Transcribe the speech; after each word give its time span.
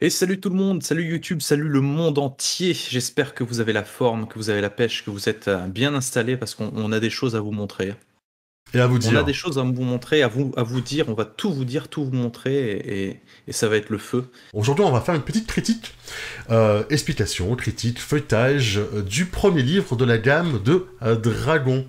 Et 0.00 0.10
salut 0.10 0.38
tout 0.38 0.48
le 0.48 0.54
monde, 0.54 0.84
salut 0.84 1.02
YouTube, 1.02 1.42
salut 1.42 1.68
le 1.68 1.80
monde 1.80 2.18
entier. 2.18 2.72
J'espère 2.72 3.34
que 3.34 3.42
vous 3.42 3.58
avez 3.58 3.72
la 3.72 3.82
forme, 3.82 4.28
que 4.28 4.36
vous 4.36 4.48
avez 4.48 4.60
la 4.60 4.70
pêche, 4.70 5.04
que 5.04 5.10
vous 5.10 5.28
êtes 5.28 5.48
euh, 5.48 5.66
bien 5.66 5.92
installés 5.92 6.36
parce 6.36 6.54
qu'on 6.54 6.92
a 6.92 7.00
des 7.00 7.10
choses 7.10 7.34
à 7.34 7.40
vous 7.40 7.50
montrer. 7.50 7.94
Et 8.74 8.78
à 8.78 8.86
vous 8.86 9.00
dire. 9.00 9.10
On 9.12 9.16
a 9.16 9.24
des 9.24 9.32
choses 9.32 9.58
à 9.58 9.62
vous 9.62 9.82
montrer, 9.82 10.22
à 10.22 10.28
vous, 10.28 10.52
à 10.56 10.62
vous 10.62 10.80
dire. 10.80 11.08
On 11.08 11.14
va 11.14 11.24
tout 11.24 11.52
vous 11.52 11.64
dire, 11.64 11.88
tout 11.88 12.04
vous 12.04 12.12
montrer 12.12 12.70
et, 12.74 13.20
et, 13.48 13.52
ça 13.52 13.68
va 13.68 13.76
être 13.76 13.90
le 13.90 13.98
feu. 13.98 14.30
Aujourd'hui, 14.52 14.84
on 14.84 14.92
va 14.92 15.00
faire 15.00 15.16
une 15.16 15.22
petite 15.22 15.48
critique, 15.48 15.96
euh, 16.50 16.84
explication, 16.90 17.56
critique, 17.56 17.98
feuilletage 17.98 18.78
euh, 18.78 19.02
du 19.02 19.24
premier 19.24 19.62
livre 19.62 19.96
de 19.96 20.04
la 20.04 20.18
gamme 20.18 20.62
de 20.62 20.86
Dragon. 21.02 21.84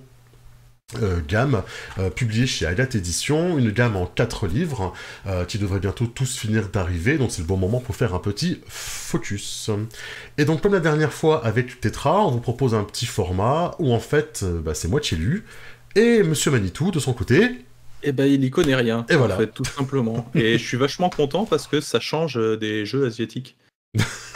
Euh, 0.96 1.20
gamme 1.28 1.62
euh, 2.00 2.10
publiée 2.10 2.48
chez 2.48 2.66
Agathe 2.66 2.96
Édition, 2.96 3.60
une 3.60 3.70
gamme 3.70 3.96
en 3.96 4.08
quatre 4.08 4.48
livres 4.48 4.92
euh, 5.28 5.46
qui 5.46 5.60
devrait 5.60 5.80
bientôt 5.80 6.08
tous 6.08 6.36
finir 6.36 6.70
d'arriver, 6.70 7.20
donc 7.20 7.30
c'est 7.30 7.44
le 7.44 7.48
bon 7.48 7.58
moment 7.58 7.80
pour 7.80 7.96
faire 7.96 8.16
un 8.16 8.20
petit 8.20 8.60
focus. 8.68 9.70
Et 10.40 10.46
donc 10.46 10.64
comme 10.64 10.74
la 10.74 10.80
dernière 10.80 11.14
fois 11.14 11.46
avec 11.46 11.80
Tetra, 11.80 12.26
on 12.26 12.32
vous 12.32 12.40
propose 12.40 12.74
un 12.74 12.84
petit 12.84 13.06
format 13.06 13.76
où 13.78 13.94
en 13.94 14.00
fait 14.00 14.44
bah, 14.44 14.74
c'est 14.74 14.88
moi 14.88 15.00
qui 15.00 15.14
ai 15.14 15.18
lu, 15.20 15.46
et 15.96 16.24
Monsieur 16.24 16.50
Manitou 16.50 16.90
de 16.90 17.00
son 17.00 17.14
côté... 17.14 17.52
Eh 18.02 18.12
ben 18.12 18.26
il 18.26 18.44
y 18.44 18.50
connaît 18.50 18.76
rien, 18.76 19.06
et 19.10 19.16
voilà. 19.16 19.38
tout 19.46 19.66
simplement. 19.66 20.32
et 20.34 20.58
je 20.58 20.66
suis 20.66 20.78
vachement 20.78 21.12
content 21.12 21.46
parce 21.46 21.68
que 21.68 21.82
ça 21.82 22.00
change 22.00 22.40
des 22.58 22.88
jeux 22.88 23.06
asiatiques. 23.06 23.58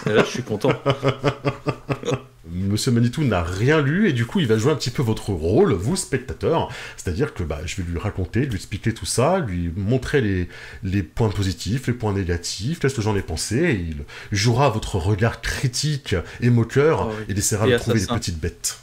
Et 0.06 0.10
là 0.10 0.24
je 0.24 0.30
suis 0.30 0.44
content. 0.44 0.74
Monsieur 2.50 2.92
Manitou 2.92 3.24
n'a 3.24 3.42
rien 3.42 3.82
lu 3.82 4.10
et 4.10 4.14
du 4.14 4.26
coup 4.26 4.40
il 4.42 4.48
va 4.48 4.58
jouer 4.58 4.72
un 4.72 4.76
petit 4.76 4.90
peu 4.90 5.02
votre 5.02 5.30
rôle, 5.32 5.74
vous 5.74 5.96
spectateurs. 5.96 6.70
C'est-à-dire 6.98 7.34
que 7.34 7.44
bah, 7.44 7.62
je 7.66 7.78
vais 7.78 7.84
lui 7.90 7.98
raconter, 7.98 8.46
lui 8.46 8.56
expliquer 8.56 8.94
tout 8.94 9.06
ça, 9.06 9.40
lui 9.40 9.72
montrer 9.78 10.20
les, 10.20 10.50
les 10.84 11.04
points 11.04 11.30
positifs, 11.30 11.88
les 11.88 11.94
points 11.94 12.12
négatifs, 12.14 12.80
qu'est-ce 12.80 12.96
que 12.96 13.02
j'en 13.02 13.16
ai 13.16 13.22
pensé, 13.22 13.58
et 13.58 13.74
il 13.76 14.04
jouera 14.32 14.70
votre 14.70 14.98
regard 14.98 15.42
critique 15.42 16.16
et 16.42 16.50
moqueur 16.50 17.08
Oh 17.10 17.14
oui. 17.18 17.24
et 17.30 17.32
il 17.32 17.38
essaiera 17.38 17.68
Et 17.68 17.72
de 17.72 17.78
trouver 17.78 18.02
des 18.02 18.08
petites 18.08 18.40
bêtes. 18.40 18.80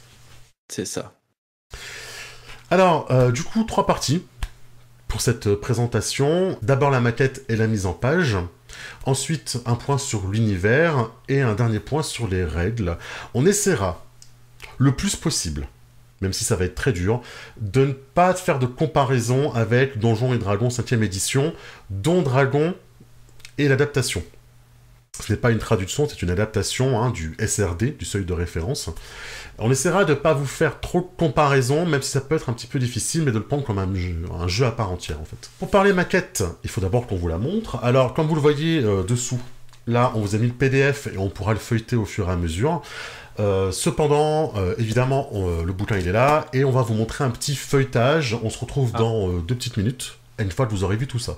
C'est 0.69 0.85
ça. 0.85 1.13
Alors, 2.71 3.11
euh, 3.11 3.31
du 3.31 3.43
coup, 3.43 3.63
trois 3.63 3.85
parties 3.85 4.23
pour 5.07 5.21
cette 5.21 5.55
présentation. 5.55 6.57
D'abord 6.61 6.89
la 6.89 7.01
maquette 7.01 7.43
et 7.49 7.57
la 7.57 7.67
mise 7.67 7.85
en 7.85 7.93
page. 7.93 8.37
Ensuite, 9.05 9.59
un 9.65 9.75
point 9.75 9.97
sur 9.97 10.27
l'univers 10.27 11.09
et 11.29 11.41
un 11.41 11.55
dernier 11.55 11.79
point 11.79 12.03
sur 12.03 12.27
les 12.27 12.43
règles. 12.43 12.97
On 13.33 13.45
essaiera 13.45 14.05
le 14.77 14.91
plus 14.91 15.15
possible, 15.15 15.67
même 16.21 16.33
si 16.33 16.43
ça 16.43 16.55
va 16.55 16.65
être 16.65 16.75
très 16.75 16.93
dur, 16.93 17.21
de 17.59 17.85
ne 17.85 17.93
pas 17.93 18.33
faire 18.33 18.59
de 18.59 18.65
comparaison 18.65 19.51
avec 19.53 19.99
Donjons 19.99 20.33
et 20.33 20.37
Dragons 20.37 20.69
5ème 20.69 21.03
édition, 21.03 21.53
dont 21.89 22.21
Dragon 22.21 22.75
est 23.57 23.67
l'adaptation. 23.67 24.23
Ce 25.21 25.31
n'est 25.31 25.37
pas 25.37 25.51
une 25.51 25.59
traduction, 25.59 26.07
c'est 26.09 26.21
une 26.21 26.29
adaptation 26.31 27.01
hein, 27.01 27.11
du 27.11 27.35
SRD, 27.39 27.95
du 27.97 28.05
seuil 28.05 28.25
de 28.25 28.33
référence. 28.33 28.89
On 29.59 29.69
essaiera 29.71 30.03
de 30.05 30.11
ne 30.13 30.17
pas 30.17 30.33
vous 30.33 30.45
faire 30.47 30.79
trop 30.79 31.01
de 31.01 31.07
comparaisons, 31.17 31.85
même 31.85 32.01
si 32.01 32.09
ça 32.09 32.21
peut 32.21 32.35
être 32.35 32.49
un 32.49 32.53
petit 32.53 32.67
peu 32.67 32.79
difficile, 32.79 33.21
mais 33.23 33.31
de 33.31 33.37
le 33.37 33.43
prendre 33.43 33.63
comme 33.63 33.77
un 33.79 33.93
jeu, 33.93 34.15
un 34.39 34.47
jeu 34.47 34.65
à 34.65 34.71
part 34.71 34.91
entière 34.91 35.19
en 35.21 35.25
fait. 35.25 35.49
Pour 35.59 35.69
parler 35.69 35.93
maquette, 35.93 36.43
il 36.63 36.69
faut 36.69 36.81
d'abord 36.81 37.05
qu'on 37.07 37.17
vous 37.17 37.27
la 37.27 37.37
montre. 37.37 37.77
Alors, 37.83 38.13
comme 38.13 38.27
vous 38.27 38.35
le 38.35 38.41
voyez 38.41 38.79
euh, 38.83 39.03
dessous, 39.03 39.39
là, 39.87 40.11
on 40.15 40.21
vous 40.21 40.33
a 40.35 40.37
mis 40.39 40.47
le 40.47 40.53
PDF 40.53 41.07
et 41.13 41.17
on 41.17 41.29
pourra 41.29 41.53
le 41.53 41.59
feuilleter 41.59 41.95
au 41.95 42.05
fur 42.05 42.27
et 42.29 42.31
à 42.31 42.35
mesure. 42.35 42.81
Euh, 43.39 43.71
cependant, 43.71 44.53
euh, 44.57 44.73
évidemment, 44.77 45.29
on- 45.35 45.63
le 45.63 45.73
bouquin 45.73 45.97
il 45.97 46.07
est 46.07 46.11
là 46.11 46.47
et 46.53 46.63
on 46.65 46.71
va 46.71 46.81
vous 46.81 46.93
montrer 46.93 47.23
un 47.23 47.29
petit 47.29 47.55
feuilletage. 47.55 48.37
On 48.43 48.49
se 48.49 48.57
retrouve 48.59 48.91
Ah. 48.95 48.99
dans 48.99 49.29
deux 49.29 49.55
petites 49.55 49.77
minutes, 49.77 50.17
une 50.39 50.51
fois 50.51 50.65
que 50.65 50.71
vous 50.71 50.83
aurez 50.83 50.95
vu 50.97 51.07
tout 51.07 51.19
ça. 51.19 51.37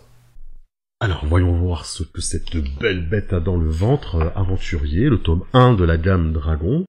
Alors, 1.03 1.25
voyons 1.25 1.51
voir 1.51 1.85
ce 1.85 2.01
que 2.01 2.21
cette 2.21 2.55
belle 2.79 3.05
bête 3.05 3.33
a 3.33 3.41
dans 3.41 3.57
le 3.57 3.69
ventre. 3.69 4.15
euh, 4.15 4.29
aventurier, 4.35 5.09
le 5.09 5.17
tome 5.17 5.43
1 5.51 5.73
de 5.73 5.83
la 5.83 5.97
gamme 5.97 6.31
Dragon, 6.31 6.85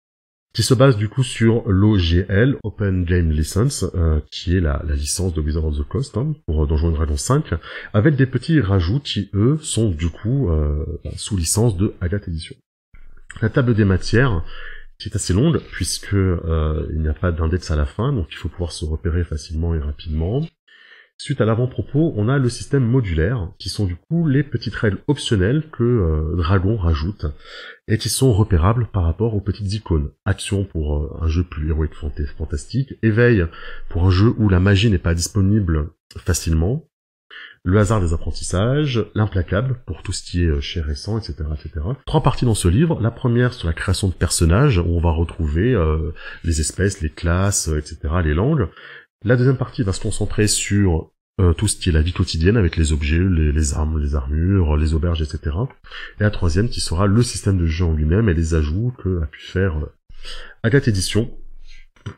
qui 0.54 0.62
se 0.62 0.72
base 0.72 0.96
du 0.96 1.08
coup 1.08 1.24
sur 1.24 1.68
l'OGL, 1.68 2.56
Open 2.62 3.04
Game 3.04 3.32
License, 3.32 3.84
euh, 3.96 4.20
qui 4.30 4.56
est 4.56 4.60
la, 4.60 4.84
licence 4.88 5.34
de 5.34 5.40
Wizard 5.40 5.64
of 5.64 5.78
the 5.78 5.82
Coast 5.82 6.16
hein, 6.16 6.32
pour 6.46 6.62
euh, 6.62 6.66
Donjons 6.68 6.92
et 6.92 6.94
Dragons 6.94 7.16
5, 7.16 7.54
avec 7.92 8.14
des 8.14 8.26
petits 8.26 8.60
rajouts 8.60 9.00
qui, 9.00 9.30
eux, 9.34 9.58
sont 9.60 9.90
du 9.90 10.10
coup 10.10 10.48
euh, 10.48 10.86
sous 11.16 11.36
licence 11.36 11.76
de 11.76 11.94
Agathe 12.00 12.28
Edition. 12.28 12.54
La 13.42 13.48
table 13.48 13.74
des 13.74 13.84
matières, 13.84 14.44
qui 15.00 15.08
est 15.08 15.16
assez 15.16 15.32
longue, 15.32 15.58
puisque 15.72 16.12
il 16.12 17.00
n'y 17.00 17.08
a 17.08 17.14
pas 17.14 17.32
d'index 17.32 17.68
à 17.72 17.74
la 17.74 17.84
fin, 17.84 18.12
donc 18.12 18.28
il 18.30 18.36
faut 18.36 18.48
pouvoir 18.48 18.70
se 18.70 18.84
repérer 18.84 19.24
facilement 19.24 19.74
et 19.74 19.80
rapidement. 19.80 20.46
Suite 21.16 21.40
à 21.40 21.44
l'avant-propos, 21.44 22.12
on 22.16 22.28
a 22.28 22.38
le 22.38 22.48
système 22.48 22.84
modulaire, 22.84 23.48
qui 23.58 23.68
sont 23.68 23.86
du 23.86 23.94
coup 23.96 24.26
les 24.26 24.42
petites 24.42 24.74
règles 24.74 24.98
optionnelles 25.06 25.62
que 25.70 25.84
euh, 25.84 26.36
Dragon 26.36 26.76
rajoute, 26.76 27.26
et 27.86 27.98
qui 27.98 28.08
sont 28.08 28.32
repérables 28.32 28.88
par 28.92 29.04
rapport 29.04 29.34
aux 29.34 29.40
petites 29.40 29.72
icônes. 29.74 30.10
Action 30.24 30.64
pour 30.64 30.96
euh, 30.96 31.16
un 31.22 31.28
jeu 31.28 31.44
plus 31.44 31.70
héroïque 31.70 31.94
fanta- 31.94 32.26
fantastique, 32.36 32.94
éveil 33.02 33.46
pour 33.88 34.04
un 34.06 34.10
jeu 34.10 34.34
où 34.38 34.48
la 34.48 34.58
magie 34.60 34.90
n'est 34.90 34.98
pas 34.98 35.14
disponible 35.14 35.90
facilement, 36.18 36.84
le 37.62 37.78
hasard 37.78 38.00
des 38.00 38.12
apprentissages, 38.12 39.06
l'implacable 39.14 39.80
pour 39.86 40.02
tout 40.02 40.12
ce 40.12 40.22
qui 40.22 40.42
est 40.42 40.48
euh, 40.48 40.60
cher 40.60 40.90
et 40.90 40.94
sang, 40.96 41.16
etc., 41.18 41.36
etc. 41.54 41.86
Trois 42.06 42.22
parties 42.24 42.44
dans 42.44 42.54
ce 42.54 42.68
livre. 42.68 43.00
La 43.00 43.10
première 43.12 43.54
sur 43.54 43.68
la 43.68 43.72
création 43.72 44.08
de 44.08 44.12
personnages, 44.14 44.78
où 44.78 44.88
on 44.88 45.00
va 45.00 45.12
retrouver 45.12 45.74
les 46.42 46.60
espèces, 46.60 47.00
les 47.00 47.08
classes, 47.08 47.68
etc., 47.68 47.98
les 48.22 48.34
langues. 48.34 48.68
La 49.24 49.36
deuxième 49.36 49.56
partie 49.56 49.82
va 49.82 49.94
se 49.94 50.00
concentrer 50.00 50.46
sur 50.46 51.10
euh, 51.40 51.54
tout 51.54 51.66
ce 51.66 51.76
qui 51.76 51.88
est 51.88 51.92
la 51.92 52.02
vie 52.02 52.12
quotidienne 52.12 52.58
avec 52.58 52.76
les 52.76 52.92
objets, 52.92 53.18
les, 53.18 53.72
armes, 53.72 53.98
les 53.98 54.14
armures, 54.14 54.76
les 54.76 54.92
auberges, 54.92 55.22
etc. 55.22 55.56
Et 56.20 56.22
la 56.22 56.30
troisième 56.30 56.68
qui 56.68 56.80
sera 56.80 57.06
le 57.06 57.22
système 57.22 57.56
de 57.56 57.64
jeu 57.64 57.86
en 57.86 57.94
lui-même 57.94 58.28
et 58.28 58.34
les 58.34 58.54
ajouts 58.54 58.92
que 58.98 59.22
a 59.22 59.26
pu 59.26 59.40
faire 59.40 59.78
euh, 59.78 59.92
Agathe 60.62 60.88
Edition 60.88 61.30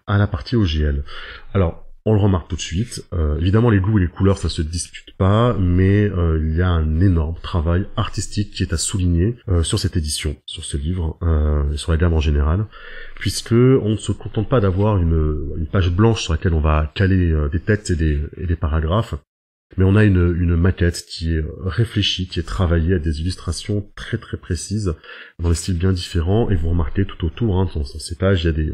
à 0.08 0.18
la 0.18 0.26
partie 0.26 0.56
OGL. 0.56 1.04
Alors, 1.54 1.85
on 2.06 2.14
le 2.14 2.20
remarque 2.20 2.48
tout 2.48 2.56
de 2.56 2.60
suite. 2.60 3.04
euh, 3.12 3.36
évidemment, 3.38 3.68
les 3.68 3.80
goûts 3.80 3.98
et 3.98 4.02
les 4.02 4.08
couleurs, 4.08 4.38
ça 4.38 4.48
se 4.48 4.62
discute 4.62 5.14
pas, 5.16 5.54
mais 5.58 6.08
euh, 6.08 6.40
il 6.40 6.56
y 6.56 6.62
a 6.62 6.68
un 6.68 7.00
énorme 7.00 7.34
travail 7.42 7.86
artistique 7.96 8.52
qui 8.52 8.62
est 8.62 8.72
à 8.72 8.76
souligner 8.76 9.36
euh, 9.48 9.64
sur 9.64 9.80
cette 9.80 9.96
édition, 9.96 10.36
sur 10.46 10.64
ce 10.64 10.76
livre, 10.76 11.18
et 11.72 11.76
sur 11.76 11.90
la 11.90 11.98
gamme 11.98 12.14
en 12.14 12.20
général, 12.20 12.66
puisque 13.16 13.52
on 13.52 13.90
ne 13.90 13.96
se 13.96 14.12
contente 14.12 14.48
pas 14.48 14.60
d'avoir 14.60 14.98
une, 14.98 15.66
page 15.72 15.90
blanche 15.90 16.22
sur 16.22 16.32
laquelle 16.32 16.54
on 16.54 16.60
va 16.60 16.92
caler 16.94 17.34
des 17.50 17.58
textes 17.58 17.90
et 17.90 17.96
des, 17.96 18.56
paragraphes, 18.56 19.16
mais 19.76 19.84
on 19.84 19.96
a 19.96 20.04
une, 20.04 20.54
maquette 20.54 21.04
qui 21.08 21.34
est 21.34 21.44
réfléchie, 21.64 22.28
qui 22.28 22.38
est 22.38 22.44
travaillée 22.44 22.94
à 22.94 22.98
des 23.00 23.20
illustrations 23.20 23.90
très 23.96 24.18
très 24.18 24.36
précises, 24.36 24.94
dans 25.40 25.48
des 25.48 25.56
styles 25.56 25.78
bien 25.78 25.92
différents, 25.92 26.50
et 26.50 26.54
vous 26.54 26.68
remarquez 26.68 27.04
tout 27.04 27.26
autour, 27.26 27.58
hein, 27.58 27.68
dans, 27.74 27.80
dans 27.80 27.84
ces 27.84 28.14
pages, 28.14 28.44
il 28.44 28.46
y 28.46 28.50
a 28.50 28.52
des, 28.52 28.72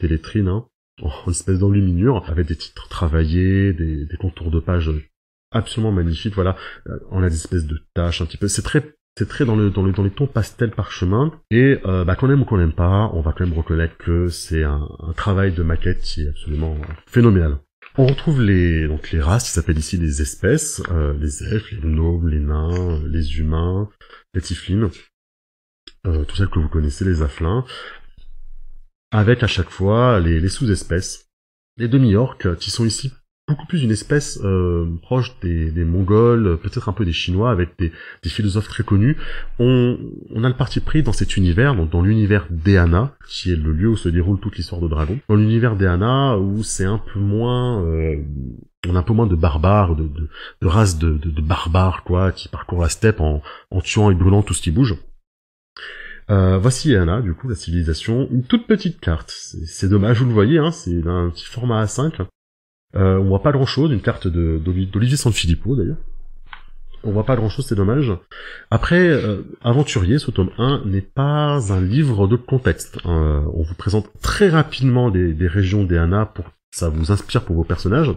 des 0.00 0.08
lettrines, 0.08 0.48
hein, 0.48 0.66
en 1.02 1.30
espèce 1.30 1.58
d'enluminure, 1.58 2.24
avec 2.28 2.46
des 2.46 2.56
titres 2.56 2.88
travaillés, 2.88 3.72
des, 3.72 4.04
des 4.06 4.16
contours 4.16 4.50
de 4.50 4.60
pages 4.60 4.90
absolument 5.50 5.92
magnifiques, 5.92 6.34
voilà. 6.34 6.56
Euh, 6.88 6.98
On 7.10 7.22
a 7.22 7.28
des 7.28 7.36
espèces 7.36 7.66
de 7.66 7.80
taches 7.94 8.20
un 8.22 8.26
petit 8.26 8.36
peu, 8.36 8.48
c'est 8.48 8.62
très 8.62 8.94
c'est 9.18 9.28
très 9.28 9.44
dans 9.44 9.56
le 9.56 9.70
dans 9.70 9.82
le 9.82 9.90
dans 9.92 10.04
les 10.04 10.10
tons 10.10 10.28
pastel 10.28 10.70
parchemin 10.70 11.32
et 11.50 11.78
euh, 11.86 12.04
bah, 12.04 12.14
qu'on 12.14 12.30
aime 12.30 12.42
ou 12.42 12.44
qu'on 12.44 12.58
n'aime 12.58 12.72
pas, 12.72 13.10
on 13.14 13.20
va 13.20 13.32
quand 13.32 13.44
même 13.44 13.56
reconnaître 13.56 13.96
que 13.96 14.28
c'est 14.28 14.62
un, 14.62 14.88
un 15.00 15.12
travail 15.12 15.50
de 15.52 15.64
maquette 15.64 16.00
qui 16.02 16.22
est 16.22 16.28
absolument 16.28 16.76
phénoménal. 17.06 17.58
On 17.96 18.06
retrouve 18.06 18.40
les 18.40 18.86
donc 18.86 19.10
les 19.10 19.20
races 19.20 19.46
qui 19.46 19.50
s'appellent 19.50 19.78
ici 19.78 19.96
les 19.96 20.22
espèces, 20.22 20.80
euh, 20.92 21.14
les 21.18 21.42
elfes, 21.42 21.72
les 21.72 21.88
nobles, 21.88 22.30
les 22.30 22.38
nains, 22.38 22.70
euh, 22.72 23.08
les 23.08 23.40
humains, 23.40 23.88
les 24.34 24.40
tieflings, 24.40 24.88
euh, 26.06 26.24
tout 26.24 26.36
celles 26.36 26.48
que 26.48 26.60
vous 26.60 26.68
connaissez, 26.68 27.04
les 27.04 27.22
afflins, 27.22 27.64
avec 29.10 29.42
à 29.42 29.46
chaque 29.46 29.70
fois 29.70 30.20
les, 30.20 30.40
les 30.40 30.48
sous-espèces, 30.48 31.30
les 31.76 31.88
demi-orques 31.88 32.56
qui 32.56 32.70
sont 32.70 32.84
ici 32.84 33.12
beaucoup 33.46 33.66
plus 33.66 33.82
une 33.82 33.90
espèce 33.90 34.38
euh, 34.44 34.84
proche 35.00 35.40
des, 35.40 35.70
des 35.70 35.86
Mongols, 35.86 36.58
peut-être 36.58 36.90
un 36.90 36.92
peu 36.92 37.06
des 37.06 37.14
Chinois, 37.14 37.50
avec 37.50 37.70
des, 37.78 37.90
des 38.22 38.28
philosophes 38.28 38.68
très 38.68 38.82
connus. 38.84 39.16
On, 39.58 39.98
on 40.34 40.44
a 40.44 40.48
le 40.48 40.54
parti 40.54 40.80
pris 40.80 41.02
dans 41.02 41.14
cet 41.14 41.38
univers, 41.38 41.74
donc 41.74 41.88
dans 41.88 42.02
l'univers 42.02 42.46
d'Eana, 42.50 43.16
qui 43.26 43.50
est 43.50 43.56
le 43.56 43.72
lieu 43.72 43.88
où 43.88 43.96
se 43.96 44.10
déroule 44.10 44.38
toute 44.38 44.56
l'histoire 44.56 44.82
de 44.82 44.88
Dragon. 44.88 45.18
Dans 45.30 45.36
l'univers 45.36 45.76
d'Eana, 45.76 46.36
où 46.36 46.62
c'est 46.62 46.84
un 46.84 46.98
peu 46.98 47.18
moins... 47.18 47.82
euh, 47.86 48.22
on 48.86 48.94
a 48.94 48.98
un 48.98 49.02
peu 49.02 49.14
moins 49.14 49.26
de 49.26 49.34
barbares, 49.34 49.96
de, 49.96 50.04
de, 50.04 50.28
de 50.60 50.66
races 50.66 50.98
de, 50.98 51.12
de, 51.12 51.30
de 51.30 51.40
barbares, 51.40 52.04
quoi, 52.04 52.32
qui 52.32 52.48
parcourent 52.48 52.82
la 52.82 52.90
steppe 52.90 53.22
en, 53.22 53.40
en 53.70 53.80
tuant 53.80 54.10
et 54.10 54.14
brûlant 54.14 54.42
tout 54.42 54.52
ce 54.52 54.60
qui 54.60 54.70
bouge. 54.70 54.94
Euh, 56.30 56.58
voici 56.58 56.92
Eana, 56.92 57.20
du 57.20 57.34
coup, 57.34 57.48
la 57.48 57.54
civilisation. 57.54 58.28
Une 58.30 58.42
toute 58.42 58.66
petite 58.66 59.00
carte. 59.00 59.30
C'est 59.30 59.88
dommage, 59.88 60.20
vous 60.20 60.28
le 60.28 60.34
voyez, 60.34 60.58
hein, 60.58 60.70
c'est 60.70 61.06
un 61.06 61.30
petit 61.30 61.44
format 61.44 61.84
A5. 61.84 62.26
Euh, 62.96 63.18
on 63.18 63.28
voit 63.28 63.42
pas 63.42 63.52
grand 63.52 63.66
chose, 63.66 63.92
une 63.92 64.00
carte 64.00 64.26
d'Olivier 64.28 65.16
Sanfilippo 65.16 65.76
d'ailleurs. 65.76 65.98
On 67.04 67.12
voit 67.12 67.24
pas 67.24 67.36
grand 67.36 67.48
chose, 67.48 67.66
c'est 67.66 67.74
dommage. 67.74 68.12
Après, 68.70 69.08
euh, 69.08 69.42
Aventurier, 69.62 70.18
ce 70.18 70.30
tome 70.30 70.50
1 70.58 70.82
n'est 70.84 71.00
pas 71.00 71.72
un 71.72 71.80
livre 71.80 72.26
de 72.26 72.36
contexte. 72.36 72.98
Euh, 73.06 73.40
on 73.54 73.62
vous 73.62 73.74
présente 73.74 74.10
très 74.20 74.48
rapidement 74.48 75.10
des, 75.10 75.32
des 75.32 75.46
régions 75.46 75.84
d'Eana 75.84 76.26
pour 76.26 76.46
que 76.46 76.50
ça 76.72 76.88
vous 76.88 77.12
inspire 77.12 77.44
pour 77.44 77.56
vos 77.56 77.64
personnages. 77.64 78.12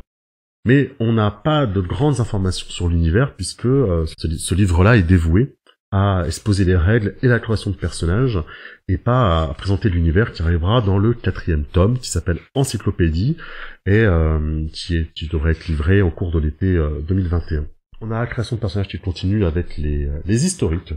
Mais 0.66 0.94
on 1.00 1.14
n'a 1.14 1.32
pas 1.32 1.66
de 1.66 1.82
grandes 1.82 2.20
informations 2.20 2.68
sur 2.70 2.88
l'univers 2.88 3.36
puisque 3.36 3.66
euh, 3.66 4.06
ce 4.18 4.56
livre-là 4.56 4.98
est 4.98 5.04
dévoué 5.04 5.56
à 5.92 6.24
exposer 6.26 6.66
les 6.66 6.76
règles 6.76 7.16
et 7.22 7.28
la 7.28 7.40
création 7.40 7.72
de 7.72 7.76
personnages, 7.76 8.40
et 8.88 8.98
pas 8.98 9.44
à 9.44 9.54
présenter 9.54 9.90
l'univers 9.90 10.32
qui 10.32 10.42
arrivera 10.42 10.82
dans 10.82 10.98
le 10.98 11.14
quatrième 11.14 11.66
tome, 11.66 12.00
qui 12.00 12.10
s'appelle 12.10 12.40
Encyclopédie, 12.56 13.38
et 13.86 14.00
euh, 14.00 14.66
qui, 14.72 14.98
est, 14.98 15.14
qui 15.14 15.28
devrait 15.28 15.52
être 15.52 15.68
livré 15.68 16.02
au 16.02 16.12
cours 16.12 16.32
de 16.32 16.40
l'été 16.40 16.78
2021. 17.08 17.66
On 18.00 18.12
a 18.12 18.20
la 18.20 18.28
création 18.28 18.56
de 18.56 18.62
personnages 18.62 18.88
qui 18.88 19.00
continue 19.00 19.46
avec 19.46 19.78
les, 19.78 20.10
les 20.26 20.46
historiques, 20.46 20.94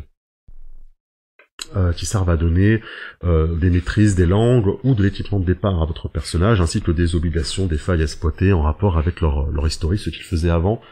euh, 1.76 1.92
qui 1.92 2.04
servent 2.04 2.30
à 2.30 2.36
donner 2.36 2.82
euh, 3.24 3.56
des 3.56 3.70
maîtrises 3.70 4.14
des 4.14 4.26
langues 4.26 4.76
ou 4.84 4.94
de 4.94 5.02
l'équipement 5.02 5.40
de 5.40 5.46
départ 5.46 5.82
à 5.82 5.86
votre 5.86 6.08
personnage, 6.08 6.60
ainsi 6.60 6.82
que 6.82 6.90
des 6.90 7.14
obligations, 7.14 7.66
des 7.66 7.78
failles 7.78 8.00
à 8.00 8.04
exploiter 8.04 8.52
en 8.52 8.62
rapport 8.62 8.98
avec 8.98 9.20
leur, 9.20 9.50
leur 9.50 9.66
historique, 9.66 10.00
ce 10.00 10.10
qu'ils 10.10 10.24
faisaient 10.24 10.50
avant 10.50 10.82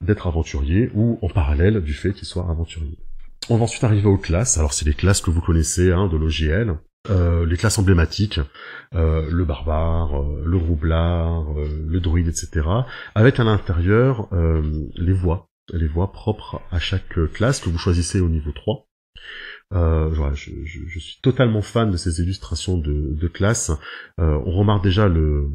d'être 0.00 0.26
aventurier 0.26 0.90
ou 0.94 1.18
en 1.20 1.28
parallèle 1.28 1.82
du 1.82 1.92
fait 1.92 2.12
qu'ils 2.12 2.26
soient 2.26 2.48
aventuriers. 2.48 2.98
On 3.50 3.56
va 3.56 3.64
ensuite 3.64 3.84
arriver 3.84 4.06
aux 4.06 4.16
classes. 4.16 4.56
Alors 4.58 4.72
c'est 4.72 4.86
les 4.86 4.94
classes 4.94 5.20
que 5.20 5.30
vous 5.30 5.40
connaissez 5.40 5.92
hein, 5.92 6.08
de 6.08 6.16
l'OGL. 6.16 6.78
Euh, 7.10 7.44
les 7.44 7.58
classes 7.58 7.78
emblématiques, 7.78 8.40
euh, 8.94 9.28
le 9.30 9.44
barbare, 9.44 10.18
euh, 10.18 10.42
le 10.46 10.56
roublard, 10.56 11.44
le 11.54 12.00
druide, 12.00 12.28
etc. 12.28 12.66
Avec 13.14 13.38
à 13.38 13.44
l'intérieur 13.44 14.28
les 14.32 15.12
voix, 15.12 15.50
les 15.72 15.86
voix 15.86 16.12
propres 16.12 16.62
à 16.70 16.78
chaque 16.78 17.18
classe 17.32 17.60
que 17.60 17.68
vous 17.68 17.78
choisissez 17.78 18.20
au 18.20 18.28
niveau 18.28 18.52
3. 18.52 18.86
Euh, 19.72 20.12
je, 20.34 20.50
je, 20.64 20.80
je, 20.86 20.98
suis 20.98 21.18
totalement 21.22 21.62
fan 21.62 21.90
de 21.90 21.96
ces 21.96 22.20
illustrations 22.20 22.78
de, 22.78 23.14
de 23.14 23.28
classe. 23.28 23.72
Euh, 24.20 24.38
on 24.44 24.52
remarque 24.52 24.84
déjà 24.84 25.08
le, 25.08 25.50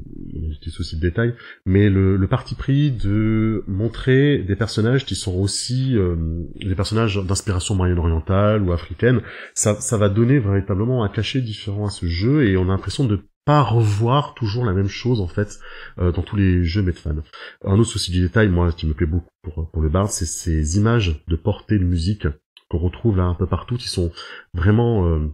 petit 0.59 0.71
souci 0.71 0.97
de 0.97 1.01
détail, 1.01 1.35
mais 1.65 1.89
le, 1.89 2.17
le, 2.17 2.27
parti 2.27 2.55
pris 2.55 2.91
de 2.91 3.63
montrer 3.67 4.39
des 4.39 4.55
personnages 4.55 5.05
qui 5.05 5.15
sont 5.15 5.35
aussi 5.35 5.95
euh, 5.95 6.15
des 6.59 6.75
personnages 6.75 7.17
d'inspiration 7.17 7.75
moyen-orientale 7.75 8.63
ou 8.63 8.73
africaine, 8.73 9.21
ça, 9.53 9.75
ça 9.79 9.97
va 9.97 10.09
donner 10.09 10.39
véritablement 10.39 11.03
un 11.03 11.09
cachet 11.09 11.41
différent 11.41 11.85
à 11.85 11.89
ce 11.89 12.07
jeu 12.07 12.45
et 12.45 12.57
on 12.57 12.63
a 12.63 12.73
l'impression 12.73 13.05
de 13.05 13.21
pas 13.45 13.61
revoir 13.63 14.35
toujours 14.35 14.63
la 14.63 14.73
même 14.73 14.89
chose 14.89 15.21
en 15.21 15.27
fait 15.27 15.59
euh, 15.97 16.11
dans 16.11 16.21
tous 16.21 16.35
les 16.35 16.63
jeux 16.63 16.81
Medfan. 16.81 17.15
Un 17.63 17.79
autre 17.79 17.89
souci 17.89 18.11
du 18.11 18.21
détail, 18.21 18.49
moi, 18.49 18.71
qui 18.71 18.85
me 18.85 18.93
plaît 18.93 19.07
beaucoup 19.07 19.29
pour, 19.41 19.71
pour 19.71 19.81
le 19.81 19.89
bar, 19.89 20.09
c'est 20.11 20.25
ces 20.25 20.77
images 20.77 21.23
de 21.27 21.35
portée 21.35 21.79
de 21.79 21.83
musique 21.83 22.27
qu'on 22.69 22.77
retrouve 22.77 23.17
là 23.17 23.23
un 23.23 23.35
peu 23.35 23.47
partout, 23.47 23.77
qui 23.77 23.87
sont 23.87 24.11
vraiment 24.53 25.07
euh, 25.07 25.27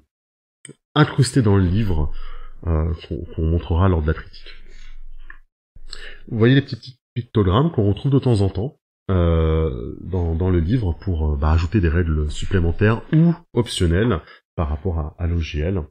incrustés 0.95 1.41
dans 1.41 1.57
le 1.57 1.65
livre, 1.65 2.11
euh, 2.65 2.93
qu'on 3.35 3.45
montrera 3.45 3.89
lors 3.89 4.01
de 4.01 4.07
la 4.07 4.13
critique. 4.13 4.55
Vous 6.29 6.37
voyez 6.37 6.55
les 6.55 6.61
petits 6.61 6.99
pictogrammes 7.13 7.71
qu'on 7.71 7.87
retrouve 7.87 8.11
de 8.11 8.19
temps 8.19 8.41
en 8.41 8.49
temps 8.49 8.79
euh, 9.11 9.95
dans, 10.01 10.49
le 10.49 10.59
livre 10.59 10.93
pour 10.93 11.37
bah, 11.37 11.51
ajouter 11.51 11.79
des 11.79 11.89
règles 11.89 12.31
supplémentaires 12.31 13.03
ou 13.13 13.33
optionnelles 13.53 14.19
par 14.55 14.69
rapport 14.69 14.99
à, 14.99 15.15
à 15.19 15.27
l'OGL. 15.27 15.83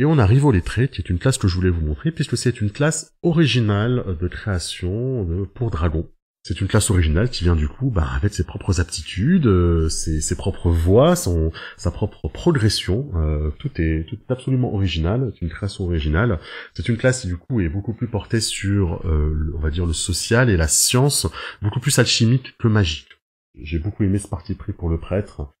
Et 0.00 0.04
on 0.04 0.18
arrive 0.18 0.44
au 0.44 0.52
lettré, 0.52 0.88
qui 0.88 1.00
est 1.00 1.10
une 1.10 1.18
classe 1.18 1.38
que 1.38 1.48
je 1.48 1.54
voulais 1.56 1.70
vous 1.70 1.84
montrer, 1.84 2.12
puisque 2.12 2.36
c'est 2.36 2.60
une 2.60 2.70
classe 2.70 3.16
originale 3.22 4.16
de 4.20 4.28
création 4.28 5.46
pour 5.54 5.70
Dragon. 5.70 6.08
C'est 6.44 6.60
une 6.60 6.68
classe 6.68 6.90
originale 6.90 7.28
qui 7.28 7.44
vient 7.44 7.56
du 7.56 7.68
coup 7.68 7.90
bah, 7.90 8.08
avec 8.16 8.32
ses 8.32 8.44
propres 8.44 8.80
aptitudes, 8.80 9.46
euh, 9.46 9.88
ses, 9.88 10.36
propres 10.36 10.70
voix, 10.70 11.16
son, 11.16 11.52
sa 11.76 11.90
propre 11.90 12.28
progression. 12.28 13.10
Euh, 13.16 13.50
tout, 13.58 13.70
est, 13.80 14.08
tout 14.08 14.16
est 14.16 14.32
absolument 14.32 14.72
original, 14.72 15.30
c'est 15.34 15.42
une 15.42 15.50
création 15.50 15.84
originale. 15.84 16.38
C'est 16.74 16.88
une 16.88 16.96
classe 16.96 17.22
qui 17.22 17.26
du 17.26 17.36
coup 17.36 17.60
est 17.60 17.68
beaucoup 17.68 17.92
plus 17.92 18.06
portée 18.06 18.40
sur, 18.40 19.06
euh, 19.06 19.52
on 19.56 19.58
va 19.58 19.70
dire, 19.70 19.84
le 19.84 19.92
social 19.92 20.48
et 20.48 20.56
la 20.56 20.68
science, 20.68 21.26
beaucoup 21.60 21.80
plus 21.80 21.98
alchimique 21.98 22.56
que 22.58 22.68
magique. 22.68 23.20
J'ai 23.60 23.78
beaucoup 23.78 24.04
aimé 24.04 24.18
ce 24.18 24.28
parti 24.28 24.54
pris 24.54 24.72
pour 24.72 24.88
le 24.88 24.98
prêtre. 24.98 25.52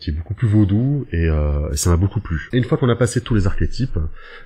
qui 0.00 0.10
est 0.10 0.12
beaucoup 0.12 0.34
plus 0.34 0.48
vaudou 0.48 1.06
et, 1.12 1.28
ça 1.74 1.90
m'a 1.90 1.96
beaucoup 1.96 2.20
plu. 2.20 2.50
Et 2.52 2.58
une 2.58 2.64
fois 2.64 2.76
qu'on 2.76 2.88
a 2.88 2.96
passé 2.96 3.20
tous 3.20 3.34
les 3.34 3.46
archétypes, 3.46 3.98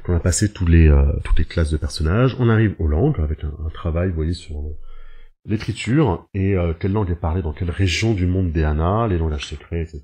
qu'on 0.05 0.15
a 0.15 0.21
passé 0.21 0.51
tous 0.51 0.67
les, 0.67 0.89
toutes 1.25 1.39
les 1.39 1.45
classes 1.45 1.71
de 1.71 1.77
personnages, 1.77 2.37
on 2.39 2.49
arrive 2.49 2.75
aux 2.79 2.87
langues 2.87 3.21
avec 3.21 3.43
un, 3.45 3.53
un 3.67 3.71
travail, 3.71 4.11
vous 4.11 4.17
voyez, 4.17 4.35
sur 4.35 4.55
l'écriture 5.49 6.29
et 6.35 6.55
euh, 6.55 6.75
quelle 6.79 6.93
langue 6.93 7.11
est 7.11 7.17
parlée 7.17 7.43
dans 7.43 7.53
quelle 7.53 7.71
région 7.71 8.15
du 8.15 8.27
monde 8.27 8.53
des 8.53 8.61
les 8.61 9.19
langages 9.19 9.47
secrets, 9.47 9.81
etc. 9.83 10.03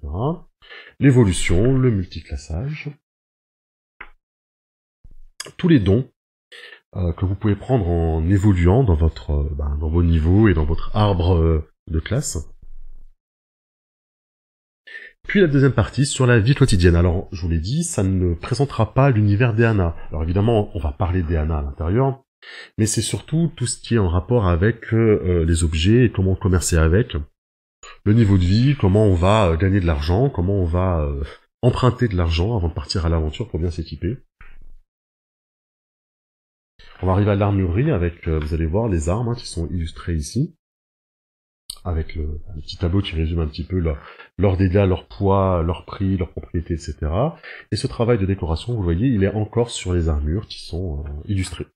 L'évolution, 0.99 1.76
le 1.76 1.91
multiclassage, 1.91 2.91
tous 5.58 5.69
les 5.69 5.79
dons 5.79 6.11
euh, 6.96 7.12
que 7.12 7.26
vous 7.26 7.35
pouvez 7.35 7.56
prendre 7.56 7.87
en 7.87 8.26
évoluant 8.29 8.82
dans 8.82 8.94
votre 8.94 9.32
euh, 9.32 9.50
ben, 9.52 9.76
dans 9.79 9.91
vos 9.91 10.02
niveaux 10.02 10.49
et 10.49 10.55
dans 10.55 10.64
votre 10.64 10.96
arbre 10.96 11.62
de 11.88 12.00
classe. 12.00 12.38
Puis 15.29 15.40
la 15.40 15.47
deuxième 15.47 15.73
partie 15.73 16.05
sur 16.05 16.26
la 16.26 16.38
vie 16.38 16.55
quotidienne. 16.55 16.97
Alors, 16.97 17.29
je 17.32 17.43
vous 17.43 17.49
l'ai 17.49 17.58
dit, 17.58 17.82
ça 17.82 18.02
ne 18.02 18.35
présentera 18.35 18.93
pas 18.93 19.11
l'univers 19.11 19.55
des 19.55 19.64
Hana. 19.64 19.97
Alors 20.11 20.23
évidemment, 20.23 20.70
on 20.75 20.79
va 20.79 20.93
parler 20.93 21.23
des 21.23 21.37
Hana 21.37 21.58
à 21.58 21.62
l'intérieur, 21.62 22.24
mais 22.79 22.87
c'est 22.87 23.02
surtout 23.02 23.52
tout 23.56 23.67
ce 23.67 23.81
qui 23.81 23.94
est 23.94 23.99
en 23.99 24.08
rapport 24.08 24.46
avec 24.46 24.93
euh, 24.93 25.20
euh, 25.25 25.44
les 25.44 25.64
objets 25.64 26.06
et 26.06 26.12
comment 26.12 26.35
commercer 26.35 26.76
avec, 26.76 27.17
le 28.05 28.14
niveau 28.14 28.38
de 28.38 28.44
vie, 28.44 28.76
comment 28.79 29.06
on 29.06 29.14
va 29.14 29.49
euh, 29.49 29.56
gagner 29.56 29.81
de 29.81 29.87
l'argent, 29.87 30.31
comment 30.31 30.55
on 30.55 30.64
va 30.64 31.08
emprunter 31.62 32.08
de 32.08 32.17
l'argent 32.17 32.56
avant 32.56 32.69
de 32.69 32.75
partir 32.75 33.06
à 33.06 33.08
l'aventure 33.08 33.49
pour 33.49 33.61
bien 33.61 33.70
s'équiper. 33.70 34.19
On 37.02 37.06
va 37.06 37.12
arriver 37.12 37.32
à 37.32 37.35
l'armurerie 37.35 37.91
avec, 37.91 38.29
vous 38.29 38.55
allez 38.55 38.67
voir, 38.67 38.88
les 38.88 39.08
armes 39.08 39.29
hein, 39.29 39.35
qui 39.35 39.47
sont 39.47 39.69
illustrées 39.69 40.14
ici, 40.14 40.56
avec 41.85 42.14
le, 42.14 42.40
petit 42.62 42.76
tableau 42.79 43.02
qui 43.02 43.14
résume 43.14 43.40
un 43.40 43.47
petit 43.47 43.64
peu 43.64 43.79
leur, 43.79 43.99
leur 44.38 44.56
dégâts, 44.56 44.87
leur 44.87 45.06
poids, 45.06 45.62
leur 45.62 45.85
prix, 45.85 46.17
leurs 46.17 46.31
propriétés, 46.31 46.75
etc. 46.75 46.97
Et 47.73 47.76
ce 47.76 47.87
travail 47.87 48.19
de 48.19 48.26
décoration, 48.26 48.75
vous 48.75 48.82
voyez, 48.82 49.08
il 49.08 49.23
est 49.23 49.35
encore 49.35 49.70
sur 49.70 49.93
les 49.93 50.08
armures 50.08 50.47
qui 50.47 50.61
sont 50.64 51.05
illustrées 51.26 51.67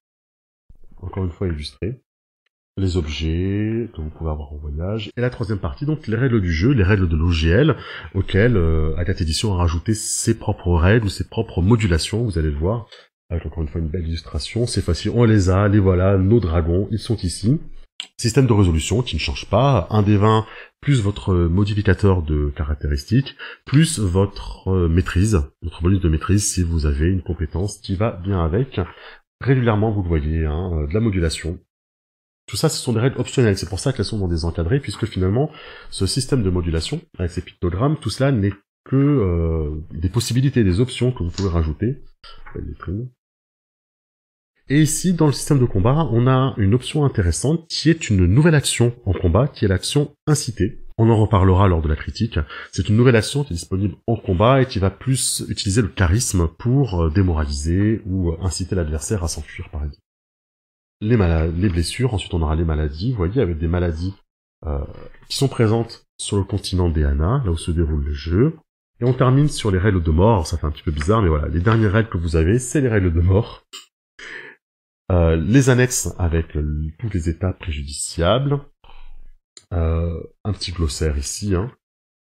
encore 1.02 1.24
une 1.24 1.30
fois 1.30 1.48
illustré, 1.48 2.02
les 2.78 2.96
objets 2.96 3.88
que 3.94 4.00
vous 4.00 4.10
pouvez 4.10 4.30
avoir 4.30 4.52
en 4.52 4.56
voyage, 4.56 5.10
et 5.16 5.20
la 5.20 5.30
troisième 5.30 5.58
partie, 5.58 5.84
donc 5.84 6.06
les 6.06 6.16
règles 6.16 6.40
du 6.40 6.52
jeu, 6.52 6.70
les 6.72 6.84
règles 6.84 7.08
de 7.08 7.16
l'OGL, 7.16 7.76
auxquelles 8.14 8.56
euh, 8.56 8.96
Agathe 8.96 9.20
Edition 9.20 9.52
a 9.54 9.56
rajouté 9.56 9.94
ses 9.94 10.38
propres 10.38 10.74
règles 10.74 11.10
ses 11.10 11.28
propres 11.28 11.60
modulations, 11.60 12.22
vous 12.22 12.38
allez 12.38 12.50
le 12.50 12.56
voir, 12.56 12.86
avec 13.30 13.44
encore 13.46 13.62
une 13.62 13.68
fois 13.68 13.80
une 13.80 13.88
belle 13.88 14.06
illustration, 14.06 14.66
c'est 14.66 14.80
facile, 14.80 15.12
on 15.14 15.24
les 15.24 15.50
a, 15.50 15.68
les 15.68 15.80
voilà, 15.80 16.16
nos 16.16 16.40
dragons, 16.40 16.88
ils 16.90 16.98
sont 16.98 17.16
ici. 17.16 17.60
Système 18.16 18.46
de 18.46 18.52
résolution 18.52 19.02
qui 19.02 19.16
ne 19.16 19.20
change 19.20 19.46
pas, 19.46 19.88
un 19.90 20.02
des 20.02 20.16
20 20.16 20.46
plus 20.80 21.02
votre 21.02 21.34
modificateur 21.34 22.22
de 22.22 22.52
caractéristiques, 22.54 23.36
plus 23.64 23.98
votre 23.98 24.68
euh, 24.68 24.88
maîtrise, 24.88 25.42
votre 25.62 25.82
bonus 25.82 26.00
de 26.00 26.08
maîtrise 26.08 26.46
si 26.46 26.62
vous 26.62 26.86
avez 26.86 27.08
une 27.08 27.22
compétence 27.22 27.78
qui 27.78 27.96
va 27.96 28.12
bien 28.12 28.44
avec, 28.44 28.80
régulièrement, 29.40 29.90
vous 29.90 30.02
le 30.02 30.08
voyez, 30.08 30.44
hein, 30.44 30.72
euh, 30.74 30.86
de 30.86 30.94
la 30.94 31.00
modulation. 31.00 31.58
Tout 32.46 32.56
ça, 32.56 32.68
ce 32.68 32.78
sont 32.78 32.92
des 32.92 33.00
règles 33.00 33.20
optionnelles. 33.20 33.58
C'est 33.58 33.68
pour 33.68 33.78
ça 33.78 33.92
qu'elles 33.92 34.06
sont 34.06 34.18
dans 34.18 34.28
des 34.28 34.44
encadrés, 34.44 34.80
puisque 34.80 35.06
finalement, 35.06 35.50
ce 35.90 36.06
système 36.06 36.42
de 36.42 36.50
modulation, 36.50 37.00
avec 37.18 37.30
ces 37.30 37.42
pictogrammes, 37.42 37.98
tout 37.98 38.10
cela 38.10 38.32
n'est 38.32 38.52
que 38.84 38.96
euh, 38.96 39.84
des 39.92 40.08
possibilités, 40.08 40.64
des 40.64 40.80
options 40.80 41.12
que 41.12 41.22
vous 41.22 41.30
pouvez 41.30 41.50
rajouter. 41.50 42.02
Et 44.70 44.82
ici, 44.82 45.12
dans 45.12 45.26
le 45.26 45.32
système 45.32 45.58
de 45.58 45.66
combat, 45.66 46.08
on 46.10 46.26
a 46.26 46.54
une 46.56 46.74
option 46.74 47.04
intéressante 47.04 47.66
qui 47.68 47.90
est 47.90 48.10
une 48.10 48.26
nouvelle 48.26 48.54
action 48.54 48.94
en 49.04 49.12
combat, 49.12 49.46
qui 49.48 49.64
est 49.64 49.68
l'action 49.68 50.14
incitée. 50.26 50.87
On 51.00 51.08
en 51.10 51.16
reparlera 51.16 51.68
lors 51.68 51.80
de 51.80 51.88
la 51.88 51.94
critique. 51.94 52.40
C'est 52.72 52.88
une 52.88 52.96
nouvelle 52.96 53.14
action 53.14 53.44
qui 53.44 53.52
est 53.52 53.56
disponible 53.56 53.94
en 54.08 54.16
combat 54.16 54.62
et 54.62 54.66
qui 54.66 54.80
va 54.80 54.90
plus 54.90 55.44
utiliser 55.48 55.80
le 55.80 55.88
charisme 55.88 56.48
pour 56.48 57.00
euh, 57.00 57.10
démoraliser 57.10 58.02
ou 58.04 58.32
euh, 58.32 58.36
inciter 58.42 58.74
l'adversaire 58.74 59.22
à 59.22 59.28
s'enfuir, 59.28 59.70
par 59.70 59.84
exemple. 59.84 60.02
Les, 61.00 61.16
les 61.16 61.68
blessures, 61.68 62.14
ensuite 62.14 62.34
on 62.34 62.42
aura 62.42 62.56
les 62.56 62.64
maladies, 62.64 63.12
vous 63.12 63.18
voyez, 63.18 63.40
avec 63.40 63.58
des 63.58 63.68
maladies 63.68 64.14
euh, 64.66 64.80
qui 65.28 65.36
sont 65.36 65.46
présentes 65.46 66.04
sur 66.18 66.36
le 66.36 66.42
continent 66.42 66.90
des 66.90 67.02
là 67.02 67.42
où 67.46 67.56
se 67.56 67.70
déroule 67.70 68.04
le 68.04 68.12
jeu. 68.12 68.56
Et 69.00 69.04
on 69.04 69.14
termine 69.14 69.48
sur 69.48 69.70
les 69.70 69.78
règles 69.78 70.02
de 70.02 70.10
mort, 70.10 70.48
ça 70.48 70.58
fait 70.58 70.66
un 70.66 70.72
petit 70.72 70.82
peu 70.82 70.90
bizarre, 70.90 71.22
mais 71.22 71.28
voilà, 71.28 71.46
les 71.46 71.60
dernières 71.60 71.92
règles 71.92 72.08
que 72.08 72.18
vous 72.18 72.34
avez, 72.34 72.58
c'est 72.58 72.80
les 72.80 72.88
règles 72.88 73.12
de 73.12 73.20
mort. 73.20 73.62
les 75.10 75.70
annexes 75.70 76.12
avec 76.18 76.58
tous 76.98 77.08
les 77.14 77.28
états 77.28 77.52
préjudiciables, 77.52 78.58
euh, 79.74 80.22
un 80.44 80.52
petit 80.52 80.72
glossaire 80.72 81.18
ici, 81.18 81.54
hein, 81.54 81.70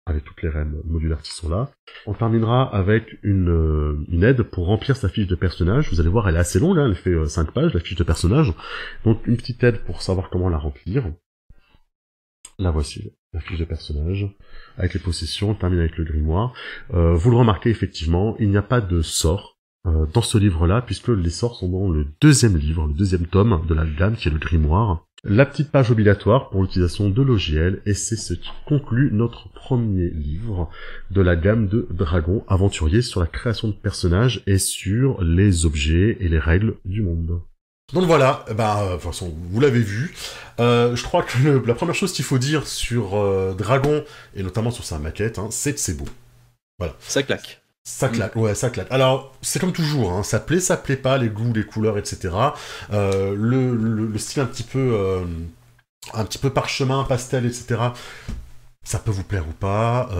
avec 0.04 0.24
toutes 0.24 0.42
les 0.42 0.48
règles 0.48 0.80
modulaires 0.84 1.22
qui 1.22 1.32
sont 1.32 1.48
là. 1.48 1.70
On 2.06 2.14
terminera 2.14 2.62
avec 2.74 3.18
une, 3.22 3.50
euh, 3.50 4.04
une, 4.08 4.24
aide 4.24 4.42
pour 4.42 4.66
remplir 4.66 4.96
sa 4.96 5.08
fiche 5.08 5.28
de 5.28 5.36
personnage. 5.36 5.90
Vous 5.90 6.00
allez 6.00 6.08
voir, 6.08 6.28
elle 6.28 6.36
est 6.36 6.40
assez 6.40 6.58
longue, 6.58 6.78
hein, 6.78 6.86
elle 6.86 6.96
fait 6.96 7.26
5 7.26 7.48
euh, 7.48 7.52
pages, 7.52 7.74
la 7.74 7.80
fiche 7.80 7.96
de 7.96 8.04
personnage. 8.04 8.52
Donc 9.04 9.24
une 9.26 9.36
petite 9.36 9.62
aide 9.62 9.78
pour 9.84 10.02
savoir 10.02 10.30
comment 10.30 10.48
la 10.48 10.58
remplir. 10.58 11.04
La 12.58 12.70
voici, 12.70 13.12
la 13.32 13.40
fiche 13.40 13.58
de 13.58 13.64
personnage, 13.64 14.26
avec 14.78 14.94
les 14.94 15.00
possessions, 15.00 15.54
termine 15.54 15.80
avec 15.80 15.98
le 15.98 16.04
grimoire. 16.04 16.54
vous 16.88 17.30
le 17.30 17.36
remarquez 17.36 17.68
effectivement, 17.68 18.34
il 18.38 18.48
n'y 18.48 18.56
a 18.56 18.62
pas 18.62 18.80
de 18.80 19.02
sort 19.02 19.58
dans 19.84 20.22
ce 20.22 20.38
livre-là, 20.38 20.80
puisque 20.80 21.08
les 21.08 21.28
sorts 21.28 21.56
sont 21.56 21.68
dans 21.68 21.90
le 21.90 22.06
deuxième 22.22 22.56
livre, 22.56 22.86
le 22.86 22.94
deuxième 22.94 23.26
tome 23.26 23.62
de 23.68 23.74
la 23.74 23.84
gamme, 23.84 24.16
qui 24.16 24.28
est 24.28 24.32
le 24.32 24.38
grimoire. 24.38 25.05
La 25.24 25.46
petite 25.46 25.72
page 25.72 25.90
obligatoire 25.90 26.50
pour 26.50 26.62
l'utilisation 26.62 27.10
de 27.10 27.22
l'OGL, 27.22 27.82
et 27.84 27.94
c'est 27.94 28.16
ce 28.16 28.34
qui 28.34 28.50
conclut 28.66 29.10
notre 29.12 29.48
premier 29.48 30.08
livre 30.10 30.70
de 31.10 31.20
la 31.20 31.34
gamme 31.34 31.66
de 31.66 31.88
Dragon 31.90 32.44
aventurier 32.46 33.02
sur 33.02 33.20
la 33.20 33.26
création 33.26 33.68
de 33.68 33.72
personnages 33.72 34.42
et 34.46 34.58
sur 34.58 35.22
les 35.22 35.66
objets 35.66 36.16
et 36.20 36.28
les 36.28 36.38
règles 36.38 36.76
du 36.84 37.02
monde. 37.02 37.40
Donc 37.92 38.04
voilà, 38.04 38.44
bah, 38.56 38.84
de 38.86 38.92
toute 38.94 39.02
façon, 39.02 39.34
vous 39.50 39.60
l'avez 39.60 39.80
vu. 39.80 40.14
Euh, 40.60 40.94
je 40.94 41.02
crois 41.02 41.22
que 41.22 41.64
la 41.66 41.74
première 41.74 41.94
chose 41.94 42.12
qu'il 42.12 42.24
faut 42.24 42.38
dire 42.38 42.66
sur 42.66 43.16
euh, 43.16 43.54
Dragon, 43.54 44.04
et 44.34 44.42
notamment 44.42 44.70
sur 44.70 44.84
sa 44.84 44.98
maquette, 44.98 45.38
hein, 45.38 45.48
c'est 45.50 45.72
que 45.72 45.80
c'est 45.80 45.96
beau. 45.96 46.08
Voilà. 46.78 46.94
Ça 47.00 47.22
claque. 47.22 47.62
Ça 47.88 48.08
claque, 48.08 48.34
ouais, 48.34 48.56
ça 48.56 48.68
claque. 48.68 48.90
Alors, 48.90 49.32
c'est 49.42 49.60
comme 49.60 49.72
toujours, 49.72 50.12
hein, 50.12 50.24
ça 50.24 50.40
plaît, 50.40 50.58
ça 50.58 50.76
plaît 50.76 50.96
pas, 50.96 51.18
les 51.18 51.28
goûts, 51.28 51.52
les 51.52 51.64
couleurs, 51.64 51.98
etc. 51.98 52.34
Euh, 52.92 53.32
le, 53.38 53.76
le, 53.76 54.18
style 54.18 54.42
un 54.42 54.46
petit 54.46 54.64
peu, 54.64 55.24
un 56.12 56.24
petit 56.24 56.38
peu 56.38 56.50
parchemin, 56.50 57.04
pastel, 57.04 57.46
etc. 57.46 57.80
Ça 58.82 58.98
peut 58.98 59.12
vous 59.12 59.22
plaire 59.22 59.46
ou 59.48 59.52
pas. 59.52 60.10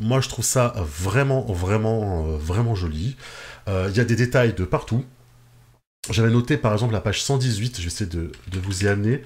moi, 0.00 0.20
je 0.20 0.28
trouve 0.28 0.44
ça 0.44 0.74
vraiment, 0.76 1.42
vraiment, 1.42 2.24
vraiment 2.36 2.74
joli. 2.74 3.16
Il 3.68 3.96
y 3.96 4.00
a 4.00 4.04
des 4.04 4.16
détails 4.16 4.52
de 4.52 4.64
partout. 4.64 5.04
J'avais 6.10 6.30
noté 6.30 6.56
par 6.56 6.72
exemple 6.72 6.92
la 6.92 7.00
page 7.00 7.22
118, 7.22 7.76
je 7.76 7.80
vais 7.82 7.86
essayer 7.86 8.10
de, 8.10 8.30
vous 8.60 8.84
y 8.84 8.88
amener, 8.88 9.22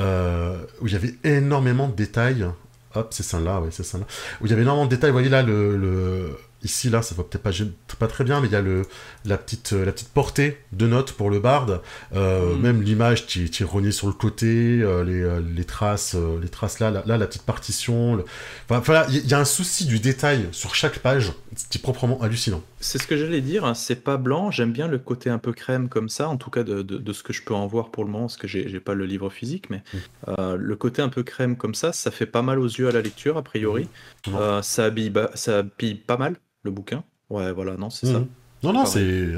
euh, 0.00 0.58
où 0.80 0.86
il 0.86 0.92
y 0.92 0.96
avait 0.96 1.14
énormément 1.24 1.88
de 1.88 1.94
détails. 1.94 2.46
Hop, 2.94 3.08
c'est 3.10 3.22
ça 3.22 3.40
là, 3.40 3.60
oui, 3.60 3.68
c'est 3.70 3.82
ça 3.82 3.98
là. 3.98 4.04
Où 4.40 4.46
il 4.46 4.50
y 4.50 4.52
avait 4.52 4.62
énormément 4.62 4.86
de 4.86 4.90
détails. 4.90 5.10
Voyez 5.10 5.30
là, 5.30 5.42
le, 5.42 6.36
Ici, 6.64 6.90
là, 6.90 7.02
ça 7.02 7.14
va 7.14 7.22
peut-être 7.22 7.42
pas, 7.42 7.50
pas 7.98 8.08
très 8.08 8.24
bien, 8.24 8.40
mais 8.40 8.48
il 8.48 8.52
y 8.52 8.56
a 8.56 8.60
le, 8.60 8.82
la, 9.24 9.38
petite, 9.38 9.72
la 9.72 9.92
petite 9.92 10.08
portée 10.08 10.58
de 10.72 10.86
notes 10.86 11.12
pour 11.12 11.30
le 11.30 11.38
barde. 11.38 11.80
Euh, 12.14 12.54
mm. 12.54 12.60
Même 12.60 12.82
l'image 12.82 13.26
qui, 13.26 13.44
est 13.44 13.64
reniée 13.64 13.92
sur 13.92 14.06
le 14.08 14.12
côté, 14.12 14.46
euh, 14.46 15.04
les, 15.04 15.54
les, 15.54 15.64
traces, 15.64 16.16
les 16.42 16.48
traces 16.48 16.80
là, 16.80 16.90
là, 16.90 17.16
la 17.16 17.26
petite 17.26 17.42
partition. 17.42 18.24
Enfin, 18.70 19.06
il 19.10 19.26
y, 19.26 19.34
a 19.34 19.38
un 19.38 19.44
souci 19.44 19.86
du 19.86 20.00
détail 20.00 20.48
sur 20.52 20.74
chaque 20.74 20.98
page 20.98 21.32
c'est 21.70 21.82
proprement 21.82 22.20
hallucinant. 22.22 22.62
C'est 22.80 22.98
ce 22.98 23.06
que 23.06 23.16
j'allais 23.16 23.40
dire, 23.40 23.64
hein, 23.64 23.74
c'est 23.74 24.04
pas 24.04 24.16
blanc, 24.16 24.50
j'aime 24.50 24.72
bien 24.72 24.86
le 24.86 24.98
côté 24.98 25.30
un 25.30 25.38
peu 25.38 25.52
crème 25.52 25.88
comme 25.88 26.08
ça, 26.08 26.28
en 26.28 26.36
tout 26.36 26.50
cas 26.50 26.62
de, 26.62 27.12
ce 27.12 27.22
que 27.22 27.32
je 27.32 27.42
peux 27.42 27.54
en 27.54 27.66
voir 27.66 27.90
pour 27.90 28.04
le 28.04 28.10
moment, 28.10 28.26
parce 28.26 28.36
que 28.36 28.46
j'ai 28.46 28.80
pas 28.80 28.94
le 28.94 29.04
livre 29.04 29.30
physique, 29.30 29.68
mais 29.70 29.78
mm. 29.78 29.98
euh, 30.28 30.56
le 30.56 30.76
côté 30.76 31.02
un 31.02 31.08
peu 31.08 31.22
crème 31.22 31.56
comme 31.56 31.74
ça, 31.74 31.92
ça 31.92 32.10
fait 32.10 32.26
pas 32.26 32.42
mal 32.42 32.58
aux 32.60 32.66
yeux 32.66 32.88
à 32.88 32.92
la 32.92 33.02
lecture, 33.02 33.36
a 33.36 33.42
priori. 33.42 33.88
Mm. 34.26 34.34
Euh, 34.34 34.62
ça, 34.62 34.84
habille, 34.84 35.12
ça 35.34 35.58
habille 35.58 35.96
pas 35.96 36.16
mal 36.16 36.36
le 36.62 36.70
bouquin. 36.70 37.02
Ouais, 37.30 37.52
voilà, 37.52 37.76
non, 37.76 37.90
c'est 37.90 38.06
ça. 38.06 38.20
Mm. 38.20 38.28
Non, 38.64 38.72
non, 38.72 38.86
c'est. 38.86 39.28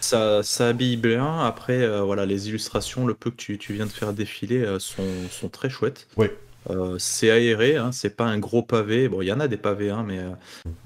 Ça, 0.00 0.42
ça 0.42 0.68
habille 0.68 0.96
bien. 0.96 1.40
Après, 1.40 1.82
euh, 1.82 2.02
voilà, 2.02 2.26
les 2.26 2.48
illustrations, 2.48 3.06
le 3.06 3.14
peu 3.14 3.30
que 3.30 3.36
tu, 3.36 3.72
viens 3.72 3.86
de 3.86 3.90
faire 3.90 4.12
défiler 4.12 4.66
sont, 4.78 5.04
sont 5.30 5.48
très 5.48 5.70
chouettes. 5.70 6.08
Oui. 6.16 6.26
Euh, 6.70 6.96
c'est 6.98 7.30
aéré, 7.30 7.76
hein, 7.76 7.92
c'est 7.92 8.16
pas 8.16 8.24
un 8.24 8.38
gros 8.38 8.62
pavé. 8.62 9.08
Bon, 9.08 9.22
il 9.22 9.26
y 9.26 9.32
en 9.32 9.40
a 9.40 9.48
des 9.48 9.56
pavés, 9.56 9.90
hein, 9.90 10.04
mais, 10.06 10.18
euh, 10.18 10.30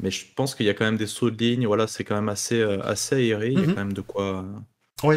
mais 0.00 0.10
je 0.10 0.24
pense 0.34 0.54
qu'il 0.54 0.66
y 0.66 0.68
a 0.68 0.74
quand 0.74 0.84
même 0.84 0.96
des 0.96 1.06
sauts 1.06 1.30
de 1.30 1.38
ligne. 1.38 1.66
Voilà, 1.66 1.86
c'est 1.86 2.04
quand 2.04 2.16
même 2.16 2.28
assez, 2.28 2.60
euh, 2.60 2.80
assez 2.82 3.16
aéré. 3.16 3.48
Il 3.52 3.60
y 3.60 3.62
a 3.62 3.66
mhm. 3.66 3.74
quand 3.74 3.80
même 3.80 3.92
de 3.92 4.00
quoi. 4.00 4.44
Oui. 5.04 5.16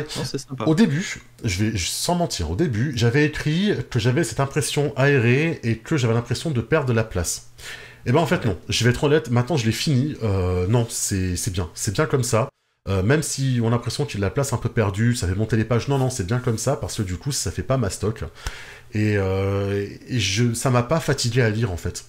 Au 0.67 0.75
début, 0.75 1.23
je 1.43 1.63
vais 1.63 1.77
sans 1.77 2.13
mentir, 2.13 2.51
au 2.51 2.55
début, 2.55 2.93
j'avais 2.95 3.25
écrit 3.25 3.73
que 3.89 3.97
j'avais 3.97 4.23
cette 4.23 4.39
impression 4.39 4.93
aérée 4.95 5.59
et 5.63 5.77
que 5.77 5.97
j'avais 5.97 6.13
l'impression 6.13 6.51
de 6.51 6.61
perdre 6.61 6.87
de 6.87 6.93
la 6.93 7.03
place. 7.03 7.51
Et 8.05 8.09
eh 8.09 8.11
ben 8.11 8.19
en 8.19 8.27
fait 8.27 8.45
non, 8.45 8.57
je 8.69 8.83
vais 8.83 8.91
être 8.91 9.03
honnête, 9.03 9.29
maintenant 9.29 9.57
je 9.57 9.65
l'ai 9.65 9.71
fini, 9.71 10.15
non, 10.69 10.85
c'est 10.87 11.35
bien, 11.51 11.67
c'est 11.73 11.93
bien 11.95 12.05
comme 12.05 12.23
ça. 12.23 12.49
même 12.87 13.23
si 13.23 13.59
on 13.63 13.69
a 13.69 13.71
l'impression 13.71 14.05
qu'il 14.05 14.23
a 14.23 14.27
la 14.27 14.29
place 14.29 14.53
un 14.53 14.57
peu 14.57 14.69
perdue, 14.69 15.15
ça 15.15 15.27
fait 15.27 15.33
monter 15.33 15.57
les 15.57 15.65
pages, 15.65 15.87
non, 15.87 15.97
non, 15.97 16.11
c'est 16.11 16.27
bien 16.27 16.37
comme 16.37 16.59
ça, 16.59 16.75
parce 16.75 16.97
que 16.97 17.01
du 17.01 17.17
coup, 17.17 17.31
ça 17.31 17.49
fait 17.49 17.63
pas 17.63 17.77
ma 17.77 17.89
stock. 17.89 18.23
Et, 18.93 19.17
euh, 19.17 19.87
je, 20.09 20.53
ça 20.53 20.69
m'a 20.69 20.83
pas 20.83 20.99
fatigué 20.99 21.41
à 21.41 21.49
lire 21.49 21.71
en 21.71 21.77
fait. 21.77 22.05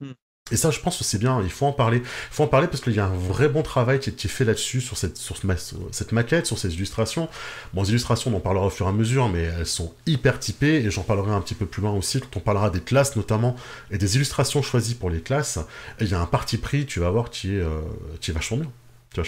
Hmm. 0.00 0.12
Et 0.50 0.56
ça, 0.56 0.70
je 0.70 0.80
pense 0.80 0.98
que 0.98 1.04
c'est 1.04 1.18
bien, 1.18 1.40
il 1.42 1.50
faut 1.50 1.66
en 1.66 1.72
parler. 1.72 1.98
Il 1.98 2.04
faut 2.34 2.42
en 2.42 2.48
parler 2.48 2.66
parce 2.66 2.82
qu'il 2.82 2.94
y 2.94 3.00
a 3.00 3.06
un 3.06 3.16
vrai 3.16 3.48
bon 3.48 3.62
travail 3.62 4.00
qui 4.00 4.10
est, 4.10 4.28
fait 4.28 4.44
là-dessus, 4.44 4.80
sur 4.80 4.96
cette, 4.96 5.16
sur 5.16 5.36
cette 5.92 6.12
maquette, 6.12 6.46
sur 6.46 6.58
ces 6.58 6.74
illustrations. 6.74 7.28
Bon, 7.72 7.82
les 7.82 7.90
illustrations, 7.90 8.32
on 8.32 8.36
en 8.36 8.40
parlera 8.40 8.66
au 8.66 8.70
fur 8.70 8.86
et 8.86 8.88
à 8.88 8.92
mesure, 8.92 9.28
mais 9.28 9.42
elles 9.42 9.66
sont 9.66 9.94
hyper 10.06 10.38
typées, 10.38 10.76
et 10.76 10.90
j'en 10.90 11.02
parlerai 11.02 11.32
un 11.32 11.40
petit 11.40 11.54
peu 11.54 11.66
plus 11.66 11.82
loin 11.82 11.92
aussi, 11.92 12.20
quand 12.20 12.36
on 12.36 12.40
parlera 12.40 12.70
des 12.70 12.80
classes 12.80 13.16
notamment, 13.16 13.56
et 13.90 13.98
des 13.98 14.16
illustrations 14.16 14.62
choisies 14.62 14.94
pour 14.94 15.10
les 15.10 15.20
classes. 15.20 15.58
Et 16.00 16.04
il 16.04 16.10
y 16.10 16.14
a 16.14 16.20
un 16.20 16.26
parti 16.26 16.58
pris, 16.58 16.84
tu 16.86 17.00
vas 17.00 17.10
voir, 17.10 17.30
qui 17.30 17.54
est, 17.54 17.60
euh, 17.60 17.80
qui 18.20 18.30
est 18.30 18.34
vachement 18.34 18.58
bien. 18.58 18.72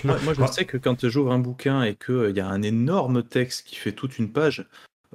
Moi, 0.05 0.35
je 0.35 0.47
sais 0.53 0.65
que 0.65 0.77
quand 0.77 1.09
j'ouvre 1.09 1.33
un 1.33 1.39
bouquin 1.39 1.83
et 1.83 1.97
qu'il 1.97 2.29
il 2.31 2.37
y 2.37 2.41
a 2.41 2.47
un 2.47 2.63
énorme 2.63 3.23
texte 3.23 3.67
qui 3.67 3.77
fait 3.77 3.93
toute 3.93 4.19
une 4.19 4.31
page, 4.31 4.65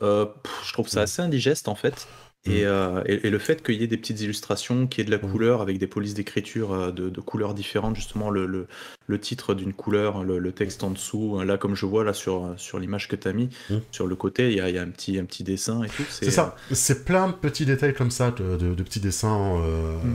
euh, 0.01 0.25
je 0.65 0.73
trouve 0.73 0.87
ça 0.87 1.01
assez 1.01 1.21
indigeste 1.21 1.67
en 1.67 1.75
fait. 1.75 2.07
Mmh. 2.45 2.51
Euh, 2.53 3.03
et, 3.05 3.29
le 3.29 3.39
fait 3.39 3.61
qu'il 3.61 3.75
y 3.75 3.83
ait 3.83 3.87
des 3.87 3.97
petites 3.97 4.21
illustrations, 4.21 4.87
qu'il 4.87 4.99
y 4.99 5.01
ait 5.01 5.05
de 5.05 5.11
la 5.11 5.17
mmh. 5.17 5.31
couleur 5.31 5.61
avec 5.61 5.79
des 5.79 5.87
polices 5.87 6.13
d'écriture 6.13 6.71
euh, 6.71 6.91
de, 6.91 7.19
couleurs 7.19 7.53
différentes, 7.53 7.95
justement 7.95 8.29
le, 8.29 8.67
le, 9.07 9.19
titre 9.19 9.53
d'une 9.53 9.73
couleur, 9.73 10.23
le, 10.23 10.51
texte 10.51 10.83
en 10.83 10.91
dessous, 10.91 11.41
là 11.41 11.57
comme 11.57 11.75
je 11.75 11.85
vois 11.85 12.03
là 12.03 12.13
sur, 12.13 12.53
sur 12.55 12.79
l'image 12.79 13.07
que 13.09 13.15
tu 13.15 13.27
as 13.27 13.33
mis, 13.33 13.49
sur 13.91 14.07
le 14.07 14.15
côté, 14.15 14.51
il 14.51 14.57
y 14.57 14.61
a, 14.61 14.69
y 14.69 14.77
a, 14.77 14.81
un, 14.81 14.89
petit, 14.89 15.17
un 15.19 15.25
petit 15.25 15.43
dessin 15.43 15.83
et 15.83 15.89
tout. 15.89 16.03
C'est 16.09 16.31
ça, 16.31 16.55
c'est 16.71 17.03
plein 17.03 17.27
de 17.27 17.33
petits 17.33 17.65
détails 17.65 17.93
comme 17.93 18.11
ça, 18.11 18.31
de, 18.31 18.73
petits 18.75 19.01
dessins 19.01 19.61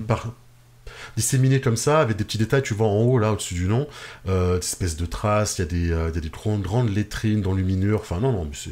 par, 0.06 0.32
disséminés 1.16 1.60
comme 1.60 1.76
ça, 1.76 2.00
avec 2.00 2.16
des 2.16 2.24
petits 2.24 2.38
détails, 2.38 2.62
tu 2.62 2.72
vois 2.72 2.86
en 2.86 3.02
haut, 3.02 3.18
là, 3.18 3.32
au-dessus 3.32 3.54
du 3.54 3.66
nom, 3.66 3.86
des 4.24 4.56
espèces 4.56 4.96
de 4.96 5.06
traces, 5.06 5.58
il 5.58 5.62
y 5.62 5.64
a 5.64 5.66
des, 5.66 5.88
y 5.88 6.18
a 6.18 6.20
des 6.20 6.30
grandes, 6.30 6.62
grandes 6.62 6.88
lettrines 6.88 7.42
dans 7.42 7.52
luminure, 7.52 8.00
enfin 8.00 8.20
non, 8.20 8.32
non, 8.32 8.44
mais 8.44 8.54
c'est 8.54 8.70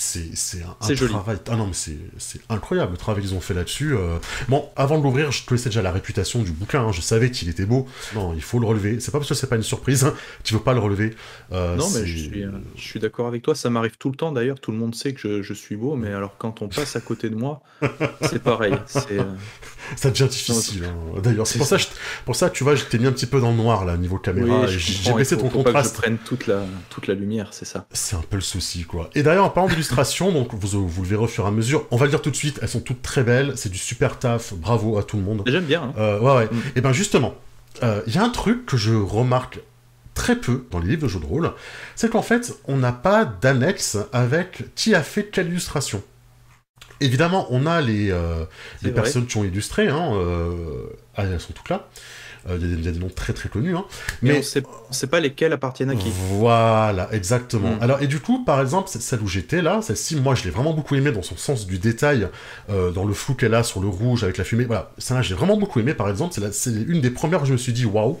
c'est 0.00 0.62
un, 0.62 0.76
un 0.80 0.94
travail. 0.94 1.36
Ah 1.50 1.56
non, 1.56 1.66
mais 1.66 1.74
c'est 1.74 2.40
incroyable 2.48 2.92
le 2.92 2.96
travail 2.96 3.22
qu'ils 3.22 3.34
ont 3.34 3.40
fait 3.40 3.52
là-dessus. 3.52 3.94
Euh. 3.94 4.16
Bon, 4.48 4.66
avant 4.74 4.98
de 4.98 5.04
l'ouvrir, 5.04 5.30
je 5.30 5.44
connaissais 5.44 5.68
déjà 5.68 5.82
la 5.82 5.92
réputation 5.92 6.42
du 6.42 6.52
bouquin. 6.52 6.80
Hein. 6.80 6.92
Je 6.92 7.02
savais 7.02 7.30
qu'il 7.30 7.50
était 7.50 7.66
beau. 7.66 7.86
Non, 8.14 8.32
il 8.34 8.42
faut 8.42 8.58
le 8.58 8.66
relever. 8.66 8.98
C'est 9.00 9.10
pas 9.10 9.18
parce 9.18 9.28
que 9.28 9.34
c'est 9.34 9.46
pas 9.46 9.56
une 9.56 9.62
surprise. 9.62 10.04
Hein. 10.04 10.14
Tu 10.42 10.54
veux 10.54 10.60
pas 10.60 10.72
le 10.72 10.80
relever. 10.80 11.14
Euh, 11.52 11.76
non, 11.76 11.86
mais 11.90 12.06
je 12.06 12.16
suis, 12.16 12.44
euh, 12.44 12.50
je 12.76 12.80
suis 12.80 12.98
d'accord 12.98 13.26
avec 13.26 13.42
toi. 13.42 13.54
Ça 13.54 13.68
m'arrive 13.68 13.98
tout 13.98 14.08
le 14.08 14.16
temps 14.16 14.32
d'ailleurs. 14.32 14.58
Tout 14.58 14.72
le 14.72 14.78
monde 14.78 14.94
sait 14.94 15.12
que 15.12 15.20
je, 15.20 15.42
je, 15.42 15.52
suis 15.52 15.76
beau, 15.76 15.96
mais 15.96 16.12
alors 16.14 16.38
quand 16.38 16.62
on 16.62 16.68
passe 16.68 16.96
à 16.96 17.00
côté 17.00 17.28
de 17.28 17.36
moi, 17.36 17.60
c'est 18.22 18.42
pareil. 18.42 18.74
Ça 19.96 20.10
devient 20.10 20.28
difficile. 20.30 20.84
Hein. 20.84 21.20
D'ailleurs, 21.22 21.46
c'est 21.46 21.58
pour 21.58 21.66
ça, 21.66 21.76
pour 22.24 22.36
ça, 22.36 22.48
tu 22.48 22.64
vois, 22.64 22.74
j'étais 22.74 22.98
mis 22.98 23.06
un 23.06 23.12
petit 23.12 23.26
peu 23.26 23.40
dans 23.40 23.50
le 23.50 23.56
noir 23.56 23.84
là, 23.84 23.96
niveau 23.96 24.18
caméra. 24.18 24.66
j'ai 24.66 25.12
baissé 25.12 25.36
ton 25.36 25.48
contraste. 25.48 25.72
Pas 25.74 25.82
que 25.82 25.88
je 25.88 25.94
prenne 25.94 26.18
toute 26.18 26.46
la, 26.46 26.64
toute 26.90 27.06
la 27.06 27.14
lumière, 27.14 27.48
c'est 27.50 27.64
ça. 27.64 27.86
C'est 27.92 28.14
un 28.14 28.22
peu 28.22 28.36
le 28.36 28.42
souci, 28.42 28.84
quoi. 28.84 29.10
Et 29.14 29.22
d'ailleurs, 29.22 29.46
en 29.46 29.50
parlant 29.50 29.68
donc 30.32 30.54
vous, 30.54 30.88
vous 30.88 31.02
le 31.02 31.08
verrez 31.08 31.24
au 31.24 31.26
fur 31.26 31.44
et 31.44 31.48
à 31.48 31.50
mesure. 31.50 31.86
On 31.90 31.96
va 31.96 32.06
le 32.06 32.10
dire 32.10 32.22
tout 32.22 32.30
de 32.30 32.36
suite, 32.36 32.58
elles 32.62 32.68
sont 32.68 32.80
toutes 32.80 33.02
très 33.02 33.22
belles, 33.22 33.52
c'est 33.56 33.68
du 33.68 33.78
super 33.78 34.18
taf, 34.18 34.54
bravo 34.54 34.98
à 34.98 35.02
tout 35.02 35.16
le 35.16 35.22
monde. 35.22 35.42
J'aime 35.46 35.64
bien. 35.64 35.82
Hein. 35.82 35.94
Euh, 35.98 36.20
ouais, 36.20 36.36
ouais. 36.36 36.44
Mm. 36.46 36.60
Et 36.76 36.80
ben 36.80 36.92
justement, 36.92 37.34
euh, 37.82 38.02
il 38.06 38.14
y 38.14 38.18
a 38.18 38.22
un 38.22 38.30
truc 38.30 38.66
que 38.66 38.76
je 38.76 38.94
remarque 38.94 39.60
très 40.14 40.36
peu 40.36 40.66
dans 40.70 40.78
les 40.78 40.88
livres 40.88 41.02
de 41.02 41.08
jeux 41.08 41.20
de 41.20 41.26
rôle, 41.26 41.52
c'est 41.96 42.10
qu'en 42.10 42.22
fait, 42.22 42.54
on 42.66 42.76
n'a 42.76 42.92
pas 42.92 43.24
d'annexe 43.24 43.96
avec 44.12 44.74
qui 44.74 44.94
a 44.94 45.02
fait 45.02 45.24
quelle 45.24 45.48
illustration. 45.48 46.02
Évidemment, 47.00 47.46
on 47.50 47.66
a 47.66 47.80
les, 47.80 48.10
euh, 48.10 48.44
les 48.82 48.90
personnes 48.90 49.26
qui 49.26 49.38
ont 49.38 49.44
illustré, 49.44 49.88
hein, 49.88 50.12
elles 51.16 51.40
sont 51.40 51.52
toutes 51.52 51.70
là. 51.70 51.88
Euh, 52.48 52.58
il 52.60 52.84
y, 52.84 52.88
a 52.88 52.92
des 52.92 52.98
noms 52.98 53.10
très 53.14 53.32
très 53.32 53.48
connus. 53.48 53.76
Hein. 53.76 53.84
Mais, 54.22 54.32
on 54.32 54.38
ne 54.38 54.94
sait 54.94 55.06
pas 55.06 55.20
lesquels 55.20 55.52
appartiennent 55.52 55.90
à 55.90 55.94
qui. 55.94 56.10
Voilà, 56.30 57.08
exactement. 57.12 57.70
Mm. 57.70 57.82
Alors, 57.82 58.02
et 58.02 58.06
du 58.06 58.20
coup, 58.20 58.44
par 58.44 58.60
exemple, 58.60 58.88
celle 58.88 59.20
où 59.20 59.28
j'étais 59.28 59.62
là, 59.62 59.80
celle-ci, 59.82 60.16
moi 60.16 60.34
je 60.34 60.44
l'ai 60.44 60.50
vraiment 60.50 60.72
beaucoup 60.72 60.94
aimé 60.94 61.12
dans 61.12 61.22
son 61.22 61.36
sens 61.36 61.66
du 61.66 61.78
détail, 61.78 62.28
euh, 62.70 62.90
dans 62.90 63.04
le 63.04 63.14
flou 63.14 63.34
qu'elle 63.34 63.54
a 63.54 63.62
sur 63.62 63.80
le 63.80 63.88
rouge 63.88 64.24
avec 64.24 64.38
la 64.38 64.44
fumée. 64.44 64.64
Voilà, 64.64 64.90
celle-là, 64.98 65.22
j'ai 65.22 65.34
vraiment 65.34 65.56
beaucoup 65.56 65.80
aimé, 65.80 65.94
par 65.94 66.08
exemple. 66.08 66.34
C'est 66.52 66.70
une 66.70 67.00
des 67.00 67.10
premières 67.10 67.42
où 67.42 67.46
je 67.46 67.52
me 67.52 67.58
suis 67.58 67.72
dit 67.72 67.84
waouh. 67.84 68.18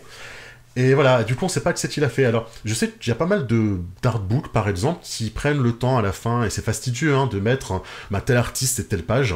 Et 0.76 0.94
voilà, 0.94 1.24
du 1.24 1.34
coup, 1.34 1.46
on 1.46 1.48
sait 1.48 1.62
pas 1.62 1.72
que 1.72 1.80
c'est 1.80 1.88
qu'il 1.88 2.04
a 2.04 2.08
fait. 2.08 2.24
Alors, 2.24 2.48
je 2.64 2.74
sais 2.74 2.90
qu'il 2.90 3.08
y 3.08 3.12
a 3.12 3.16
pas 3.16 3.26
mal 3.26 3.46
de 3.46 3.78
d'artbooks, 4.02 4.52
par 4.52 4.68
exemple, 4.68 5.00
qui 5.02 5.30
prennent 5.30 5.62
le 5.62 5.72
temps 5.72 5.98
à 5.98 6.02
la 6.02 6.12
fin, 6.12 6.44
et 6.44 6.50
c'est 6.50 6.64
fastidieux, 6.64 7.14
hein, 7.14 7.26
de 7.26 7.40
mettre 7.40 7.82
bah, 8.10 8.20
tel 8.20 8.36
artiste 8.36 8.78
et 8.78 8.84
telle 8.84 9.02
page. 9.02 9.34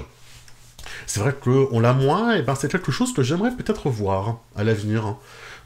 C'est 1.06 1.20
vrai 1.20 1.34
qu'on 1.34 1.80
l'a 1.80 1.92
moins, 1.92 2.34
et 2.34 2.42
ben 2.42 2.54
c'est 2.54 2.70
quelque 2.70 2.92
chose 2.92 3.12
que 3.12 3.22
j'aimerais 3.22 3.50
peut-être 3.50 3.88
voir 3.90 4.40
à 4.56 4.64
l'avenir. 4.64 5.06
Hein, 5.06 5.18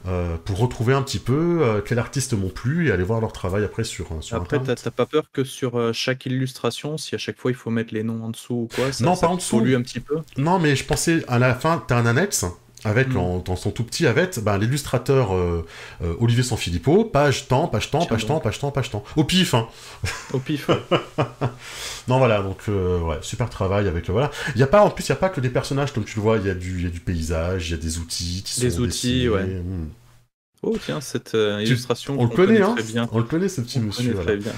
euh, 0.07 0.37
pour 0.45 0.59
retrouver 0.59 0.93
un 0.93 1.01
petit 1.01 1.19
peu 1.19 1.59
euh, 1.61 1.81
quel 1.85 1.99
artiste 1.99 2.33
m'ont 2.33 2.47
plu 2.47 2.87
et 2.87 2.91
aller 2.91 3.03
voir 3.03 3.19
leur 3.19 3.33
travail 3.33 3.65
après 3.65 3.83
sur, 3.83 4.05
euh, 4.13 4.21
sur 4.21 4.37
après, 4.37 4.57
t'as 4.59 4.91
pas 4.91 5.05
peur 5.05 5.25
que 5.33 5.43
sur 5.43 5.93
chaque 5.93 6.25
illustration, 6.25 6.97
si 6.97 7.15
à 7.15 7.17
chaque 7.17 7.37
fois 7.37 7.51
il 7.51 7.55
faut 7.55 7.69
mettre 7.69 7.93
les 7.93 8.03
noms 8.03 8.23
en 8.23 8.29
dessous 8.29 8.53
ou 8.53 8.69
quoi, 8.73 8.93
ça, 8.93 9.03
non, 9.03 9.17
pas 9.17 9.27
en 9.27 9.35
dessous. 9.35 9.57
un 9.59 9.81
petit 9.81 9.99
peu? 9.99 10.19
Non, 10.37 10.57
mais 10.57 10.77
je 10.77 10.85
pensais 10.85 11.25
à 11.27 11.37
la 11.37 11.53
fin, 11.53 11.83
t'as 11.85 11.97
un 11.97 12.05
annexe 12.05 12.45
avec 12.83 13.09
mm. 13.09 13.43
dans 13.43 13.55
son 13.55 13.71
tout 13.71 13.83
petit 13.83 14.07
avec 14.07 14.39
ben, 14.39 14.57
l'illustrateur 14.57 15.35
euh, 15.35 15.65
euh, 16.01 16.15
Olivier 16.19 16.43
Sanfilippo, 16.43 17.05
page 17.05 17.47
temps, 17.47 17.67
page 17.67 17.91
temps, 17.91 18.05
page 18.05 18.25
temps, 18.25 18.39
page 18.39 18.59
temps, 18.59 18.71
page 18.71 18.89
temps. 18.89 19.03
Au 19.15 19.23
pif, 19.23 19.53
hein. 19.53 19.67
Au 20.33 20.39
pif. 20.39 20.69
non 22.07 22.17
voilà, 22.19 22.41
donc 22.41 22.57
euh, 22.69 22.99
ouais, 22.99 23.17
super 23.21 23.49
travail 23.49 23.87
avec 23.87 24.07
le 24.07 24.13
voilà. 24.13 24.31
Il 24.55 24.59
y 24.59 24.63
a 24.63 24.67
pas 24.67 24.81
en 24.81 24.89
plus 24.89 25.05
il 25.05 25.09
y 25.09 25.13
a 25.13 25.17
pas 25.17 25.29
que 25.29 25.41
des 25.41 25.49
personnages 25.49 25.93
comme 25.93 26.05
tu 26.05 26.15
le 26.17 26.21
vois, 26.21 26.37
il 26.37 26.45
y 26.45 26.49
a 26.49 26.55
du 26.55 26.77
il 26.77 26.83
y 26.83 26.87
a 26.87 26.89
du 26.89 26.99
paysage, 26.99 27.69
il 27.69 27.71
y 27.71 27.75
a 27.75 27.81
des 27.81 27.97
outils 27.97 28.43
qui 28.45 28.61
des 28.61 28.79
outils, 28.79 29.29
ouais. 29.29 29.43
Hmm. 29.43 29.89
Oh 30.61 30.77
tiens, 30.83 30.99
cette 30.99 31.33
illustration. 31.33 32.17
On, 32.19 32.25
le 32.25 32.35
connaît, 32.35 32.61
hein 32.61 32.75
On 33.13 33.19
le 33.19 33.23
connaît, 33.23 33.47
ce 33.47 33.61
petit 33.61 33.79
monsieur. 33.79 34.13
Très 34.13 34.35
bien. 34.35 34.51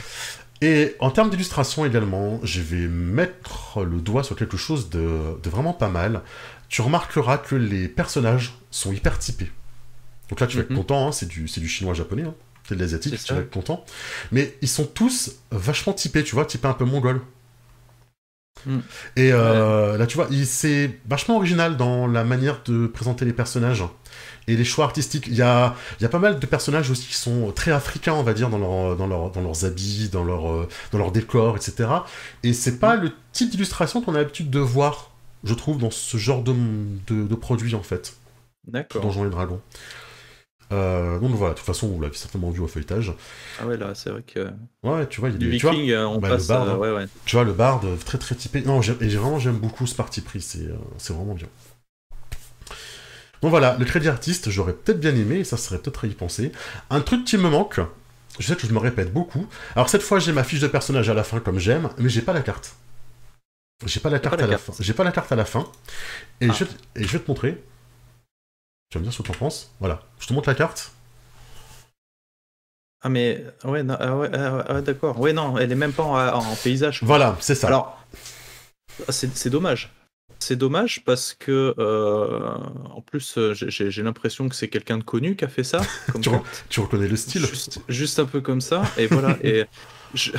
Et 0.61 0.95
en 0.99 1.09
termes 1.09 1.31
d'illustration 1.31 1.85
également, 1.85 2.39
je 2.43 2.61
vais 2.61 2.87
mettre 2.87 3.83
le 3.83 3.99
doigt 3.99 4.23
sur 4.23 4.35
quelque 4.35 4.57
chose 4.57 4.89
de, 4.91 5.09
vraiment 5.43 5.73
pas 5.73 5.89
mal. 5.89 6.21
Tu 6.71 6.81
remarqueras 6.81 7.37
que 7.37 7.53
les 7.53 7.87
personnages 7.87 8.57
sont 8.71 8.93
hyper 8.93 9.19
typés. 9.19 9.51
Donc 10.29 10.39
là, 10.39 10.47
tu 10.47 10.55
vas 10.55 10.63
être 10.63 10.69
mhm. 10.69 10.77
content, 10.77 11.07
hein, 11.09 11.11
c'est 11.11 11.27
du, 11.27 11.43
du 11.43 11.67
chinois-japonais, 11.67 12.23
hein. 12.23 12.33
c'est 12.67 12.75
de 12.75 12.79
l'asiatique, 12.79 13.21
tu 13.21 13.33
vas 13.33 13.41
être 13.41 13.51
content. 13.51 13.83
Mais 14.31 14.57
ils 14.61 14.69
sont 14.69 14.85
tous 14.85 15.35
vachement 15.51 15.91
typés, 15.91 16.23
tu 16.23 16.33
vois, 16.33 16.45
typés 16.45 16.69
un 16.69 16.73
peu 16.73 16.85
mongol. 16.85 17.21
Mm. 18.65 18.77
Et 19.17 19.33
euh, 19.33 19.97
là, 19.97 20.07
tu 20.07 20.15
vois, 20.15 20.29
c'est 20.45 20.97
vachement 21.07 21.35
original 21.35 21.75
dans 21.75 22.07
la 22.07 22.23
manière 22.23 22.61
de 22.63 22.87
présenter 22.87 23.25
les 23.25 23.33
personnages 23.33 23.83
et 24.47 24.55
les 24.55 24.63
choix 24.63 24.85
artistiques. 24.85 25.27
Il 25.27 25.35
y 25.35 25.41
a, 25.41 25.75
il 25.99 26.03
y 26.03 26.05
a 26.05 26.09
pas 26.09 26.19
mal 26.19 26.39
de 26.39 26.45
personnages 26.45 26.89
aussi 26.89 27.07
qui 27.07 27.15
sont 27.15 27.51
très 27.51 27.71
africains, 27.71 28.13
on 28.13 28.23
va 28.23 28.33
dire, 28.33 28.49
dans, 28.49 28.59
leur, 28.59 28.95
dans, 28.95 29.07
leur, 29.07 29.31
dans 29.31 29.41
leurs 29.41 29.65
habits, 29.65 30.09
dans 30.09 30.23
leur, 30.23 30.49
euh, 30.49 30.69
dans 30.91 30.97
leur 30.97 31.11
décor, 31.11 31.57
etc. 31.57 31.89
Et 32.43 32.53
c'est 32.53 32.79
pas 32.79 32.95
le 32.95 33.11
type 33.33 33.49
d'illustration 33.49 34.01
qu'on 34.01 34.15
a 34.15 34.19
l'habitude 34.19 34.49
de 34.49 34.59
voir, 34.59 35.10
je 35.43 35.53
trouve, 35.53 35.77
dans 35.77 35.91
ce 35.91 36.17
genre 36.17 36.43
de, 36.43 36.53
de, 37.07 37.27
de 37.27 37.35
produit, 37.35 37.75
en 37.75 37.83
fait. 37.83 38.15
D'accord. 38.67 39.01
Donjons 39.01 39.25
et 39.25 39.29
Dragons. 39.29 39.61
Euh, 40.71 41.19
donc 41.19 41.31
voilà, 41.31 41.53
de 41.53 41.57
toute 41.57 41.65
façon, 41.65 41.87
vous 41.89 41.99
l'avez 41.99 42.15
certainement 42.15 42.49
vu 42.49 42.61
au 42.61 42.67
feuilletage. 42.67 43.13
Ah 43.59 43.67
ouais, 43.67 43.75
là, 43.77 43.93
c'est 43.93 44.09
vrai 44.09 44.23
que. 44.23 44.49
Ouais, 44.83 45.05
tu 45.07 45.19
vois, 45.19 45.29
il 45.29 45.33
y 45.33 45.35
a 45.35 45.39
du. 45.39 45.49
Viking, 45.49 45.85
tu 45.85 45.95
vois, 45.95 46.07
on 46.07 46.19
bah, 46.19 46.29
passe. 46.29 46.49
Le 46.49 46.77
ouais, 46.77 46.91
ouais. 46.91 47.05
Tu 47.25 47.35
vois, 47.35 47.43
le 47.43 47.53
bard, 47.53 47.81
très 48.05 48.17
très 48.17 48.35
typé. 48.35 48.61
Non, 48.61 48.81
et 48.81 49.07
vraiment, 49.07 49.39
j'aime 49.39 49.57
beaucoup 49.57 49.85
ce 49.85 49.95
parti 49.95 50.21
pris, 50.21 50.41
c'est 50.41 51.13
vraiment 51.13 51.33
bien. 51.33 51.47
Donc 53.41 53.49
voilà, 53.49 53.75
le 53.79 53.85
crédit 53.85 54.07
artiste, 54.07 54.51
j'aurais 54.51 54.73
peut-être 54.73 54.99
bien 54.99 55.15
aimé, 55.15 55.43
ça 55.43 55.57
serait 55.57 55.79
peut-être 55.79 56.05
à 56.05 56.07
y 56.07 56.11
penser. 56.11 56.51
Un 56.91 57.01
truc 57.01 57.25
qui 57.25 57.37
me 57.37 57.49
manque, 57.49 57.79
je 58.39 58.47
sais 58.47 58.55
que 58.55 58.67
je 58.67 58.71
me 58.71 58.77
répète 58.77 59.11
beaucoup. 59.11 59.47
Alors 59.75 59.89
cette 59.89 60.03
fois, 60.03 60.19
j'ai 60.19 60.31
ma 60.31 60.43
fiche 60.43 60.59
de 60.59 60.67
personnage 60.67 61.09
à 61.09 61.15
la 61.15 61.23
fin 61.23 61.39
comme 61.39 61.57
j'aime, 61.57 61.89
mais 61.97 62.07
j'ai 62.07 62.21
pas 62.21 62.33
la 62.33 62.41
carte. 62.41 62.75
J'ai 63.85 63.99
pas 63.99 64.09
la 64.09 64.19
carte 64.19 64.41
à 64.41 64.47
la 64.47 64.57
fin. 64.57 64.73
J'ai 64.79 64.93
pas 64.93 65.03
la 65.03 65.11
carte 65.11 65.31
à 65.31 65.35
la 65.35 65.45
fin. 65.45 65.67
Et, 66.39 66.49
ah. 66.49 66.53
je, 66.53 66.63
et 66.95 67.03
je 67.03 67.07
vais 67.07 67.19
te 67.19 67.29
montrer. 67.29 67.63
Tu 68.89 68.97
vas 68.97 68.99
me 68.99 69.05
dire 69.05 69.13
ce 69.13 69.21
que 69.21 69.23
tu 69.23 69.31
en 69.31 69.35
penses. 69.35 69.71
Voilà. 69.79 70.01
Je 70.19 70.27
te 70.27 70.33
montre 70.33 70.49
la 70.49 70.55
carte. 70.55 70.91
Ah 73.03 73.09
mais 73.09 73.43
ouais, 73.63 73.81
non, 73.81 73.97
ah 73.99 74.15
ouais, 74.15 74.29
ah 74.31 74.63
ah 74.67 74.81
d'accord. 74.81 75.19
Ouais 75.19 75.33
non, 75.33 75.57
elle 75.57 75.71
est 75.71 75.75
même 75.75 75.93
pas 75.93 76.03
en, 76.03 76.55
paysage. 76.55 76.99
Voilà, 77.01 77.35
c'est 77.39 77.55
ça. 77.55 77.67
Alors 77.67 77.99
c'est 79.09 79.49
dommage. 79.49 79.91
C'est 80.37 80.55
dommage 80.55 81.03
parce 81.05 81.35
que, 81.35 81.75
euh, 81.77 82.55
en 82.89 83.01
plus, 83.01 83.37
euh, 83.37 83.53
j'ai 83.53 84.03
l'impression 84.03 84.49
que 84.49 84.55
c'est 84.55 84.69
quelqu'un 84.69 84.97
de 84.97 85.03
connu 85.03 85.35
qui 85.35 85.45
a 85.45 85.47
fait 85.47 85.63
ça. 85.63 85.81
tu, 86.69 86.79
reconnais 86.79 87.07
le 87.07 87.15
style 87.15 87.45
juste, 87.87 88.19
un 88.19 88.25
peu 88.25 88.41
comme 88.41 88.61
ça, 88.61 88.83
et 88.97 89.05
voilà. 89.05 89.37
et 89.43 89.65
je, 90.13 90.31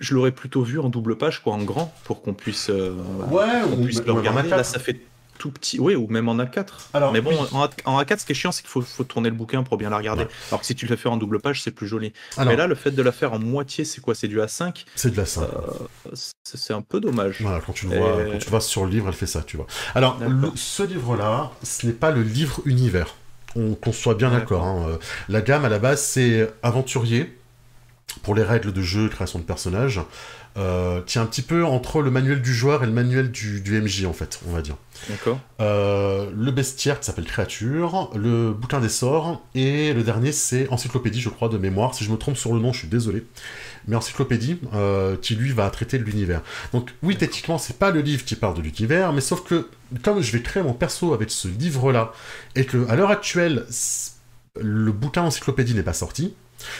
je 0.00 0.14
l'aurais 0.14 0.32
plutôt 0.32 0.62
vu 0.62 0.78
en 0.78 0.88
double 0.88 1.16
page, 1.16 1.42
quoi, 1.42 1.54
en 1.54 1.62
grand, 1.62 1.94
pour 2.04 2.22
qu'on 2.22 2.34
puisse, 2.34 2.70
euh, 2.70 2.96
ouais, 3.30 3.62
puisse 3.84 4.02
le 4.04 4.12
regarder. 4.12 4.48
Là, 4.48 4.64
ça 4.64 4.78
fait 4.78 5.00
tout 5.40 5.50
petit, 5.50 5.80
oui, 5.80 5.96
ou 5.96 6.06
même 6.08 6.28
en 6.28 6.36
A4. 6.36 6.66
Alors, 6.92 7.12
mais 7.12 7.22
bon, 7.22 7.32
en, 7.52 8.02
A4, 8.02 8.18
ce 8.18 8.26
qui 8.26 8.32
est 8.32 8.34
chiant, 8.34 8.52
c'est 8.52 8.60
qu'il 8.60 8.70
faut, 8.70 8.82
faut, 8.82 9.04
tourner 9.04 9.30
le 9.30 9.34
bouquin 9.34 9.62
pour 9.62 9.78
bien 9.78 9.88
la 9.88 9.96
regarder. 9.96 10.26
Alors 10.50 10.60
que 10.60 10.66
si 10.66 10.74
tu 10.74 10.86
le 10.86 10.96
fais 10.96 11.08
en 11.08 11.16
double 11.16 11.40
page, 11.40 11.62
c'est 11.62 11.70
plus 11.70 11.86
joli. 11.86 12.12
mais 12.38 12.56
là, 12.56 12.66
le 12.66 12.74
fait 12.74 12.90
de 12.90 13.02
la 13.02 13.10
faire 13.10 13.32
en 13.32 13.38
moitié, 13.38 13.86
c'est 13.86 14.02
quoi? 14.02 14.14
C'est 14.14 14.28
du 14.28 14.38
A5 14.38 14.84
C'est 14.94 15.10
de 15.10 15.16
la 15.16 15.24
5. 15.24 15.42
Euh, 15.42 16.14
c'est 16.44 16.74
un 16.74 16.82
peu 16.82 17.00
dommage. 17.00 17.38
Voilà, 17.40 17.60
quand 17.60 17.72
tu, 17.72 17.86
le 17.86 17.96
vois, 17.96 18.24
quand 18.30 18.38
tu 18.38 18.50
vois 18.50 18.60
sur 18.60 18.84
le 18.84 18.90
livre, 18.90 19.08
elle 19.08 19.14
fait 19.14 19.26
ça, 19.26 19.42
tu 19.42 19.56
vois. 19.56 19.66
Alors, 19.94 20.18
ce 20.56 20.82
livre-là, 20.82 21.52
ce 21.62 21.86
n'est 21.86 21.94
pas 21.94 22.10
le 22.10 22.22
livre 22.22 22.60
univers. 22.66 23.14
On, 23.56 23.74
qu'on 23.74 23.92
soit 23.92 24.14
bien 24.14 24.30
d'accord. 24.30 24.64
Hein. 24.64 24.98
La 25.28 25.40
gamme, 25.40 25.64
à 25.64 25.70
la 25.70 25.78
base, 25.78 26.02
c'est 26.02 26.52
aventurier 26.62 27.39
pour 28.22 28.34
les 28.34 28.42
règles 28.42 28.72
de 28.72 28.82
jeu, 28.82 29.08
création 29.08 29.38
de 29.38 29.44
personnages. 29.44 30.00
Euh, 30.56 31.00
tient 31.02 31.22
un 31.22 31.26
petit 31.26 31.42
peu 31.42 31.64
entre 31.64 32.02
le 32.02 32.10
manuel 32.10 32.42
du 32.42 32.52
joueur 32.52 32.82
et 32.82 32.86
le 32.86 32.92
manuel 32.92 33.30
du, 33.30 33.60
du 33.60 33.80
MJ, 33.80 34.04
en 34.04 34.12
fait, 34.12 34.40
on 34.48 34.52
va 34.52 34.62
dire. 34.62 34.76
D'accord. 35.08 35.38
Euh, 35.60 36.28
le 36.36 36.50
bestiaire 36.50 36.98
qui 36.98 37.06
s'appelle 37.06 37.24
Créature, 37.24 38.10
le 38.16 38.52
bouquin 38.52 38.80
des 38.80 38.88
sorts, 38.88 39.40
et 39.54 39.92
le 39.92 40.02
dernier 40.02 40.32
c'est 40.32 40.68
Encyclopédie, 40.70 41.20
je 41.20 41.28
crois, 41.28 41.48
de 41.48 41.56
mémoire. 41.56 41.94
Si 41.94 42.04
je 42.04 42.10
me 42.10 42.16
trompe 42.16 42.36
sur 42.36 42.52
le 42.52 42.58
nom, 42.58 42.72
je 42.72 42.80
suis 42.80 42.88
désolé. 42.88 43.24
Mais 43.86 43.94
Encyclopédie, 43.94 44.58
euh, 44.74 45.16
qui 45.16 45.36
lui 45.36 45.52
va 45.52 45.70
traiter 45.70 45.98
de 45.98 46.04
l'univers. 46.04 46.42
Donc 46.72 46.90
oui, 47.04 47.16
techniquement, 47.16 47.56
c'est 47.56 47.78
pas 47.78 47.92
le 47.92 48.00
livre 48.00 48.24
qui 48.24 48.34
parle 48.34 48.54
de 48.54 48.62
l'univers, 48.62 49.12
mais 49.12 49.20
sauf 49.20 49.44
que 49.44 49.68
comme 50.02 50.20
je 50.20 50.32
vais 50.32 50.42
créer 50.42 50.64
mon 50.64 50.74
perso 50.74 51.14
avec 51.14 51.30
ce 51.30 51.46
livre-là, 51.46 52.12
et 52.56 52.64
que 52.64 52.88
à 52.88 52.96
l'heure 52.96 53.10
actuelle, 53.10 53.66
le 54.60 54.90
bouquin 54.90 55.22
Encyclopédie 55.22 55.74
n'est 55.74 55.84
pas 55.84 55.92
sorti, 55.92 56.34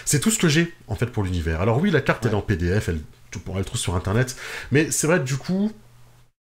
c'est 0.04 0.20
tout 0.20 0.30
ce 0.30 0.38
que 0.38 0.48
j'ai 0.48 0.72
en 0.88 0.94
fait 0.94 1.06
pour 1.06 1.22
l'univers. 1.22 1.60
Alors 1.60 1.80
oui, 1.80 1.90
la 1.90 2.00
carte 2.00 2.26
est 2.26 2.34
en 2.34 2.42
PDF, 2.42 2.88
elle 2.88 3.00
le 3.32 3.64
trouver 3.64 3.78
sur 3.78 3.94
internet. 3.94 4.36
Mais 4.70 4.90
c'est 4.90 5.06
vrai, 5.06 5.20
du 5.20 5.36
coup, 5.36 5.72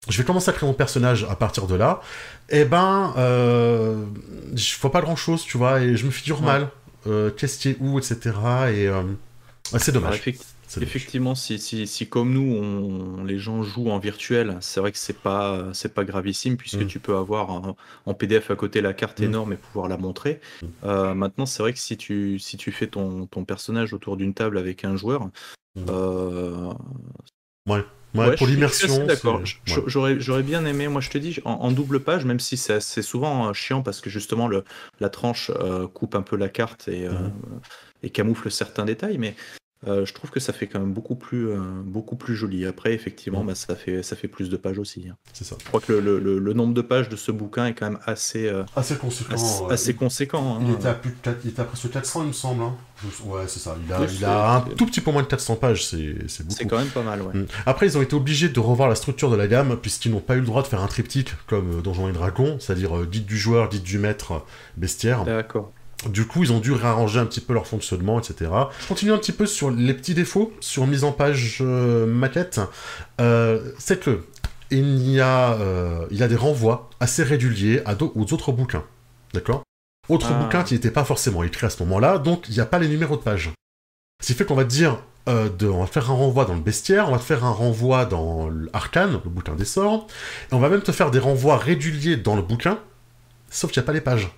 je 0.09 0.17
vais 0.17 0.23
commencer 0.23 0.49
à 0.49 0.53
créer 0.53 0.67
mon 0.67 0.73
personnage 0.73 1.25
à 1.29 1.35
partir 1.35 1.67
de 1.67 1.75
là. 1.75 2.01
Et 2.49 2.61
eh 2.61 2.65
ben, 2.65 3.13
euh, 3.17 4.03
je 4.53 4.77
vois 4.79 4.91
pas 4.91 5.01
grand 5.01 5.15
chose, 5.15 5.43
tu 5.43 5.57
vois, 5.57 5.81
et 5.81 5.95
je 5.95 6.05
me 6.05 6.11
figure 6.11 6.41
mal. 6.41 6.69
Euh, 7.07 7.31
Qu'est-ce 7.31 7.59
qui 7.59 7.69
est 7.69 7.77
où, 7.79 7.99
etc. 7.99 8.17
Et 8.73 8.87
euh, 8.87 9.03
c'est 9.77 9.91
dommage. 9.91 10.21
Effectivement, 10.81 11.35
si, 11.35 11.59
si, 11.59 11.87
si, 11.87 12.07
comme 12.07 12.33
nous, 12.33 12.55
on, 12.55 13.23
les 13.23 13.37
gens 13.37 13.63
jouent 13.63 13.89
en 13.89 13.99
virtuel, 13.99 14.57
c'est 14.61 14.79
vrai 14.79 14.91
que 14.91 14.97
c'est 14.97 15.19
pas 15.19 15.69
c'est 15.73 15.93
pas 15.93 16.03
gravissime 16.03 16.57
puisque 16.57 16.83
mm. 16.83 16.87
tu 16.87 16.99
peux 16.99 17.15
avoir 17.15 17.75
en 18.05 18.13
PDF 18.13 18.51
à 18.51 18.55
côté 18.55 18.81
la 18.81 18.93
carte 18.93 19.19
mm. 19.19 19.25
énorme 19.25 19.53
et 19.53 19.57
pouvoir 19.57 19.87
la 19.87 19.97
montrer. 19.97 20.39
Mm. 20.61 20.65
Euh, 20.85 21.13
maintenant, 21.13 21.45
c'est 21.45 21.63
vrai 21.63 21.73
que 21.73 21.79
si 21.79 21.97
tu 21.97 22.39
si 22.39 22.57
tu 22.57 22.71
fais 22.71 22.87
ton, 22.87 23.25
ton 23.27 23.45
personnage 23.45 23.93
autour 23.93 24.17
d'une 24.17 24.33
table 24.33 24.57
avec 24.57 24.85
un 24.85 24.95
joueur. 24.95 25.29
Euh, 25.77 26.73
ouais. 27.67 27.83
Ouais, 28.15 28.35
pour 28.35 28.45
l'immersion. 28.45 29.07
D'accord. 29.07 29.41
J'aurais 29.65 30.43
bien 30.43 30.65
aimé, 30.65 30.87
moi 30.87 31.01
je 31.01 31.09
te 31.09 31.17
dis, 31.17 31.39
en, 31.45 31.71
double 31.71 31.99
page, 31.99 32.25
même 32.25 32.39
si 32.39 32.57
c'est 32.57 33.01
souvent 33.01 33.49
euh, 33.49 33.53
chiant 33.53 33.81
parce 33.81 34.01
que 34.01 34.11
justement 34.11 34.47
le, 34.47 34.63
la 34.99 35.09
tranche 35.09 35.49
euh, 35.55 35.87
coupe 35.87 36.13
un 36.13 36.21
peu 36.21 36.35
la 36.35 36.47
carte 36.47 36.87
et, 36.87 37.07
et 38.03 38.11
camoufle 38.11 38.51
certains 38.51 38.85
détails, 38.85 39.17
mais 39.17 39.35
euh, 39.87 40.05
je 40.05 40.13
trouve 40.13 40.29
que 40.29 40.39
ça 40.39 40.53
fait 40.53 40.67
quand 40.67 40.79
même 40.79 40.93
beaucoup 40.93 41.15
plus, 41.15 41.49
euh, 41.49 41.57
beaucoup 41.83 42.15
plus 42.15 42.35
joli. 42.35 42.65
Après, 42.65 42.93
effectivement, 42.93 43.43
mm. 43.43 43.47
bah, 43.47 43.55
ça, 43.55 43.75
fait, 43.75 44.03
ça 44.03 44.15
fait 44.15 44.27
plus 44.27 44.49
de 44.49 44.55
pages 44.57 44.79
aussi. 44.79 45.07
Hein. 45.09 45.15
C'est 45.33 45.43
ça. 45.43 45.55
Je 45.59 45.65
crois 45.65 45.81
que 45.81 45.91
le, 45.91 46.19
le, 46.19 46.39
le, 46.39 46.53
nombre 46.53 46.73
de 46.73 46.81
pages 46.81 47.09
de 47.09 47.15
ce 47.15 47.31
bouquin 47.31 47.67
est 47.67 47.73
quand 47.73 47.89
même 47.89 47.99
assez, 48.05 48.47
euh, 48.47 48.63
assez 48.75 48.95
conséquent. 48.95 49.67
Assez, 49.69 49.93
conséquent 49.93 50.57
hein. 50.57 50.63
il, 50.65 50.73
était 50.73 50.87
à 50.87 50.93
plus 50.93 51.11
de 51.11 51.17
il 51.43 51.49
était 51.49 51.61
à 51.61 51.65
presque 51.65 51.89
400, 51.89 52.21
il 52.23 52.27
me 52.27 52.33
semble. 52.33 52.63
Hein. 52.63 52.75
Ouais, 53.25 53.43
c'est 53.47 53.59
ça. 53.59 53.75
Il 53.85 53.93
a, 53.93 54.05
il 54.05 54.25
a 54.25 54.55
un 54.55 54.61
tout 54.61 54.85
petit 54.85 55.01
peu 55.01 55.11
moins 55.11 55.23
de 55.23 55.27
400 55.27 55.57
pages, 55.57 55.85
c'est 55.85 56.13
beaucoup. 56.13 56.55
C'est 56.55 56.65
quand 56.65 56.77
même 56.77 56.87
pas 56.87 57.03
mal, 57.03 57.21
ouais. 57.21 57.33
Mm. 57.33 57.47
Après, 57.65 57.85
ils 57.85 57.97
ont 57.97 58.01
été 58.01 58.15
obligés 58.15 58.47
de 58.47 58.59
revoir 58.59 58.87
la 58.87 58.95
structure 58.95 59.29
de 59.29 59.35
la 59.35 59.47
gamme, 59.47 59.77
puisqu'ils 59.81 60.11
n'ont 60.11 60.21
pas 60.21 60.35
eu 60.35 60.39
le 60.39 60.45
droit 60.45 60.61
de 60.61 60.67
faire 60.67 60.81
un 60.81 60.87
triptyque 60.87 61.33
comme 61.47 61.81
Donjons 61.81 62.07
et 62.07 62.13
Dragons, 62.13 62.57
c'est-à-dire 62.59 63.05
guide 63.05 63.25
du 63.25 63.37
joueur, 63.37 63.69
guide 63.69 63.83
du 63.83 63.97
maître, 63.97 64.45
bestiaire. 64.77 65.25
D'accord. 65.25 65.71
Du 66.09 66.25
coup, 66.27 66.43
ils 66.43 66.51
ont 66.51 66.59
dû 66.59 66.71
réarranger 66.71 67.19
un 67.19 67.25
petit 67.25 67.41
peu 67.41 67.53
leur 67.53 67.67
fonctionnement, 67.67 68.19
etc. 68.19 68.51
Je 68.79 68.87
continue 68.87 69.11
un 69.11 69.17
petit 69.17 69.31
peu 69.31 69.45
sur 69.45 69.71
les 69.71 69.93
petits 69.93 70.13
défauts, 70.13 70.53
sur 70.59 70.87
mise 70.87 71.03
en 71.03 71.11
page 71.11 71.59
euh, 71.61 72.05
maquette. 72.05 72.59
Euh, 73.21 73.71
c'est 73.77 73.99
que 73.99 74.23
il 74.71 75.07
y, 75.09 75.21
a, 75.21 75.53
euh, 75.53 76.07
il 76.09 76.17
y 76.17 76.23
a 76.23 76.27
des 76.27 76.35
renvois 76.35 76.89
assez 76.99 77.21
réguliers 77.21 77.81
à 77.85 77.95
aux 78.01 78.33
autres 78.33 78.51
bouquins. 78.51 78.83
D'accord? 79.33 79.63
Autres 80.09 80.31
ah. 80.31 80.43
bouquins 80.43 80.63
qui 80.63 80.73
n'étaient 80.73 80.91
pas 80.91 81.05
forcément 81.05 81.43
écrits 81.43 81.67
à 81.67 81.69
ce 81.69 81.81
moment-là, 81.83 82.17
donc 82.17 82.45
il 82.49 82.55
n'y 82.55 82.59
a 82.59 82.65
pas 82.65 82.79
les 82.79 82.87
numéros 82.87 83.15
de 83.15 83.21
page. 83.21 83.51
Ce 84.21 84.27
qui 84.27 84.33
fait 84.33 84.45
qu'on 84.45 84.55
va 84.55 84.63
dire, 84.63 84.97
de, 85.27 85.67
on 85.67 85.81
va 85.81 85.87
faire 85.87 86.09
un 86.09 86.15
renvoi 86.15 86.45
dans 86.45 86.55
le 86.55 86.61
bestiaire, 86.61 87.07
on 87.07 87.11
va 87.11 87.19
te 87.19 87.23
faire 87.23 87.45
un 87.45 87.51
renvoi 87.51 88.05
dans 88.05 88.49
l'Arcane, 88.49 89.11
le 89.11 89.29
bouquin 89.29 89.53
des 89.53 89.65
sorts, 89.65 90.07
et 90.51 90.55
on 90.55 90.59
va 90.59 90.69
même 90.69 90.81
te 90.81 90.91
faire 90.91 91.11
des 91.11 91.19
renvois 91.19 91.57
réguliers 91.57 92.17
dans 92.17 92.35
le 92.35 92.41
bouquin, 92.41 92.79
sauf 93.49 93.71
qu'il 93.71 93.79
n'y 93.81 93.85
a 93.85 93.87
pas 93.87 93.93
les 93.93 94.01
pages. 94.01 94.31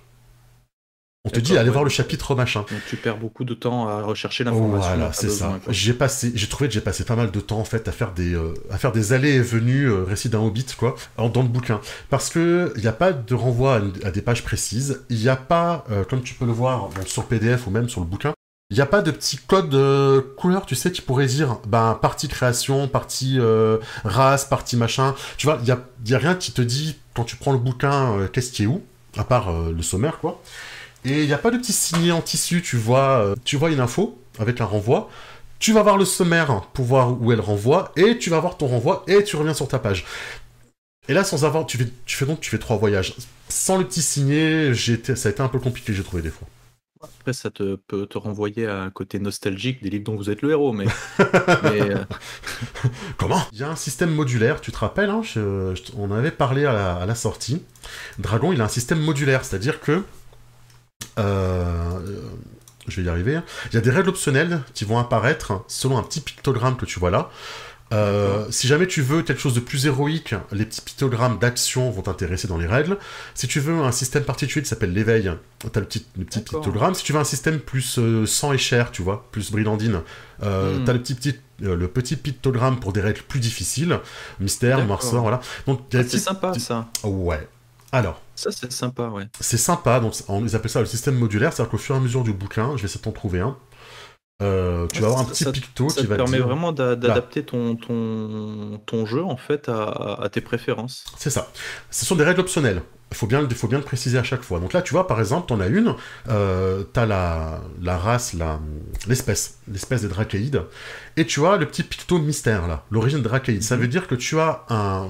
On 1.26 1.30
te 1.30 1.40
dit 1.40 1.58
allez 1.58 1.70
voir 1.70 1.82
le 1.82 1.90
chapitre 1.90 2.36
machin. 2.36 2.60
Donc 2.60 2.80
tu 2.88 2.96
perds 2.96 3.18
beaucoup 3.18 3.44
de 3.44 3.52
temps 3.52 3.88
à 3.88 4.00
rechercher 4.00 4.44
l'information. 4.44 4.94
Voilà, 4.94 5.12
c'est 5.12 5.28
ça. 5.28 5.58
J'ai 5.68 5.92
passé, 5.92 6.30
j'ai 6.36 6.46
trouvé 6.46 6.68
que 6.68 6.74
j'ai 6.74 6.80
passé 6.80 7.04
pas 7.04 7.16
mal 7.16 7.32
de 7.32 7.40
temps 7.40 7.58
en 7.58 7.64
fait 7.64 7.88
à 7.88 7.92
faire 7.92 8.12
des, 8.12 8.32
euh, 8.32 8.54
à 8.70 8.78
faire 8.78 8.92
des 8.92 9.12
allées 9.12 9.34
et 9.34 9.40
venues 9.40 9.86
euh, 9.86 10.04
récits 10.04 10.28
d'un 10.28 10.38
hobbit 10.38 10.66
quoi, 10.78 10.94
dans 11.18 11.42
le 11.42 11.48
bouquin, 11.48 11.80
parce 12.10 12.30
que 12.30 12.72
il 12.76 12.82
n'y 12.82 12.88
a 12.88 12.92
pas 12.92 13.12
de 13.12 13.34
renvoi 13.34 13.80
à, 14.04 14.10
des 14.12 14.22
pages 14.22 14.44
précises. 14.44 15.02
Il 15.10 15.18
n'y 15.18 15.28
a 15.28 15.34
pas, 15.34 15.84
euh, 15.90 16.04
comme 16.04 16.22
tu 16.22 16.34
peux 16.34 16.46
le 16.46 16.52
voir 16.52 16.90
sur 17.06 17.24
PDF 17.24 17.66
ou 17.66 17.70
même 17.70 17.88
sur 17.88 18.00
le 18.00 18.06
bouquin, 18.06 18.32
il 18.70 18.76
n'y 18.76 18.82
a 18.82 18.86
pas 18.86 19.02
de 19.02 19.10
petit 19.10 19.36
code 19.36 19.68
de 19.68 20.24
couleur, 20.36 20.64
tu 20.64 20.76
sais, 20.76 20.92
qui 20.92 21.00
pourrait 21.00 21.26
dire, 21.26 21.58
ben, 21.66 21.98
partie 22.00 22.28
création, 22.28 22.86
partie 22.86 23.38
race, 24.04 24.44
partie 24.44 24.76
machin. 24.76 25.14
Tu 25.38 25.46
vois, 25.46 25.58
il 25.62 25.68
y 25.68 25.72
a, 25.72 25.80
y 26.06 26.14
a, 26.14 26.18
rien 26.18 26.36
qui 26.36 26.52
te 26.52 26.62
dit, 26.62 26.96
quand 27.14 27.24
tu 27.24 27.36
prends 27.36 27.52
le 27.52 27.58
bouquin, 27.58 28.28
qu'est-ce 28.32 28.52
qui 28.52 28.64
est 28.64 28.66
où, 28.66 28.82
à 29.16 29.24
part 29.24 29.52
le 29.52 29.82
sommaire, 29.82 30.18
quoi. 30.18 30.40
Et 31.06 31.22
il 31.22 31.26
n'y 31.26 31.32
a 31.32 31.38
pas 31.38 31.52
de 31.52 31.56
petit 31.56 31.72
signet 31.72 32.10
en 32.10 32.20
tissu, 32.20 32.62
tu 32.62 32.76
vois, 32.76 33.20
euh, 33.20 33.34
tu 33.44 33.56
vois 33.56 33.70
une 33.70 33.78
info 33.78 34.20
avec 34.40 34.60
un 34.60 34.64
renvoi, 34.64 35.08
tu 35.60 35.72
vas 35.72 35.82
voir 35.82 35.98
le 35.98 36.04
sommaire 36.04 36.62
pour 36.74 36.84
voir 36.84 37.22
où 37.22 37.30
elle 37.30 37.40
renvoie, 37.40 37.92
et 37.94 38.18
tu 38.18 38.28
vas 38.28 38.40
voir 38.40 38.58
ton 38.58 38.66
renvoi, 38.66 39.04
et 39.06 39.22
tu 39.22 39.36
reviens 39.36 39.54
sur 39.54 39.68
ta 39.68 39.78
page. 39.78 40.04
Et 41.08 41.14
là, 41.14 41.22
sans 41.22 41.44
avoir, 41.44 41.64
tu 41.64 41.78
fais, 41.78 41.86
tu 42.06 42.16
fais 42.16 42.26
donc, 42.26 42.40
tu 42.40 42.50
fais 42.50 42.58
trois 42.58 42.76
voyages. 42.76 43.14
Sans 43.48 43.78
le 43.78 43.84
petit 43.84 44.02
signé, 44.02 44.74
ça 44.74 45.28
a 45.28 45.30
été 45.30 45.40
un 45.40 45.48
peu 45.48 45.60
compliqué, 45.60 45.92
j'ai 45.92 46.02
trouvé 46.02 46.22
des 46.22 46.30
fois. 46.30 46.48
Après, 47.20 47.32
ça 47.32 47.50
te, 47.50 47.76
peut 47.76 48.06
te 48.06 48.18
renvoyer 48.18 48.66
à 48.66 48.82
un 48.82 48.90
côté 48.90 49.20
nostalgique 49.20 49.82
des 49.84 49.90
livres 49.90 50.04
dont 50.04 50.16
vous 50.16 50.28
êtes 50.28 50.42
le 50.42 50.50
héros, 50.50 50.72
mais. 50.72 50.86
Euh, 51.64 52.04
Comment? 53.18 53.42
Il 53.52 53.58
y 53.58 53.62
a 53.62 53.68
un 53.68 53.76
système 53.76 54.10
modulaire, 54.10 54.60
tu 54.60 54.72
te 54.72 54.78
rappelles, 54.78 55.10
hein, 55.10 55.22
on 55.96 56.10
avait 56.10 56.30
parlé 56.30 56.64
à 56.64 57.04
la, 57.04 57.14
sortie. 57.14 57.62
Dragon, 58.18 58.52
il 58.52 58.60
a 58.60 58.64
un 58.64 58.68
système 58.68 59.00
modulaire, 59.00 59.44
c'est-à-dire 59.44 59.80
que. 59.80 60.02
Euh, 61.18 62.00
je 62.88 63.00
vais 63.00 63.06
y 63.06 63.10
arriver. 63.10 63.40
Il 63.70 63.74
y 63.74 63.78
a 63.78 63.80
des 63.80 63.90
règles 63.90 64.08
optionnelles 64.08 64.60
qui 64.74 64.84
vont 64.84 64.98
apparaître 64.98 65.64
selon 65.66 65.98
un 65.98 66.02
petit 66.02 66.20
pictogramme 66.20 66.76
que 66.76 66.86
tu 66.86 66.98
vois 66.98 67.10
là. 67.10 67.30
Euh, 67.92 68.46
si 68.50 68.66
jamais 68.66 68.88
tu 68.88 69.00
veux 69.00 69.22
quelque 69.22 69.40
chose 69.40 69.54
de 69.54 69.60
plus 69.60 69.86
héroïque, 69.86 70.34
les 70.50 70.64
petits 70.64 70.80
pictogrammes 70.80 71.38
d'action 71.38 71.88
vont 71.90 72.02
t'intéresser 72.02 72.48
dans 72.48 72.58
les 72.58 72.66
règles. 72.66 72.98
Si 73.34 73.46
tu 73.46 73.60
veux 73.60 73.80
un 73.80 73.92
système 73.92 74.24
particulier 74.24 74.62
qui 74.62 74.68
s'appelle 74.68 74.92
l'éveil, 74.92 75.32
t'as 75.72 75.80
le 75.80 75.86
petit, 75.86 76.04
le 76.18 76.24
petit 76.24 76.40
pictogramme. 76.40 76.94
Si 76.94 77.04
tu 77.04 77.12
veux 77.12 77.20
un 77.20 77.24
système 77.24 77.60
plus 77.60 77.98
euh, 77.98 78.26
sang 78.26 78.52
et 78.52 78.58
chair, 78.58 78.90
tu 78.90 79.02
vois, 79.02 79.28
plus 79.30 79.52
brillantine, 79.52 80.00
euh, 80.42 80.78
hmm. 80.78 80.84
t'as 80.84 80.92
le 80.92 81.00
petit, 81.00 81.14
petit 81.14 81.38
le 81.60 81.88
petit 81.88 82.16
pictogramme 82.16 82.78
pour 82.80 82.92
des 82.92 83.00
règles 83.00 83.22
plus 83.22 83.40
difficiles, 83.40 83.98
mystère, 84.40 84.84
noirceur, 84.84 85.22
voilà. 85.22 85.40
Donc 85.66 85.80
ah, 85.94 86.02
c'est 86.06 86.18
sympa 86.18 86.52
ça. 86.58 86.88
Ouais. 87.04 87.48
Alors. 87.92 88.20
Ça 88.36 88.52
c'est 88.52 88.70
sympa, 88.70 89.08
ouais. 89.08 89.26
C'est 89.40 89.56
sympa, 89.56 89.98
donc 89.98 90.14
on, 90.28 90.44
ils 90.44 90.54
appellent 90.54 90.70
ça 90.70 90.80
le 90.80 90.86
système 90.86 91.16
modulaire, 91.16 91.52
c'est-à-dire 91.52 91.70
qu'au 91.70 91.78
fur 91.78 91.94
et 91.96 91.98
à 91.98 92.00
mesure 92.00 92.22
du 92.22 92.32
bouquin, 92.32 92.76
je 92.76 92.82
vais 92.82 92.86
essayer 92.86 93.00
de 93.00 93.04
t'en 93.04 93.12
trouver 93.12 93.40
un. 93.40 93.56
Euh, 94.42 94.86
tu 94.92 95.00
vas 95.00 95.06
avoir 95.08 95.22
un 95.22 95.24
petit 95.24 95.50
picto 95.50 95.86
qui 95.86 96.04
va 96.04 96.16
te 96.16 96.22
permet 96.22 96.38
vraiment 96.38 96.70
d'adapter 96.70 97.42
ton, 97.42 97.74
ton, 97.74 98.78
ton 98.84 99.06
jeu 99.06 99.24
en 99.24 99.38
fait 99.38 99.70
à, 99.70 100.18
à 100.22 100.28
tes 100.28 100.42
préférences. 100.42 101.04
C'est 101.16 101.30
ça. 101.30 101.50
Ce 101.90 102.04
sont 102.04 102.16
des 102.16 102.24
règles 102.24 102.40
optionnelles. 102.40 102.82
Il 103.12 103.16
faut 103.16 103.28
bien, 103.28 103.48
faut 103.54 103.68
bien 103.68 103.78
le 103.78 103.84
préciser 103.84 104.18
à 104.18 104.24
chaque 104.24 104.42
fois. 104.42 104.58
Donc 104.58 104.72
là, 104.72 104.82
tu 104.82 104.92
vois, 104.92 105.06
par 105.06 105.20
exemple, 105.20 105.46
t'en 105.46 105.60
as 105.60 105.68
une, 105.68 105.94
euh, 106.28 106.82
t'as 106.92 107.06
la, 107.06 107.60
la 107.80 107.96
race, 107.96 108.34
la, 108.34 108.58
l'espèce, 109.06 109.58
l'espèce 109.72 110.02
des 110.02 110.08
Dracaïdes, 110.08 110.62
et 111.16 111.24
tu 111.24 111.46
as 111.46 111.56
le 111.56 111.66
petit 111.66 111.84
picto 111.84 112.18
mystère, 112.18 112.66
là, 112.66 112.84
l'origine 112.90 113.22
Dracaïde. 113.22 113.62
Ça 113.62 113.76
mhm. 113.76 113.82
veut 113.82 113.88
dire 113.88 114.08
que 114.08 114.16
tu 114.16 114.38
as 114.40 114.64
un, 114.70 115.08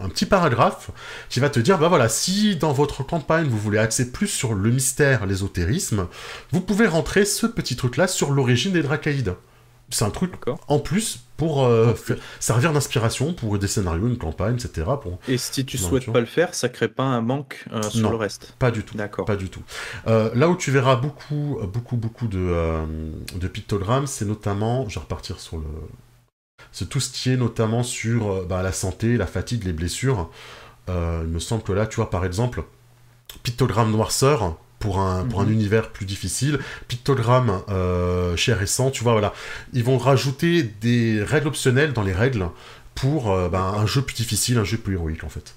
un, 0.00 0.08
petit 0.08 0.26
paragraphe 0.26 0.90
qui 1.28 1.38
va 1.38 1.48
te 1.48 1.60
dire, 1.60 1.78
bah 1.78 1.88
voilà, 1.88 2.08
si 2.08 2.56
dans 2.56 2.72
votre 2.72 3.04
campagne, 3.04 3.46
vous 3.46 3.58
voulez 3.58 3.78
axer 3.78 4.10
plus 4.10 4.26
sur 4.26 4.54
le 4.54 4.70
mystère, 4.70 5.26
l'ésotérisme, 5.26 6.08
vous 6.50 6.60
pouvez 6.60 6.88
rentrer 6.88 7.24
ce 7.24 7.46
petit 7.46 7.76
truc-là 7.76 8.08
sur 8.08 8.32
l'origine 8.32 8.72
des 8.72 8.82
Dracaïdes. 8.82 9.36
C'est 9.90 10.04
un 10.04 10.10
truc 10.10 10.32
en 10.66 10.78
plus 10.78 11.20
pour 11.36 11.64
euh, 11.64 11.94
servir 12.40 12.72
d'inspiration 12.72 13.32
pour 13.32 13.58
des 13.58 13.68
scénarios, 13.68 14.08
une 14.08 14.18
campagne, 14.18 14.54
etc. 14.54 14.86
Pour... 15.00 15.18
Et 15.28 15.38
si 15.38 15.64
tu 15.64 15.78
souhaites 15.78 16.10
pas 16.10 16.20
le 16.20 16.26
faire, 16.26 16.54
ça 16.54 16.68
crée 16.68 16.88
pas 16.88 17.04
un 17.04 17.20
manque 17.20 17.64
euh, 17.72 17.82
sur 17.82 18.10
le 18.10 18.16
reste 18.16 18.54
Pas 18.58 18.70
du 18.70 18.82
tout. 18.82 18.96
D'accord. 18.96 19.26
Pas 19.26 19.36
du 19.36 19.48
tout. 19.48 19.62
Euh, 20.06 20.30
là 20.34 20.48
où 20.48 20.56
tu 20.56 20.70
verras 20.70 20.96
beaucoup, 20.96 21.58
beaucoup, 21.72 21.96
beaucoup 21.96 22.26
de, 22.26 22.54
de 23.34 23.48
pictogrammes, 23.48 24.06
c'est 24.06 24.24
notamment, 24.24 24.88
je 24.88 24.96
vais 24.96 25.02
repartir 25.02 25.38
sur 25.38 25.58
le, 25.58 25.66
c'est 26.72 26.88
tout 26.88 27.00
ce 27.00 27.12
qui 27.12 27.30
est 27.30 27.36
notamment 27.36 27.82
sur 27.82 28.44
bah, 28.46 28.62
la 28.62 28.72
santé, 28.72 29.16
la 29.16 29.26
fatigue, 29.26 29.64
les 29.64 29.72
blessures. 29.72 30.30
il 30.88 30.94
me 31.28 31.38
semble 31.38 31.62
que 31.62 31.72
là, 31.72 31.86
tu 31.86 31.96
vois, 31.96 32.10
par 32.10 32.24
exemple, 32.24 32.64
pictogramme 33.42 33.90
noirceur, 33.90 34.56
pour 34.78 34.98
un, 34.98 35.24
pour 35.24 35.40
un 35.40 35.44
mhm. 35.44 35.52
univers 35.52 35.90
plus 35.90 36.06
difficile. 36.06 36.58
Pictogramme 36.88 37.62
euh, 37.68 38.36
cher 38.36 38.60
et 38.62 38.66
tu 38.92 39.02
vois, 39.02 39.12
voilà. 39.12 39.32
Ils 39.72 39.84
vont 39.84 39.98
rajouter 39.98 40.62
des 40.62 41.22
règles 41.22 41.48
optionnelles 41.48 41.92
dans 41.92 42.02
les 42.02 42.12
règles 42.12 42.48
pour 42.94 43.30
euh, 43.30 43.48
ben, 43.48 43.60
un 43.60 43.86
jeu 43.86 44.02
plus 44.02 44.14
difficile, 44.14 44.58
un 44.58 44.64
jeu 44.64 44.76
plus 44.76 44.94
héroïque 44.94 45.24
en 45.24 45.28
fait. 45.28 45.54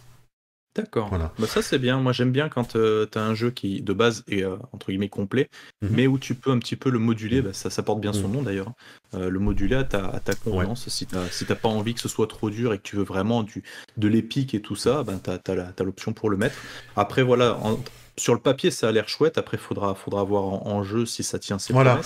D'accord. 0.75 1.10
Voilà. 1.10 1.34
Bah 1.39 1.47
ça 1.47 1.62
c'est 1.62 1.79
bien. 1.79 1.99
Moi 1.99 2.13
j'aime 2.13 2.32
bien 2.32 2.47
quand 2.47 2.75
euh, 2.75 3.05
tu 3.12 3.17
as 3.17 3.23
un 3.23 3.34
jeu 3.34 3.49
qui 3.49 3.82
de 3.82 3.91
base 3.91 4.23
est 4.29 4.45
entre 4.71 4.88
guillemets 4.88 5.10
complet, 5.10 5.49
mhm. 5.82 5.89
mais 5.91 6.08
où 6.08 6.17
tu 6.19 6.36
peux 6.36 6.51
un 6.51 6.60
petit 6.60 6.75
peu 6.75 6.89
le 6.89 6.99
moduler. 6.99 7.41
Bah, 7.41 7.53
ça, 7.53 7.69
ça 7.69 7.84
porte 7.84 7.99
bien 7.99 8.13
son 8.13 8.27
mhm. 8.27 8.34
nom 8.36 8.43
d'ailleurs. 8.43 8.71
le 9.13 9.39
moduler 9.39 9.75
à 9.75 9.84
ta, 9.84 10.05
à 10.05 10.19
ta 10.19 10.36
convenance. 10.36 10.88
Si 10.88 11.08
tu 11.08 11.15
si 11.32 11.45
pas 11.45 11.67
envie 11.67 11.95
que 11.95 12.01
ce 12.01 12.08
soit 12.08 12.27
trop 12.27 12.49
dur 12.49 12.73
et 12.73 12.77
que 12.77 12.84
tu 12.84 12.95
veux 12.95 13.03
vraiment 13.03 13.43
du, 13.43 13.63
de 13.97 14.08
l'épique 14.08 14.53
et 14.53 14.62
tout 14.62 14.75
ça, 14.75 15.03
ben, 15.03 15.19
tu 15.19 15.51
as, 15.51 15.84
l'option 15.84 16.13
pour 16.13 16.29
le 16.29 16.38
mettre. 16.38 16.55
Après 16.95 17.23
voilà, 17.23 17.58
en, 17.58 17.79
sur 18.19 18.34
le 18.34 18.39
papier, 18.39 18.71
ça 18.71 18.89
a 18.89 18.91
l'air 18.91 19.08
chouette. 19.10 19.38
Après, 19.38 19.58
il 19.58 19.60
faudra, 19.60 19.95
faudra 19.95 20.23
voir 20.23 20.43
en, 20.43 20.84
jeu 20.84 21.05
si 21.05 21.23
ça 21.23 21.39
tient 21.39 21.60
ses 21.60 21.73
voilà. 21.73 21.99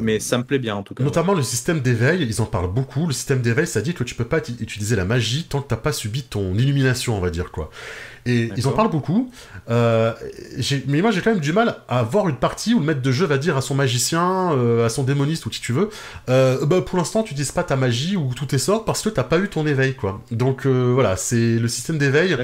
mais 0.00 0.18
ça 0.18 0.38
me 0.38 0.44
plaît 0.44 0.58
bien 0.58 0.76
en 0.76 0.82
tout 0.82 0.94
cas. 0.94 1.04
Notamment 1.04 1.34
le 1.34 1.42
système 1.42 1.80
d'éveil, 1.80 2.22
ils 2.22 2.40
en 2.40 2.46
parlent 2.46 2.72
beaucoup. 2.72 3.06
Le 3.06 3.12
système 3.12 3.40
d'éveil, 3.40 3.66
ça 3.66 3.80
dit 3.80 3.94
que 3.94 4.04
tu 4.04 4.14
peux 4.14 4.24
pas 4.24 4.38
utiliser 4.38 4.96
la 4.96 5.04
magie 5.04 5.44
tant 5.44 5.60
que 5.60 5.68
t'as 5.68 5.76
pas 5.76 5.92
subi 5.92 6.22
ton 6.22 6.54
illumination, 6.54 7.16
on 7.16 7.20
va 7.20 7.30
dire 7.30 7.50
quoi. 7.50 7.70
Et 8.26 8.50
ils 8.56 8.66
en 8.66 8.72
parlent 8.72 8.90
beaucoup. 8.90 9.30
Euh, 9.68 10.12
mais 10.86 11.02
moi, 11.02 11.10
j'ai 11.10 11.20
quand 11.20 11.30
même 11.30 11.40
du 11.40 11.52
mal 11.52 11.76
à 11.88 12.02
voir 12.02 12.28
une 12.28 12.36
partie 12.36 12.72
où 12.72 12.80
le 12.80 12.86
maître 12.86 13.02
de 13.02 13.12
jeu 13.12 13.26
va 13.26 13.36
dire 13.36 13.56
à 13.56 13.60
son 13.60 13.74
magicien, 13.74 14.52
euh, 14.52 14.86
à 14.86 14.88
son 14.88 15.02
démoniste 15.02 15.44
ou 15.44 15.50
qui 15.50 15.60
tu 15.60 15.72
veux, 15.72 15.90
euh, 16.30 16.64
bah, 16.64 16.80
pour 16.80 16.96
l'instant, 16.96 17.22
tu 17.22 17.34
dises 17.34 17.52
pas 17.52 17.64
ta 17.64 17.76
magie 17.76 18.16
ou 18.16 18.32
tout 18.34 18.54
est 18.54 18.58
sort 18.58 18.84
parce 18.84 19.02
que 19.02 19.10
t'as 19.10 19.24
pas 19.24 19.38
eu 19.38 19.48
ton 19.48 19.66
éveil, 19.66 19.94
quoi. 19.94 20.22
Donc 20.30 20.66
voilà, 20.66 21.16
c'est 21.16 21.58
le 21.58 21.68
système 21.68 21.98
d'éveil. 21.98 22.36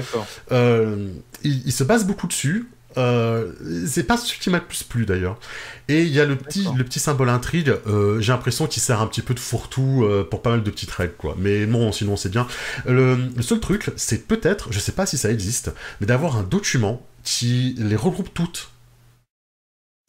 Il, 0.51 1.63
il, 1.65 1.71
se 1.71 1.83
base 1.83 2.05
beaucoup 2.05 2.27
dessus. 2.27 2.69
Euh, 2.97 3.51
c'est 3.87 4.03
pas 4.03 4.17
ce 4.17 4.33
qui 4.33 4.49
m'a 4.49 4.59
le 4.59 4.65
plus 4.65 4.83
plu 4.83 5.05
d'ailleurs. 5.05 5.39
Et 5.87 6.03
il 6.03 6.09
y 6.09 6.19
a 6.19 6.25
le 6.25 6.35
petit, 6.35 6.67
le 6.75 6.83
petit 6.83 6.99
symbole 6.99 7.29
intrigue, 7.29 7.73
euh, 7.87 8.19
j'ai 8.21 8.31
l'impression 8.31 8.67
qu'il 8.67 8.81
sert 8.81 9.01
un 9.01 9.07
petit 9.07 9.21
peu 9.21 9.33
de 9.33 9.39
fourre-tout 9.39 10.03
euh, 10.03 10.23
pour 10.23 10.41
pas 10.41 10.51
mal 10.51 10.63
de 10.63 10.71
petites 10.71 10.91
règles, 10.91 11.15
quoi. 11.17 11.35
Mais 11.37 11.65
bon, 11.65 11.91
sinon 11.91 12.15
c'est 12.15 12.29
bien. 12.29 12.47
Le, 12.85 13.29
seul 13.41 13.59
truc, 13.59 13.91
c'est 13.95 14.27
peut-être, 14.27 14.71
je 14.71 14.79
sais 14.79 14.91
pas 14.91 15.05
si 15.05 15.17
ça 15.17 15.31
existe, 15.31 15.71
mais 15.99 16.07
d'avoir 16.07 16.37
un 16.37 16.43
document 16.43 17.05
qui 17.23 17.75
les 17.77 17.95
regroupe 17.95 18.33
toutes. 18.33 18.71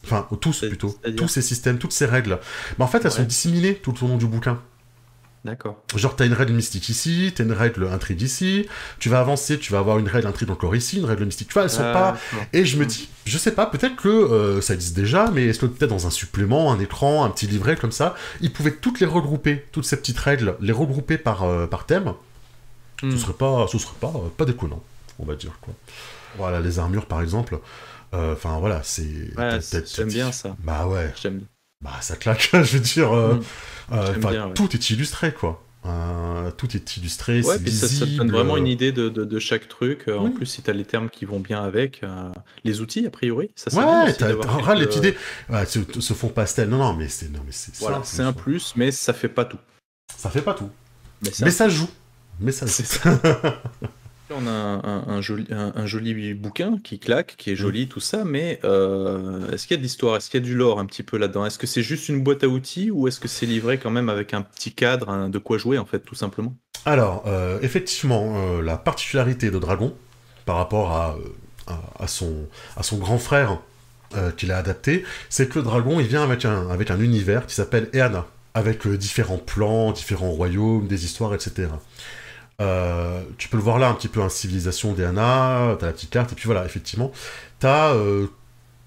Enfin, 0.04 0.26
tous 0.40 0.60
plutôt. 0.60 0.98
Tous 1.16 1.28
ces 1.28 1.42
systèmes, 1.42 1.78
toutes 1.78 1.92
ces 1.92 2.06
règles. 2.06 2.40
Mais 2.78 2.84
en 2.84 2.88
fait, 2.88 3.04
elles 3.04 3.12
sont 3.12 3.22
disséminées 3.22 3.76
tout 3.76 4.04
au 4.04 4.08
long 4.08 4.16
du 4.16 4.26
bouquin. 4.26 4.60
D'accord. 5.44 5.82
Genre, 5.96 6.14
t'as 6.14 6.24
une 6.24 6.34
règle 6.34 6.52
mystique 6.52 6.88
ici, 6.88 7.32
t'as 7.34 7.42
une 7.42 7.52
règle 7.52 7.88
intrigue 7.88 8.22
ici, 8.22 8.68
tu 9.00 9.08
vas 9.08 9.18
avancer, 9.18 9.58
tu 9.58 9.72
vas 9.72 9.80
avoir 9.80 9.98
une 9.98 10.06
règle 10.06 10.28
intrigue 10.28 10.50
encore 10.50 10.76
ici, 10.76 10.98
une 10.98 11.04
règle 11.04 11.24
mystique. 11.24 11.48
Tu 11.48 11.54
vois, 11.54 11.64
elles 11.64 11.70
sont 11.70 11.82
pas. 11.82 12.16
Et 12.52 12.64
je 12.64 12.76
me 12.76 12.86
dis, 12.86 13.08
je 13.24 13.38
sais 13.38 13.52
pas, 13.52 13.66
peut-être 13.66 13.96
que 13.96 14.08
euh, 14.08 14.60
ça 14.60 14.74
existe 14.74 14.94
déjà, 14.94 15.30
mais 15.32 15.46
est-ce 15.46 15.58
que 15.58 15.66
peut-être 15.66 15.90
dans 15.90 16.06
un 16.06 16.10
supplément, 16.10 16.72
un 16.72 16.78
écran, 16.78 17.24
un 17.24 17.30
petit 17.30 17.48
livret 17.48 17.74
comme 17.74 17.90
ça, 17.90 18.14
ils 18.40 18.52
pouvaient 18.52 18.74
toutes 18.74 19.00
les 19.00 19.06
regrouper, 19.06 19.66
toutes 19.72 19.84
ces 19.84 19.96
petites 19.96 20.18
règles, 20.18 20.56
les 20.60 20.72
regrouper 20.72 21.18
par, 21.18 21.42
euh, 21.42 21.66
par 21.66 21.86
thème. 21.86 22.14
Ce 23.00 23.06
hmm. 23.06 23.16
serait 23.16 23.32
pas, 23.32 23.66
ce 23.66 23.78
serait 23.78 23.96
pas, 24.00 24.12
pas 24.36 24.44
déconnant, 24.44 24.80
on 25.18 25.24
va 25.24 25.34
dire 25.34 25.58
quoi. 25.60 25.74
Voilà, 26.36 26.60
les 26.60 26.78
armures 26.78 27.06
par 27.06 27.20
exemple. 27.20 27.58
Euh, 28.14 28.34
enfin 28.34 28.58
voilà, 28.60 28.80
c'est. 28.84 29.36
Ouais, 29.36 29.58
j'aime 29.86 30.08
bien 30.08 30.30
ça. 30.30 30.54
Bah 30.62 30.86
ouais. 30.86 31.12
J'aime. 31.20 31.42
Bah 31.82 31.98
ça 32.00 32.16
claque, 32.16 32.50
je 32.52 32.58
veux 32.58 32.80
dire. 32.80 33.12
Hmm. 33.12 33.40
Euh, 33.92 34.52
tout 34.54 34.74
est 34.74 34.90
illustré, 34.90 35.32
quoi. 35.32 35.62
Euh, 35.84 36.52
tout 36.52 36.76
est 36.76 36.96
illustré, 36.96 37.42
ouais, 37.42 37.58
puis 37.58 37.72
Ça, 37.72 37.88
te 37.88 38.16
donne 38.16 38.30
vraiment 38.30 38.56
une 38.56 38.68
idée 38.68 38.92
de, 38.92 39.08
de, 39.08 39.38
chaque 39.40 39.66
truc. 39.66 40.04
Euh, 40.06 40.16
en 40.16 40.30
plus, 40.30 40.46
si 40.46 40.62
tu 40.62 40.70
as 40.70 40.72
les 40.72 40.84
termes 40.84 41.10
qui 41.10 41.24
vont 41.24 41.40
bien 41.40 41.62
avec, 41.62 42.02
les 42.64 42.80
outils, 42.80 43.04
a 43.06 43.10
priori, 43.10 43.50
ça 43.56 43.76
Ouais, 43.76 44.12
t'as 44.14 44.74
les 44.74 44.96
idées. 44.96 45.16
ce, 45.66 46.12
fond 46.14 46.28
pastel, 46.28 46.68
non, 46.68 46.78
non, 46.78 46.94
mais 46.94 47.08
c'est 47.08 47.30
voilà, 47.80 48.00
c'est 48.04 48.22
un 48.22 48.32
plus, 48.32 48.74
mais 48.76 48.90
ça 48.92 49.12
fait 49.12 49.28
pas 49.28 49.44
tout. 49.44 49.58
Ça 50.16 50.30
fait 50.30 50.42
pas 50.42 50.54
tout. 50.54 50.70
Mais 51.22 51.30
ça, 51.30 51.44
mais 51.44 51.50
ça 51.50 51.68
joue. 51.68 51.88
Mais 52.40 52.52
ça 52.52 52.66
joue. 52.66 52.82
On 54.34 54.46
a 54.46 54.50
un, 54.50 55.20
joli, 55.20 55.46
un, 55.50 55.86
joli, 55.86 56.34
bouquin 56.34 56.78
qui 56.82 56.98
claque, 56.98 57.34
qui 57.36 57.50
est 57.50 57.56
joli, 57.56 57.88
tout 57.88 58.00
ça, 58.00 58.24
mais 58.24 58.60
euh, 58.64 59.50
est-ce 59.50 59.66
qu'il 59.66 59.74
y 59.74 59.78
a 59.78 59.78
de 59.78 59.82
l'histoire? 59.82 60.16
Est-ce 60.16 60.30
qu'il 60.30 60.40
y 60.40 60.42
a 60.42 60.46
du 60.46 60.54
lore 60.54 60.78
un 60.78 60.86
petit 60.86 61.02
peu 61.02 61.18
là-dedans? 61.18 61.44
Est-ce 61.44 61.58
que 61.58 61.66
c'est 61.66 61.82
juste 61.82 62.08
une 62.08 62.22
boîte 62.22 62.44
à 62.44 62.48
outils 62.48 62.90
ou 62.90 63.08
est-ce 63.08 63.20
que 63.20 63.28
c'est 63.28 63.46
livré 63.46 63.78
quand 63.78 63.90
même 63.90 64.08
avec 64.08 64.34
un 64.34 64.42
petit 64.42 64.72
cadre 64.72 65.28
de 65.28 65.38
quoi 65.38 65.58
jouer, 65.58 65.78
en 65.78 65.84
fait, 65.84 66.00
tout 66.00 66.14
simplement? 66.14 66.54
Alors, 66.84 67.24
euh, 67.26 67.58
effectivement, 67.62 68.34
euh, 68.36 68.62
la 68.62 68.76
particularité 68.76 69.50
de 69.50 69.58
Dragon, 69.58 69.94
par 70.46 70.56
rapport 70.56 70.92
à, 70.92 71.16
à, 71.98 72.06
son, 72.08 72.48
à 72.76 72.82
son 72.82 72.98
grand 72.98 73.18
frère 73.18 73.58
qu'il 74.36 74.52
a 74.52 74.58
adapté, 74.58 75.04
c'est 75.30 75.48
que 75.48 75.58
Dragon, 75.58 75.98
il 75.98 76.06
vient 76.06 76.22
avec 76.22 76.44
un, 76.44 76.68
avec 76.68 76.90
un 76.90 77.00
univers 77.00 77.46
qui 77.46 77.54
s'appelle 77.54 77.88
Eana, 77.94 78.26
avec 78.52 78.86
différents 78.86 79.38
plans, 79.38 79.92
différents 79.92 80.32
royaumes, 80.32 80.86
des 80.86 81.06
histoires, 81.06 81.34
etc. 81.34 81.68
Euh, 82.60 83.22
tu 83.38 83.48
peux 83.48 83.56
le 83.56 83.62
voir 83.62 83.78
là 83.78 83.88
un 83.88 83.94
petit 83.94 84.08
peu, 84.08 84.20
en 84.20 84.26
hein, 84.26 84.28
Civilisation 84.28 84.92
DNA, 84.92 85.76
t'as 85.78 85.86
la 85.86 85.92
petite 85.92 86.10
carte, 86.10 86.32
et 86.32 86.34
puis 86.34 86.46
voilà, 86.46 86.64
effectivement, 86.64 87.12
t'as 87.58 87.94
euh, 87.94 88.26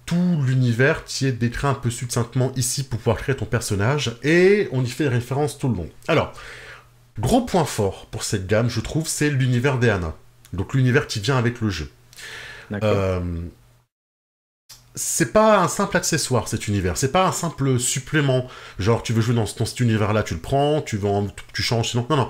tout 0.05 0.41
l'univers 0.45 1.03
qui 1.03 1.25
est 1.25 1.31
décrit 1.31 1.67
un 1.67 1.73
peu 1.73 1.89
succinctement 1.89 2.51
ici 2.55 2.83
pour 2.83 2.99
pouvoir 2.99 3.17
créer 3.17 3.35
ton 3.35 3.45
personnage, 3.45 4.17
et 4.23 4.69
on 4.71 4.83
y 4.83 4.89
fait 4.89 5.07
référence 5.07 5.57
tout 5.57 5.67
le 5.67 5.75
long. 5.75 5.89
Alors, 6.07 6.33
gros 7.19 7.41
point 7.41 7.65
fort 7.65 8.05
pour 8.07 8.23
cette 8.23 8.47
gamme, 8.47 8.69
je 8.69 8.79
trouve, 8.79 9.07
c'est 9.07 9.29
l'univers 9.29 9.77
d'Eana. 9.77 10.13
Donc 10.53 10.73
l'univers 10.73 11.07
qui 11.07 11.19
vient 11.19 11.37
avec 11.37 11.59
le 11.59 11.69
jeu. 11.69 11.89
Euh, 12.71 13.19
c'est 14.95 15.33
pas 15.33 15.59
un 15.59 15.67
simple 15.67 15.97
accessoire 15.97 16.47
cet 16.47 16.67
univers, 16.67 16.97
c'est 16.97 17.11
pas 17.11 17.27
un 17.27 17.31
simple 17.31 17.79
supplément. 17.79 18.47
Genre 18.79 19.03
tu 19.03 19.13
veux 19.13 19.21
jouer 19.21 19.35
dans, 19.35 19.45
cet 19.45 19.79
univers-là, 19.79 20.23
tu 20.23 20.33
le 20.33 20.39
prends, 20.39 20.81
tu 20.81 20.97
veux 20.97 21.09
tu 21.53 21.61
changes, 21.61 21.91
sinon 21.91 22.05
non 22.09 22.15
non. 22.15 22.29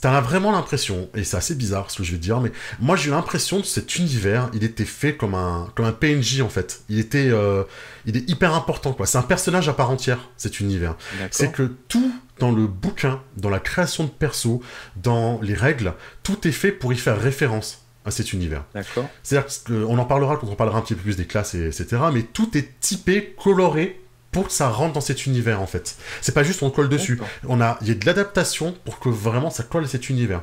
T'as 0.00 0.20
vraiment 0.20 0.52
l'impression, 0.52 1.08
et 1.14 1.24
c'est 1.24 1.36
assez 1.36 1.54
bizarre 1.54 1.90
ce 1.90 1.98
que 1.98 2.04
je 2.04 2.12
vais 2.12 2.18
te 2.18 2.22
dire, 2.22 2.40
mais 2.40 2.52
moi 2.80 2.96
j'ai 2.96 3.08
eu 3.08 3.10
l'impression 3.12 3.60
que 3.60 3.66
cet 3.66 3.96
univers, 3.96 4.50
il 4.54 4.64
était 4.64 4.84
fait 4.84 5.16
comme 5.16 5.34
un 5.34 5.70
comme 5.74 5.86
un 5.86 5.92
PNJ 5.92 6.40
en 6.40 6.48
fait. 6.48 6.82
Il 6.88 6.98
était 6.98 7.28
euh, 7.28 7.64
il 8.06 8.16
est 8.16 8.28
hyper 8.28 8.54
important 8.54 8.92
quoi. 8.92 9.06
C'est 9.06 9.18
un 9.18 9.22
personnage 9.22 9.68
à 9.68 9.74
part 9.74 9.90
entière 9.90 10.30
cet 10.36 10.60
univers. 10.60 10.96
C'est 11.30 11.52
que 11.52 11.70
tout 11.88 12.12
dans 12.38 12.50
le 12.50 12.66
bouquin, 12.66 13.20
dans 13.36 13.50
la 13.50 13.60
création 13.60 14.04
de 14.04 14.08
perso, 14.08 14.62
dans 14.96 15.38
les 15.42 15.54
règles, 15.54 15.92
tout 16.22 16.48
est 16.48 16.52
fait 16.52 16.72
pour 16.72 16.92
y 16.92 16.96
faire 16.96 17.20
référence 17.20 17.84
à 18.04 18.10
cet 18.10 18.32
univers. 18.32 18.64
D'accord. 18.74 19.08
C'est-à-dire 19.22 19.50
qu'on 19.66 19.98
en 19.98 20.04
parlera 20.04 20.36
quand 20.36 20.48
on 20.48 20.54
parlera 20.54 20.78
un 20.78 20.82
petit 20.82 20.94
peu 20.94 21.02
plus 21.02 21.16
des 21.16 21.26
classes, 21.26 21.54
et, 21.54 21.66
etc. 21.66 21.98
Mais 22.12 22.22
tout 22.22 22.56
est 22.56 22.80
typé, 22.80 23.34
coloré, 23.42 24.00
pour 24.32 24.46
que 24.46 24.52
ça 24.52 24.68
rentre 24.68 24.94
dans 24.94 25.00
cet 25.00 25.26
univers, 25.26 25.60
en 25.60 25.66
fait. 25.66 25.96
C'est 26.20 26.32
pas 26.32 26.42
juste 26.42 26.62
on 26.62 26.70
colle 26.70 26.88
dessus. 26.88 27.20
On 27.48 27.60
a, 27.60 27.78
il 27.82 27.88
y 27.88 27.90
a 27.90 27.94
de 27.94 28.06
l'adaptation 28.06 28.74
pour 28.84 29.00
que 29.00 29.08
vraiment 29.08 29.50
ça 29.50 29.64
colle 29.64 29.84
à 29.84 29.88
cet 29.88 30.08
univers. 30.08 30.42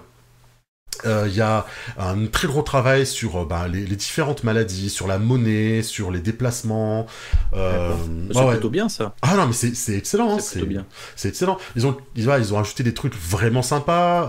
Euh, 1.05 1.25
il 1.27 1.35
y 1.35 1.41
a 1.41 1.65
un 1.97 2.25
très 2.25 2.47
gros 2.47 2.63
travail 2.63 3.05
sur 3.05 3.37
euh, 3.37 3.45
bah, 3.45 3.67
les, 3.67 3.83
différentes 3.83 4.43
maladies, 4.43 4.89
sur 4.89 5.07
la 5.07 5.19
monnaie, 5.19 5.83
sur 5.83 6.11
les 6.11 6.19
déplacements. 6.19 7.05
Euh, 7.53 7.93
c'est 8.33 8.47
plutôt 8.47 8.69
bien 8.69 8.89
ça. 8.89 9.13
Ah 9.21 9.35
non, 9.35 9.47
mais 9.47 9.53
c'est 9.53 9.95
excellent. 9.95 10.39
C'est 10.39 10.65
bien. 10.65 10.85
C'est 11.15 11.29
excellent. 11.29 11.57
Ils 11.75 11.85
ont, 11.85 11.97
ils, 12.15 12.23
ils, 12.23 12.53
ont 12.53 12.59
ajouté 12.59 12.83
des 12.83 12.93
trucs 12.93 13.15
vraiment 13.15 13.61
sympas 13.61 14.27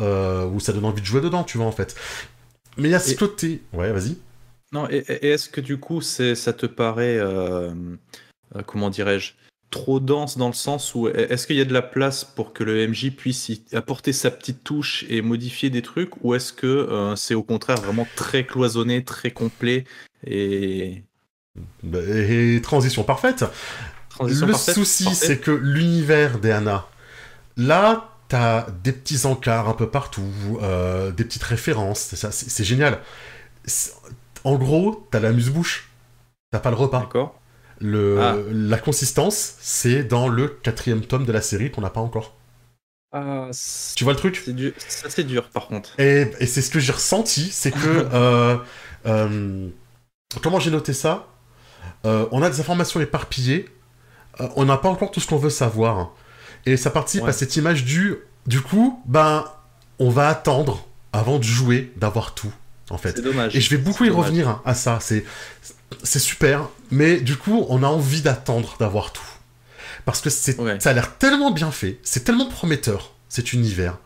où 0.53 0.61
ça 0.61 0.73
donne 0.73 0.85
envie 0.85 1.01
de 1.01 1.07
jouer 1.07 1.21
dedans, 1.21 1.45
tu 1.45 1.59
vois, 1.59 1.67
en 1.67 1.73
fait. 1.73 1.97
Mais 2.79 2.89
il 2.89 2.93
y 2.93 2.95
a 2.95 3.01
ce 3.01 3.15
côté. 3.15 3.63
Ouais, 3.73 3.93
vas-y. 3.93 4.17
Non, 4.73 4.89
et, 4.91 5.05
est-ce 5.27 5.49
que 5.49 5.61
du 5.61 5.79
coup, 5.79 6.01
c'est, 6.01 6.35
ça 6.35 6.53
te 6.53 6.67
paraît, 6.67 7.19
euh, 7.19 7.73
euh, 8.55 8.63
comment 8.67 8.91
dirais-je, 8.91 9.33
trop 9.71 10.01
dense 10.01 10.39
dans 10.39 10.47
le 10.47 10.55
sens 10.55 10.95
où 10.95 11.09
est-ce 11.09 11.47
qu'il 11.47 11.57
y 11.57 11.61
a 11.61 11.65
de 11.65 11.73
la 11.73 11.83
place 11.83 12.25
pour 12.25 12.53
que 12.53 12.65
le 12.65 12.87
MJ 12.89 13.11
puisse 13.11 13.49
y 13.49 13.63
apporter 13.73 14.13
sa 14.13 14.31
petite 14.31 14.65
touche 14.65 15.05
et 15.09 15.21
modifier 15.21 15.71
des 15.71 15.83
trucs, 15.83 16.23
ou 16.25 16.35
est-ce 16.35 16.53
que 16.53 16.67
euh, 16.67 17.17
c'est 17.17 17.35
au 17.35 17.43
contraire 17.43 17.77
vraiment 17.77 18.07
très 18.17 18.47
cloisonné, 18.47 19.05
très 19.05 19.31
complet 19.31 19.85
et... 20.27 21.03
Bah, 21.83 21.99
et 22.01 22.61
transition 22.63 23.03
parfaite. 23.03 23.45
Transition 24.11 24.47
le 24.47 24.55
souci, 24.55 25.15
c'est 25.15 25.39
que 25.39 25.51
l'univers 25.51 26.39
d'Anna, 26.39 26.87
là, 27.57 28.08
T'as 28.29 28.67
des 28.85 28.93
petits 28.93 29.25
encarts 29.25 29.71
un 29.71 29.73
peu 29.73 29.89
partout, 29.89 30.59
euh, 30.61 31.11
des 31.13 31.25
petites 31.25 31.43
références, 31.45 32.15
c'est 32.15 32.65
génial. 32.65 33.01
En 34.45 34.57
gros, 34.57 35.09
t'as 35.11 35.19
la 35.19 35.33
muse-bouche, 35.33 35.89
t'as 36.51 36.59
pas 36.59 36.69
le 36.69 36.77
repas. 36.77 37.01
D'accord. 37.01 37.41
Le, 37.81 38.21
ah. 38.21 38.37
La 38.51 38.77
consistance, 38.77 39.55
c'est 39.61 40.05
dans 40.05 40.29
le 40.29 40.49
quatrième 40.49 41.01
tome 41.01 41.25
de 41.25 41.33
la 41.33 41.41
série 41.41 41.71
qu'on 41.71 41.81
n'a 41.81 41.91
pas 41.91 42.01
encore. 42.01 42.37
Ah, 43.13 43.49
tu 43.97 44.05
vois 44.05 44.13
le 44.13 44.19
truc? 44.19 44.45
Ça 44.77 45.09
c'est 45.09 45.25
dur 45.25 45.49
par 45.49 45.67
contre. 45.67 45.99
Et, 45.99 46.31
et 46.41 46.47
c'est 46.47 46.61
ce 46.61 46.71
que 46.71 46.81
j'ai 46.81 46.93
ressenti, 46.93 47.51
c'est 47.51 47.71
que... 47.71 47.79
Euh, 48.13 48.59
euh, 49.07 49.69
comment 50.43 50.59
j'ai 50.59 50.71
noté 50.71 50.93
ça? 50.93 51.29
On 52.05 52.43
a 52.43 52.51
des 52.51 52.61
informations 52.61 53.01
éparpillées, 53.01 53.69
on 54.57 54.65
n'a 54.65 54.77
pas 54.77 54.89
encore 54.89 55.11
tout 55.11 55.21
ce 55.21 55.27
qu'on 55.27 55.37
veut 55.37 55.51
savoir. 55.51 56.13
Et 56.69 56.77
ça 56.77 56.91
participe 56.91 57.25
à 57.25 57.33
cette 57.33 57.57
image 57.57 57.85
du. 57.85 58.17
Du 58.47 58.61
coup, 58.63 59.03
ben, 59.07 59.45
on 59.99 60.11
va 60.11 60.29
attendre 60.29 60.87
avant 61.13 61.39
de 61.39 61.45
jouer, 61.45 61.93
d'avoir 61.97 62.35
tout, 62.35 62.53
en 62.91 62.99
fait. 62.99 63.17
C'est 63.17 63.23
dommage. 63.23 63.55
Et 63.57 63.61
je 63.61 63.71
vais 63.71 63.77
beaucoup 63.77 64.05
y 64.05 64.11
revenir 64.11 64.61
à 64.65 64.75
ça. 64.75 64.99
C'est, 65.01 65.25
c'est 66.03 66.19
super, 66.19 66.69
mais 66.91 67.21
du 67.21 67.37
coup, 67.37 67.67
on 67.69 67.83
a 67.83 67.87
envie 67.87 68.23
d'attendre 68.23 68.77
d'avoir 68.79 69.13
tout. 69.13 69.23
Parce 70.05 70.21
que 70.21 70.31
c'est, 70.31 70.57
ça 70.81 70.91
a 70.91 70.93
l'air 70.93 71.19
tellement 71.19 71.51
bien 71.51 71.71
fait, 71.71 71.99
c'est 72.03 72.25
tellement 72.25 72.47
prometteur, 72.47 73.15
cet 73.29 73.53
univers. 73.53 73.99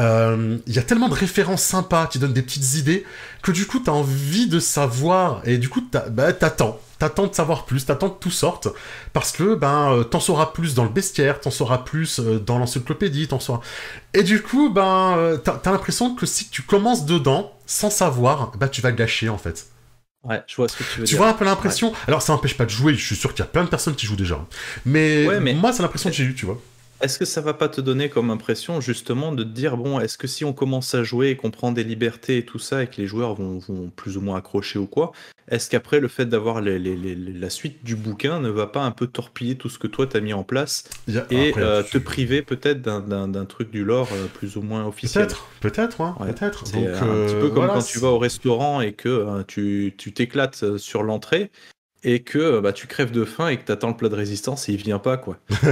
Euh, 0.00 0.56
il 0.66 0.74
y 0.74 0.78
a 0.78 0.82
tellement 0.82 1.10
de 1.10 1.14
références 1.14 1.62
sympas 1.62 2.06
qui 2.06 2.18
donnent 2.18 2.32
des 2.32 2.42
petites 2.42 2.76
idées 2.76 3.04
que 3.42 3.52
du 3.52 3.66
coup, 3.66 3.78
t'as 3.78 3.92
envie 3.92 4.46
de 4.46 4.58
savoir, 4.58 5.42
et 5.44 5.58
du 5.58 5.68
coup, 5.68 5.86
bah, 6.10 6.32
t'attends 6.32 6.80
t'attends 6.98 7.26
de 7.26 7.34
savoir 7.34 7.66
plus, 7.66 7.84
t'attends 7.84 8.10
que 8.10 8.20
tout 8.20 8.30
sorte, 8.30 8.68
parce 9.12 9.32
que 9.32 9.56
ben 9.56 9.92
euh, 9.92 10.04
t'en 10.04 10.20
sauras 10.20 10.46
plus 10.46 10.74
dans 10.74 10.84
le 10.84 10.88
bestiaire, 10.88 11.40
t'en 11.40 11.50
sauras 11.50 11.78
plus 11.78 12.20
euh, 12.20 12.38
dans 12.38 12.58
l'encyclopédie, 12.58 13.26
t'en 13.26 13.40
sauras. 13.40 13.60
Et 14.14 14.22
du 14.22 14.40
coup, 14.40 14.70
ben 14.70 15.40
t'as 15.42 15.60
as, 15.64 15.72
l'impression 15.72 16.14
que 16.14 16.26
si 16.26 16.48
tu 16.48 16.62
commences 16.62 17.04
dedans 17.04 17.52
sans 17.66 17.90
savoir, 17.90 18.52
ben 18.56 18.68
tu 18.68 18.80
vas 18.80 18.92
gâcher 18.92 19.28
en 19.28 19.38
fait. 19.38 19.66
Ouais, 20.22 20.40
je 20.46 20.54
vois 20.54 20.68
ce 20.68 20.76
que 20.76 20.84
tu 20.84 21.00
veux 21.00 21.04
dire. 21.04 21.10
Tu 21.10 21.16
vois 21.16 21.28
un 21.28 21.32
peu 21.32 21.44
l'impression. 21.44 21.92
Alors 22.06 22.22
ça 22.22 22.32
n'empêche 22.32 22.56
pas 22.56 22.66
de 22.66 22.70
jouer, 22.70 22.94
je 22.94 23.04
suis 23.04 23.16
sûr 23.16 23.34
qu'il 23.34 23.44
y 23.44 23.48
a 23.48 23.50
plein 23.50 23.64
de 23.64 23.68
personnes 23.68 23.96
qui 23.96 24.06
jouent 24.06 24.14
déjà. 24.14 24.38
Mais, 24.86 25.26
mais... 25.40 25.54
moi 25.54 25.72
c'est 25.72 25.82
l'impression 25.82 26.08
que 26.08 26.14
j'ai 26.14 26.24
eu, 26.24 26.36
tu 26.36 26.46
vois. 26.46 26.60
Est-ce 27.02 27.18
que 27.18 27.24
ça 27.24 27.40
va 27.40 27.52
pas 27.52 27.68
te 27.68 27.80
donner 27.80 28.08
comme 28.08 28.30
impression 28.30 28.80
justement 28.80 29.32
de 29.32 29.42
te 29.42 29.48
dire 29.48 29.76
bon, 29.76 29.98
est-ce 29.98 30.16
que 30.16 30.28
si 30.28 30.44
on 30.44 30.52
commence 30.52 30.94
à 30.94 31.02
jouer 31.02 31.30
et 31.30 31.36
qu'on 31.36 31.50
prend 31.50 31.72
des 31.72 31.82
libertés 31.82 32.38
et 32.38 32.44
tout 32.44 32.60
ça 32.60 32.84
et 32.84 32.86
que 32.86 33.00
les 33.00 33.08
joueurs 33.08 33.34
vont, 33.34 33.60
plus 33.96 34.16
ou 34.16 34.20
moins 34.20 34.38
accrocher 34.38 34.78
ou 34.78 34.86
quoi, 34.86 35.10
est-ce 35.48 35.68
qu'après 35.68 35.98
le 35.98 36.06
fait 36.06 36.26
d'avoir 36.26 36.60
la 36.62 37.50
suite 37.50 37.84
du 37.84 37.96
bouquin 37.96 38.38
ne 38.38 38.48
va 38.48 38.68
pas 38.68 38.82
un 38.82 38.92
peu 38.92 39.08
torpiller 39.08 39.56
tout 39.56 39.68
ce 39.68 39.80
que 39.80 39.88
toi 39.88 40.06
t'as 40.06 40.20
mis 40.20 40.32
en 40.32 40.44
place 40.44 40.84
et 41.30 41.52
euh, 41.56 41.82
te 41.82 41.98
priver 41.98 42.42
peut-être 42.42 42.80
d'un 42.80 43.44
truc 43.46 43.72
du 43.72 43.84
lore 43.84 44.08
euh, 44.12 44.26
plus 44.26 44.56
ou 44.56 44.62
moins 44.62 44.86
officiel? 44.86 45.26
Peut-être, 45.26 45.48
peut-être, 45.60 46.00
hein, 46.00 46.16
peut-être. 46.20 46.66
C'est 46.68 46.86
un 46.86 47.26
petit 47.26 47.34
peu 47.34 47.46
euh, 47.46 47.50
comme 47.50 47.66
quand 47.66 47.82
tu 47.82 47.98
vas 47.98 48.08
au 48.08 48.18
restaurant 48.18 48.80
et 48.80 48.92
que 48.92 49.42
tu 49.48 49.92
t'éclates 50.14 50.76
sur 50.78 51.02
l'entrée 51.02 51.50
et 52.04 52.20
que 52.20 52.60
bah, 52.60 52.72
tu 52.72 52.86
crèves 52.86 53.12
de 53.12 53.24
faim 53.24 53.48
et 53.48 53.56
que 53.56 53.64
tu 53.64 53.72
attends 53.72 53.88
le 53.88 53.96
plat 53.96 54.08
de 54.08 54.14
résistance 54.14 54.68
et 54.68 54.72
il 54.72 54.78
vient 54.78 54.98
pas 54.98 55.16
quoi. 55.16 55.36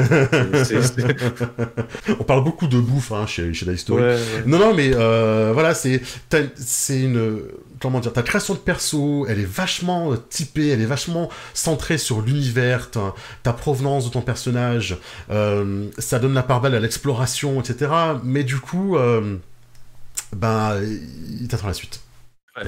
On 2.20 2.24
parle 2.24 2.44
beaucoup 2.44 2.66
de 2.68 2.78
bouffe 2.78 3.12
hein, 3.12 3.26
chez, 3.26 3.52
chez 3.52 3.66
la. 3.66 3.72
Non 4.46 4.58
non 4.58 4.74
mais 4.74 4.92
euh, 4.94 5.50
voilà 5.52 5.74
c'est 5.74 6.00
c'est 6.54 7.00
une 7.00 7.42
comment 7.80 8.00
dire 8.00 8.12
ta 8.12 8.22
création 8.22 8.54
de 8.54 8.58
perso 8.58 9.26
elle 9.28 9.40
est 9.40 9.48
vachement 9.48 10.14
typée 10.28 10.68
elle 10.68 10.80
est 10.80 10.86
vachement 10.86 11.28
centrée 11.54 11.98
sur 11.98 12.22
l'univers 12.22 12.90
ta, 12.90 13.52
provenance 13.52 14.04
de 14.06 14.10
ton 14.10 14.22
personnage 14.22 14.98
euh, 15.30 15.86
ça 15.98 16.18
donne 16.18 16.34
la 16.34 16.42
part 16.42 16.60
belle 16.60 16.74
à 16.74 16.80
l'exploration 16.80 17.60
etc 17.60 17.90
mais 18.22 18.44
du 18.44 18.58
coup 18.58 18.96
euh, 18.96 19.36
ben 20.34 20.80
il 21.40 21.48
t'attend 21.48 21.66
la 21.66 21.74
suite 21.74 22.00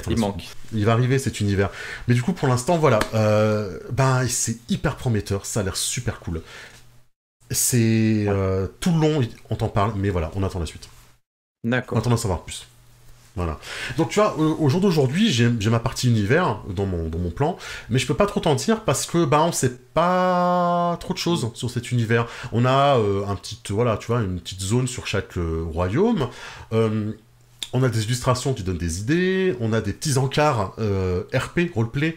il 0.09 0.17
manque. 0.17 0.43
Il 0.73 0.85
va 0.85 0.93
arriver 0.93 1.19
cet 1.19 1.39
univers. 1.39 1.69
Mais 2.07 2.13
du 2.13 2.21
coup, 2.21 2.33
pour 2.33 2.47
l'instant, 2.47 2.77
voilà. 2.77 2.99
Euh, 3.13 3.79
ben, 3.91 4.27
c'est 4.27 4.57
hyper 4.69 4.95
prometteur. 4.95 5.45
Ça 5.45 5.61
a 5.61 5.63
l'air 5.63 5.77
super 5.77 6.19
cool. 6.19 6.41
C'est 7.51 8.25
euh, 8.27 8.67
tout 8.79 8.91
le 8.91 8.99
long, 8.99 9.21
on 9.49 9.55
t'en 9.55 9.69
parle, 9.69 9.93
mais 9.95 10.09
voilà, 10.09 10.31
on 10.35 10.43
attend 10.43 10.59
la 10.59 10.65
suite. 10.65 10.89
D'accord. 11.63 11.97
On 11.97 12.01
attend 12.01 12.09
d'en 12.09 12.17
savoir 12.17 12.43
plus. 12.43 12.67
Voilà. 13.35 13.57
Donc 13.97 14.09
tu 14.09 14.19
vois, 14.19 14.37
au 14.37 14.69
jour 14.69 14.79
d'aujourd'hui, 14.79 15.31
j'ai 15.31 15.49
ma 15.69 15.79
partie 15.79 16.07
univers 16.07 16.59
dans 16.69 16.85
mon, 16.85 17.09
dans 17.09 17.17
mon 17.17 17.31
plan, 17.31 17.57
mais 17.89 17.97
je 17.97 18.05
peux 18.05 18.13
pas 18.13 18.27
trop 18.27 18.39
t'en 18.39 18.53
dire 18.53 18.81
parce 18.83 19.07
que 19.07 19.25
bah 19.25 19.41
on 19.41 19.51
sait 19.51 19.75
pas 19.95 20.97
trop 20.99 21.15
de 21.15 21.17
choses 21.17 21.49
sur 21.55 21.71
cet 21.71 21.91
univers. 21.91 22.27
On 22.51 22.63
a 22.63 22.99
euh, 22.99 23.25
un 23.25 23.35
petit 23.35 23.59
voilà, 23.69 23.97
tu 23.97 24.07
vois, 24.07 24.21
une 24.21 24.39
petite 24.39 24.61
zone 24.61 24.87
sur 24.87 25.07
chaque 25.07 25.33
royaume. 25.71 26.29
On 27.73 27.81
a 27.81 27.89
des 27.89 28.03
illustrations 28.03 28.53
qui 28.53 28.61
donnent 28.61 28.77
des 28.77 28.99
idées, 28.99 29.55
on 29.59 29.73
a 29.73 29.81
des 29.81 29.93
petits 29.93 30.19
encarts 30.19 30.75
euh, 30.77 31.23
RP, 31.33 31.73
roleplay, 31.73 32.15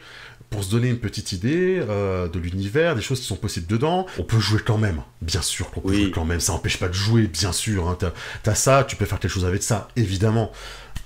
pour 0.50 0.62
se 0.62 0.70
donner 0.70 0.88
une 0.88 0.98
petite 0.98 1.32
idée 1.32 1.80
euh, 1.88 2.28
de 2.28 2.38
l'univers, 2.38 2.94
des 2.94 3.00
choses 3.00 3.20
qui 3.20 3.26
sont 3.26 3.36
possibles 3.36 3.66
dedans. 3.66 4.04
On 4.18 4.22
peut 4.22 4.38
jouer 4.38 4.60
quand 4.64 4.76
même, 4.76 5.00
bien 5.22 5.40
sûr 5.40 5.70
qu'on 5.70 5.80
peut 5.80 5.94
jouer 5.94 6.10
quand 6.10 6.26
même, 6.26 6.40
ça 6.40 6.52
n'empêche 6.52 6.76
pas 6.78 6.88
de 6.88 6.92
jouer, 6.92 7.26
bien 7.26 7.52
sûr. 7.52 7.88
Hein. 7.88 7.96
T'as 8.42 8.54
ça, 8.54 8.84
tu 8.84 8.96
peux 8.96 9.06
faire 9.06 9.18
quelque 9.18 9.30
chose 9.30 9.46
avec 9.46 9.62
ça, 9.62 9.88
évidemment. 9.96 10.52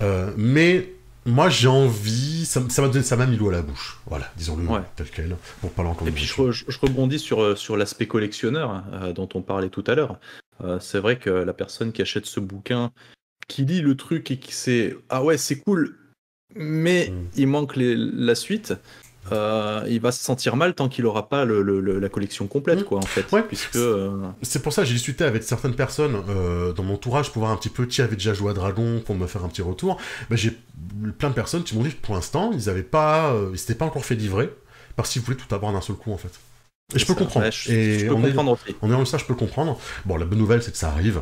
Euh, 0.01 0.31
mais 0.35 0.89
moi 1.25 1.49
j'ai 1.49 1.69
envie, 1.69 2.45
ça, 2.45 2.61
ça 2.67 2.81
m'a 2.81 2.89
donné, 2.89 3.05
ça 3.05 3.15
m'a 3.15 3.27
mis 3.27 3.37
l'eau 3.37 3.49
à 3.49 3.53
la 3.53 3.61
bouche, 3.61 3.99
voilà, 4.07 4.29
disons-le 4.35 4.67
tel 4.95 5.05
quel, 5.13 5.37
pour 5.61 5.69
parler 5.71 5.91
encore. 5.91 6.07
Et 6.07 6.11
puis 6.11 6.25
je, 6.25 6.51
je, 6.51 6.79
rebondis 6.81 7.19
sur, 7.19 7.57
sur 7.57 7.77
l'aspect 7.77 8.07
collectionneur 8.07 8.83
dont 9.13 9.29
on 9.35 9.41
parlait 9.41 9.69
tout 9.69 9.83
à 9.85 9.93
l'heure. 9.93 10.17
c'est 10.79 10.99
vrai 10.99 11.19
que 11.19 11.29
la 11.29 11.53
personne 11.53 11.91
qui 11.91 12.01
achète 12.01 12.25
ce 12.25 12.39
bouquin 12.39 12.91
qui 13.51 13.65
lit 13.65 13.81
le 13.81 13.95
truc 13.95 14.31
et 14.31 14.37
qui 14.37 14.53
sait 14.53 14.95
ah 15.09 15.21
ouais 15.23 15.37
c'est 15.37 15.57
cool 15.57 15.97
mais 16.55 17.09
mm. 17.09 17.27
il 17.35 17.47
manque 17.47 17.73
la 17.75 18.33
suite 18.33 18.73
euh, 19.31 19.85
il 19.89 19.99
va 19.99 20.13
se 20.13 20.23
sentir 20.23 20.55
mal 20.55 20.73
tant 20.73 20.87
qu'il 20.87 21.05
aura 21.05 21.27
pas 21.27 21.43
la 21.43 22.09
collection 22.09 22.47
complète 22.47 22.79
mm. 22.79 22.83
quoi 22.85 22.99
en 22.99 23.01
fait 23.01 23.25
puisque 23.49 23.75
euh, 23.75 24.21
c'est 24.41 24.61
pour 24.61 24.71
ça 24.71 24.83
que 24.83 24.87
j'ai 24.87 24.93
discuté 24.93 25.25
avec 25.25 25.43
certaines 25.43 25.75
personnes 25.75 26.23
euh, 26.29 26.71
dans 26.71 26.83
mon 26.83 26.93
entourage 26.93 27.33
pour 27.33 27.41
voir 27.41 27.51
un 27.51 27.57
petit 27.57 27.69
peu 27.69 27.85
qui 27.85 28.01
avait 28.01 28.15
déjà 28.15 28.33
joué 28.33 28.51
à 28.51 28.53
Dragon 28.53 29.01
pour 29.05 29.15
me 29.15 29.27
faire 29.27 29.43
un 29.43 29.49
petit 29.49 29.61
retour 29.61 29.97
bah, 30.29 30.37
j'ai 30.37 30.57
plein 31.19 31.29
de 31.29 31.35
personnes 31.35 31.63
qui 31.63 31.75
m'ont 31.75 31.83
dit 31.83 31.91
que 31.91 32.01
pour 32.01 32.15
l'instant 32.15 32.51
ils 32.53 32.69
avaient 32.69 32.83
pas 32.83 33.35
ils 33.51 33.59
s'étaient 33.59 33.75
pas 33.75 33.85
encore 33.85 34.05
fait 34.05 34.15
livrer 34.15 34.49
parce 34.95 35.09
qu'ils 35.09 35.21
voulaient 35.21 35.37
tout 35.37 35.53
avoir 35.53 35.73
d'un 35.73 35.81
seul 35.81 35.97
coup 35.97 36.13
en 36.13 36.17
fait 36.17 36.39
et 36.95 36.99
je 36.99 37.05
peux 37.05 37.15
comprendre. 37.15 37.45
et 37.45 37.51
je 37.51 38.05
peux 38.05 38.13
on 38.13 38.21
comprendre 38.21 38.57
est, 38.67 38.75
On 38.81 39.01
est 39.01 39.05
ça, 39.05 39.17
je 39.17 39.23
peux 39.23 39.33
comprendre. 39.33 39.79
Bon, 40.05 40.17
la 40.17 40.25
bonne 40.25 40.39
nouvelle, 40.39 40.61
c'est 40.61 40.71
que 40.71 40.77
ça 40.77 40.89
arrive. 40.89 41.21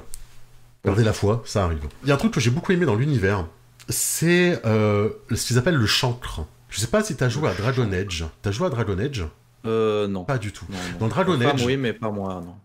Gardez 0.86 1.04
la 1.04 1.13
foi, 1.13 1.42
ça 1.46 1.65
arrive. 1.65 1.82
Il 2.04 2.10
y 2.10 2.12
a 2.12 2.15
un 2.15 2.18
truc 2.18 2.34
que 2.34 2.39
j'ai 2.39 2.52
beaucoup 2.52 2.72
aimé 2.72 2.86
dans 2.86 2.96
l'univers, 2.96 3.46
c'est 3.89 4.62
euh, 4.65 5.10
ce 5.34 5.46
qu'ils 5.48 5.58
appellent 5.58 5.76
le 5.76 5.86
chancre. 5.86 6.42
Je 6.70 6.80
sais 6.80 6.88
pas 6.88 7.04
si 7.04 7.15
t'as 7.15 7.30
joué 7.30 7.50
à 7.50 7.54
Dragon 7.54 7.92
Age. 7.92 8.26
T'as 8.42 8.52
joué 8.52 8.68
à 8.68 8.70
Dragon 8.70 8.98
Age? 9.00 9.26
Euh, 9.65 10.08
non. 10.08 10.24
Pas 10.24 10.38
du 10.38 10.52
tout. 10.54 10.65
Non, 10.70 10.78
non. 10.94 11.00
Dans 11.00 11.08
Dragon 11.08 11.36
Enfin, 11.36 11.50
Age, 11.50 11.65
oui, 11.65 11.76
mais 11.78 11.94
pas 11.94 12.12
moi, 12.12 12.42
non. 12.46 12.56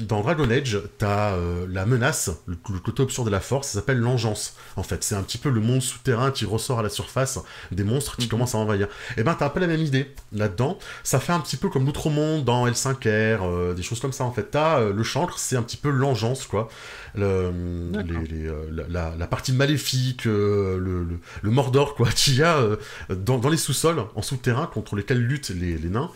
Dans 0.00 0.20
Dragon 0.22 0.50
Age, 0.50 0.80
t'as 0.98 1.34
euh, 1.34 1.64
la 1.70 1.86
menace, 1.86 2.30
le, 2.46 2.56
le 2.72 2.78
côté 2.80 3.02
obscur 3.02 3.24
de 3.24 3.30
la 3.30 3.38
force, 3.40 3.68
ça 3.68 3.74
s'appelle 3.74 3.98
l'engeance. 3.98 4.56
En 4.76 4.82
fait, 4.82 5.04
c'est 5.04 5.14
un 5.14 5.22
petit 5.22 5.38
peu 5.38 5.48
le 5.48 5.60
monde 5.60 5.80
souterrain 5.80 6.32
qui 6.32 6.44
ressort 6.44 6.80
à 6.80 6.82
la 6.82 6.88
surface 6.88 7.38
des 7.70 7.84
monstres 7.84 8.16
qui 8.16 8.24
Mhm. 8.24 8.30
commencent 8.30 8.54
à 8.56 8.58
envahir. 8.58 8.88
Et 9.16 9.22
ben, 9.22 9.34
t'as 9.38 9.46
un 9.46 9.50
peu 9.50 9.60
la 9.60 9.68
même 9.68 9.80
idée 9.80 10.12
là-dedans. 10.32 10.76
Ça 11.04 11.20
fait 11.20 11.32
un 11.32 11.38
petit 11.40 11.56
peu 11.56 11.68
comme 11.68 11.86
l'outre-monde 11.86 12.44
dans 12.44 12.66
L5R, 12.66 13.38
euh, 13.42 13.74
des 13.74 13.82
choses 13.82 14.00
comme 14.00 14.12
ça. 14.12 14.24
En 14.24 14.32
fait, 14.32 14.50
t'as 14.50 14.80
euh, 14.80 14.92
le 14.92 15.02
chancre, 15.04 15.38
c'est 15.38 15.56
un 15.56 15.62
petit 15.62 15.76
peu 15.76 15.90
l'engeance, 15.90 16.46
quoi. 16.46 16.68
Le, 17.14 17.50
les- 17.92 18.26
les, 18.26 18.46
euh, 18.48 18.86
la, 18.88 19.26
partie 19.26 19.52
maléfique, 19.52 20.26
euh, 20.26 20.78
le, 20.78 21.04
le, 21.04 21.18
le 21.42 21.50
Mordor, 21.50 21.94
quoi, 21.94 22.08
qu'il 22.14 22.34
y 22.36 22.42
a 22.42 22.56
euh, 22.58 22.76
dans, 23.10 23.38
dans 23.38 23.48
les 23.48 23.56
sous-sols, 23.56 24.02
en 24.14 24.22
souterrain, 24.22 24.66
contre 24.66 24.96
lesquels 24.96 25.18
luttent 25.20 25.50
les, 25.50 25.76
les 25.78 25.88
nains 25.88 26.10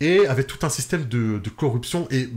et 0.00 0.26
avec 0.28 0.46
tout 0.46 0.58
un 0.64 0.68
système 0.68 1.04
de, 1.08 1.38
de 1.38 1.48
corruption 1.50 2.06
et 2.10 2.28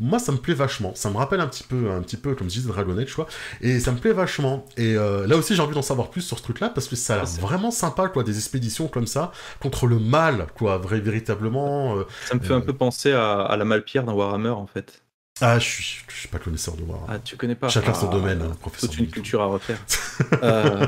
moi 0.00 0.18
ça 0.18 0.32
me 0.32 0.36
plaît 0.38 0.54
vachement 0.54 0.92
ça 0.96 1.10
me 1.10 1.16
rappelle 1.16 1.40
un 1.40 1.46
petit 1.46 1.62
peu 1.62 1.90
un 1.92 2.02
petit 2.02 2.16
peu 2.16 2.34
comme 2.34 2.48
je 2.50 2.54
disais 2.58 2.68
Dragon 2.68 2.98
Age 2.98 3.14
quoi 3.14 3.26
et 3.60 3.78
ça 3.78 3.92
me 3.92 3.98
plaît 3.98 4.12
vachement 4.12 4.66
et 4.76 4.96
euh, 4.96 5.26
là 5.26 5.36
aussi 5.36 5.54
j'ai 5.54 5.62
envie 5.62 5.74
d'en 5.74 5.82
savoir 5.82 6.10
plus 6.10 6.22
sur 6.22 6.38
ce 6.38 6.42
truc 6.42 6.58
là 6.60 6.70
parce 6.70 6.88
que 6.88 6.96
ça 6.96 7.14
a 7.14 7.16
l'air 7.18 7.26
Ah, 7.36 7.40
vraiment 7.40 7.70
sympa 7.70 8.08
quoi 8.08 8.24
des 8.24 8.36
expéditions 8.36 8.88
comme 8.88 9.06
ça 9.06 9.30
contre 9.60 9.86
le 9.86 9.98
mal 10.00 10.46
quoi 10.56 10.78
vrai 10.78 10.98
véritablement 11.00 11.96
euh. 11.98 12.04
Ça 12.26 12.34
me 12.34 12.40
fait 12.40 12.52
Euh. 12.52 12.56
un 12.56 12.60
peu 12.62 12.72
penser 12.72 13.12
à, 13.12 13.42
à 13.42 13.56
la 13.56 13.64
Malpierre 13.64 14.02
dans 14.04 14.14
Warhammer, 14.14 14.50
en 14.50 14.66
fait. 14.66 15.02
ah 15.40 15.58
je 15.60 15.64
suis 15.64 16.04
je 16.08 16.14
suis 16.16 16.28
pas 16.28 16.38
connaisseur 16.38 16.74
de 16.74 16.82
voir 16.82 17.00
Ah, 17.08 17.18
tu 17.20 17.36
connais 17.36 17.54
pas 17.54 17.68
chacun 17.68 17.92
Ah, 17.94 18.00
son 18.00 18.10
domaine 18.10 18.42
hein, 18.42 18.56
professeur 18.60 18.90
Toute 18.90 18.98
une 18.98 19.08
culture 19.08 19.40
à 19.42 19.46
refaire. 19.46 19.78
Euh, 20.42 20.84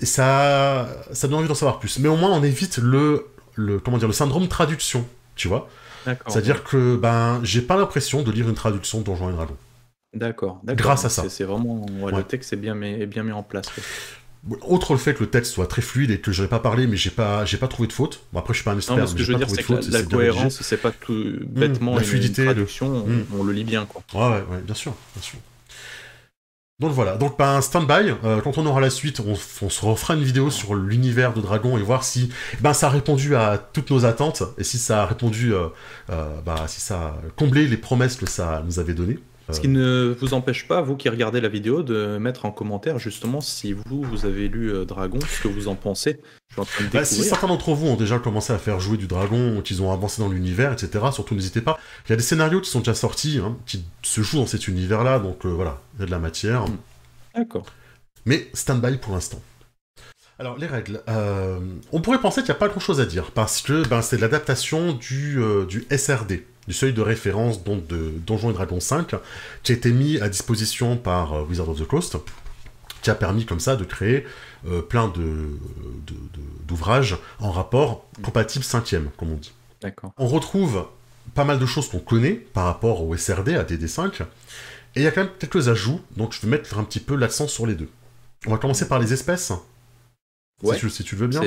et 0.00 0.06
ça 0.06 0.88
ça 1.12 1.26
donne 1.26 1.38
envie 1.40 1.48
d'en 1.48 1.54
savoir 1.54 1.80
plus 1.80 1.98
mais 1.98 2.08
au 2.08 2.16
moins 2.16 2.30
on 2.30 2.42
évite 2.44 2.78
le 2.78 3.26
le 3.54 3.80
comment 3.80 3.98
dire 3.98 4.06
le 4.08 4.14
syndrome 4.14 4.46
traduction 4.48 5.04
tu 5.36 5.48
vois 5.48 5.68
c'est-à-dire 6.28 6.64
que 6.64 6.96
ben 6.96 7.40
j'ai 7.44 7.62
pas 7.62 7.76
l'impression 7.78 8.22
de 8.22 8.30
lire 8.30 8.46
une 8.48 8.54
traduction 8.54 8.98
de 9.00 9.04
Donjons 9.04 9.30
et 9.30 9.32
Dragons 9.32 9.56
D'accord. 10.12 10.60
d'accord. 10.62 10.76
Grâce 10.76 11.04
à 11.04 11.08
ça. 11.08 11.28
C'est- 11.28 11.44
vraiment. 11.44 11.84
ouais, 12.00 12.12
Ouais. 12.12 12.18
Le 12.18 12.22
texte 12.22 12.52
est 12.52 12.56
bien, 12.56 12.74
mis- 12.74 12.86
est 13.02 13.06
bien 13.06 13.22
mis 13.24 13.32
en 13.32 13.42
place. 13.42 13.66
Outre 14.68 14.92
le 14.92 14.98
fait 14.98 15.14
que 15.14 15.20
le 15.24 15.30
texte 15.30 15.52
soit 15.54 15.66
très 15.66 15.80
fluide 15.82 16.10
et 16.12 16.20
que 16.20 16.30
je 16.30 16.42
n'ai 16.42 16.48
pas 16.48 16.58
parlé, 16.60 16.86
mais 16.86 16.96
j'ai 16.98 17.10
pas, 17.10 17.44
j'ai 17.46 17.56
pas 17.56 17.66
trouvé 17.66 17.88
de 17.88 17.92
faute. 17.94 18.20
Bon, 18.32 18.38
après, 18.40 18.52
je 18.52 18.58
suis 18.58 18.64
pas 18.64 18.72
un 18.72 18.76
expert, 18.76 18.94
Non, 18.94 19.02
mais 19.02 19.08
ce 19.08 19.12
mais 19.14 19.18
que 19.18 19.24
je 19.24 19.32
veux 19.32 19.38
dire, 19.38 19.46
trouvé 19.46 19.62
c'est 19.62 19.72
de 19.72 19.76
que 19.78 19.82
faute. 19.82 19.92
la, 19.92 20.02
cohérence, 20.02 20.60
c'est 20.62 20.76
pas 20.76 20.90
tout 20.92 21.24
bêtement 21.46 21.94
la 21.94 22.02
une- 22.02 22.06
fluidité, 22.06 22.42
une 22.42 22.48
le- 22.48 22.54
traduction, 22.54 22.86
on, 22.88 23.08
Mm. 23.08 23.24
on 23.40 23.42
le 23.42 23.52
lit 23.54 23.64
bien, 23.64 23.86
quoi. 23.86 24.02
Ouais, 24.14 24.42
ouais, 24.50 24.60
bien 24.62 24.74
sûr, 24.74 24.94
bien 25.16 25.22
sûr. 25.22 25.38
Donc 26.80 26.90
voilà, 26.90 27.16
donc 27.16 27.38
ben, 27.38 27.60
stand-by, 27.60 28.14
euh, 28.24 28.40
quand 28.40 28.58
on 28.58 28.66
aura 28.66 28.80
la 28.80 28.90
suite, 28.90 29.20
on, 29.20 29.36
se 29.36 29.84
refera 29.86 30.14
une 30.14 30.24
vidéo 30.24 30.50
sur 30.50 30.74
l'univers 30.74 31.32
de 31.32 31.40
Dragon 31.40 31.78
et 31.78 31.82
voir 31.82 32.02
si 32.02 32.30
ben, 32.62 32.72
ça 32.72 32.88
a 32.88 32.90
répondu 32.90 33.36
à 33.36 33.58
toutes 33.58 33.92
nos 33.92 34.04
attentes 34.04 34.42
et 34.58 34.64
si 34.64 34.78
ça 34.78 35.04
a 35.04 35.06
répondu, 35.06 35.54
euh, 35.54 35.68
euh, 36.10 36.40
bah, 36.44 36.64
si 36.66 36.80
ça 36.80 36.96
a 36.96 37.14
comblé 37.36 37.68
les 37.68 37.76
promesses 37.76 38.16
que 38.16 38.28
ça 38.28 38.60
nous 38.66 38.80
avait 38.80 38.94
données. 38.94 39.20
Ce 39.50 39.60
qui 39.60 39.68
ne 39.68 40.16
vous 40.18 40.32
empêche 40.32 40.66
pas, 40.66 40.80
vous 40.80 40.96
qui 40.96 41.08
regardez 41.08 41.40
la 41.40 41.48
vidéo, 41.48 41.82
de 41.82 42.16
mettre 42.18 42.46
en 42.46 42.50
commentaire 42.50 42.98
justement 42.98 43.40
si 43.42 43.74
vous, 43.74 44.02
vous 44.02 44.24
avez 44.24 44.48
lu 44.48 44.72
euh, 44.72 44.84
Dragon, 44.86 45.18
ce 45.20 45.42
que 45.42 45.48
vous 45.48 45.68
en 45.68 45.74
pensez. 45.74 46.20
Je 46.48 46.54
suis 46.54 46.62
en 46.62 46.64
train 46.64 46.84
de 46.84 46.90
Bah, 46.90 47.04
si 47.04 47.22
certains 47.22 47.48
d'entre 47.48 47.72
vous 47.74 47.88
ont 47.88 47.96
déjà 47.96 48.18
commencé 48.18 48.52
à 48.52 48.58
faire 48.58 48.80
jouer 48.80 48.96
du 48.96 49.06
dragon, 49.06 49.60
qu'ils 49.60 49.82
ont 49.82 49.92
avancé 49.92 50.22
dans 50.22 50.28
l'univers, 50.28 50.72
etc., 50.72 51.04
surtout 51.12 51.34
n'hésitez 51.34 51.60
pas. 51.60 51.78
Il 52.06 52.10
y 52.10 52.12
a 52.14 52.16
des 52.16 52.22
scénarios 52.22 52.60
qui 52.60 52.70
sont 52.70 52.78
déjà 52.78 52.94
sortis, 52.94 53.38
hein, 53.44 53.58
qui 53.66 53.84
se 54.02 54.22
jouent 54.22 54.38
dans 54.38 54.46
cet 54.46 54.66
univers-là, 54.66 55.18
donc 55.18 55.44
euh, 55.44 55.48
voilà, 55.50 55.80
il 55.94 56.00
y 56.00 56.02
a 56.04 56.06
de 56.06 56.10
la 56.10 56.18
matière. 56.18 56.64
Mm. 56.64 56.78
D'accord. 57.36 57.66
Mais 58.24 58.48
stand-by 58.54 58.96
pour 58.96 59.12
l'instant. 59.12 59.42
Alors, 60.38 60.58
les 60.58 60.66
règles. 60.66 61.00
euh, 61.08 61.60
on 61.92 62.00
pourrait 62.00 62.20
penser 62.20 62.40
qu'il 62.40 62.50
n'y 62.50 62.56
a 62.56 62.58
pas 62.58 62.68
grand-chose 62.68 63.00
à 63.00 63.06
dire, 63.06 63.30
parce 63.30 63.62
que 63.62 63.86
ben, 63.86 64.02
c'est 64.02 64.18
l'adaptation 64.18 64.92
du, 64.92 65.40
euh, 65.40 65.64
du 65.64 65.86
SRD, 65.96 66.42
du 66.68 66.74
seuil 66.74 66.92
de 66.92 67.02
référence 67.02 67.62
donc, 67.64 67.86
de 67.86 68.12
Donjons 68.26 68.50
et 68.50 68.54
Dragons 68.54 68.80
5, 68.80 69.14
qui 69.62 69.72
a 69.72 69.74
été 69.74 69.92
mis 69.92 70.18
à 70.20 70.28
disposition 70.28 70.96
par 70.96 71.32
euh, 71.34 71.42
Wizard 71.44 71.68
of 71.68 71.78
the 71.80 71.86
Coast, 71.86 72.16
qui 73.02 73.10
a 73.10 73.14
permis 73.14 73.44
comme 73.44 73.60
ça 73.60 73.76
de 73.76 73.84
créer 73.84 74.24
euh, 74.66 74.80
plein 74.80 75.08
de, 75.08 75.20
de- 75.20 76.14
de- 76.14 76.66
d'ouvrages 76.66 77.16
en 77.38 77.50
rapport 77.50 78.06
compatible 78.22 78.64
5e, 78.64 79.04
comme 79.18 79.32
on 79.32 79.36
dit. 79.36 79.52
D'accord. 79.82 80.12
On 80.16 80.26
retrouve 80.26 80.86
pas 81.34 81.44
mal 81.44 81.58
de 81.58 81.66
choses 81.66 81.88
qu'on 81.88 81.98
connaît 81.98 82.32
par 82.32 82.64
rapport 82.64 83.02
au 83.06 83.14
SRD, 83.16 83.50
à 83.56 83.64
DD5, 83.64 84.22
et 84.22 85.00
il 85.00 85.02
y 85.02 85.06
a 85.06 85.10
quand 85.10 85.22
même 85.22 85.32
quelques 85.38 85.68
ajouts, 85.68 86.00
donc 86.16 86.32
je 86.32 86.40
vais 86.40 86.48
mettre 86.48 86.78
un 86.78 86.84
petit 86.84 87.00
peu 87.00 87.14
l'accent 87.16 87.48
sur 87.48 87.66
les 87.66 87.74
deux. 87.74 87.88
On 88.46 88.50
va 88.50 88.58
commencer 88.58 88.86
par 88.88 88.98
les 88.98 89.12
espèces, 89.12 89.52
Ouais. 90.62 90.74
si, 90.76 90.80
tu, 90.82 90.90
si 90.90 91.04
tu 91.04 91.14
le 91.16 91.22
veux 91.22 91.26
bien. 91.26 91.42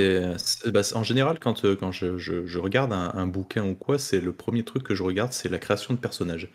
Bah, 0.68 0.82
en 0.94 1.04
général, 1.04 1.40
quand, 1.40 1.66
euh, 1.66 1.76
quand 1.76 1.92
je, 1.92 2.18
je- 2.18 2.46
je 2.46 2.60
regarde 2.60 2.94
un, 2.94 3.12
un 3.16 3.26
bouquin 3.28 3.64
ou 3.66 3.74
quoi, 3.74 3.98
c'est 3.98 4.20
le 4.22 4.32
premier 4.34 4.64
truc 4.64 4.84
que 4.84 4.94
je 4.96 5.04
regarde, 5.04 5.32
c'est 5.34 5.50
la 5.50 5.60
création 5.60 5.94
de 5.94 6.00
personnages. 6.00 6.50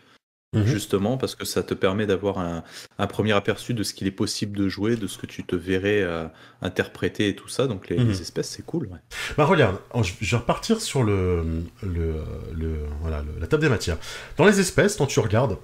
Mhm. 0.55 0.65
Justement, 0.67 1.17
parce 1.17 1.33
que 1.33 1.45
ça 1.45 1.63
te 1.63 1.73
permet 1.73 2.05
d'avoir 2.05 2.37
un, 2.37 2.63
un 2.99 3.07
premier 3.07 3.31
aperçu 3.33 3.73
de 3.73 3.81
ce 3.81 3.95
qu'il 3.95 4.05
est 4.05 4.11
possible 4.11 4.55
de 4.55 4.69
jouer, 4.69 4.95
de 4.97 5.07
ce 5.07 5.17
que 5.17 5.25
tu 5.25 5.43
te 5.43 5.55
verrais 5.55 6.03
euh, 6.03 6.25
interpréter 6.61 7.27
et 7.27 7.35
tout 7.35 7.47
ça. 7.47 7.65
Donc 7.65 7.89
les, 7.89 7.97
Mhm. 7.97 8.07
les 8.09 8.21
espèces, 8.21 8.49
c'est 8.49 8.63
cool. 8.63 8.85
ouais. 8.85 8.99
Bah 9.35 9.45
regarde, 9.45 9.77
je 10.03 10.13
vais 10.31 10.37
repartir 10.37 10.79
sur 10.79 11.01
le, 11.03 11.43
le, 11.81 12.13
le- 12.55 12.85
voilà, 13.01 13.23
le- 13.23 13.39
la 13.41 13.47
table 13.47 13.63
des 13.63 13.69
matières. 13.69 13.97
Dans 14.37 14.45
les 14.45 14.59
espèces, 14.59 14.95
quand 14.97 15.07
tu 15.07 15.19
regardes, 15.19 15.57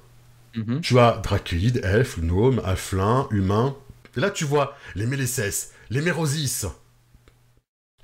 Mhm. 0.56 0.82
tu 0.82 0.98
as 0.98 1.22
dracoïde, 1.24 1.82
elfe, 1.84 2.18
gnome, 2.20 2.60
halflin, 2.66 3.28
humain. 3.30 3.76
Et 4.18 4.20
là, 4.20 4.32
tu 4.32 4.44
vois 4.44 4.76
les 4.96 5.06
Mélésès, 5.06 5.72
les 5.90 6.02
Mérosis. 6.02 6.66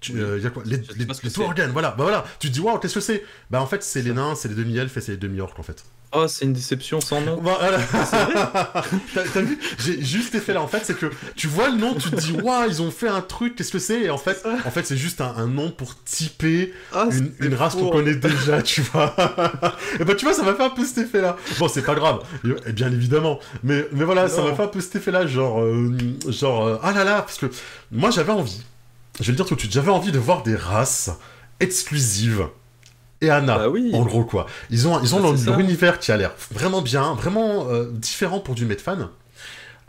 Tu, 0.02 0.14
Oui. 0.14 0.20
euh, 0.22 0.40
y 0.40 0.46
a 0.46 0.50
quoi? 0.50 0.64
Les, 0.66 0.78
les, 0.78 1.06
voilà. 1.72 1.92
Bah 1.92 2.04
voilà, 2.04 2.26
tu 2.40 2.50
te 2.50 2.54
dis, 2.54 2.60
waouh, 2.60 2.78
qu'est-ce 2.80 2.96
que 2.96 3.00
c'est? 3.00 3.24
Bah 3.50 3.62
en 3.62 3.66
fait, 3.68 3.82
c'est 3.84 4.02
les 4.02 4.14
nains, 4.14 4.36
c'est 4.36 4.50
les 4.50 4.56
demi-elfes 4.56 4.98
et 4.98 5.02
c'est 5.02 5.14
les 5.14 5.18
demi-orques 5.18 5.60
en 5.60 5.64
fait. 5.64 5.84
Oh, 6.18 6.28
c'est 6.28 6.46
une 6.46 6.54
déception 6.54 7.02
sans 7.02 7.20
nom. 7.20 7.42
Bah, 7.42 7.58
voilà. 7.60 7.80
T'as 9.34 9.42
vu 9.42 9.60
J'ai 9.80 10.02
juste 10.02 10.32
cet 10.32 10.42
effet-là. 10.42 10.62
En 10.62 10.68
fait, 10.68 10.82
c'est 10.84 10.98
que 10.98 11.08
tu 11.36 11.48
vois 11.48 11.70
le 11.70 11.76
nom, 11.76 11.94
tu 11.94 12.10
te 12.10 12.16
dis, 12.16 12.32
waouh, 12.44 12.70
ils 12.70 12.82
ont 12.82 12.92
fait 12.92 13.10
un 13.10 13.22
truc, 13.22 13.56
qu'est-ce 13.56 13.72
que 13.72 13.80
c'est? 13.80 14.02
Et 14.04 14.10
en 14.10 14.18
fait, 14.18 14.46
en 14.66 14.72
fait, 14.72 14.86
c'est 14.86 14.96
juste 14.96 15.20
un, 15.20 15.34
un 15.36 15.48
nom 15.48 15.72
pour 15.72 16.02
typer 16.04 16.74
Ah, 16.94 17.08
une, 17.42 17.54
race 17.54 17.74
qu'on 17.74 17.82
faux. 17.82 17.92
connaît 17.92 18.16
déjà, 18.16 18.62
tu 18.62 18.82
vois. 18.82 19.14
et 20.00 20.06
bah, 20.06 20.16
tu 20.16 20.26
vois, 20.26 20.34
ça 20.34 20.44
m'a 20.44 20.54
fait 20.54 20.64
un 20.64 20.70
peu 20.70 20.86
cet 20.86 21.00
effet-là. 21.00 21.36
Bon, 21.60 21.68
c'est 21.68 21.82
pas 21.82 21.96
grave, 21.96 22.20
et 22.66 22.72
bien 22.72 22.92
évidemment. 22.92 23.40
Mais, 23.64 23.86
mais 23.92 24.06
voilà, 24.06 24.30
ça 24.30 24.42
m'a 24.42 24.54
fait 24.54 24.64
un 24.64 24.68
peu 24.68 24.80
cet 24.82 24.96
effet-là, 24.96 25.28
genre, 25.28 25.62
euh, 25.62 25.92
genre, 26.28 26.66
euh, 26.66 26.78
ah 26.82 26.94
là 26.94 27.04
là, 27.04 27.22
parce 27.22 27.38
que 27.38 27.48
moi, 27.92 28.10
j'avais 28.10 28.32
envie, 28.32 28.62
je 29.20 29.26
vais 29.26 29.32
le 29.32 29.36
dire 29.38 29.46
tout 29.46 29.56
de 29.56 29.60
suite, 29.60 29.74
j'avais 29.74 29.92
envie 29.92 30.12
de 30.12 30.20
voir 30.20 30.44
des 30.44 30.56
races 30.56 31.10
exclusives. 31.60 32.48
Et 33.22 33.30
Anna, 33.30 33.58
Bah 33.58 33.70
oui. 33.70 33.92
en 33.94 34.04
gros, 34.04 34.24
quoi. 34.26 34.46
Ils 34.70 34.88
ont, 34.88 35.02
ils 35.02 35.16
ont 35.16 35.22
Bah, 35.22 35.34
leur, 35.46 35.60
univers 35.60 36.00
qui 36.00 36.12
a 36.12 36.18
l'air 36.18 36.34
vraiment 36.52 36.82
bien, 36.82 37.14
vraiment 37.16 37.68
euh, 37.70 37.86
différent 37.92 38.40
pour 38.40 38.56
du 38.56 38.66
Medfan. 38.66 39.10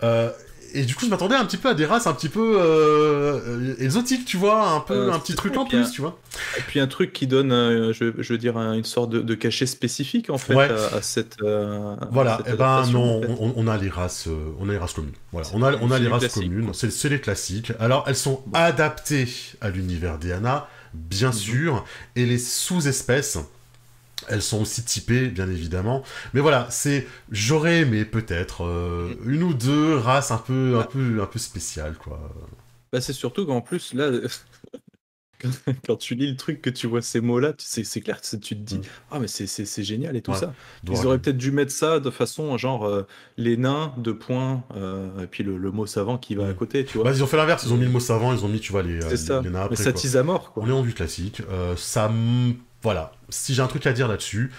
Euh, 0.02 0.30
et 0.74 0.82
du 0.84 0.94
coup, 0.94 1.06
je 1.06 1.10
m'attendais 1.10 1.34
un 1.36 1.44
petit 1.44 1.56
peu 1.56 1.68
à 1.70 1.74
des 1.74 1.86
races 1.86 2.06
un 2.06 2.12
petit 2.12 2.28
peu 2.28 2.56
euh, 2.60 3.74
exotiques, 3.78 4.26
tu 4.26 4.36
vois, 4.36 4.68
un 4.70 4.80
peu, 4.80 4.94
Euh, 5.08 5.12
un 5.12 5.18
petit 5.18 5.34
truc 5.34 5.56
en 5.56 5.64
plus, 5.64 5.78
un- 5.86 5.90
tu 5.90 6.00
vois. 6.02 6.18
Et 6.58 6.60
puis 6.62 6.80
un 6.80 6.86
truc 6.86 7.12
qui 7.12 7.26
donne, 7.26 7.50
je, 7.92 8.12
je 8.18 8.32
veux 8.32 8.38
dire, 8.38 8.56
un- 8.58 8.74
une 8.74 8.84
sorte 8.84 9.10
de, 9.10 9.20
de 9.20 9.34
cachet 9.34 9.64
spécifique 9.66 10.28
en 10.28 10.38
fait 10.38 10.54
Ouais. 10.54 10.68
à, 10.70 10.96
à 10.96 11.02
cette. 11.02 11.36
à 11.42 11.96
Voilà, 12.10 12.38
cette 12.44 12.54
et 12.54 12.56
ben 12.56 12.84
non, 12.92 13.18
en 13.18 13.22
fait. 13.22 13.28
on, 13.40 13.54
on 13.56 13.66
a 13.68 13.76
les 13.78 13.88
races, 13.88 14.28
on 14.60 14.68
a 14.68 14.72
les 14.72 14.78
races 14.78 14.92
communes. 14.92 15.12
Voilà, 15.32 15.48
on 15.54 15.62
a, 15.62 15.72
on 15.80 15.90
a 15.90 15.98
les 15.98 16.08
races 16.08 16.28
communes, 16.34 16.70
c'est 16.74 17.08
les 17.08 17.20
classiques. 17.20 17.72
Alors, 17.80 18.04
elles 18.06 18.16
sont 18.16 18.42
Bon. 18.46 18.58
adaptées 18.58 19.28
à 19.60 19.70
l'univers 19.70 20.18
d'Iana, 20.18 20.68
bien 20.94 21.28
Mhm. 21.28 21.34
sûr, 21.34 21.84
et 22.16 22.26
les 22.26 22.38
sous-espèces, 22.38 23.38
elles 24.28 24.42
sont 24.42 24.60
aussi 24.62 24.84
typées, 24.84 25.28
bien 25.28 25.48
évidemment. 25.50 26.02
Mais 26.34 26.40
voilà, 26.40 26.68
c'est, 26.70 27.06
j'aurais 27.30 27.80
aimé 27.80 28.04
peut-être 28.04 28.64
euh, 28.64 29.14
une 29.26 29.42
ou 29.42 29.54
deux 29.54 29.96
races 29.96 30.30
un 30.30 30.38
peu, 30.38 30.76
un. 30.76 30.80
Bah. 30.80 30.88
peu, 30.92 31.20
un 31.22 31.26
peu 31.26 31.38
spéciales, 31.38 31.96
quoi. 31.96 32.20
Bah, 32.92 33.00
c'est 33.00 33.12
surtout 33.12 33.46
qu'en 33.46 33.60
plus, 33.60 33.94
là, 33.94 34.10
quand, 35.86 35.96
tu 35.96 36.14
lis 36.14 36.30
le 36.30 36.36
truc, 36.36 36.62
que 36.62 36.70
tu 36.70 36.86
vois 36.86 37.02
ces 37.02 37.20
mots-là, 37.20 37.52
tu- 37.52 37.64
c'est 37.68 37.84
c'est 37.84 38.00
clair, 38.00 38.20
tu 38.20 38.38
tu 38.40 38.56
te 38.56 38.60
dis, 38.62 38.78
Mm. 38.78 38.82
ah, 39.10 39.18
mais 39.20 39.28
c'est- 39.28 39.82
génial 39.84 40.16
et 40.16 40.22
tout 40.22 40.30
Ouais. 40.32 40.38
ça. 40.38 40.54
Ils 40.88 41.06
auraient 41.06 41.18
peut-être 41.18 41.36
dû 41.36 41.50
mettre 41.50 41.72
ça 41.72 42.00
de 42.00 42.10
façon 42.10 42.56
genre 42.58 42.86
euh, 42.86 43.06
les 43.36 43.56
nains, 43.56 43.92
deux 43.98 44.16
points, 44.16 44.64
euh, 44.76 45.22
et 45.22 45.26
puis 45.26 45.44
le, 45.44 45.56
le 45.58 45.70
mot 45.70 45.86
savant 45.86 46.18
qui 46.18 46.34
va 46.34 46.46
à 46.48 46.52
Mm. 46.52 46.56
côté, 46.56 46.84
tu 46.84 46.98
vois. 46.98 47.04
bah, 47.04 47.12
ils 47.14 47.22
ont 47.22 47.26
fait 47.26 47.36
l'inverse, 47.36 47.64
ils 47.66 47.72
ont 47.72 47.76
mis 47.76 47.84
le 47.84 47.90
mot 47.90 48.00
savant, 48.00 48.32
ils 48.32 48.44
ont 48.44 48.48
mis, 48.48 48.60
tu 48.60 48.72
vois, 48.72 48.82
les, 48.82 48.96
euh, 49.04 49.08
c'est 49.10 49.16
ça. 49.16 49.40
les 49.42 49.50
nains 49.50 49.58
mais 49.58 49.64
après, 49.64 49.76
ça 49.76 49.92
quoi. 49.92 50.00
tise 50.00 50.16
à 50.16 50.22
mort, 50.22 50.52
quoi. 50.52 50.62
On 50.64 50.68
est 50.68 50.72
en 50.72 50.82
du 50.82 50.92
classique. 50.94 51.42
Euh, 51.50 51.76
ça, 51.76 52.10
voilà. 52.82 53.12
Si 53.28 53.54
j'ai 53.54 53.62
un 53.62 53.66
truc 53.66 53.86
à 53.86 53.92
dire 53.92 54.08
là-dessus, 54.08 54.50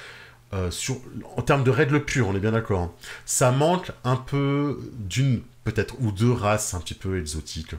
euh, 0.54 0.72
sur, 0.72 0.98
en 1.36 1.42
termes 1.42 1.64
de 1.64 1.72
règles 1.72 2.04
pures, 2.06 2.28
on 2.28 2.36
est 2.36 2.40
bien 2.40 2.52
d'accord. 2.52 2.80
hein, 2.82 2.92
ça 3.26 3.52
manque 3.52 3.92
un 4.04 4.16
peu 4.16 4.80
d'une, 4.98 5.42
peut-être, 5.66 5.96
ou 6.00 6.12
deux 6.12 6.32
races 6.32 6.74
un 6.74 6.80
petit 6.80 6.94
peu 6.94 7.18
exotiques, 7.20 7.76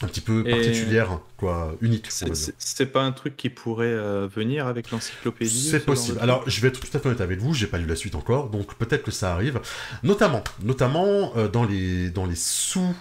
un 0.00 0.06
petit 0.06 0.20
peu 0.20 0.44
Et- 0.46 0.50
particulières, 0.50 1.18
quoi, 1.36 1.74
uniques. 1.80 2.08
on 2.28 2.32
C'est- 2.58 2.86
pas 2.86 3.02
un 3.02 3.10
truc 3.12 3.36
qui 3.36 3.50
pourrait 3.50 3.86
euh, 3.86 4.28
venir 4.32 4.66
avec 4.68 4.90
l'encyclopédie 4.92 5.64
ce 5.64 5.70
C'est 5.72 5.84
possible. 5.84 6.18
de 6.18 6.22
Alors, 6.22 6.48
je 6.48 6.60
vais 6.60 6.68
être 6.68 6.78
tout 6.80 6.96
à 6.96 7.00
fait 7.00 7.08
honnête 7.08 7.20
avec 7.20 7.40
vous, 7.40 7.52
j'ai 7.52 7.66
pas 7.66 7.78
lu 7.78 7.86
la 7.86 7.96
suite 7.96 8.14
encore, 8.14 8.48
donc 8.50 8.74
peut-être 8.76 9.02
que 9.02 9.10
ça 9.10 9.32
arrive. 9.32 9.60
Notamment, 10.04 10.44
notamment 10.62 11.32
euh, 11.36 11.48
dans 11.48 11.64
les 11.64 12.10
dans 12.10 12.26
les 12.26 12.36
sous 12.36 12.94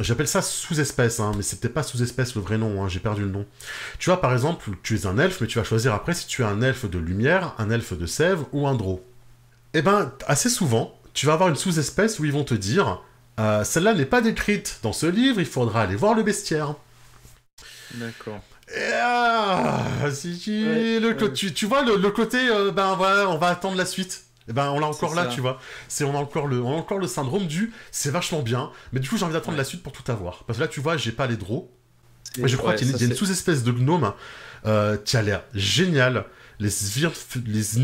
J'appelle 0.00 0.26
ça 0.26 0.42
sous-espèce, 0.42 1.20
hein, 1.20 1.30
mais 1.36 1.42
c'est 1.42 1.60
peut-être 1.60 1.74
pas 1.74 1.84
sous-espèce 1.84 2.34
le 2.34 2.40
vrai 2.42 2.58
nom, 2.58 2.82
hein, 2.82 2.88
j'ai 2.88 2.98
perdu 2.98 3.22
le 3.22 3.28
nom. 3.30 3.46
Tu 4.00 4.10
vois, 4.10 4.20
par 4.20 4.32
exemple, 4.32 4.68
tu 4.82 4.96
es 4.96 5.06
un 5.06 5.18
elfe, 5.18 5.40
mais 5.40 5.46
tu 5.46 5.56
vas 5.58 5.62
choisir 5.64 5.94
après 5.94 6.14
si 6.14 6.26
tu 6.26 6.42
es 6.42 6.44
un 6.44 6.62
elfe 6.62 6.90
de 6.90 6.98
lumière, 6.98 7.54
un 7.58 7.70
elfe 7.70 7.92
de 7.96 8.04
sève 8.06 8.40
ou 8.52 8.66
un 8.66 8.74
drô. 8.74 9.04
Eh 9.72 9.82
ben, 9.82 10.12
assez 10.26 10.48
souvent, 10.50 10.98
tu 11.12 11.26
vas 11.26 11.34
avoir 11.34 11.48
une 11.48 11.54
sous-espèce 11.54 12.18
où 12.18 12.24
ils 12.24 12.32
vont 12.32 12.42
te 12.42 12.54
dire 12.54 13.02
euh, 13.38 13.64
celle-là 13.64 13.94
n'est 13.94 14.06
pas 14.06 14.20
décrite 14.20 14.78
dans 14.82 14.92
ce 14.92 15.06
livre, 15.06 15.40
il 15.40 15.46
faudra 15.46 15.82
aller 15.82 15.96
voir 15.96 16.14
le 16.14 16.22
bestiaire. 16.22 16.74
D'accord. 17.94 18.40
Ah, 18.76 19.84
si 20.12 20.38
tu, 20.38 21.52
tu, 21.54 21.66
vois 21.66 21.82
le, 21.82 22.10
côté, 22.10 22.48
euh, 22.48 22.70
ben 22.70 22.94
voilà, 22.94 23.28
on 23.28 23.38
va 23.38 23.48
attendre 23.48 23.76
la 23.76 23.86
suite. 23.86 24.24
Et 24.46 24.50
eh 24.50 24.52
ben 24.52 24.70
on 24.72 24.78
l'a 24.78 24.86
encore 24.86 25.14
là, 25.14 25.24
tu 25.24 25.40
vois. 25.40 25.58
C'est 25.88 26.04
on 26.04 26.14
a 26.14 26.18
encore 26.18 26.46
le, 26.46 26.60
on 26.60 26.74
a 26.74 26.76
encore 26.76 26.98
le 26.98 27.06
syndrome 27.06 27.46
du, 27.46 27.72
c'est 27.90 28.10
vachement 28.10 28.42
bien, 28.42 28.70
mais 28.92 29.00
du 29.00 29.08
coup 29.08 29.16
j'ai 29.16 29.24
envie 29.24 29.32
d'attendre 29.32 29.56
la 29.56 29.64
suite 29.64 29.82
pour 29.82 29.92
tout 29.92 30.12
avoir. 30.12 30.44
Parce 30.44 30.58
que 30.58 30.64
là 30.64 30.68
tu 30.68 30.80
vois, 30.80 30.98
j'ai 30.98 31.12
pas 31.12 31.26
les 31.26 31.38
draws. 31.38 31.70
je 32.36 32.56
crois 32.56 32.74
qu'il 32.74 32.90
y, 32.90 33.02
a 33.02 33.06
une 33.06 33.14
sous-espèce 33.14 33.62
de 33.62 33.72
gnome 33.72 34.12
euh, 34.66 34.98
qui 34.98 35.16
a 35.16 35.22
l'air 35.22 35.44
génial. 35.54 36.26
Les 36.60 36.68
les 37.46 37.78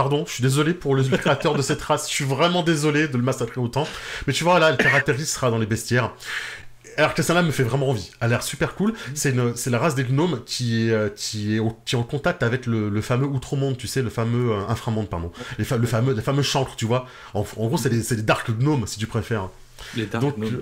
Pardon, 0.00 0.24
je 0.26 0.32
suis 0.32 0.42
désolé 0.42 0.72
pour 0.72 0.94
le 0.94 1.02
créateur 1.02 1.54
de 1.54 1.60
cette 1.60 1.82
race. 1.82 2.08
Je 2.08 2.14
suis 2.14 2.24
vraiment 2.24 2.62
désolé 2.62 3.06
de 3.06 3.18
le 3.18 3.22
massacrer 3.22 3.60
autant. 3.60 3.86
Mais 4.26 4.32
tu 4.32 4.44
vois, 4.44 4.58
là, 4.58 4.70
le 4.70 4.78
caractéristique 4.78 5.28
sera 5.28 5.50
dans 5.50 5.58
les 5.58 5.66
bestiaires. 5.66 6.14
Alors 6.96 7.12
que 7.12 7.22
celle-là 7.22 7.42
me 7.42 7.50
fait 7.50 7.64
vraiment 7.64 7.90
envie. 7.90 8.10
Elle 8.18 8.28
a 8.28 8.28
l'air 8.28 8.42
super 8.42 8.76
cool. 8.76 8.92
Mhm. 8.92 9.52
C'est 9.56 9.68
la 9.68 9.78
race 9.78 9.94
des 9.94 10.04
gnomes 10.04 10.42
qui 10.46 10.88
est, 10.88 10.90
euh, 10.90 11.10
qui 11.14 11.54
est, 11.54 11.60
qui 11.84 11.96
en 11.96 12.02
contact 12.02 12.42
avec 12.42 12.64
le, 12.64 12.98
fameux 13.02 13.26
outre-monde, 13.26 13.76
tu 13.76 13.88
sais, 13.88 14.00
le 14.00 14.08
fameux 14.08 14.52
euh, 14.52 14.68
inframonde, 14.68 15.10
pardon. 15.10 15.32
Les, 15.58 15.66
le 15.76 15.86
fameux, 15.86 16.14
les 16.14 16.22
fameux 16.22 16.42
chancres, 16.42 16.76
tu 16.76 16.86
vois. 16.86 17.06
En, 17.34 17.42
gros, 17.42 17.76
c'est 17.76 17.90
des, 17.90 18.16
des 18.16 18.22
dark 18.22 18.50
gnomes, 18.52 18.86
si 18.86 18.98
tu 18.98 19.06
préfères. 19.06 19.50
Les. 19.96 20.06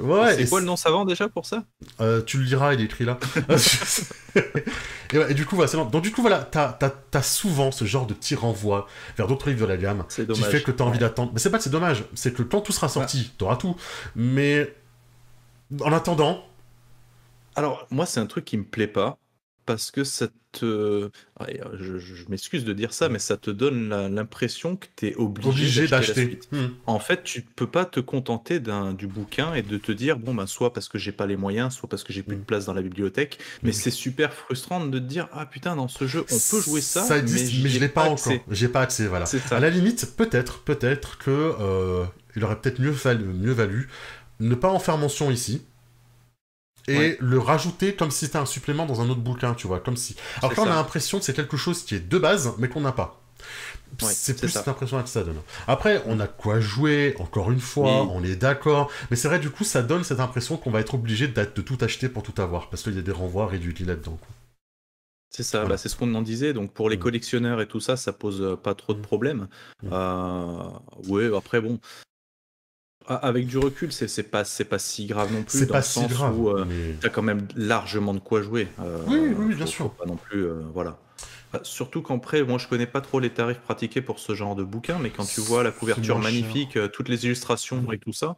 Ouais, 0.00 0.36
c'est 0.36 0.48
quoi 0.48 0.60
le 0.60 0.66
nom 0.66 0.76
savant 0.76 1.04
déjà 1.04 1.28
pour 1.28 1.46
ça? 1.46 1.64
Euh, 2.00 2.22
Tu 2.22 2.38
le 2.38 2.44
liras, 2.44 2.74
il 2.74 2.80
est 2.80 2.84
écrit 2.84 3.04
là. 3.04 3.18
et, 5.28 5.34
du 5.34 5.46
coup, 5.46 5.56
voilà, 5.56 5.70
Donc 5.84 6.02
du 6.02 6.12
coup, 6.12 6.22
voilà, 6.22 6.38
t'as 6.38 6.78
as, 7.12 7.22
souvent 7.22 7.70
ce 7.70 7.84
genre 7.84 8.06
de 8.06 8.14
petit 8.14 8.34
renvoi 8.34 8.86
vers 9.16 9.26
d'autres 9.26 9.48
livres 9.48 9.62
de 9.62 9.66
la 9.66 9.76
gamme 9.76 10.04
qui 10.08 10.42
fait 10.42 10.62
que 10.62 10.70
t'as 10.70 10.84
envie 10.84 10.98
d'attendre. 10.98 11.32
Mais 11.32 11.40
c'est 11.40 11.50
pas 11.50 11.58
que 11.58 11.64
c'est 11.64 11.70
dommage, 11.70 12.04
c'est 12.14 12.32
que 12.32 12.42
quand 12.42 12.60
tout 12.60 12.72
sera 12.72 12.88
sorti, 12.88 13.32
t'auras 13.38 13.56
tout. 13.56 13.76
Mais 14.16 14.74
en 15.80 15.92
attendant. 15.92 16.44
Alors, 17.56 17.86
moi, 17.90 18.06
c'est 18.06 18.20
un 18.20 18.26
truc 18.26 18.44
qui 18.44 18.56
me 18.56 18.64
plaît 18.64 18.86
pas 18.86 19.18
parce 19.68 19.90
que 19.90 20.02
ça 20.02 20.28
te. 20.52 21.10
Je, 21.78 22.28
m'excuse 22.30 22.64
de 22.64 22.72
dire 22.72 22.94
ça, 22.94 23.10
mais 23.10 23.18
ça 23.18 23.36
te 23.36 23.50
donne 23.50 23.90
l'impression 23.90 24.76
que 24.76 24.86
tu 24.96 25.08
es 25.08 25.14
obligé, 25.16 25.86
d'acheter. 25.86 26.40
Hmm. 26.52 26.68
En 26.86 26.98
fait, 26.98 27.22
tu 27.22 27.42
peux 27.42 27.66
pas 27.66 27.84
te 27.84 28.00
contenter 28.00 28.60
du 28.60 29.06
bouquin 29.06 29.52
et 29.52 29.60
de 29.60 29.76
te 29.76 29.92
dire, 29.92 30.18
bon, 30.18 30.34
ben, 30.34 30.46
soit 30.46 30.72
parce 30.72 30.88
que 30.88 30.96
j'ai 30.96 31.12
pas 31.12 31.26
les 31.26 31.36
moyens, 31.36 31.74
soit 31.74 31.86
parce 31.86 32.02
que 32.02 32.14
j'ai 32.14 32.22
plus 32.22 32.36
de 32.36 32.40
hmm. 32.40 32.46
place 32.46 32.64
dans 32.64 32.72
la 32.72 32.80
bibliothèque. 32.80 33.38
Mais 33.62 33.72
c'est 33.72 33.90
super 33.90 34.32
frustrant 34.32 34.86
de 34.86 34.98
te 34.98 35.04
dire, 35.04 35.28
ah 35.32 35.44
putain, 35.44 35.76
dans 35.76 35.88
ce 35.88 36.06
jeu, 36.06 36.24
on 36.32 36.38
peut 36.50 36.62
jouer 36.62 36.80
ça. 36.80 37.02
Ça 37.02 37.18
existe, 37.18 37.62
mais, 37.62 37.68
je 37.68 37.78
l'ai 37.78 37.88
pas, 37.90 38.08
encore. 38.08 38.32
J'ai 38.50 38.68
pas 38.68 38.80
accès, 38.80 39.06
voilà. 39.06 39.26
À 39.50 39.60
la 39.60 39.68
limite, 39.68 40.16
peut-être, 40.16 40.60
peut-être 40.60 41.18
que. 41.18 41.30
Euh, 41.30 42.06
il 42.36 42.44
aurait 42.44 42.60
peut-être 42.60 42.80
mieux, 42.80 42.94
mieux 43.34 43.52
valu 43.52 43.88
ne 44.40 44.54
pas 44.54 44.68
en 44.68 44.78
faire 44.78 44.98
mention 44.98 45.30
ici, 45.30 45.62
et 46.88 47.16
le 47.20 47.38
rajouter 47.38 47.94
comme 47.94 48.10
si 48.10 48.26
c'était 48.26 48.38
un 48.38 48.46
supplément 48.46 48.86
dans 48.86 49.00
un 49.00 49.08
autre 49.08 49.20
bouquin, 49.20 49.54
tu 49.54 49.66
vois, 49.66 49.80
comme 49.80 49.96
si. 49.96 50.16
Alors 50.38 50.52
là, 50.52 50.62
on 50.62 50.70
a 50.70 50.74
l'impression 50.74 51.18
que 51.18 51.24
c'est 51.24 51.34
quelque 51.34 51.56
chose 51.56 51.84
qui 51.84 51.94
est 51.94 52.08
de 52.08 52.18
base, 52.18 52.54
mais 52.58 52.68
qu'on 52.68 52.80
n'a 52.80 52.92
pas. 52.92 53.20
c'est 53.98 54.38
plus 54.38 54.48
cette 54.48 54.68
impression 54.68 55.02
que 55.02 55.08
ça 55.08 55.22
donne. 55.22 55.40
Après, 55.66 56.02
on 56.06 56.20
a 56.20 56.26
quoi 56.26 56.60
jouer, 56.60 57.14
encore 57.18 57.50
une 57.50 57.60
fois, 57.60 58.04
on 58.04 58.22
est 58.24 58.36
d'accord. 58.36 58.90
Mais 59.10 59.16
c'est 59.16 59.28
vrai, 59.28 59.38
du 59.38 59.50
coup, 59.50 59.64
ça 59.64 59.82
donne 59.82 60.04
cette 60.04 60.20
impression 60.20 60.56
qu'on 60.56 60.70
va 60.70 60.80
être 60.80 60.94
obligé 60.94 61.28
de, 61.28 61.44
tout 61.44 61.78
acheter 61.80 62.08
pour 62.08 62.22
tout 62.22 62.40
avoir, 62.40 62.68
parce 62.70 62.82
qu'il 62.82 62.94
y 62.94 62.98
a 62.98 63.02
des 63.02 63.12
renvois 63.12 63.46
réduits 63.46 63.84
là-dedans. 63.84 64.18
C'est 65.30 65.42
ça, 65.42 65.66
bah, 65.66 65.76
c'est 65.76 65.90
ce 65.90 65.96
qu'on 65.96 66.14
en 66.14 66.22
disait. 66.22 66.52
Donc 66.54 66.72
pour 66.72 66.88
les 66.88 66.96
mm. 66.96 67.00
collectionneurs 67.00 67.60
et 67.60 67.68
tout 67.68 67.80
ça, 67.80 67.96
ça 67.96 68.12
pose 68.12 68.40
euh, 68.40 68.56
pas 68.56 68.74
trop 68.74 68.94
de 68.94 69.00
mm. 69.00 69.02
problèmes. 69.02 69.48
Mm. 69.82 69.88
Euh, 69.92 70.62
ouais, 71.08 71.36
après 71.36 71.60
bon, 71.60 71.78
avec 73.08 73.46
du 73.46 73.58
recul, 73.58 73.92
c'est 73.92 74.22
pas, 74.22 74.44
pas 74.68 74.78
si 74.78 75.06
grave 75.06 75.32
non 75.32 75.42
plus. 75.42 75.58
C'est 75.58 75.66
pas 75.66 75.82
si 75.82 76.06
grave. 76.06 76.38
Où, 76.38 76.50
euh, 76.50 76.66
as 77.02 77.08
quand 77.08 77.22
même 77.22 77.46
largement 77.56 78.14
de 78.14 78.20
quoi 78.20 78.42
jouer. 78.42 78.68
Euh, 78.80 78.98
oui, 79.06 79.34
oui, 79.36 79.54
bien 79.54 79.66
sûr. 79.66 79.90
Pas 79.90 80.06
non 80.06 80.16
plus, 80.16 80.44
euh, 80.44 80.60
voilà. 80.74 80.98
Bah, 81.52 81.60
surtout 81.62 82.02
qu'après, 82.02 82.42
moi 82.42 82.58
je 82.58 82.68
connais 82.68 82.86
pas 82.86 83.00
trop 83.00 83.20
les 83.20 83.30
tarifs 83.30 83.60
pratiqués 83.60 84.02
pour 84.02 84.18
ce 84.18 84.34
genre 84.34 84.54
de 84.54 84.62
bouquin, 84.62 84.98
mais 85.00 85.08
quand 85.08 85.24
tu 85.24 85.40
vois 85.40 85.62
la 85.62 85.70
couverture 85.70 86.18
magnifique, 86.18 86.78
toutes 86.92 87.08
les 87.08 87.24
illustrations 87.24 87.90
et 87.90 87.98
tout 87.98 88.12
ça, 88.12 88.36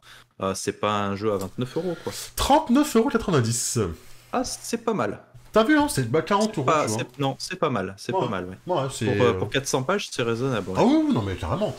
c'est 0.55 0.79
pas 0.79 0.93
un 0.93 1.17
jeu 1.17 1.33
à 1.33 1.37
29 1.37 1.77
euros 1.77 1.97
quoi. 2.03 2.13
39,90 2.37 3.79
euros. 3.79 3.91
Ah, 4.31 4.45
c'est 4.45 4.85
pas 4.85 4.93
mal. 4.93 5.19
T'as 5.51 5.65
vu, 5.65 5.77
hein, 5.77 5.87
c'est 5.89 6.09
40 6.09 6.57
euros. 6.57 6.71
non, 7.19 7.35
c'est 7.37 7.59
pas 7.59 7.69
mal, 7.69 7.93
c'est 7.97 8.13
pas 8.13 8.27
mal. 8.27 8.57
pour, 8.65 9.49
400 9.49 9.79
euh, 9.79 9.81
pages, 9.83 10.07
c'est 10.09 10.23
raisonnable. 10.23 10.71
Ah 10.77 10.83
oui, 10.83 11.13
non, 11.13 11.21
mais 11.21 11.35
carrément. 11.35 11.75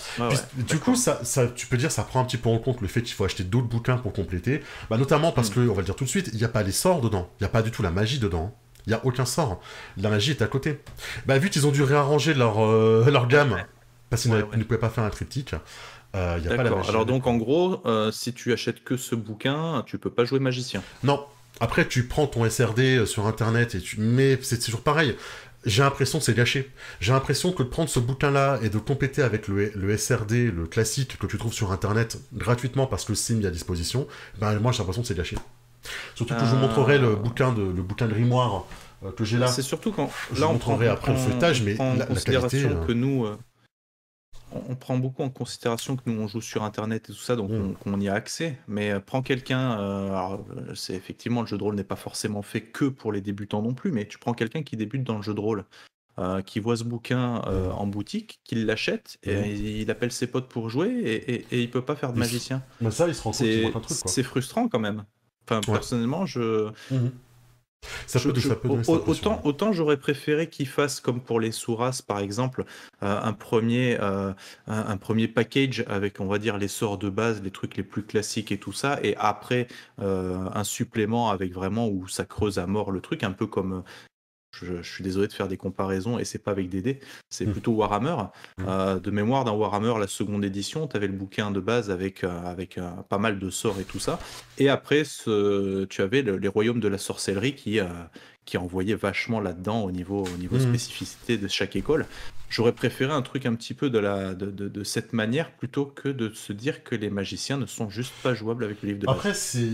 du 0.56 0.78
coup, 0.78 0.94
ça, 0.94 1.20
ça, 1.24 1.46
tu 1.46 1.66
peux 1.66 1.78
dire, 1.78 1.90
ça 1.90 2.02
prend 2.02 2.20
un 2.20 2.24
petit 2.24 2.36
peu 2.36 2.50
en 2.50 2.58
compte 2.58 2.80
le 2.82 2.88
fait 2.88 3.02
qu'il 3.02 3.14
faut 3.14 3.24
acheter 3.24 3.44
d'autres 3.44 3.68
bouquins 3.68 3.96
pour 3.96 4.12
compléter. 4.12 4.62
Bah, 4.90 4.98
notamment 4.98 5.32
parce 5.32 5.50
hmm. 5.50 5.54
que, 5.54 5.60
on 5.60 5.74
va 5.74 5.80
le 5.80 5.86
dire 5.86 5.96
tout 5.96 6.04
de 6.04 6.08
suite, 6.08 6.28
il 6.32 6.38
n'y 6.38 6.44
a 6.44 6.48
pas 6.48 6.62
les 6.62 6.72
sorts 6.72 7.00
dedans. 7.00 7.30
Il 7.40 7.44
n'y 7.44 7.46
a 7.46 7.50
pas 7.50 7.62
du 7.62 7.70
tout 7.70 7.82
la 7.82 7.90
magie 7.90 8.18
dedans. 8.18 8.54
Il 8.86 8.90
n'y 8.90 8.94
a 8.94 9.00
aucun 9.04 9.24
sort. 9.24 9.60
La 9.96 10.10
magie 10.10 10.32
est 10.32 10.42
à 10.42 10.46
côté. 10.46 10.80
Bah, 11.26 11.38
vu 11.38 11.48
qu'ils 11.48 11.66
ont 11.66 11.70
dû 11.70 11.82
réarranger 11.82 12.34
leur, 12.34 12.62
euh, 12.62 13.08
leur 13.10 13.26
gamme, 13.26 13.56
parce 14.10 14.22
qu'ils 14.22 14.32
ne 14.32 14.64
pouvaient 14.64 14.78
pas 14.78 14.90
faire 14.90 15.04
un 15.04 15.10
triptyque. 15.10 15.54
Euh, 16.14 16.38
y 16.44 16.48
a 16.48 16.56
pas 16.56 16.62
la 16.62 16.70
magie 16.70 16.90
Alors 16.90 17.06
donc 17.06 17.26
en 17.26 17.36
gros, 17.36 17.82
si 18.12 18.34
tu 18.34 18.52
achètes 18.52 18.84
que 18.84 18.98
ce 18.98 19.14
bouquin, 19.14 19.82
tu 19.86 19.96
peux 19.96 20.10
pas 20.10 20.26
jouer 20.26 20.40
magicien. 20.40 20.82
Non, 21.04 21.24
après, 21.60 21.86
tu 21.86 22.04
prends 22.04 22.26
ton 22.26 22.48
SRD 22.48 22.80
euh, 22.80 23.06
sur 23.06 23.26
Internet 23.26 23.74
et 23.74 23.80
tu... 23.80 24.00
Mais 24.00 24.38
c'est 24.42 24.58
toujours 24.58 24.82
pareil. 24.82 25.16
J'ai 25.64 25.82
l'impression 25.82 26.18
que 26.18 26.24
c'est 26.24 26.34
gâché. 26.34 26.70
J'ai 27.00 27.12
l'impression 27.12 27.52
que 27.52 27.62
de 27.62 27.68
prendre 27.68 27.88
ce 27.88 28.00
bouquin-là 28.00 28.58
et 28.62 28.68
de 28.68 28.78
compléter 28.78 29.22
avec 29.22 29.46
le, 29.46 29.96
SRD, 29.96 30.50
le 30.52 30.66
classique 30.66 31.18
que 31.18 31.26
tu 31.26 31.38
trouves 31.38 31.52
sur 31.52 31.70
Internet 31.70 32.18
gratuitement 32.34 32.86
parce 32.86 33.04
que 33.04 33.12
le 33.12 33.16
Sim 33.16 33.40
est 33.42 33.46
à 33.46 33.50
disposition, 33.50 34.08
ben 34.40 34.58
moi 34.58 34.72
j'ai 34.72 34.78
l'impression 34.78 35.02
que 35.02 35.08
c'est 35.08 35.16
gâché. 35.16 35.36
Surtout 36.16 36.34
que 36.34 36.40
je 36.40 36.46
vous 36.46 36.56
montrerai 36.56 36.98
le 36.98 37.10
euh. 37.10 37.16
bouquin 37.16 37.52
de, 37.52 37.62
le 37.62 37.82
bouquin 37.82 38.06
de 38.06 38.12
grimoire 38.12 38.64
euh, 39.04 39.12
que 39.12 39.24
j'ai 39.24 39.38
là. 39.38 39.46
C'est 39.46 39.62
surtout 39.62 39.92
quand 39.92 40.10
je 40.32 40.42
vous 40.42 40.52
montrerai 40.52 40.88
après 40.88 41.12
le 41.12 41.18
feuilletage, 41.18 41.62
mais 41.62 41.74
la, 41.74 42.06
qualité. 42.06 42.66
que 42.86 42.92
nous, 42.92 43.26
on 44.68 44.74
prend 44.74 44.96
beaucoup 44.96 45.22
en 45.22 45.30
considération 45.30 45.96
que 45.96 46.02
nous 46.06 46.20
on 46.20 46.28
joue 46.28 46.40
sur 46.40 46.62
internet 46.62 47.08
et 47.08 47.12
tout 47.12 47.18
ça, 47.18 47.36
donc 47.36 47.50
mm. 47.50 47.74
on, 47.86 48.00
y 48.00 48.08
a 48.08 48.14
accès. 48.14 48.58
Mais 48.68 48.90
euh, 48.90 49.00
prends 49.00 49.22
quelqu'un, 49.22 49.78
euh, 49.78 50.08
alors 50.08 50.44
euh, 50.56 50.74
c'est 50.74 50.94
effectivement 50.94 51.42
le 51.42 51.46
jeu 51.46 51.58
de 51.58 51.62
rôle 51.62 51.74
n'est 51.74 51.84
pas 51.84 51.96
forcément 51.96 52.42
fait 52.42 52.60
que 52.60 52.86
pour 52.86 53.12
les 53.12 53.20
débutants 53.20 53.62
non 53.62 53.74
plus, 53.74 53.92
mais 53.92 54.06
tu 54.06 54.18
prends 54.18 54.34
quelqu'un 54.34 54.62
qui 54.62 54.76
débute 54.76 55.04
dans 55.04 55.16
le 55.16 55.22
jeu 55.22 55.34
de 55.34 55.40
rôle, 55.40 55.64
qui 56.46 56.60
voit 56.60 56.76
ce 56.76 56.84
bouquin 56.84 57.36
en 57.36 57.86
boutique, 57.86 58.40
qui 58.44 58.54
l'achète, 58.54 59.18
et 59.22 59.34
mm. 59.34 59.64
il, 59.80 59.90
appelle 59.90 60.12
ses 60.12 60.26
potes 60.26 60.48
pour 60.48 60.68
jouer, 60.68 60.88
et, 60.90 61.46
et, 61.50 61.62
il 61.62 61.70
peut 61.70 61.82
pas 61.82 61.96
faire 61.96 62.12
de 62.12 62.18
magicien. 62.18 62.62
Mais 62.80 62.90
ça, 62.90 63.08
il 63.08 63.14
se 63.14 63.22
rend 63.22 63.32
compte 63.72 63.88
C'est 63.88 64.22
frustrant 64.22 64.68
quand 64.68 64.78
même. 64.78 65.04
Enfin, 65.44 65.60
personnellement, 65.60 66.26
je. 66.26 66.68
Mm-hmm. 66.92 67.10
Ça 68.06 68.20
peut, 68.20 68.32
autant, 68.86 69.40
autant 69.44 69.72
j'aurais 69.72 69.96
préféré 69.96 70.48
qu'ils 70.48 70.68
fassent 70.68 71.00
comme 71.00 71.20
pour 71.20 71.40
les 71.40 71.52
Souras 71.52 72.02
par 72.06 72.20
exemple, 72.20 72.64
euh, 73.02 73.20
un 73.22 73.32
premier 73.32 73.98
euh, 74.00 74.32
un, 74.66 74.96
premier 74.96 75.28
package 75.28 75.84
avec 75.88 76.20
on 76.20 76.26
va 76.26 76.38
dire 76.38 76.58
les 76.58 76.68
sorts 76.68 76.98
de 76.98 77.10
base, 77.10 77.42
les 77.42 77.50
trucs 77.50 77.76
les 77.76 77.82
plus 77.82 78.02
classiques 78.02 78.52
et 78.52 78.58
tout 78.58 78.72
ça, 78.72 78.98
et 79.02 79.16
après 79.16 79.66
euh, 80.00 80.48
un 80.52 80.64
supplément 80.64 81.30
avec 81.30 81.52
vraiment 81.52 81.88
où 81.88 82.08
ça 82.08 82.24
creuse 82.24 82.58
à 82.58 82.66
mort 82.66 82.90
le 82.90 83.00
truc, 83.00 83.22
un 83.24 83.32
peu 83.32 83.46
comme 83.46 83.82
je, 84.60 84.82
suis 84.82 85.02
désolé 85.02 85.28
de 85.28 85.32
faire 85.32 85.48
des 85.48 85.56
comparaisons 85.56 86.18
et 86.18 86.24
c'est 86.24 86.38
pas 86.38 86.50
avec 86.50 86.68
des 86.68 86.82
dés, 86.82 87.00
c'est 87.28 87.46
mmh. 87.46 87.52
plutôt 87.52 87.72
Warhammer. 87.72 88.16
Mmh. 88.58 88.64
Euh, 88.68 89.00
de 89.00 89.10
mémoire, 89.10 89.44
dans 89.44 89.56
Warhammer, 89.56 89.94
la 89.98 90.06
seconde 90.06 90.44
édition, 90.44 90.86
tu 90.86 90.96
avais 90.96 91.06
le 91.06 91.12
bouquin 91.12 91.50
de 91.50 91.60
base 91.60 91.90
avec, 91.90 92.24
euh, 92.24 92.44
avec 92.44 92.78
euh, 92.78 92.90
pas 93.08 93.18
mal 93.18 93.38
de 93.38 93.50
sorts 93.50 93.80
et 93.80 93.84
tout 93.84 93.98
ça. 93.98 94.18
Et 94.58 94.68
après, 94.68 95.04
ce, 95.04 95.84
tu 95.84 96.02
avais 96.02 96.22
les 96.22 96.48
royaumes 96.48 96.80
de 96.80 96.88
la 96.88 96.98
sorcellerie 96.98 97.54
qui, 97.54 97.80
qui 98.44 98.58
envoyait 98.58 98.94
vachement 98.94 99.40
là-dedans 99.40 99.82
au 99.82 99.90
niveau, 99.90 100.24
au 100.24 100.38
niveau 100.38 100.56
mmh. 100.56 100.68
spécificité 100.68 101.38
de 101.38 101.48
chaque 101.48 101.76
école. 101.76 102.06
J'aurais 102.52 102.72
préféré 102.72 103.10
un 103.10 103.22
truc 103.22 103.46
un 103.46 103.54
petit 103.54 103.72
peu 103.72 103.88
de, 103.88 103.98
la, 103.98 104.34
de, 104.34 104.50
de, 104.50 104.84
cette 104.84 105.14
manière 105.14 105.50
plutôt 105.52 105.86
que 105.86 106.10
de 106.10 106.30
se 106.34 106.52
dire 106.52 106.84
que 106.84 106.94
les 106.94 107.08
magiciens 107.08 107.56
ne 107.56 107.64
sont 107.64 107.88
juste 107.88 108.12
pas 108.22 108.34
jouables 108.34 108.62
avec 108.62 108.82
le 108.82 108.88
livre 108.88 109.00
de 109.00 109.06
base. 109.06 109.16
Après, 109.16 109.32
c'est. 109.32 109.68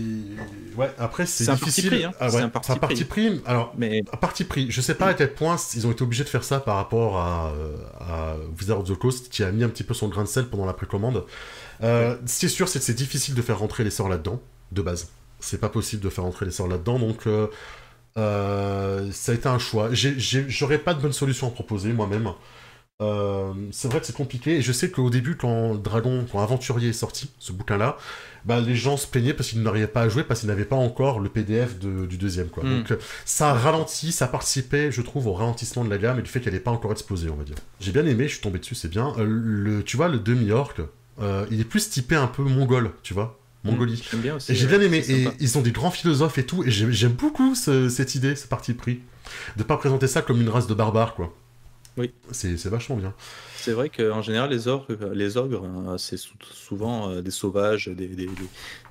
Ouais, 0.77 0.89
après, 0.97 1.25
c'est 1.25 1.51
difficile. 1.51 1.87
Un 1.87 1.89
parti 1.89 1.89
pris, 1.89 2.03
hein. 2.05 2.11
ah 2.21 2.29
c'est 2.29 2.71
un 2.71 2.77
parti, 2.77 3.03
pris. 3.03 3.41
Alors, 3.45 3.73
mais... 3.77 4.01
un 4.13 4.17
parti 4.17 4.45
pris. 4.45 4.71
Je 4.71 4.79
sais 4.79 4.95
pas 4.95 5.07
à 5.07 5.13
quel 5.13 5.33
point 5.33 5.57
ils 5.75 5.87
ont 5.87 5.91
été 5.91 6.03
obligés 6.03 6.23
de 6.23 6.29
faire 6.29 6.45
ça 6.45 6.61
par 6.61 6.77
rapport 6.77 7.17
à, 7.17 7.51
à 7.99 8.37
Wizard 8.57 8.79
of 8.79 8.87
the 8.87 8.95
Coast 8.95 9.27
qui 9.27 9.43
a 9.43 9.51
mis 9.51 9.65
un 9.65 9.69
petit 9.69 9.83
peu 9.83 9.93
son 9.93 10.07
grain 10.07 10.23
de 10.23 10.29
sel 10.29 10.45
pendant 10.45 10.65
la 10.65 10.73
précommande. 10.73 11.25
Euh, 11.83 12.15
Ce 12.25 12.39
qui 12.39 12.45
est 12.45 12.49
sûr, 12.49 12.69
c'est 12.69 12.79
que 12.79 12.85
c'est 12.85 12.93
difficile 12.93 13.35
de 13.35 13.41
faire 13.41 13.59
rentrer 13.59 13.83
les 13.83 13.91
sorts 13.91 14.07
là-dedans, 14.07 14.41
de 14.71 14.81
base. 14.81 15.09
C'est 15.41 15.59
pas 15.59 15.69
possible 15.69 16.01
de 16.01 16.09
faire 16.09 16.23
rentrer 16.23 16.45
les 16.45 16.51
sorts 16.51 16.69
là-dedans, 16.69 16.97
donc. 16.97 17.27
Euh, 17.27 17.47
euh, 18.17 19.09
ça 19.11 19.31
a 19.33 19.35
été 19.35 19.47
un 19.47 19.59
choix. 19.59 19.89
J'aurais 19.91 20.79
pas 20.79 20.93
de 20.93 21.01
bonne 21.01 21.13
solution 21.13 21.47
à 21.47 21.51
proposer 21.51 21.93
moi-même. 21.93 22.31
Euh, 23.01 23.53
c'est 23.71 23.87
vrai 23.87 24.01
que 24.01 24.05
c'est 24.05 24.15
compliqué, 24.15 24.57
et 24.57 24.61
je 24.61 24.73
sais 24.73 24.91
qu'au 24.91 25.09
début, 25.09 25.37
quand 25.37 25.75
Dragon, 25.75 26.25
quand 26.29 26.41
Aventurier 26.41 26.89
est 26.89 26.93
sorti, 26.93 27.29
ce 27.39 27.53
bouquin-là, 27.53 27.97
bah, 28.43 28.59
les 28.59 28.75
gens 28.75 28.97
se 28.97 29.07
plaignaient 29.07 29.33
parce 29.33 29.49
qu'ils 29.49 29.61
n'arrivaient 29.61 29.87
pas 29.87 30.01
à 30.01 30.09
jouer, 30.09 30.23
parce 30.23 30.41
qu'ils 30.41 30.49
n'avaient 30.49 30.65
pas 30.65 30.75
encore 30.75 31.21
le 31.21 31.29
PDF 31.29 31.79
du 31.79 32.17
deuxième. 32.17 32.47
Quoi. 32.47 32.63
Hmm. 32.63 32.83
Donc 32.83 32.97
ça 33.23 33.51
a 33.51 33.53
ralenti, 33.53 34.11
ça 34.11 34.27
participait, 34.27 34.91
je 34.91 35.01
trouve, 35.01 35.27
au 35.27 35.33
ralentissement 35.33 35.85
de 35.85 35.89
la 35.89 35.97
gamme 35.97 36.19
et 36.19 36.21
du 36.21 36.29
fait 36.29 36.41
qu'elle 36.41 36.53
n'est 36.53 36.59
pas 36.59 36.71
encore 36.71 36.91
explosée, 36.91 37.29
on 37.29 37.35
va 37.35 37.43
dire. 37.43 37.55
J'ai 37.79 37.91
bien 37.91 38.05
aimé, 38.05 38.27
je 38.27 38.33
suis 38.33 38.41
tombé 38.41 38.59
dessus, 38.59 38.75
c'est 38.75 38.89
bien. 38.89 39.13
le, 39.17 39.81
tu 39.83 39.95
vois, 39.95 40.09
le 40.09 40.19
demi-orc, 40.19 40.75
il 41.51 41.61
est 41.61 41.65
plus 41.65 41.89
typé 41.89 42.15
un 42.15 42.27
peu 42.27 42.43
mongol, 42.43 42.91
tu 43.01 43.13
vois. 43.13 43.39
Mongolie. 43.63 44.01
Mmh, 44.13 44.17
bien 44.17 44.35
aussi, 44.35 44.53
et 44.53 44.55
j'ai 44.55 44.67
bien 44.67 44.79
aimé. 44.79 45.03
Et 45.09 45.27
ils 45.39 45.57
ont 45.57 45.61
des 45.61 45.71
grands 45.71 45.91
philosophes 45.91 46.37
et 46.37 46.45
tout. 46.45 46.63
Et 46.63 46.71
j'aime 46.71 47.13
beaucoup 47.13 47.55
cette 47.55 48.15
idée, 48.15 48.35
ce 48.35 48.47
parti 48.47 48.73
pris. 48.73 48.99
De 49.57 49.63
pas 49.63 49.77
présenter 49.77 50.07
ça 50.07 50.21
comme 50.21 50.41
une 50.41 50.49
race 50.49 50.67
de 50.67 50.73
barbares, 50.73 51.15
quoi. 51.15 51.33
Oui. 51.97 52.13
C'est 52.31 52.65
vachement 52.67 52.95
bien. 52.95 53.13
C'est 53.57 53.73
vrai 53.73 53.89
qu'en 53.89 54.21
général, 54.21 54.49
les 54.49 54.67
ogres, 54.67 54.87
les 55.13 55.37
ogres 55.37 55.65
hein, 55.65 55.97
c'est 55.97 56.17
souvent 56.17 57.09
euh, 57.09 57.21
des 57.21 57.31
sauvages, 57.31 57.87
des, 57.87 58.07
des, 58.07 58.29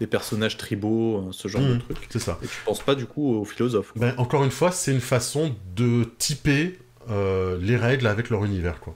des, 0.00 0.06
personnages 0.06 0.56
tribaux, 0.56 1.16
hein, 1.16 1.30
ce 1.32 1.48
genre 1.48 1.62
de 1.62 1.74
mmh, 1.74 1.78
trucs. 1.80 2.06
C'est 2.10 2.18
ça. 2.18 2.38
Et 2.42 2.46
tu 2.46 2.56
penses 2.64 2.82
pas 2.82 2.94
du 2.94 3.06
coup 3.06 3.34
aux 3.34 3.44
philosophes. 3.44 3.92
Ben, 3.96 4.14
encore 4.18 4.44
une 4.44 4.50
fois, 4.50 4.72
c'est 4.72 4.92
une 4.92 5.00
façon 5.00 5.54
de 5.74 6.04
typer 6.18 6.78
euh, 7.10 7.58
les 7.60 7.76
règles 7.76 8.06
avec 8.06 8.28
leur 8.28 8.44
univers, 8.44 8.80
quoi. 8.80 8.94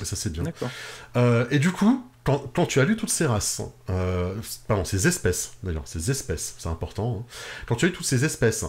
Et 0.00 0.04
ça, 0.04 0.16
c'est 0.16 0.32
bien. 0.32 0.44
D'accord. 0.44 0.70
Euh, 1.16 1.46
et 1.50 1.58
du 1.58 1.70
coup, 1.72 2.04
quand, 2.24 2.66
tu 2.66 2.80
as 2.80 2.84
lu 2.84 2.96
toutes 2.96 3.10
ces 3.10 3.26
races, 3.26 3.62
euh, 3.90 4.34
pardon, 4.66 4.84
ces 4.84 5.06
espèces, 5.08 5.54
d'ailleurs, 5.62 5.86
ces 5.86 6.10
espèces, 6.10 6.54
c'est 6.58 6.68
important, 6.68 7.20
hein. 7.20 7.32
quand 7.66 7.76
tu 7.76 7.86
as 7.86 7.88
lu 7.88 7.94
toutes 7.94 8.06
ces 8.06 8.24
espèces, 8.24 8.64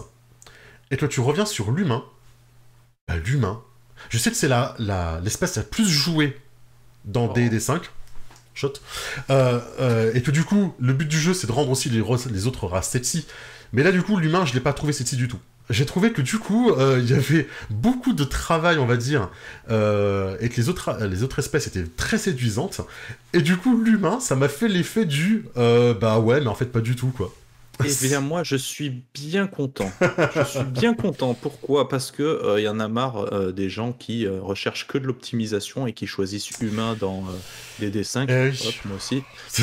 et 0.90 0.96
que 0.96 1.06
tu 1.06 1.20
reviens 1.20 1.46
sur 1.46 1.70
l'humain, 1.70 2.04
bah, 3.06 3.16
l'humain, 3.16 3.62
je 4.08 4.18
sais 4.18 4.30
que 4.30 4.36
c'est 4.36 4.48
l'espèce 4.48 5.56
la, 5.56 5.62
la, 5.62 5.68
plus 5.68 5.88
jouée 5.88 6.40
dans 7.04 7.26
oh. 7.26 7.32
D&D 7.32 7.60
5, 7.60 7.90
shot, 8.54 8.74
euh, 9.30 9.60
euh, 9.80 10.12
et 10.14 10.22
que 10.22 10.30
du 10.30 10.44
coup, 10.44 10.74
le 10.78 10.92
but 10.92 11.08
du 11.08 11.18
jeu, 11.18 11.34
c'est 11.34 11.46
de 11.46 11.52
rendre 11.52 11.70
aussi 11.70 11.90
les, 11.90 12.02
les 12.30 12.46
autres 12.46 12.66
races 12.66 12.88
sexy, 12.88 13.26
mais 13.72 13.82
là, 13.82 13.92
du 13.92 14.02
coup, 14.02 14.16
l'humain, 14.16 14.44
je 14.44 14.54
l'ai 14.54 14.60
pas 14.60 14.72
trouvé 14.72 14.92
sexy 14.92 15.16
du 15.16 15.28
tout 15.28 15.38
j'ai 15.72 15.86
trouvé 15.86 16.10
que 16.10 16.20
du 16.20 16.36
coup, 16.38 16.72
euh, 16.72 16.98
il 17.00 17.08
y 17.08 17.14
avait 17.14 17.46
beaucoup 17.70 18.12
de 18.12 18.24
travail, 18.24 18.78
on 18.78 18.86
va 18.86 18.96
dire, 18.96 19.30
et 19.68 20.48
que 20.48 20.56
les 20.56 20.68
autres, 20.68 20.98
les 21.04 21.22
autres 21.22 21.38
espèces 21.38 21.68
étaient 21.68 21.84
très 21.84 22.18
séduisantes. 22.18 22.80
Et 23.34 23.40
du 23.40 23.56
coup, 23.56 23.80
l'humain, 23.80 24.18
ça 24.18 24.34
m'a 24.34 24.48
fait 24.48 24.66
l'effet 24.66 25.04
du 25.04 25.44
bah 25.54 26.18
ouais, 26.18 26.40
mais 26.40 26.48
en 26.48 26.56
fait, 26.56 26.64
pas 26.64 26.80
du 26.80 26.96
tout, 26.96 27.12
quoi. 27.16 27.32
Eh 27.84 28.08
bien, 28.08 28.20
moi, 28.20 28.42
je 28.42 28.56
suis 28.56 29.02
bien 29.14 29.46
content. 29.46 29.90
Je 30.00 30.44
suis 30.44 30.64
bien 30.64 30.94
content. 30.94 31.34
Pourquoi? 31.34 31.88
Parce 31.88 32.10
que 32.10 32.58
il 32.58 32.62
y 32.62 32.68
en 32.68 32.80
a 32.80 32.88
marre 32.88 33.52
des 33.52 33.68
gens 33.68 33.92
qui 33.92 34.26
recherchent 34.26 34.86
que 34.86 34.98
de 34.98 35.06
l'optimisation 35.06 35.86
et 35.86 35.92
qui 35.92 36.06
choisissent 36.06 36.50
humain 36.60 36.96
dans 36.98 37.24
des 37.78 37.90
dessins. 37.90 38.26
Eh 38.28 38.50
moi 38.84 38.96
aussi. 38.96 39.22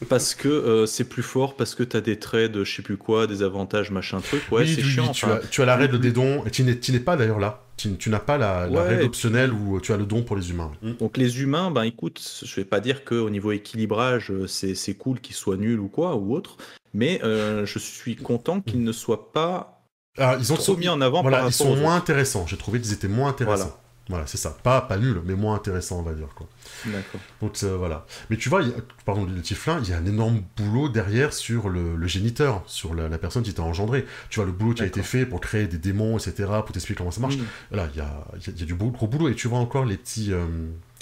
parce 0.08 0.34
que 0.34 0.84
c'est 0.86 1.08
plus 1.08 1.22
fort, 1.22 1.56
parce 1.56 1.74
que 1.74 1.82
tu 1.82 1.96
as 1.96 2.00
des 2.00 2.18
traits 2.18 2.52
de 2.52 2.64
je 2.64 2.76
sais 2.76 2.82
plus 2.82 2.96
quoi, 2.96 3.26
des 3.26 3.42
avantages, 3.42 3.90
machin 3.90 4.20
truc. 4.20 4.42
Ouais, 4.50 4.66
c'est 4.66 4.82
chiant. 4.82 5.12
tu, 5.12 5.26
as, 5.26 5.40
tu 5.50 5.62
as 5.62 5.66
la 5.66 5.76
règle 5.76 5.98
des 6.00 6.12
dons, 6.12 6.44
et 6.44 6.50
tu 6.50 6.64
n'es 6.64 7.00
pas 7.00 7.16
d'ailleurs 7.16 7.38
là. 7.38 7.64
Tu, 7.98 8.10
n'as 8.10 8.18
pas 8.18 8.38
la, 8.38 8.66
règle 8.66 9.04
optionnelle 9.04 9.52
où 9.52 9.80
tu 9.80 9.92
as 9.92 9.96
le 9.96 10.06
don 10.06 10.22
pour 10.22 10.36
les 10.36 10.50
humains. 10.50 10.72
Donc 10.98 11.16
les 11.16 11.40
humains, 11.40 11.70
ben 11.70 11.82
écoute, 11.82 12.20
je 12.42 12.56
vais 12.56 12.64
pas 12.64 12.80
dire 12.80 13.04
qu'au 13.04 13.30
niveau 13.30 13.52
équilibrage, 13.52 14.32
c'est 14.46 14.94
cool 14.94 15.20
qu'ils 15.20 15.36
soient 15.36 15.56
nuls 15.56 15.80
ou 15.80 15.88
quoi, 15.88 16.16
ou 16.16 16.34
autre, 16.34 16.56
mais 16.94 17.20
euh, 17.22 17.66
je 17.66 17.78
suis 17.78 18.16
content 18.16 18.60
qu'ils 18.60 18.82
ne 18.82 18.92
soient 18.92 19.32
pas 19.32 19.76
ah, 20.18 20.36
ils 20.38 20.52
ont 20.52 20.56
trop 20.56 20.76
mis 20.76 20.88
en 20.88 21.00
avant. 21.00 21.22
Voilà, 21.22 21.46
ils 21.46 21.52
sont 21.52 21.76
moins 21.76 21.96
intéressants. 21.96 22.46
J'ai 22.46 22.56
trouvé 22.56 22.80
qu'ils 22.80 22.92
étaient 22.92 23.08
moins 23.08 23.30
intéressants. 23.30 23.64
Voilà, 23.64 23.79
c'est 24.26 24.36
ça. 24.36 24.56
Pas, 24.62 24.80
pas 24.80 24.96
nul, 24.96 25.20
mais 25.24 25.34
moins 25.34 25.54
intéressant, 25.54 25.98
on 25.98 26.02
va 26.02 26.12
dire. 26.12 26.28
Quoi. 26.34 26.46
D'accord. 26.86 27.20
Donc 27.42 27.58
euh, 27.62 27.76
voilà. 27.76 28.06
Mais 28.28 28.36
tu 28.36 28.48
vois, 28.48 28.62
pardon, 29.04 29.24
le 29.24 29.40
Tiflin, 29.40 29.80
il 29.82 29.90
y 29.90 29.92
a 29.92 29.98
un 29.98 30.06
énorme 30.06 30.42
boulot 30.56 30.88
derrière 30.88 31.32
sur 31.32 31.68
le, 31.68 32.06
géniteur, 32.06 32.62
sur 32.66 32.94
la, 32.94 33.08
personne 33.18 33.42
qui 33.42 33.54
t'a 33.54 33.62
engendré. 33.62 34.06
Tu 34.28 34.36
vois, 34.36 34.46
le 34.46 34.52
boulot 34.52 34.74
qui 34.74 34.82
a 34.82 34.86
été 34.86 35.02
fait 35.02 35.26
pour 35.26 35.40
créer 35.40 35.66
des 35.66 35.78
démons, 35.78 36.18
etc., 36.18 36.48
pour 36.64 36.72
t'expliquer 36.72 36.98
comment 36.98 37.10
ça 37.10 37.20
marche. 37.20 37.36
Voilà, 37.70 37.88
il 37.94 37.98
y 37.98 38.00
a, 38.00 38.24
y 38.34 38.62
a, 38.62 38.66
du 38.66 38.74
gros 38.74 39.06
boulot. 39.06 39.28
Et 39.28 39.34
tu 39.34 39.48
vois 39.48 39.58
encore 39.58 39.84
les 39.84 39.96
petits, 39.96 40.32
euh, 40.32 40.46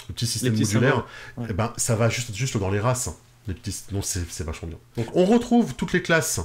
petits 0.08 0.26
systèmes 0.26 0.56
modulaires. 0.58 1.06
Eh 1.48 1.52
ben, 1.52 1.72
ça 1.76 1.96
va 1.96 2.08
juste, 2.08 2.34
juste 2.34 2.56
dans 2.56 2.70
les 2.70 2.80
races. 2.80 3.10
Les 3.46 3.54
petits... 3.54 3.84
Non, 3.92 4.02
c'est 4.02 4.44
vachement 4.44 4.68
bien. 4.68 4.78
Donc 4.96 5.06
on 5.14 5.24
retrouve 5.24 5.74
toutes 5.74 5.92
les 5.92 6.02
classes 6.02 6.40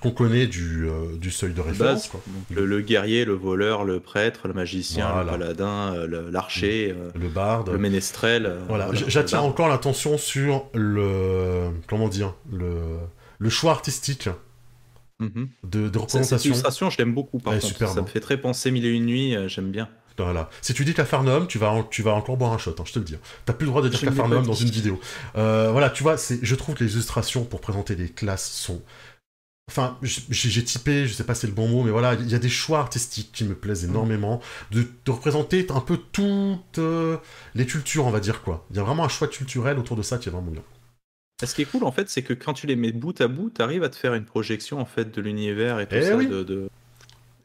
qu'on 0.00 0.10
connaît 0.10 0.46
du, 0.46 0.86
euh, 0.88 1.16
du, 1.16 1.30
seuil 1.30 1.52
de 1.52 1.60
référence. 1.60 2.10
Le, 2.50 2.80
guerrier, 2.80 3.24
le 3.24 3.34
voleur, 3.34 3.84
le 3.84 4.00
prêtre, 4.00 4.48
le 4.48 4.54
magicien, 4.54 5.22
le 5.22 5.26
paladin, 5.26 5.94
euh, 5.94 6.30
l'archer, 6.30 6.94
euh, 6.96 7.10
le 7.14 7.28
barde, 7.28 7.70
le 7.70 7.78
ménestrel. 7.78 8.52
voilà, 8.68 8.90
j'attire 8.92 9.44
encore 9.44 9.68
l'attention 9.68 10.18
sur 10.18 10.66
le 10.74 11.70
comment 11.86 12.08
dire 12.08 12.34
le, 12.50 12.76
le 13.38 13.50
choix 13.50 13.72
artistique. 13.72 14.28
Mhm. 15.18 15.48
De, 15.64 15.88
de, 15.88 15.98
représentation. 15.98 16.36
Cette 16.36 16.44
illustration, 16.44 16.90
je 16.90 16.98
l'aime 16.98 17.14
beaucoup. 17.14 17.38
Par 17.38 17.58
contre. 17.58 17.88
ça 17.88 18.02
me 18.02 18.06
fait 18.06 18.20
très 18.20 18.36
penser 18.36 18.70
Mille 18.70 18.84
et 18.84 18.90
une 18.90 19.06
nuits. 19.06 19.34
j'aime 19.46 19.70
bien. 19.70 19.88
Voilà. 20.18 20.48
Si 20.62 20.72
tu 20.72 20.84
dis 20.84 20.94
Cafarnaum, 20.94 21.46
tu 21.46 21.58
vas, 21.58 21.84
tu 21.90 22.02
vas 22.02 22.12
encore 22.14 22.38
boire 22.38 22.52
un 22.52 22.58
shot, 22.58 22.74
hein, 22.78 22.84
je 22.86 22.92
te 22.92 22.98
le 22.98 23.04
dis. 23.04 23.16
T'as 23.44 23.52
plus 23.52 23.66
le 23.66 23.70
droit 23.70 23.82
de 23.82 23.88
dire 23.88 24.00
Cafarnaum 24.00 24.44
dans 24.44 24.54
une 24.54 24.70
vidéo. 24.70 25.00
voilà, 25.34 25.88
tu 25.88 26.02
vois, 26.02 26.16
je 26.16 26.54
trouve 26.54 26.74
que 26.74 26.84
les 26.84 26.92
illustrations 26.92 27.44
pour 27.44 27.60
présenter 27.62 27.94
les 27.94 28.10
classes 28.10 28.50
sont 28.50 28.82
Enfin, 29.68 29.98
j'ai 30.02 30.62
typé, 30.62 31.08
je 31.08 31.12
sais 31.12 31.24
pas 31.24 31.34
si 31.34 31.40
c'est 31.40 31.46
le 31.48 31.52
bon 31.52 31.66
mot, 31.66 31.82
mais 31.82 31.90
voilà, 31.90 32.14
il 32.14 32.30
y 32.30 32.36
a 32.36 32.38
des 32.38 32.48
choix 32.48 32.78
artistiques 32.78 33.32
qui 33.32 33.44
me 33.44 33.54
plaisent 33.54 33.84
mm. 33.84 33.90
énormément, 33.90 34.40
de, 34.70 34.86
représenter 35.08 35.66
un 35.70 35.80
peu 35.80 35.98
toutes 36.12 36.78
euh, 36.78 37.16
les 37.56 37.66
cultures, 37.66 38.06
on 38.06 38.10
va 38.10 38.20
dire 38.20 38.42
quoi. 38.42 38.64
Il 38.70 38.76
y 38.76 38.78
a 38.78 38.84
vraiment 38.84 39.04
un 39.04 39.08
choix 39.08 39.26
culturel 39.26 39.78
autour 39.78 39.96
de 39.96 40.02
ça 40.02 40.18
qui 40.18 40.28
est 40.28 40.32
vraiment 40.32 40.52
bien. 40.52 40.62
Ce 41.44 41.54
qui 41.54 41.62
est 41.62 41.66
cool 41.66 41.84
en 41.84 41.90
fait, 41.90 42.08
c'est 42.08 42.22
que 42.22 42.32
quand 42.32 42.54
tu 42.54 42.66
les 42.68 42.76
mets 42.76 42.92
bout 42.92 43.20
à 43.20 43.26
bout, 43.26 43.50
tu 43.50 43.60
arrives 43.60 43.82
à 43.82 43.88
te 43.88 43.96
faire 43.96 44.14
une 44.14 44.24
projection 44.24 44.78
en 44.78 44.86
fait 44.86 45.14
de 45.14 45.20
l'univers 45.20 45.80
et 45.80 45.86
tout 45.86 45.96
eh 45.96 46.02
ça. 46.02 46.16
de... 46.16 46.70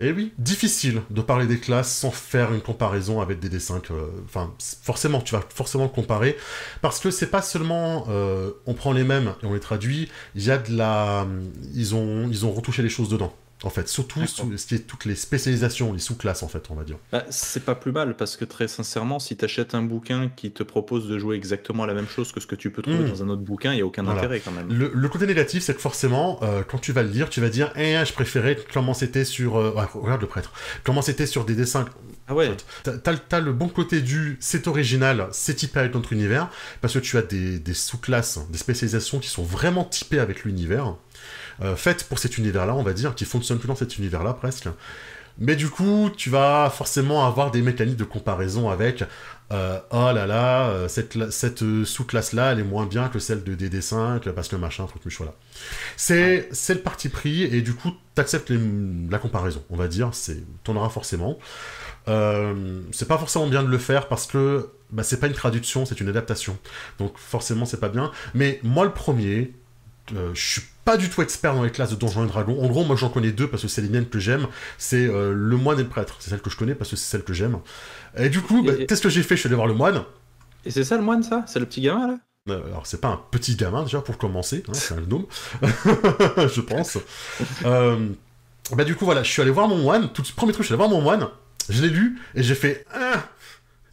Eh 0.03 0.11
oui, 0.11 0.33
difficile 0.39 1.03
de 1.11 1.21
parler 1.21 1.45
des 1.45 1.59
classes 1.59 1.95
sans 1.95 2.09
faire 2.09 2.53
une 2.53 2.61
comparaison 2.61 3.21
avec 3.21 3.39
des 3.39 3.49
dessins 3.49 3.79
que... 3.79 3.93
Enfin, 4.25 4.51
forcément, 4.81 5.21
tu 5.21 5.35
vas 5.35 5.43
forcément 5.53 5.87
comparer, 5.87 6.35
parce 6.81 6.99
que 6.99 7.11
c'est 7.11 7.29
pas 7.29 7.43
seulement 7.43 8.07
euh, 8.09 8.49
on 8.65 8.73
prend 8.73 8.93
les 8.93 9.03
mêmes 9.03 9.35
et 9.43 9.45
on 9.45 9.53
les 9.53 9.59
traduit, 9.59 10.09
il 10.33 10.43
y 10.43 10.49
a 10.49 10.57
de 10.57 10.75
la... 10.75 11.27
Ils 11.75 11.93
ont, 11.93 12.27
ils 12.29 12.47
ont 12.47 12.51
retouché 12.51 12.81
les 12.81 12.89
choses 12.89 13.09
dedans 13.09 13.31
en 13.63 13.69
fait, 13.69 13.87
surtout 13.87 14.25
ce 14.25 14.65
qui 14.65 14.75
est 14.75 14.87
toutes 14.87 15.05
les 15.05 15.15
spécialisations, 15.15 15.93
les 15.93 15.99
sous-classes 15.99 16.41
en 16.41 16.47
fait, 16.47 16.65
on 16.69 16.75
va 16.75 16.83
dire. 16.83 16.97
Bah, 17.11 17.25
c'est 17.29 17.63
pas 17.63 17.75
plus 17.75 17.91
mal 17.91 18.15
parce 18.15 18.35
que 18.35 18.45
très 18.45 18.67
sincèrement, 18.67 19.19
si 19.19 19.37
tu 19.37 19.45
achètes 19.45 19.75
un 19.75 19.83
bouquin 19.83 20.29
qui 20.35 20.51
te 20.51 20.63
propose 20.63 21.07
de 21.07 21.19
jouer 21.19 21.35
exactement 21.35 21.85
la 21.85 21.93
même 21.93 22.07
chose 22.07 22.31
que 22.31 22.39
ce 22.39 22.47
que 22.47 22.55
tu 22.55 22.71
peux 22.71 22.81
trouver 22.81 23.03
hmm. 23.03 23.09
dans 23.09 23.23
un 23.23 23.29
autre 23.29 23.43
bouquin, 23.43 23.73
il 23.73 23.79
y 23.79 23.81
a 23.81 23.85
aucun 23.85 24.07
intérêt 24.07 24.39
quand 24.39 24.51
même. 24.51 24.67
Le, 24.69 25.09
côté 25.09 25.27
négatif, 25.27 25.63
c'est 25.63 25.75
que 25.75 25.81
forcément, 25.81 26.39
euh, 26.41 26.63
quand 26.67 26.79
tu 26.79 26.91
vas 26.91 27.03
le 27.03 27.09
lire, 27.09 27.29
tu 27.29 27.41
vas 27.41 27.49
dire, 27.49 27.71
eh, 27.75 28.03
je 28.05 28.13
préférais 28.13 28.57
comment 28.73 28.93
c'était 28.93 29.25
sur, 29.25 29.57
euh, 29.57 29.73
regarde 29.93 30.21
le 30.21 30.27
prêtre, 30.27 30.51
comment 30.83 31.01
c'était 31.01 31.27
sur 31.27 31.45
des 31.45 31.55
dessins. 31.55 31.85
Ah 32.27 32.33
ouais. 32.33 32.49
T'as 32.83 33.15
as 33.31 33.39
le 33.41 33.51
bon 33.51 33.67
côté 33.67 34.01
du, 34.01 34.37
c'est 34.39 34.67
original, 34.67 35.27
c'est 35.31 35.55
typé 35.55 35.79
avec 35.79 35.93
notre 35.93 36.13
univers, 36.13 36.49
parce 36.79 36.93
que 36.93 36.99
tu 36.99 37.17
as 37.17 37.21
des, 37.21 37.59
des 37.59 37.73
sous-classes, 37.73 38.39
des 38.49 38.57
spécialisations 38.57 39.19
qui 39.19 39.29
sont 39.29 39.43
vraiment 39.43 39.83
typées 39.83 40.19
avec 40.19 40.45
l'univers. 40.45 40.95
Euh, 41.61 41.75
faites 41.75 42.03
pour 42.05 42.19
cet 42.19 42.37
univers-là, 42.37 42.75
on 42.75 42.83
va 42.83 42.93
dire, 42.93 43.15
qui 43.15 43.25
fonctionne 43.25 43.59
plus 43.59 43.67
dans 43.67 43.75
cet 43.75 43.97
univers-là 43.97 44.33
presque. 44.33 44.67
Mais 45.37 45.55
du 45.55 45.69
coup, 45.69 46.11
tu 46.15 46.29
vas 46.29 46.69
forcément 46.69 47.25
avoir 47.25 47.51
des 47.51 47.61
mécaniques 47.61 47.97
de 47.97 48.03
comparaison 48.03 48.69
avec 48.69 49.03
euh, 49.51 49.79
oh 49.91 50.11
là 50.13 50.27
là, 50.27 50.69
euh, 50.69 50.87
cette, 50.87 51.31
cette 51.31 51.63
sous-classe-là, 51.83 52.51
elle 52.51 52.59
est 52.59 52.63
moins 52.63 52.85
bien 52.85 53.09
que 53.09 53.19
celle 53.19 53.43
de 53.43 53.55
DD5, 53.55 54.31
parce 54.31 54.47
que 54.47 54.55
machin, 54.55 54.85
truc, 54.85 55.01
mais 55.05 55.11
voilà. 55.17 55.33
C'est 55.97 56.49
le 56.69 56.79
parti 56.79 57.09
pris, 57.09 57.43
et 57.43 57.61
du 57.61 57.73
coup, 57.73 57.91
t'acceptes 58.15 58.51
la 59.09 59.17
comparaison, 59.19 59.63
on 59.69 59.75
va 59.75 59.87
dire, 59.87 60.11
t'en 60.63 60.75
auras 60.75 60.89
forcément. 60.89 61.37
c'est 62.05 63.07
pas 63.07 63.17
forcément 63.17 63.47
bien 63.47 63.63
de 63.63 63.69
le 63.69 63.77
faire 63.77 64.07
parce 64.07 64.25
que 64.27 64.69
bah, 64.91 65.03
c'est 65.03 65.19
pas 65.19 65.27
une 65.27 65.33
traduction, 65.33 65.85
c'est 65.85 65.99
une 66.01 66.09
adaptation. 66.09 66.57
Donc 66.99 67.17
forcément, 67.17 67.65
c'est 67.65 67.79
pas 67.79 67.89
bien. 67.89 68.11
Mais 68.33 68.59
moi, 68.63 68.85
le 68.85 68.91
premier, 68.91 69.53
je 70.33 70.41
suis 70.41 70.61
pas 70.85 70.97
du 70.97 71.09
tout 71.09 71.21
expert 71.21 71.53
dans 71.53 71.63
les 71.63 71.71
classes 71.71 71.91
de 71.91 71.95
Donjons 71.95 72.25
et 72.25 72.27
Dragons. 72.27 72.61
En 72.63 72.67
gros, 72.67 72.83
moi 72.83 72.95
j'en 72.95 73.09
connais 73.09 73.31
deux 73.31 73.47
parce 73.47 73.61
que 73.61 73.67
c'est 73.67 73.81
les 73.81 73.89
miennes 73.89 74.07
que 74.09 74.19
j'aime. 74.19 74.47
C'est 74.77 75.05
euh, 75.05 75.33
le 75.33 75.57
moine 75.57 75.79
et 75.79 75.83
le 75.83 75.89
prêtre. 75.89 76.17
C'est 76.19 76.29
celle 76.29 76.41
que 76.41 76.49
je 76.49 76.57
connais 76.57 76.75
parce 76.75 76.89
que 76.89 76.95
c'est 76.95 77.09
celle 77.09 77.23
que 77.23 77.33
j'aime. 77.33 77.59
Et 78.17 78.29
du 78.29 78.41
coup, 78.41 78.63
bah, 78.63 78.73
qu'est-ce 78.87 79.01
que 79.01 79.09
j'ai 79.09 79.23
fait? 79.23 79.35
Je 79.35 79.41
suis 79.41 79.47
allé 79.47 79.55
voir 79.55 79.67
le 79.67 79.73
moine. 79.73 80.03
Et 80.65 80.71
c'est 80.71 80.83
ça 80.83 80.97
le 80.97 81.03
moine, 81.03 81.23
ça? 81.23 81.43
C'est 81.47 81.59
le 81.59 81.65
petit 81.65 81.81
gamin 81.81 82.07
là? 82.07 82.17
Euh, 82.49 82.65
alors, 82.65 82.87
c'est 82.87 82.99
pas 82.99 83.09
un 83.09 83.21
petit 83.29 83.55
gamin 83.55 83.83
déjà 83.83 84.01
pour 84.01 84.17
commencer, 84.17 84.63
hein, 84.67 84.71
c'est 84.73 84.95
un 84.95 85.01
gnome, 85.01 85.27
je 85.61 86.59
pense. 86.59 86.97
Euh, 87.65 88.09
bah, 88.75 88.83
du 88.83 88.95
coup, 88.95 89.05
voilà, 89.05 89.21
je 89.21 89.29
suis 89.29 89.43
allé 89.43 89.51
voir 89.51 89.67
mon 89.67 89.77
moine. 89.77 90.11
Tout 90.11 90.23
premier 90.35 90.51
truc, 90.51 90.63
je 90.63 90.67
suis 90.67 90.73
allé 90.73 90.79
voir 90.79 90.89
mon 90.89 91.01
moine. 91.01 91.27
Je 91.69 91.83
l'ai 91.83 91.89
lu 91.89 92.19
et 92.33 92.41
j'ai 92.41 92.55
fait 92.55 92.85
ah, 92.93 93.23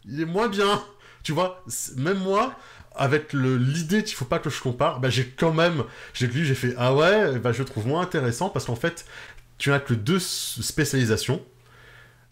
il 0.05 0.19
est 0.19 0.25
moins 0.25 0.47
bien. 0.47 0.81
Tu 1.21 1.31
vois, 1.31 1.63
même 1.97 2.17
moi, 2.17 2.55
avec 2.95 3.33
l'idée 3.33 4.03
qu'il 4.03 4.15
faut 4.15 4.25
pas 4.25 4.39
que 4.39 4.49
je 4.49 4.61
compare, 4.61 4.99
bah, 4.99 5.09
j'ai 5.09 5.25
quand 5.25 5.53
même, 5.53 5.83
j'ai 6.13 6.27
lu, 6.27 6.45
j'ai 6.45 6.55
fait 6.55 6.73
ah 6.77 6.93
ouais, 6.93 7.39
bah, 7.39 7.51
je 7.51 7.63
trouve 7.63 7.87
moins 7.87 8.01
intéressant 8.01 8.49
parce 8.49 8.65
qu'en 8.65 8.75
fait, 8.75 9.05
tu 9.57 9.69
n'as 9.69 9.79
que 9.79 9.93
deux 9.93 10.19
spécialisations. 10.19 11.41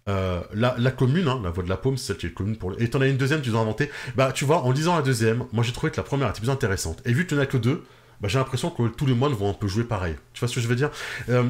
Euh, 0.09 0.41
la, 0.53 0.73
la, 0.77 0.91
commune, 0.91 1.27
hein, 1.27 1.41
la 1.43 1.49
voie 1.49 1.65
de 1.65 1.69
la 1.69 1.75
paume, 1.75 1.97
c'est 1.97 2.07
celle 2.07 2.17
qui 2.17 2.27
est 2.27 2.33
commune 2.33 2.55
pour 2.55 2.69
le... 2.69 2.81
Et 2.81 2.89
t'en 2.89 3.01
as 3.01 3.07
une 3.07 3.17
deuxième, 3.17 3.41
tu 3.41 3.49
dois 3.49 3.59
inventer. 3.59 3.91
Bah, 4.15 4.31
tu 4.31 4.45
vois, 4.45 4.61
en 4.63 4.71
lisant 4.71 4.95
la 4.95 5.01
deuxième, 5.01 5.45
moi 5.51 5.65
j'ai 5.65 5.73
trouvé 5.73 5.91
que 5.91 5.97
la 5.97 6.03
première 6.03 6.29
était 6.29 6.39
plus 6.39 6.49
intéressante. 6.49 7.01
Et 7.03 7.11
vu 7.11 7.25
que 7.25 7.29
tu 7.29 7.35
n'as 7.35 7.45
que 7.45 7.57
deux, 7.57 7.83
bah, 8.21 8.29
j'ai 8.29 8.39
l'impression 8.39 8.69
que 8.69 8.87
tous 8.87 9.05
les 9.05 9.13
moines 9.13 9.33
vont 9.33 9.49
un 9.49 9.53
peu 9.53 9.67
jouer 9.67 9.83
pareil. 9.83 10.15
Tu 10.33 10.39
vois 10.39 10.47
ce 10.47 10.55
que 10.55 10.61
je 10.61 10.67
veux 10.67 10.75
dire? 10.75 10.91
Euh, 11.29 11.43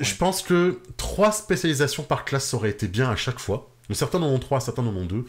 je, 0.00 0.14
pense 0.16 0.42
que 0.42 0.80
trois 0.96 1.30
spécialisations 1.30 2.02
par 2.02 2.24
classe 2.24 2.52
auraient 2.52 2.70
été 2.70 2.88
bien 2.88 3.08
à 3.08 3.16
chaque 3.16 3.38
fois. 3.38 3.70
certains 3.92 4.18
en 4.18 4.26
ont 4.26 4.38
trois, 4.40 4.60
certains 4.60 4.82
en 4.82 4.94
ont 4.94 5.06
deux. 5.06 5.24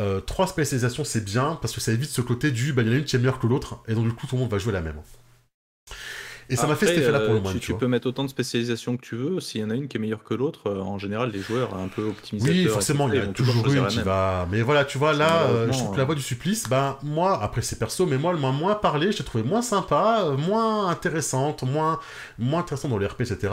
Euh, 0.00 0.20
trois 0.20 0.46
spécialisations, 0.46 1.04
c'est 1.04 1.24
bien, 1.24 1.58
parce 1.60 1.74
que 1.74 1.80
ça 1.80 1.92
évite 1.92 2.10
ce 2.10 2.20
côté 2.20 2.50
du, 2.50 2.72
bah, 2.72 2.82
il 2.82 2.88
y 2.88 2.90
en 2.90 2.94
a 2.94 2.96
une 2.96 3.04
qui 3.04 3.16
est 3.16 3.18
meilleure 3.18 3.38
que 3.38 3.46
l'autre, 3.46 3.82
et 3.88 3.94
donc 3.94 4.04
du 4.04 4.12
coup, 4.12 4.26
tout 4.26 4.36
le 4.36 4.42
monde 4.42 4.50
va 4.50 4.58
jouer 4.58 4.72
la 4.72 4.82
même. 4.82 5.00
Et 6.48 6.54
ça 6.54 6.68
m'a 6.68 6.76
fait 6.76 6.86
cet 6.86 6.98
effet-là 6.98 7.20
pour 7.20 7.32
le 7.32 7.38
euh, 7.38 7.42
moins. 7.42 7.54
Tu, 7.54 7.74
peux 7.74 7.88
mettre 7.88 8.06
autant 8.06 8.22
de 8.22 8.28
spécialisations 8.28 8.96
que 8.96 9.02
tu 9.02 9.16
veux. 9.16 9.40
S'il 9.40 9.60
y 9.60 9.64
en 9.64 9.70
a 9.70 9.74
une 9.74 9.88
qui 9.88 9.96
est 9.96 10.00
meilleure 10.00 10.22
que 10.22 10.32
l'autre, 10.32 10.68
euh, 10.70 10.80
en 10.80 10.96
général, 10.96 11.32
les 11.32 11.40
joueurs 11.40 11.74
un 11.74 11.88
peu 11.88 12.04
optimisés. 12.04 12.48
Oui, 12.48 12.64
forcément, 12.66 13.08
il 13.08 13.16
y 13.16 13.18
a 13.18 13.26
toujours 13.26 13.66
une 13.66 13.86
qui 13.88 14.00
va. 14.00 14.46
Mais 14.50 14.62
voilà, 14.62 14.84
tu 14.84 14.98
vois, 14.98 15.12
là, 15.12 15.48
je 15.66 15.72
trouve 15.72 15.92
que 15.92 15.98
la 15.98 16.04
voix 16.04 16.14
du 16.14 16.22
supplice, 16.22 16.68
ben, 16.68 16.98
moi, 17.02 17.42
après 17.42 17.62
c'est 17.62 17.78
perso, 17.78 18.06
mais 18.06 18.18
moi, 18.18 18.32
le 18.32 18.38
moins 18.38 18.74
parlé, 18.74 19.10
j'ai 19.10 19.24
trouvé 19.24 19.42
moins 19.42 19.62
sympa, 19.62 20.36
moins 20.38 20.88
intéressante, 20.88 21.62
moins, 21.64 21.98
moins 22.38 22.60
intéressante 22.60 22.90
dans 22.90 22.98
les 22.98 23.06
RP, 23.06 23.22
etc. 23.22 23.52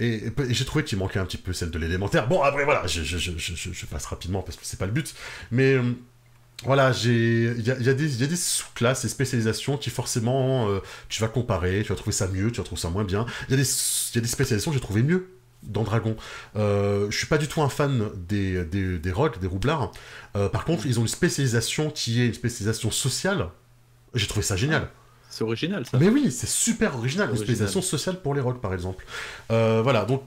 Et, 0.00 0.32
j'ai 0.48 0.64
trouvé 0.64 0.82
qu'il 0.82 0.98
manquait 0.98 1.18
un 1.18 1.26
petit 1.26 1.36
peu 1.36 1.52
celle 1.52 1.70
de 1.70 1.78
l'élémentaire. 1.78 2.26
Bon, 2.26 2.42
après, 2.42 2.64
voilà, 2.64 2.86
je, 2.86 3.86
passe 3.86 4.06
rapidement 4.06 4.42
parce 4.42 4.56
que 4.56 4.64
c'est 4.64 4.78
pas 4.78 4.86
le 4.86 4.92
but. 4.92 5.14
Mais 5.50 5.74
euh, 5.74 5.82
voilà, 6.64 6.92
il 7.04 7.62
y 7.62 7.70
a, 7.70 7.94
des 7.94 8.36
sous-classes 8.36 9.04
et 9.04 9.08
spécialisations 9.08 9.78
qui 9.78 9.88
forcément, 9.88 10.68
euh, 10.68 10.80
tu 11.08 11.22
vas 11.22 11.28
comparer, 11.28 11.82
tu 11.82 11.88
vas 11.88 11.94
trouver 11.94 12.12
ça 12.12 12.28
mieux, 12.28 12.50
tu 12.50 12.58
vas 12.58 12.64
trouver 12.64 12.80
ça 12.80 12.90
moins 12.90 13.04
bien. 13.04 13.24
Il 13.48 13.52
y, 13.52 13.54
a 13.54 13.56
des, 13.56 13.64
spécialisations 13.64 14.70
que 14.70 14.76
j'ai 14.76 14.82
trouvé 14.82 15.02
mieux 15.02 15.30
dans 15.62 15.84
Dragon. 15.84 16.16
Euh, 16.56 17.10
je 17.10 17.16
suis 17.16 17.26
pas 17.26 17.38
du 17.38 17.48
tout 17.48 17.62
un 17.62 17.70
fan 17.70 18.10
des, 18.14 18.64
des, 18.64 18.98
des 18.98 19.12
rogues, 19.12 19.38
des 19.38 19.46
roublards. 19.46 19.92
Euh, 20.36 20.48
par 20.48 20.64
contre, 20.64 20.86
ils 20.86 20.98
ont 20.98 21.02
une 21.02 21.08
spécialisation 21.08 21.90
qui 21.90 22.20
est 22.20 22.26
une 22.26 22.34
spécialisation 22.34 22.90
sociale. 22.90 23.48
J'ai 24.14 24.26
trouvé 24.26 24.42
ça 24.42 24.56
génial. 24.56 24.88
C'est 25.30 25.44
original, 25.44 25.86
ça. 25.86 25.98
Mais 25.98 26.08
oui, 26.08 26.30
c'est 26.30 26.48
super 26.48 26.96
original. 26.96 27.30
Une 27.30 27.36
spécialisation 27.36 27.80
sociale 27.80 28.20
pour 28.20 28.34
les 28.34 28.40
rogues, 28.40 28.60
par 28.60 28.74
exemple. 28.74 29.06
Euh, 29.50 29.80
voilà, 29.82 30.04
donc 30.04 30.22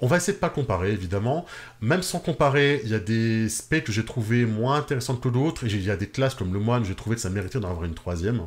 on 0.00 0.06
va 0.06 0.16
essayer 0.16 0.32
de 0.32 0.38
pas 0.38 0.48
comparer, 0.48 0.92
évidemment. 0.92 1.44
Même 1.80 2.02
sans 2.02 2.20
comparer, 2.20 2.80
il 2.84 2.90
y 2.90 2.94
a 2.94 2.98
des 2.98 3.48
specs 3.48 3.84
que 3.84 3.92
j'ai 3.92 4.04
trouvé 4.04 4.46
moins 4.46 4.76
intéressantes 4.76 5.20
que 5.20 5.28
d'autres, 5.28 5.64
et 5.64 5.68
il 5.68 5.82
y 5.82 5.90
a 5.90 5.96
des 5.96 6.08
classes 6.08 6.34
comme 6.34 6.52
le 6.52 6.60
moine, 6.60 6.84
j'ai 6.84 6.94
trouvé 6.94 7.16
que 7.16 7.22
ça 7.22 7.30
méritait 7.30 7.60
d'en 7.60 7.70
avoir 7.70 7.84
une 7.84 7.94
troisième. 7.94 8.46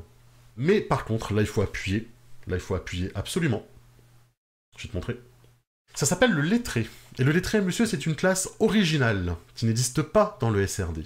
Mais 0.55 0.81
par 0.81 1.05
contre, 1.05 1.33
là, 1.33 1.41
il 1.41 1.47
faut 1.47 1.61
appuyer. 1.61 2.07
Là, 2.47 2.55
il 2.55 2.61
faut 2.61 2.75
appuyer 2.75 3.11
absolument. 3.13 3.65
Je 4.77 4.83
vais 4.83 4.89
te 4.89 4.95
montrer. 4.95 5.19
Ça 5.93 6.05
s'appelle 6.05 6.31
le 6.31 6.41
lettré. 6.41 6.87
Et 7.19 7.23
le 7.23 7.31
lettré, 7.31 7.59
monsieur, 7.59 7.85
c'est 7.85 8.05
une 8.05 8.15
classe 8.15 8.49
originale, 8.59 9.35
qui 9.55 9.65
n'existe 9.65 10.01
pas 10.01 10.37
dans 10.39 10.49
le 10.49 10.65
SRD. 10.65 11.03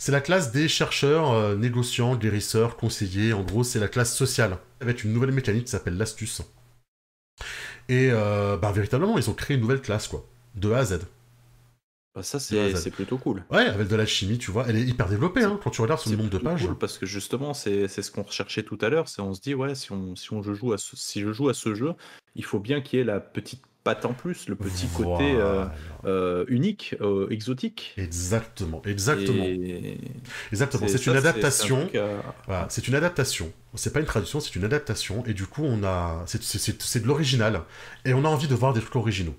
C'est 0.00 0.12
la 0.12 0.22
classe 0.22 0.50
des 0.50 0.66
chercheurs, 0.66 1.30
euh, 1.32 1.56
négociants, 1.56 2.16
guérisseurs, 2.16 2.78
conseillers, 2.78 3.34
en 3.34 3.42
gros, 3.42 3.64
c'est 3.64 3.78
la 3.78 3.86
classe 3.86 4.16
sociale, 4.16 4.56
avec 4.80 5.04
une 5.04 5.12
nouvelle 5.12 5.30
mécanique 5.30 5.66
qui 5.66 5.70
s'appelle 5.70 5.98
l'astuce. 5.98 6.40
Et 7.90 8.08
euh, 8.10 8.56
bah, 8.56 8.72
véritablement, 8.72 9.18
ils 9.18 9.28
ont 9.28 9.34
créé 9.34 9.58
une 9.58 9.60
nouvelle 9.60 9.82
classe, 9.82 10.08
quoi. 10.08 10.26
De 10.54 10.72
A 10.72 10.78
à 10.78 10.84
Z. 10.86 11.00
Bah 12.14 12.22
ça, 12.22 12.40
c'est 12.40 12.90
plutôt 12.90 13.18
cool. 13.18 13.44
Ouais, 13.50 13.66
avec 13.66 13.88
de 13.88 13.94
la 13.94 14.06
chimie, 14.06 14.38
tu 14.38 14.50
vois. 14.50 14.64
Elle 14.66 14.76
est 14.76 14.84
hyper 14.84 15.06
développée, 15.06 15.44
hein, 15.44 15.60
quand 15.62 15.68
tu 15.68 15.82
regardes 15.82 16.00
sur 16.00 16.10
le 16.10 16.16
nombre 16.16 16.30
de 16.30 16.38
pages. 16.38 16.64
Cool 16.64 16.78
parce 16.78 16.96
que 16.96 17.04
justement, 17.04 17.52
c'est 17.52 17.86
ce 17.86 18.10
qu'on 18.10 18.22
recherchait 18.22 18.62
tout 18.62 18.78
à 18.80 18.88
l'heure. 18.88 19.06
C'est 19.06 19.20
on 19.20 19.34
se 19.34 19.42
dit, 19.42 19.54
ouais, 19.54 19.74
si, 19.74 19.92
on, 19.92 20.16
si, 20.16 20.32
on, 20.32 20.42
je 20.42 20.54
joue 20.54 20.72
à 20.72 20.78
si 20.78 21.20
je 21.20 21.30
joue 21.30 21.50
à 21.50 21.54
ce 21.54 21.74
jeu, 21.74 21.92
il 22.36 22.44
faut 22.44 22.58
bien 22.58 22.80
qu'il 22.80 22.98
y 22.98 23.02
ait 23.02 23.04
la 23.04 23.20
petite 23.20 23.62
patte 23.84 24.04
en 24.04 24.12
plus, 24.12 24.48
le 24.48 24.56
petit 24.56 24.86
côté 24.88 25.32
euh, 25.36 25.64
euh, 26.04 26.44
unique, 26.48 26.94
exotique. 27.30 27.94
Exactement, 27.96 28.82
exactement. 28.84 29.44
Exactement. 30.52 30.88
C'est 30.88 31.06
une 31.06 31.16
adaptation. 31.16 31.88
C'est 32.68 32.88
une 32.88 32.94
adaptation. 32.94 33.52
C'est 33.74 33.92
pas 33.92 34.00
une 34.00 34.06
traduction, 34.06 34.40
c'est 34.40 34.54
une 34.56 34.64
adaptation. 34.64 35.24
Et 35.26 35.34
du 35.34 35.46
coup, 35.46 35.64
on 35.64 35.84
a, 35.84 36.24
c'est 36.26 37.02
de 37.02 37.06
l'original. 37.06 37.62
Et 38.04 38.14
on 38.14 38.24
a 38.24 38.28
envie 38.28 38.48
de 38.48 38.54
voir 38.54 38.72
des 38.72 38.80
trucs 38.80 38.96
originaux. 38.96 39.36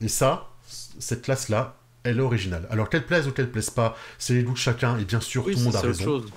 Et 0.00 0.08
ça, 0.08 0.48
cette 0.66 1.22
classe-là, 1.22 1.76
elle 2.02 2.18
est 2.18 2.22
originale. 2.22 2.66
Alors 2.70 2.88
qu'elle 2.88 3.04
plaise 3.04 3.28
ou 3.28 3.32
qu'elle 3.32 3.50
plaise 3.50 3.70
pas, 3.70 3.96
c'est 4.18 4.34
les 4.34 4.42
goûts 4.42 4.54
de 4.54 4.58
chacun. 4.58 4.98
Et 4.98 5.04
bien 5.04 5.20
sûr, 5.20 5.44
tout 5.44 5.50
le 5.50 5.56
monde 5.56 5.76
a 5.76 5.80
raison. 5.80 6.04
Chose 6.04 6.30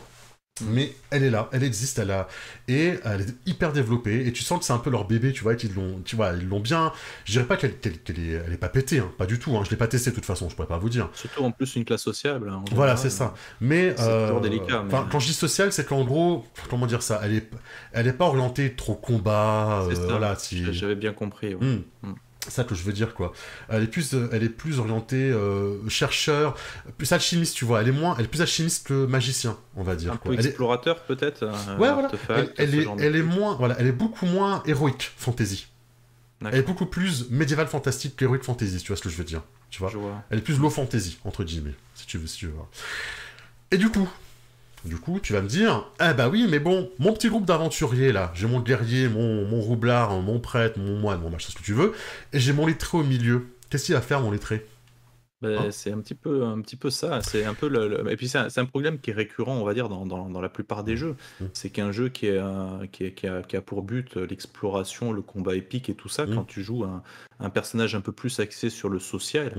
mais 0.61 0.93
elle 1.09 1.23
est 1.23 1.31
là, 1.31 1.49
elle 1.51 1.63
existe, 1.63 1.97
elle 1.97 2.11
a 2.11 2.27
et 2.67 2.99
elle 3.03 3.21
est 3.21 3.35
hyper 3.47 3.73
développée 3.73 4.27
et 4.27 4.31
tu 4.31 4.43
sens 4.43 4.59
que 4.59 4.65
c'est 4.65 4.73
un 4.73 4.77
peu 4.77 4.91
leur 4.91 5.05
bébé, 5.05 5.31
tu 5.33 5.41
vois, 5.41 5.55
qu'ils 5.55 5.73
l'ont, 5.73 5.99
tu 6.05 6.15
vois, 6.15 6.33
ils 6.33 6.47
l'ont 6.47 6.59
bien. 6.59 6.93
Je 7.25 7.31
dirais 7.31 7.45
pas 7.45 7.57
qu'elle 7.57 7.71
est, 7.71 8.07
elle 8.07 8.53
est 8.53 8.57
pas 8.57 8.69
pétée, 8.69 8.99
hein, 8.99 9.11
pas 9.17 9.25
du 9.25 9.39
tout. 9.39 9.57
Hein, 9.57 9.63
je 9.65 9.71
l'ai 9.71 9.77
pas 9.77 9.87
testé 9.87 10.11
de 10.11 10.15
toute 10.15 10.25
façon, 10.25 10.49
je 10.49 10.55
pourrais 10.55 10.67
pas 10.67 10.77
vous 10.77 10.89
dire. 10.89 11.09
Surtout 11.13 11.43
en 11.43 11.51
plus 11.51 11.75
une 11.75 11.85
classe 11.85 12.03
sociable. 12.03 12.49
Hein, 12.49 12.63
voilà, 12.71 12.97
c'est 12.97 13.09
ça. 13.09 13.33
Mais, 13.61 13.95
euh, 13.99 14.39
délicat. 14.41 14.85
Quand 15.11 15.19
je 15.19 15.27
dis 15.27 15.33
sociale, 15.33 15.73
c'est 15.73 15.87
qu'en 15.87 16.03
gros, 16.03 16.45
comment 16.69 16.85
dire 16.85 17.01
ça, 17.01 17.19
elle 17.23 17.33
est, 17.33 17.49
elle 17.91 18.07
est 18.07 18.13
pas 18.13 18.25
orientée 18.25 18.75
trop 18.75 18.95
combat. 18.95 19.87
Euh, 19.89 19.95
voilà, 20.07 20.35
si... 20.35 20.71
J'avais 20.71 20.95
bien 20.95 21.13
compris. 21.13 21.55
Ouais. 21.55 21.65
Hmm. 21.65 21.81
Hmm 22.03 22.13
ça 22.49 22.63
que 22.63 22.75
je 22.75 22.83
veux 22.83 22.93
dire 22.93 23.13
quoi. 23.13 23.33
Elle 23.69 23.83
est 23.83 23.87
plus, 23.87 24.13
euh, 24.13 24.29
elle 24.31 24.43
est 24.43 24.49
plus 24.49 24.79
orientée 24.79 25.31
euh, 25.31 25.87
chercheur, 25.89 26.55
plus 26.97 27.11
alchimiste 27.11 27.55
tu 27.55 27.65
vois. 27.65 27.81
Elle 27.81 27.89
est 27.89 27.93
moins, 27.93 28.15
elle 28.17 28.25
est 28.25 28.29
plus 28.29 28.41
alchimiste 28.41 28.87
que 28.87 29.05
magicien 29.05 29.57
on 29.75 29.83
va 29.83 29.95
dire. 29.95 30.13
Un 30.13 30.17
peu 30.17 30.33
explorateur 30.33 31.01
peut-être. 31.03 31.43
Euh, 31.43 31.77
ouais 31.77 31.91
voilà. 31.91 32.11
Elle, 32.57 32.75
est, 32.75 32.87
elle 32.99 33.15
est 33.15 33.23
moins, 33.23 33.55
voilà, 33.55 33.75
elle 33.79 33.87
est 33.87 33.93
beaucoup 33.93 34.25
moins 34.25 34.63
héroïque 34.65 35.11
fantasy. 35.17 35.67
Elle 36.45 36.55
est 36.55 36.63
beaucoup 36.63 36.85
plus 36.85 37.29
médiéval 37.29 37.67
fantastique 37.67 38.17
qu'héroïque 38.17 38.43
fantasy, 38.43 38.77
tu 38.79 38.87
vois 38.87 38.97
ce 38.97 39.01
que 39.01 39.09
je 39.09 39.15
veux 39.15 39.23
dire. 39.23 39.41
Tu 39.69 39.79
vois. 39.79 39.91
Elle 40.29 40.39
est 40.39 40.41
plus 40.41 40.59
low 40.59 40.69
fantasy 40.69 41.17
entre 41.23 41.43
guillemets, 41.43 41.75
si 41.95 42.05
tu 42.05 42.17
veux, 42.17 42.27
si 42.27 42.37
tu 42.37 42.47
veux. 42.47 42.53
Et 43.71 43.77
du 43.77 43.89
coup, 43.89 44.07
du 44.85 44.97
coup, 44.97 45.19
tu 45.21 45.33
vas 45.33 45.41
me 45.41 45.47
dire, 45.47 45.85
eh 46.01 46.13
bah 46.13 46.29
oui, 46.29 46.47
mais 46.49 46.59
bon, 46.59 46.89
mon 46.99 47.13
petit 47.13 47.29
groupe 47.29 47.45
d'aventuriers 47.45 48.11
là, 48.11 48.31
j'ai 48.35 48.47
mon 48.47 48.59
guerrier, 48.59 49.07
mon, 49.07 49.45
mon 49.45 49.61
roublard, 49.61 50.21
mon 50.21 50.39
prêtre, 50.39 50.79
mon 50.79 50.99
moine, 50.99 51.21
mon 51.21 51.29
machin, 51.29 51.49
ce 51.51 51.55
que 51.55 51.63
tu 51.63 51.73
veux, 51.73 51.93
et 52.33 52.39
j'ai 52.39 52.53
mon 52.53 52.65
lettré 52.67 52.97
au 52.97 53.03
milieu. 53.03 53.47
Qu'est-ce 53.69 53.85
qu'il 53.85 53.95
va 53.95 54.01
faire 54.01 54.21
mon 54.21 54.31
lettré? 54.31 54.65
Bah, 55.41 55.49
hein? 55.59 55.67
c'est 55.71 55.91
un 55.91 55.99
petit 55.99 56.15
peu, 56.15 56.45
un 56.45 56.61
petit 56.61 56.77
peu 56.77 56.89
ça. 56.89 57.21
C'est 57.21 57.43
un 57.43 57.53
peu 57.53 57.67
le, 57.67 58.09
et 58.09 58.15
puis 58.15 58.29
c'est 58.29 58.57
un, 58.57 58.65
problème 58.65 58.99
qui 58.99 59.09
est 59.09 59.13
récurrent, 59.13 59.55
on 59.57 59.65
va 59.65 59.73
dire, 59.73 59.89
dans, 59.89 60.05
dans, 60.05 60.29
dans 60.29 60.41
la 60.41 60.49
plupart 60.49 60.83
des 60.83 60.93
mmh. 60.93 60.97
jeux. 60.97 61.15
Mmh. 61.41 61.45
C'est 61.53 61.69
qu'un 61.69 61.91
jeu 61.91 62.09
qui, 62.09 62.27
est, 62.27 62.41
qui, 62.91 63.05
est, 63.05 63.11
qui, 63.13 63.27
a, 63.27 63.41
qui, 63.41 63.57
a, 63.57 63.61
pour 63.61 63.83
but 63.83 64.15
l'exploration, 64.15 65.11
le 65.11 65.21
combat 65.21 65.55
épique 65.55 65.89
et 65.89 65.95
tout 65.95 66.09
ça, 66.09 66.25
mmh. 66.25 66.35
quand 66.35 66.45
tu 66.45 66.63
joues 66.63 66.85
un, 66.85 67.03
un, 67.39 67.49
personnage 67.49 67.93
un 67.93 68.01
peu 68.01 68.13
plus 68.13 68.39
axé 68.39 68.69
sur 68.69 68.87
le 68.87 68.99
social, 68.99 69.53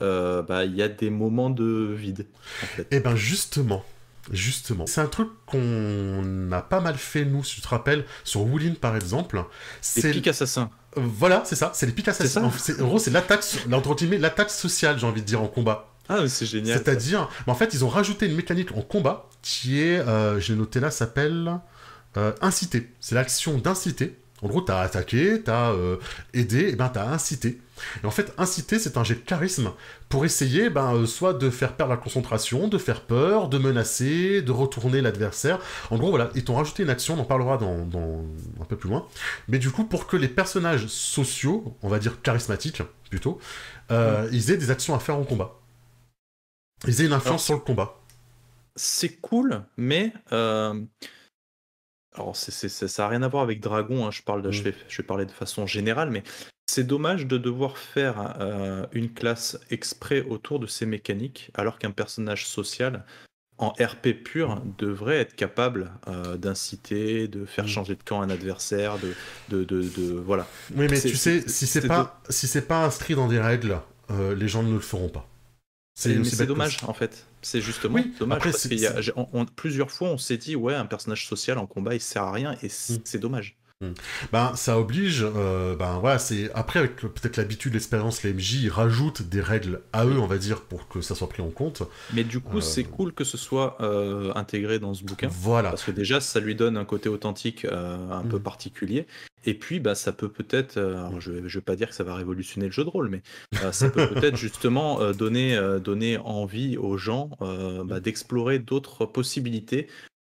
euh, 0.00 0.42
bah 0.42 0.64
il 0.64 0.74
y 0.74 0.82
a 0.82 0.88
des 0.88 1.10
moments 1.10 1.50
de 1.50 1.92
vide. 1.94 2.26
En 2.62 2.66
fait. 2.66 2.82
Et 2.82 2.96
eh 2.96 3.00
ben 3.00 3.14
justement, 3.14 3.84
Justement. 4.32 4.86
C'est 4.86 5.00
un 5.00 5.06
truc 5.06 5.28
qu'on 5.46 6.50
a 6.52 6.62
pas 6.62 6.80
mal 6.80 6.96
fait, 6.96 7.24
nous, 7.24 7.44
si 7.44 7.56
tu 7.56 7.60
te 7.60 7.68
rappelles, 7.68 8.04
sur 8.24 8.42
Woolin 8.42 8.74
par 8.80 8.96
exemple. 8.96 9.44
C'est 9.80 10.08
les 10.08 10.12
pics 10.14 10.28
assassins. 10.28 10.70
Euh, 10.96 11.02
voilà, 11.04 11.42
c'est 11.44 11.56
ça, 11.56 11.72
c'est 11.74 11.86
les 11.86 11.92
pics 11.92 12.08
assassins. 12.08 12.44
En, 12.44 12.84
gros, 12.84 12.98
c'est 12.98 13.10
l'attaque, 13.10 13.44
l'attaque 13.68 14.50
sociale, 14.50 14.98
j'ai 14.98 15.06
envie 15.06 15.20
de 15.20 15.26
dire, 15.26 15.42
en 15.42 15.48
combat. 15.48 15.92
Ah, 16.08 16.26
c'est 16.28 16.46
génial. 16.46 16.78
C'est-à-dire, 16.78 17.28
en 17.46 17.54
fait, 17.54 17.74
ils 17.74 17.84
ont 17.84 17.88
rajouté 17.88 18.26
une 18.26 18.36
mécanique 18.36 18.72
en 18.76 18.82
combat 18.82 19.28
qui 19.42 19.80
est, 19.80 19.98
euh, 19.98 20.38
j'ai 20.40 20.54
noté 20.54 20.80
là, 20.80 20.90
s'appelle 20.90 21.60
euh, 22.16 22.32
inciter. 22.40 22.90
C'est 23.00 23.14
l'action 23.14 23.58
d'inciter. 23.58 24.16
En 24.42 24.48
gros, 24.48 24.60
t'as 24.60 24.80
attaqué, 24.80 25.42
t'as 25.42 25.72
euh, 25.72 25.96
aidé, 26.34 26.68
et 26.68 26.76
ben 26.76 26.88
t'as 26.88 27.08
incité. 27.08 27.60
Et 28.02 28.06
en 28.06 28.10
fait, 28.10 28.32
inciter, 28.38 28.78
c'est 28.78 28.96
un 28.96 29.04
jet 29.04 29.14
de 29.14 29.20
charisme 29.20 29.72
pour 30.08 30.24
essayer, 30.24 30.70
ben, 30.70 30.94
euh, 30.94 31.06
soit 31.06 31.34
de 31.34 31.50
faire 31.50 31.74
perdre 31.74 31.92
la 31.92 31.96
concentration, 31.98 32.68
de 32.68 32.78
faire 32.78 33.02
peur, 33.02 33.48
de 33.48 33.58
menacer, 33.58 34.42
de 34.42 34.52
retourner 34.52 35.00
l'adversaire. 35.00 35.58
En 35.90 35.96
gros, 35.96 36.10
voilà, 36.10 36.30
ils 36.34 36.44
t'ont 36.44 36.54
rajouté 36.54 36.82
une 36.82 36.90
action, 36.90 37.14
on 37.14 37.20
en 37.20 37.24
parlera 37.24 37.56
dans, 37.56 38.24
un 38.60 38.64
peu 38.64 38.76
plus 38.76 38.90
loin. 38.90 39.06
Mais 39.48 39.58
du 39.58 39.70
coup, 39.70 39.84
pour 39.84 40.06
que 40.06 40.16
les 40.16 40.28
personnages 40.28 40.86
sociaux, 40.86 41.76
on 41.82 41.88
va 41.88 41.98
dire 41.98 42.20
charismatiques 42.22 42.82
plutôt, 43.10 43.38
euh, 43.90 44.28
ils 44.32 44.50
aient 44.50 44.56
des 44.56 44.70
actions 44.70 44.94
à 44.94 44.98
faire 44.98 45.16
en 45.16 45.24
combat. 45.24 45.58
Ils 46.86 47.00
aient 47.00 47.06
une 47.06 47.12
influence 47.14 47.44
sur 47.44 47.54
le 47.54 47.60
combat. 47.60 48.00
C'est 48.74 49.16
cool, 49.16 49.62
mais 49.78 50.12
alors 52.16 52.36
ça 52.36 53.02
n'a 53.02 53.08
rien 53.08 53.22
à 53.22 53.28
voir 53.28 53.42
avec 53.42 53.60
Dragon, 53.60 54.06
hein, 54.06 54.10
je, 54.10 54.22
parle 54.22 54.42
de, 54.42 54.50
je, 54.50 54.60
mm. 54.60 54.64
vais, 54.64 54.74
je, 54.88 54.96
vais, 54.98 55.06
parler 55.06 55.26
de 55.26 55.30
façon 55.30 55.66
générale, 55.66 56.10
mais 56.10 56.22
c'est 56.66 56.84
dommage 56.84 57.26
de 57.26 57.38
devoir 57.38 57.78
faire 57.78 58.34
euh, 58.40 58.86
une 58.92 59.12
classe 59.12 59.58
exprès 59.70 60.22
autour 60.22 60.58
de 60.58 60.66
ces 60.66 60.86
mécaniques, 60.86 61.50
alors 61.54 61.78
qu'un 61.78 61.90
personnage 61.90 62.46
social 62.46 63.04
en 63.58 63.68
RP 63.70 64.08
pur 64.22 64.60
devrait 64.76 65.16
être 65.16 65.34
capable 65.34 65.90
euh, 66.08 66.36
d'inciter, 66.36 67.28
de 67.28 67.46
faire 67.46 67.64
mm. 67.64 67.68
changer 67.68 67.94
de 67.94 68.02
camp 68.02 68.20
un 68.20 68.30
adversaire, 68.30 68.98
de, 68.98 69.14
de, 69.48 69.64
de, 69.64 70.12
voilà. 70.12 70.46
Oui, 70.74 70.86
mais 70.90 71.00
tu 71.00 71.16
sais, 71.16 71.42
si 71.46 71.66
c'est 71.66 71.86
pas 71.86 72.20
si 72.28 72.46
c'est 72.46 72.66
pas 72.66 72.84
inscrit 72.84 73.14
dans 73.14 73.28
des 73.28 73.40
règles, 73.40 73.78
euh, 74.10 74.34
les 74.34 74.48
gens 74.48 74.62
ne 74.62 74.72
le 74.72 74.80
feront 74.80 75.08
pas. 75.08 75.28
C'est 75.96 76.46
dommage 76.46 76.78
en 76.86 76.92
fait. 76.92 77.26
C'est 77.42 77.60
justement 77.60 77.98
dommage 78.18 78.42
parce 78.42 78.68
qu'il 78.68 78.78
y 78.78 78.86
a 78.86 78.94
plusieurs 79.56 79.90
fois 79.90 80.10
on 80.10 80.18
s'est 80.18 80.36
dit 80.36 80.54
ouais 80.54 80.74
un 80.74 80.86
personnage 80.86 81.26
social 81.26 81.58
en 81.58 81.66
combat 81.66 81.94
il 81.94 82.00
sert 82.00 82.22
à 82.22 82.32
rien 82.32 82.56
et 82.62 82.68
c'est 82.68 83.14
mm. 83.14 83.20
dommage. 83.20 83.56
Hmm. 83.82 83.92
Ben, 84.32 84.56
ça 84.56 84.78
oblige, 84.80 85.22
euh, 85.22 85.76
ben 85.76 85.98
voilà, 85.98 86.18
c'est 86.18 86.50
après 86.54 86.78
avec 86.78 86.96
peut-être 86.96 87.36
l'habitude, 87.36 87.74
l'expérience, 87.74 88.22
les 88.22 88.32
MJ 88.32 88.62
ils 88.62 88.70
rajoutent 88.70 89.20
des 89.20 89.42
règles 89.42 89.82
à 89.92 90.06
eux, 90.06 90.18
on 90.18 90.26
va 90.26 90.38
dire, 90.38 90.62
pour 90.62 90.88
que 90.88 91.02
ça 91.02 91.14
soit 91.14 91.28
pris 91.28 91.42
en 91.42 91.50
compte. 91.50 91.82
Mais 92.14 92.24
du 92.24 92.40
coup, 92.40 92.62
c'est 92.62 92.86
euh, 92.86 92.90
cool 92.90 93.12
que 93.12 93.24
ce 93.24 93.36
soit 93.36 93.76
euh, 93.82 94.32
intégré 94.34 94.78
dans 94.78 94.94
ce 94.94 95.04
bouquin. 95.04 95.28
Voilà. 95.30 95.68
Parce 95.68 95.84
que 95.84 95.90
déjà, 95.90 96.22
ça 96.22 96.40
lui 96.40 96.54
donne 96.54 96.78
un 96.78 96.86
côté 96.86 97.10
authentique 97.10 97.66
un 97.66 98.22
peu 98.22 98.38
hmm. 98.38 98.42
particulier. 98.42 99.06
Et 99.46 99.54
puis, 99.54 99.80
bah, 99.80 99.94
ça 99.94 100.12
peut 100.12 100.28
peut-être, 100.28 100.74
je 101.18 101.30
ne 101.30 101.48
vais 101.48 101.60
pas 101.60 101.76
dire 101.76 101.88
que 101.88 101.94
ça 101.94 102.04
va 102.04 102.14
révolutionner 102.14 102.66
le 102.66 102.72
jeu 102.72 102.84
de 102.84 102.90
rôle, 102.90 103.08
mais 103.08 103.22
ça 103.72 103.88
peut 103.88 104.08
peut-être 104.08 104.36
justement 104.36 105.12
donner, 105.12 105.58
donner 105.82 106.18
envie 106.18 106.76
aux 106.76 106.98
gens 106.98 107.30
bah, 107.84 108.00
d'explorer 108.00 108.58
d'autres 108.58 109.06
possibilités 109.06 109.86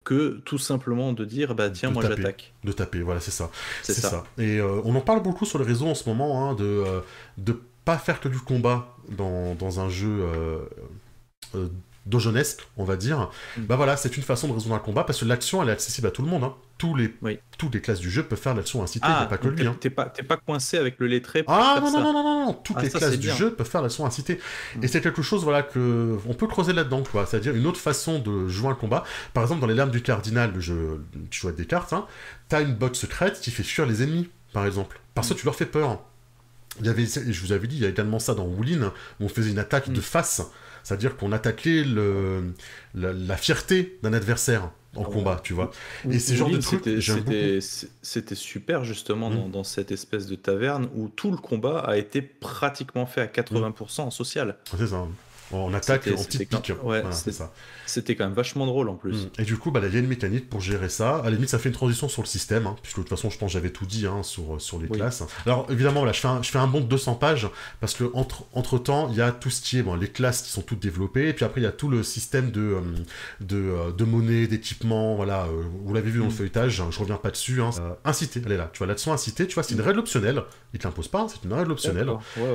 que 0.05 0.41
tout 0.45 0.59
simplement 0.59 1.13
de 1.13 1.25
dire 1.25 1.55
bah 1.55 1.71
tiens 1.71 1.91
moi 1.91 2.03
j'attaque. 2.03 2.53
De 2.63 2.73
taper, 2.73 3.01
voilà 3.01 3.21
c'est 3.21 3.31
ça. 3.31 3.51
C'est 3.83 3.95
ça. 3.95 4.25
Et 4.39 4.59
euh, 4.59 4.81
on 4.85 4.95
en 4.95 5.01
parle 5.01 5.23
beaucoup 5.23 5.47
sur 5.47 5.59
les 5.59 5.65
réseaux 5.65 5.89
en 5.89 5.95
ce 5.95 6.09
moment 6.09 6.49
hein, 6.49 6.55
de 6.55 6.65
euh, 6.65 7.01
de 7.39 7.61
pas 7.85 7.99
faire 7.99 8.21
que 8.21 8.29
du 8.29 8.39
combat 8.39 8.97
dans, 9.09 9.55
dans 9.55 9.81
un 9.81 9.89
jeu 9.89 10.21
euh, 10.23 10.59
dojonesque, 12.07 12.67
on 12.77 12.85
va 12.85 12.97
dire, 12.97 13.31
mm. 13.57 13.63
bah 13.63 13.77
voilà, 13.77 13.97
c'est 13.97 14.17
une 14.17 14.23
façon 14.23 14.49
de 14.49 14.53
résoudre 14.53 14.75
un 14.75 14.79
combat 14.79 15.05
parce 15.05 15.21
que 15.21 15.25
l'action 15.25 15.63
elle 15.63 15.71
est 15.71 15.73
accessible 15.73 16.07
à 16.07 16.11
tout 16.11 16.23
le 16.23 16.29
monde. 16.29 16.45
Hein. 16.45 16.55
Tous 16.77 16.97
les, 16.97 17.15
toutes 17.57 17.73
les 17.73 17.81
classes 17.81 18.01
du 18.01 18.11
jeu 18.11 18.25
peuvent 18.25 18.39
faire 18.39 18.55
l'action 18.55 18.83
incitée, 18.83 19.07
ah, 19.09 19.27
pas 19.31 19.39
que 19.39 19.47
lui. 19.47 19.65
Hein. 19.65 19.77
T'es 19.81 19.91
pas, 19.91 20.07
pas 20.07 20.37
coincé 20.37 20.77
avec 20.77 20.97
le 20.99 21.07
lettré 21.07 21.45
pour 21.45 21.55
Ah 21.55 21.79
non, 21.81 21.91
non, 21.91 22.01
non, 22.01 22.13
non, 22.13 22.23
non, 22.25 22.47
non, 22.47 22.53
toutes 22.53 22.77
ah, 22.79 22.83
les 22.83 22.91
classes 22.91 23.19
du 23.19 23.31
jeu 23.31 23.55
peuvent 23.55 23.69
faire 23.69 23.81
l'action 23.81 24.05
incitée. 24.05 24.41
Mm. 24.77 24.85
Et 24.85 24.89
c'est 24.89 25.01
quelque 25.01 25.23
chose, 25.23 25.45
voilà, 25.45 25.63
que 25.63 26.19
on 26.29 26.35
peut 26.35 26.49
creuser 26.49 26.73
là-dedans, 26.73 27.05
quoi. 27.11 27.27
C'est-à-dire 27.27 27.55
une 27.55 27.67
autre 27.67 27.81
façon 27.81 28.19
de 28.19 28.49
jouer 28.49 28.71
un 28.71 28.75
combat. 28.75 29.05
Par 29.33 29.45
exemple, 29.45 29.61
dans 29.61 29.69
les 29.69 29.75
larmes 29.75 29.93
du 29.93 30.03
cardinal, 30.03 30.53
le 30.53 30.61
jeu, 30.61 31.05
tu 31.31 31.41
joues 31.41 31.49
avec 31.49 31.59
des 31.59 31.67
cartes, 31.67 31.93
hein, 31.93 32.07
t'as 32.49 32.61
une 32.61 32.75
botte 32.75 32.97
secrète 32.97 33.41
qui 33.41 33.53
fait 33.53 33.63
fuir 33.63 33.87
les 33.87 34.03
ennemis, 34.03 34.29
par 34.53 34.67
exemple. 34.67 35.01
Parce 35.15 35.29
que 35.29 35.35
mm. 35.35 35.37
tu 35.37 35.45
leur 35.47 35.55
fais 35.55 35.67
peur. 35.67 36.03
Il 36.81 36.87
y 36.87 36.89
avait, 36.89 37.07
je 37.07 37.41
vous 37.41 37.53
avais 37.53 37.69
dit, 37.69 37.77
il 37.77 37.83
y 37.83 37.87
a 37.87 37.89
également 37.89 38.19
ça 38.19 38.35
dans 38.35 38.47
Woolin, 38.47 38.93
où 39.21 39.25
on 39.25 39.29
faisait 39.29 39.51
une 39.53 39.61
attaque 39.61 39.91
de 39.91 40.01
face 40.01 40.43
c'est-à-dire 40.85 41.17
qu'on 41.17 41.33
attaquait 41.33 41.83
le, 41.83 42.53
la, 42.95 43.37
fierté 43.37 43.99
d'un 44.03 44.13
adversaire 44.13 44.71
en 44.95 45.03
ah 45.03 45.11
combat, 45.11 45.41
tu 45.43 45.55
vois. 45.55 45.73
Et 46.09 46.21
ces 46.21 46.37
genres 46.37 46.51
de 46.51 46.59
trucs, 46.59 46.85
c'était 48.03 48.35
super 48.35 48.85
justement 48.85 49.31
mmh. 49.31 49.51
dans, 49.51 49.65
cette 49.65 49.91
espèce 49.91 50.27
de 50.27 50.37
taverne 50.37 50.89
où 50.95 51.09
tout 51.09 51.33
le 51.33 51.37
combat 51.37 51.81
a 51.81 51.97
été 51.97 52.23
pratiquement 52.23 53.07
fait 53.07 53.23
à 53.23 53.27
80% 53.27 54.03
en 54.03 54.11
social. 54.11 54.57
C'est 54.79 54.87
ça. 54.87 55.09
On 55.55 55.75
attaque 55.75 56.09
en 56.09 56.23
petite 56.23 56.49
pique. 56.49 56.73
Ouais, 56.83 57.03
c'est 57.11 57.33
ça. 57.33 57.53
C'était 57.87 58.17
quand 58.17 58.25
même 58.25 58.35
vachement 58.35 58.67
drôle 58.67 58.89
en 58.89 58.95
plus. 58.95 59.27
Mm. 59.27 59.31
Et 59.41 59.45
du 59.45 59.57
coup, 59.57 59.71
bah, 59.71 59.81
il 59.85 59.93
y 59.93 59.97
a 59.97 60.01
une 60.01 60.07
mécanique 60.07 60.49
pour 60.49 60.61
gérer 60.61 60.89
ça. 60.89 61.17
À 61.17 61.25
la 61.25 61.31
limite, 61.31 61.51
ça 61.51 61.59
fait 61.59 61.69
une 61.69 61.75
transition 61.75 62.09
sur 62.09 62.23
le 62.23 62.27
système, 62.27 62.67
hein, 62.67 62.77
puisque 62.83 62.97
de 62.97 63.03
toute 63.03 63.11
façon, 63.11 63.31
je 63.31 63.39
pense 63.39 63.51
que 63.51 63.53
j'avais 63.53 63.71
tout 63.71 63.87
dit 63.87 64.07
hein, 64.07 64.23
sur, 64.23 64.61
sur 64.61 64.79
les 64.79 64.89
classes. 64.89 65.23
Alors 65.47 65.67
évidemment, 65.71 66.05
là, 66.05 66.13
je 66.13 66.21
fais, 66.21 66.29
un, 66.29 66.43
je 66.43 66.51
fais 66.51 66.59
un 66.59 66.67
bond 66.67 66.81
de 66.81 66.87
200 66.87 67.15
pages, 67.15 67.49
parce 67.81 67.95
que 67.95 68.05
entre, 68.15 68.45
entre 68.53 68.79
temps, 68.79 69.09
il 69.11 69.17
y 69.17 69.23
a 69.23 69.33
tout 69.33 69.51
ce 69.51 69.61
qui 69.61 69.79
est, 69.79 69.83
bon, 69.83 69.95
les 69.95 70.09
classes 70.09 70.43
qui 70.43 70.51
sont 70.51 70.63
toutes 70.63 70.81
développées, 70.81 71.29
et 71.29 71.33
puis 71.33 71.45
après, 71.45 71.61
il 71.61 71.65
y 71.65 71.69
a 71.69 71.73
tout 71.73 71.89
le 71.89 72.03
système 72.03 72.51
de, 72.51 72.61
euh, 72.61 72.81
de, 73.41 73.57
euh, 73.57 73.93
de, 73.93 74.05
monnaie, 74.05 74.47
d'équipement, 74.47 75.15
voilà. 75.15 75.45
Euh, 75.45 75.63
vous 75.85 75.95
l'avez 75.95 76.11
vu 76.11 76.19
dans 76.19 76.27
le 76.27 76.31
mm. 76.31 76.35
feuilletage, 76.35 76.83
je 76.91 76.99
reviens 76.99 77.17
pas 77.17 77.31
dessus. 77.31 77.63
Hein. 77.63 77.71
inciter, 78.05 78.43
elle 78.45 78.53
est 78.53 78.57
là. 78.57 78.71
Tu 78.73 78.79
vois, 78.79 78.87
l'action 78.87 79.13
inciter, 79.13 79.47
tu 79.47 79.55
vois, 79.55 79.63
c'est 79.63 79.75
une 79.75 79.81
règle 79.81 79.99
optionnelle. 79.99 80.43
Il 80.73 80.81
te 80.81 80.85
l'impose 80.85 81.09
pas, 81.09 81.27
c'est 81.29 81.45
une 81.45 81.53
règle 81.53 81.73
optionnelle. 81.73 82.11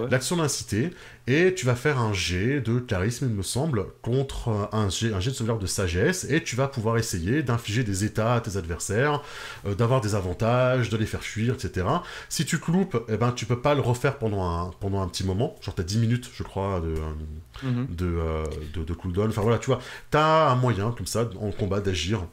L'action 0.10 0.38
d'inciter, 0.38 0.92
et 1.28 1.54
tu 1.54 1.66
vas 1.66 1.76
faire 1.76 2.00
un 2.00 2.14
jet 2.14 2.62
de 2.62 2.80
charisme, 2.90 3.28
il 3.30 3.36
me 3.36 3.44
semble, 3.44 3.86
contre 4.02 4.70
un 4.74 4.90
jet, 4.90 5.14
un 5.14 5.20
jet 5.20 5.30
de 5.30 5.36
sauvegarde 5.36 5.62
de 5.62 5.68
sagesse 5.68 6.26
et 6.30 6.44
tu 6.44 6.56
vas 6.56 6.68
pouvoir 6.68 6.98
essayer 6.98 7.44
d'infliger 7.44 7.84
des 7.84 8.04
états 8.04 8.34
à 8.34 8.42
tes 8.42 8.58
adversaires, 8.58 9.22
euh, 9.66 9.76
d'avoir 9.76 10.02
des 10.02 10.16
avantages, 10.16 10.90
de 10.90 10.98
les 10.98 11.06
faire 11.06 11.24
fuir, 11.24 11.54
etc. 11.54 11.86
Si 12.30 12.46
tu 12.46 12.60
te 12.60 12.72
loupes, 12.72 13.02
eh 13.08 13.18
ben, 13.18 13.32
tu 13.32 13.46
peux 13.46 13.62
pas 13.62 13.76
le 13.76 13.82
refaire 13.82 14.18
pendant 14.18 14.44
un, 14.44 14.72
pendant 14.80 15.02
un 15.02 15.08
petit 15.08 15.24
moment, 15.24 15.56
genre 15.62 15.76
as 15.78 15.84
10 15.84 16.00
minutes, 16.00 16.32
je 16.34 16.44
crois, 16.44 16.82
de, 16.82 16.88
euh, 16.88 17.70
mhm. 17.70 17.88
euh, 18.02 18.46
de, 18.74 18.84
de, 18.84 18.94
cooldown. 18.94 19.30
Enfin 19.30 19.44
voilà, 19.44 19.60
tu 19.60 19.68
vois, 19.68 19.80
as 20.14 20.52
un 20.52 20.56
moyen, 20.56 20.92
comme 20.92 21.08
ça, 21.08 21.30
en 21.40 21.52
combat, 21.52 21.80
d'agir 21.80 22.26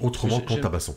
autrement 0.00 0.40
qu'en 0.40 0.56
tabassant. 0.56 0.96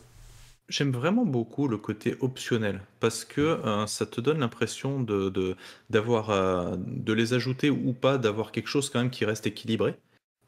J'aime 0.70 0.91
vraiment 0.91 1.26
beaucoup 1.26 1.68
le 1.68 1.78
côté 1.78 2.15
optionnel 2.20 2.82
parce 2.99 3.24
que 3.24 3.59
ça 3.88 4.05
te 4.05 4.20
donne 4.20 4.39
l'impression 4.39 4.99
de, 5.01 5.55
d'avoir 5.89 6.78
de 6.78 7.13
les 7.13 7.34
ajouter 7.34 7.70
ou 7.70 7.93
pas, 7.93 8.18
d'avoir 8.18 8.51
quelque 8.51 8.68
chose 8.68 8.89
quand 8.89 8.99
même 8.99 9.09
qui 9.09 9.24
reste 9.24 9.47
équilibré. 9.47 9.95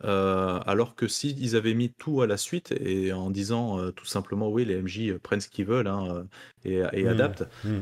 Euh, 0.05 0.59
alors 0.65 0.95
que 0.95 1.09
s'ils 1.09 1.57
avaient 1.57 1.73
mis 1.73 1.89
tout 1.89 2.21
à 2.21 2.27
la 2.27 2.37
suite 2.37 2.73
et 2.79 3.11
en 3.11 3.29
disant 3.29 3.79
euh, 3.79 3.91
tout 3.91 4.05
simplement 4.05 4.49
oui 4.49 4.63
les 4.63 4.81
MJ 4.81 5.09
euh, 5.09 5.19
prennent 5.19 5.41
ce 5.41 5.49
qu'ils 5.49 5.65
veulent 5.65 5.87
hein, 5.87 6.25
et, 6.63 6.81
mmh. 6.81 7.07
adaptent, 7.07 7.43
mmh. 7.65 7.81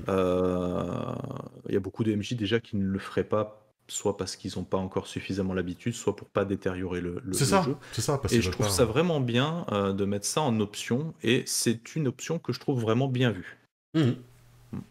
il 1.67 1.73
y 1.73 1.77
a 1.77 1.79
beaucoup 1.79 2.03
de 2.03 2.15
MJ 2.15 2.33
déjà 2.33 2.59
qui 2.59 2.75
ne 2.75 2.85
le 2.85 2.97
feraient 2.97 3.23
pas 3.23 3.66
soit 3.88 4.17
parce 4.17 4.35
qu'ils 4.35 4.51
n'ont 4.57 4.63
pas 4.63 4.77
encore 4.77 5.07
suffisamment 5.07 5.53
l'habitude, 5.53 5.93
soit 5.93 6.15
pour 6.15 6.27
pas 6.27 6.45
détériorer 6.45 7.01
le, 7.01 7.21
le, 7.23 7.33
c'est 7.33 7.45
ça, 7.45 7.65
C'est 7.91 8.01
ça, 8.01 8.21
et 8.31 8.41
je 8.41 8.49
trouve 8.49 8.69
ça 8.69 8.85
vraiment 8.85 9.19
bien 9.19 9.65
de 9.71 10.05
mettre 10.05 10.25
ça 10.25 10.41
en 10.41 10.59
option, 10.59 11.13
et 11.23 11.43
c'est 11.45 11.95
une 11.95 12.07
option 12.07 12.39
que 12.39 12.53
je 12.53 12.59
trouve 12.59 12.81
vraiment 12.81 13.07
bien 13.07 13.31
vue. 13.31 13.57
Mmh. 13.93 14.11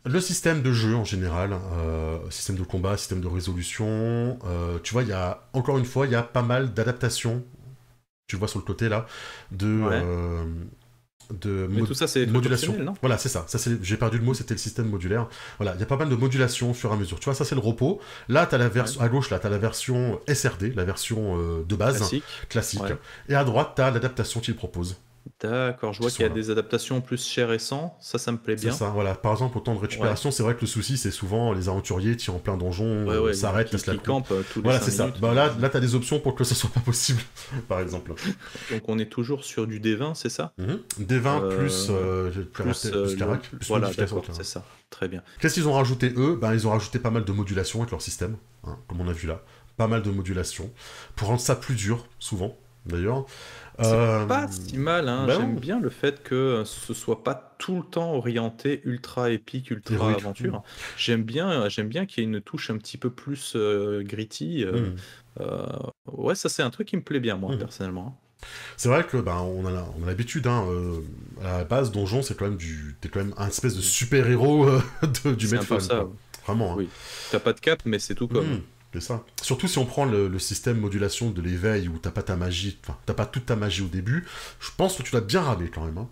Le 0.06 0.20
système 0.20 0.62
de 0.62 0.72
jeu 0.72 0.94
en 0.94 1.04
général, 1.04 1.52
euh, 1.52 2.18
système 2.30 2.56
de 2.56 2.62
combat, 2.62 2.96
système 2.96 3.20
de 3.20 3.26
résolution, 3.26 4.38
euh, 4.44 4.78
tu 4.82 4.94
vois, 4.94 5.02
il 5.02 5.08
y 5.10 5.12
a, 5.12 5.46
encore 5.52 5.76
une 5.76 5.84
fois, 5.84 6.06
il 6.06 6.12
y 6.12 6.16
a 6.16 6.22
pas 6.22 6.42
mal 6.42 6.72
d'adaptations, 6.72 7.44
tu 8.26 8.36
vois 8.36 8.48
sur 8.48 8.58
le 8.58 8.64
côté 8.64 8.88
là, 8.88 9.06
de... 9.52 9.66
Euh, 9.66 10.44
de 11.30 11.66
Mais 11.70 11.82
tout 11.82 11.94
ça, 11.94 12.06
c'est 12.06 12.26
modulation. 12.26 12.76
Non 12.78 12.94
voilà, 13.00 13.18
c'est 13.18 13.28
ça. 13.28 13.44
ça 13.46 13.58
J'ai 13.82 13.96
perdu 13.96 14.18
le 14.18 14.24
mot, 14.24 14.34
c'était 14.34 14.54
le 14.54 14.58
système 14.58 14.88
modulaire. 14.88 15.28
Voilà, 15.58 15.74
il 15.74 15.80
y 15.80 15.82
a 15.82 15.86
pas 15.86 15.96
mal 15.96 16.08
de 16.08 16.16
modulation 16.16 16.70
au 16.70 16.74
fur 16.74 16.90
et 16.90 16.92
à 16.94 16.96
mesure. 16.96 17.18
Tu 17.20 17.24
vois, 17.24 17.34
ça, 17.34 17.44
c'est 17.44 17.54
le 17.54 17.60
repos. 17.60 18.00
Là, 18.28 18.48
as 18.50 18.58
la 18.58 18.68
version 18.68 19.00
à 19.00 19.08
gauche, 19.08 19.30
là, 19.30 19.38
tu 19.38 19.46
as 19.46 19.50
la 19.50 19.58
version 19.58 20.20
SRD, 20.32 20.74
la 20.74 20.84
version 20.84 21.38
de 21.62 21.76
base, 21.76 21.98
classique. 21.98 22.24
classique. 22.48 22.82
Et 23.28 23.34
à 23.34 23.44
droite, 23.44 23.72
tu 23.76 23.82
as 23.82 23.90
l'adaptation 23.90 24.40
qu'il 24.40 24.56
propose. 24.56 24.96
D'accord, 25.40 25.92
je 25.92 26.00
vois 26.00 26.10
qu'il 26.10 26.22
y 26.22 26.24
a 26.24 26.28
des 26.28 26.50
adaptations 26.50 27.00
plus 27.00 27.26
chères 27.26 27.52
et 27.52 27.58
sans, 27.58 27.96
ça, 28.00 28.18
ça 28.18 28.32
me 28.32 28.38
plaît 28.38 28.56
bien. 28.56 28.72
ça, 28.72 28.90
voilà. 28.90 29.14
Par 29.14 29.32
exemple, 29.32 29.58
au 29.58 29.60
temps 29.60 29.74
de 29.74 29.80
récupération, 29.80 30.30
c'est 30.30 30.42
vrai 30.42 30.54
que 30.54 30.60
le 30.62 30.66
souci, 30.66 30.96
c'est 30.96 31.10
souvent 31.10 31.52
les 31.52 31.68
aventuriers 31.68 32.16
qui 32.16 32.30
en 32.30 32.38
plein 32.38 32.56
donjon 32.56 32.84
euh, 32.84 33.32
s'arrêtent, 33.32 33.72
laissent 33.72 33.86
la 33.86 33.96
campent 33.96 34.30
euh, 34.30 34.42
Voilà, 34.56 34.80
c'est 34.80 34.90
ça. 34.90 35.08
Bah, 35.20 35.34
là, 35.34 35.54
là 35.60 35.68
tu 35.68 35.76
as 35.76 35.80
des 35.80 35.94
options 35.94 36.20
pour 36.20 36.34
que 36.34 36.44
ça 36.44 36.54
soit 36.54 36.70
pas 36.70 36.80
possible, 36.80 37.20
par 37.68 37.80
exemple. 37.80 38.14
Donc 38.70 38.82
on 38.88 38.98
est 38.98 39.10
toujours 39.10 39.44
sur 39.44 39.66
du 39.66 39.80
D20, 39.80 40.14
c'est 40.14 40.28
ça? 40.28 40.52
Mhm. 40.58 40.80
D20 41.00 41.42
euh, 41.42 41.56
plus, 41.58 41.90
plus, 42.52 42.90
plus, 42.90 43.16
carac, 43.16 43.50
Voilà, 43.68 43.90
d'accord, 43.92 44.24
c'est 44.32 44.44
ça. 44.44 44.64
Très 44.90 45.08
bien. 45.08 45.22
Qu'est-ce 45.40 45.54
qu'ils 45.54 45.68
ont 45.68 45.72
rajouté, 45.72 46.12
eux? 46.16 46.38
Ben, 46.40 46.54
Ils 46.54 46.66
ont 46.66 46.70
rajouté 46.70 46.98
pas 46.98 47.10
mal 47.10 47.24
de 47.24 47.32
modulation 47.32 47.80
avec 47.80 47.90
leur 47.90 48.02
système, 48.02 48.36
hein, 48.64 48.78
comme 48.88 49.00
on 49.00 49.08
a 49.08 49.12
vu 49.12 49.26
là. 49.26 49.42
Pas 49.76 49.88
mal 49.88 50.02
de 50.02 50.10
modulation, 50.10 50.72
pour 51.16 51.28
rendre 51.28 51.40
ça 51.40 51.54
plus 51.54 51.74
dur, 51.74 52.06
souvent, 52.18 52.56
d'ailleurs. 52.86 53.26
C'est 53.78 53.92
euh, 53.92 54.24
pas 54.24 54.48
si 54.48 54.78
mal, 54.78 55.08
hein. 55.08 55.26
Ben 55.26 55.38
j'aime 55.38 55.56
bien 55.56 55.80
le 55.80 55.90
fait 55.90 56.22
que 56.22 56.62
ce 56.64 56.94
soit 56.94 57.22
pas 57.22 57.54
tout 57.58 57.76
le 57.76 57.82
temps 57.82 58.14
orienté 58.14 58.80
ultra 58.84 59.30
épique, 59.30 59.70
ultra 59.70 60.12
aventure. 60.12 60.62
J'aime 60.96 61.22
bien, 61.22 61.68
j'aime 61.68 61.88
bien 61.88 62.06
qu'il 62.06 62.24
y 62.24 62.26
ait 62.26 62.30
une 62.30 62.40
touche 62.40 62.70
un 62.70 62.78
petit 62.78 62.96
peu 62.96 63.10
plus 63.10 63.52
euh, 63.54 64.02
gritty. 64.02 64.64
Euh, 64.64 64.90
hmm. 65.40 65.90
ouais, 66.10 66.34
ça 66.34 66.48
c'est 66.48 66.62
un 66.62 66.70
truc 66.70 66.88
qui 66.88 66.96
me 66.96 67.02
plaît 67.02 67.20
bien 67.20 67.36
moi 67.36 67.54
hmm. 67.54 67.58
personnellement. 67.58 68.18
C'est 68.76 68.88
vrai 68.88 69.04
que 69.04 69.16
ben, 69.16 69.36
on 69.36 69.66
a, 69.66 69.92
on 69.98 70.04
a 70.04 70.06
l'habitude, 70.06 70.46
hein, 70.46 70.66
à 71.42 71.58
la 71.58 71.64
base, 71.64 71.90
Donjon, 71.90 72.22
c'est 72.22 72.36
quand 72.36 72.44
même 72.44 72.56
du, 72.56 72.94
t'es 73.00 73.08
quand 73.08 73.20
même 73.20 73.34
un 73.36 73.48
espèce 73.48 73.74
de 73.74 73.80
super 73.80 74.28
héros 74.28 74.68
du 75.36 75.48
Medfall. 75.48 75.80
Vraiment. 76.46 76.72
Hein. 76.72 76.76
Oui. 76.78 76.88
T'as 77.30 77.40
pas 77.40 77.52
de 77.52 77.60
cap, 77.60 77.82
mais 77.84 77.98
c'est 77.98 78.14
tout 78.14 78.28
comme. 78.28 78.62
Ça. 79.00 79.24
Surtout 79.42 79.68
si 79.68 79.78
on 79.78 79.86
prend 79.86 80.04
le, 80.04 80.38
système 80.38 80.78
modulation 80.78 81.30
de 81.30 81.40
l'éveil 81.40 81.88
où 81.88 81.98
t'as 81.98 82.10
pas 82.10 82.22
ta 82.22 82.36
magie, 82.36 82.78
enfin 82.82 82.96
t'as 83.06 83.14
pas 83.14 83.26
toute 83.26 83.46
ta 83.46 83.56
magie 83.56 83.82
au 83.82 83.88
début, 83.88 84.24
je 84.60 84.70
pense 84.76 84.96
que 84.96 85.02
tu 85.02 85.14
l'as 85.14 85.20
bien 85.20 85.40
ramé 85.40 85.70
quand 85.72 85.84
même. 85.84 85.98
Hein. 85.98 86.08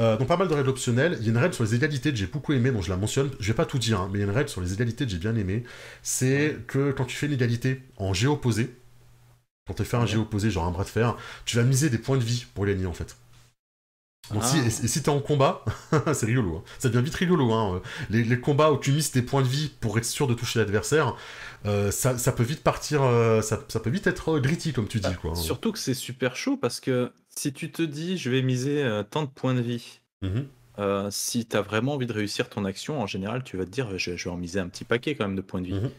Euh, 0.00 0.16
donc 0.16 0.28
pas 0.28 0.36
mal 0.36 0.48
de 0.48 0.54
règles 0.54 0.68
optionnelles. 0.68 1.16
Il 1.20 1.26
y 1.26 1.28
a 1.28 1.32
une 1.32 1.38
règle 1.38 1.54
sur 1.54 1.64
les 1.64 1.74
égalités 1.74 2.10
que 2.10 2.16
j'ai 2.16 2.26
beaucoup 2.26 2.52
aimé, 2.52 2.70
dont 2.70 2.82
je 2.82 2.90
la 2.90 2.96
mentionne. 2.96 3.30
Je 3.40 3.48
vais 3.48 3.54
pas 3.54 3.66
tout 3.66 3.78
dire, 3.78 4.00
hein, 4.00 4.08
mais 4.12 4.18
il 4.18 4.22
y 4.22 4.24
a 4.24 4.26
une 4.26 4.34
règle 4.34 4.48
sur 4.48 4.60
les 4.60 4.72
égalités 4.72 5.04
que 5.04 5.10
j'ai 5.10 5.18
bien 5.18 5.36
aimé. 5.36 5.64
C'est 6.02 6.58
que 6.66 6.92
quand 6.92 7.04
tu 7.04 7.16
fais 7.16 7.26
une 7.26 7.32
égalité 7.32 7.82
en 7.96 8.12
géo 8.14 8.32
opposé, 8.32 8.74
quand 9.66 9.74
tu 9.74 9.84
fais 9.84 9.96
un 9.96 10.06
géo 10.06 10.22
opposé, 10.22 10.50
genre 10.50 10.66
un 10.66 10.70
bras 10.70 10.84
de 10.84 10.88
fer, 10.88 11.16
tu 11.44 11.56
vas 11.56 11.62
miser 11.62 11.90
des 11.90 11.98
points 11.98 12.16
de 12.16 12.24
vie 12.24 12.46
pour 12.54 12.66
gagner 12.66 12.86
en 12.86 12.92
fait. 12.92 13.16
Donc 14.30 14.44
si, 14.44 14.58
ah. 14.58 14.66
et, 14.66 14.70
si 14.70 15.02
t'es 15.02 15.08
en 15.08 15.20
combat, 15.20 15.64
c'est 16.12 16.26
rigolo, 16.26 16.58
hein. 16.58 16.62
ça 16.78 16.88
devient 16.88 17.04
vite 17.04 17.14
rigolo. 17.14 17.52
Hein. 17.52 17.82
Les, 18.08 18.22
les, 18.22 18.40
combats 18.40 18.70
où 18.70 18.78
tu 18.78 18.92
mises 18.92 19.10
tes 19.10 19.20
points 19.20 19.42
de 19.42 19.48
vie 19.48 19.68
pour 19.80 19.98
être 19.98 20.04
sûr 20.04 20.26
de 20.26 20.34
toucher 20.34 20.60
l'adversaire, 20.60 21.16
euh, 21.66 21.90
ça, 21.90 22.16
ça, 22.18 22.32
peut 22.32 22.42
vite 22.42 22.62
partir, 22.62 23.02
euh, 23.02 23.42
ça, 23.42 23.64
ça, 23.68 23.80
peut 23.80 23.90
vite 23.90 24.06
être 24.06 24.38
gritty 24.38 24.72
comme 24.72 24.88
tu 24.88 25.00
dis. 25.00 25.08
Bah, 25.08 25.14
quoi. 25.14 25.34
Surtout 25.34 25.72
que 25.72 25.78
c'est 25.78 25.94
super 25.94 26.36
chaud 26.36 26.56
parce 26.56 26.80
que 26.80 27.12
si 27.30 27.52
tu 27.52 27.70
te 27.70 27.82
dis 27.82 28.16
je 28.16 28.30
vais 28.30 28.42
miser 28.42 28.82
euh, 28.82 29.02
tant 29.02 29.22
de 29.22 29.28
points 29.28 29.54
de 29.54 29.60
vie, 29.60 30.00
mmh 30.22 30.40
si 31.10 31.46
t'as 31.46 31.60
vraiment 31.60 31.94
envie 31.94 32.06
de 32.06 32.12
réussir 32.12 32.48
ton 32.48 32.64
action, 32.64 33.00
en 33.00 33.06
général 33.06 33.44
tu 33.44 33.56
vas 33.56 33.64
te 33.64 33.70
dire 33.70 33.96
je, 33.98 34.10
vais 34.12 34.30
en 34.30 34.36
miser 34.36 34.58
un 34.58 34.68
petit 34.68 34.84
paquet 34.84 35.14
quand 35.14 35.26
même 35.26 35.36
de 35.36 35.42
points 35.42 35.60
de 35.60 35.66
vie. 35.66 35.74
Mmh 35.74 35.90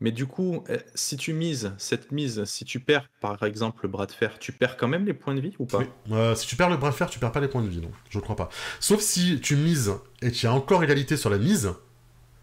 Mais 0.00 0.12
du 0.12 0.26
coup, 0.26 0.62
eh, 0.68 0.76
si 0.94 1.16
tu 1.16 1.32
mises 1.32 1.72
cette 1.78 2.12
mise, 2.12 2.44
si 2.44 2.64
tu 2.64 2.80
perds 2.80 3.08
par 3.20 3.42
exemple 3.44 3.80
le 3.84 3.88
bras 3.88 4.06
de 4.06 4.12
fer, 4.12 4.38
tu 4.38 4.52
perds 4.52 4.76
quand 4.76 4.88
même 4.88 5.06
les 5.06 5.14
points 5.14 5.34
de 5.34 5.40
vie 5.40 5.54
ou 5.58 5.64
pas 5.64 5.80
euh, 6.12 6.34
Si 6.34 6.46
tu 6.46 6.56
perds 6.56 6.70
le 6.70 6.76
bras 6.76 6.90
de 6.90 6.94
fer, 6.94 7.08
tu 7.08 7.18
perds 7.18 7.32
pas 7.32 7.40
les 7.40 7.48
points 7.48 7.62
de 7.62 7.68
vie, 7.68 7.80
non, 7.80 7.90
je 8.10 8.18
crois 8.18 8.36
pas. 8.36 8.50
Sauf 8.78 9.00
si 9.00 9.40
tu 9.40 9.56
mises 9.56 9.94
et 10.20 10.30
tu 10.30 10.46
as 10.46 10.52
encore 10.52 10.84
égalité 10.84 11.16
sur 11.16 11.30
la 11.30 11.38
mise. 11.38 11.72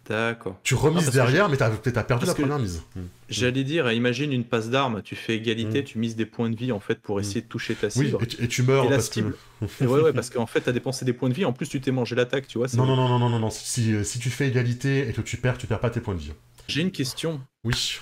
D'accord. 0.08 0.58
Tu 0.62 0.74
remises 0.74 1.10
derrière, 1.10 1.48
mais 1.48 1.56
tu 1.56 1.62
as, 1.62 2.04
perdu 2.04 2.26
la 2.26 2.34
première 2.34 2.58
mise. 2.58 2.82
Hmm. 2.94 3.04
J'allais 3.30 3.64
dire, 3.64 3.90
imagine 3.90 4.32
une 4.32 4.44
passe 4.44 4.68
d'armes, 4.68 5.00
tu 5.02 5.16
fais 5.16 5.34
égalité, 5.34 5.80
hmm. 5.80 5.84
tu 5.84 5.98
mises 5.98 6.14
des 6.14 6.26
points 6.26 6.50
de 6.50 6.56
vie 6.56 6.72
en 6.72 6.80
fait 6.80 7.00
pour 7.00 7.16
hmm. 7.16 7.20
essayer 7.20 7.40
de 7.40 7.46
toucher 7.46 7.74
ta 7.74 7.88
cible. 7.88 8.18
Oui, 8.20 8.26
et, 8.38 8.48
tu, 8.48 8.62
meurs 8.64 8.88
parce 8.88 9.08
que. 9.08 9.20
ouais, 9.80 9.86
ouais, 9.86 10.12
parce 10.12 10.28
qu'en 10.28 10.44
fait, 10.44 10.60
tu 10.60 10.68
as 10.68 10.72
dépensé 10.72 11.06
des 11.06 11.14
points 11.14 11.30
de 11.30 11.34
vie, 11.34 11.46
en 11.46 11.54
plus 11.54 11.68
tu 11.68 11.80
t'es 11.80 11.92
mangé 11.92 12.16
l'attaque, 12.16 12.48
tu 12.48 12.58
vois. 12.58 12.66
Non, 12.74 12.84
non, 12.84 12.96
non, 12.96 13.08
non, 13.08 13.18
non, 13.18 13.30
non, 13.30 13.38
non, 13.38 13.50
si, 13.50 14.04
si 14.04 14.18
tu 14.18 14.28
fais 14.28 14.48
égalité 14.48 15.08
et 15.08 15.12
que 15.12 15.22
tu 15.22 15.38
perds, 15.38 15.56
tu 15.56 15.66
perds 15.66 15.80
pas 15.80 15.90
tes 15.90 16.00
points 16.00 16.14
de 16.14 16.20
vie. 16.20 16.32
J'ai 16.68 16.80
une 16.82 16.92
question. 16.92 17.40
Oui 17.64 18.00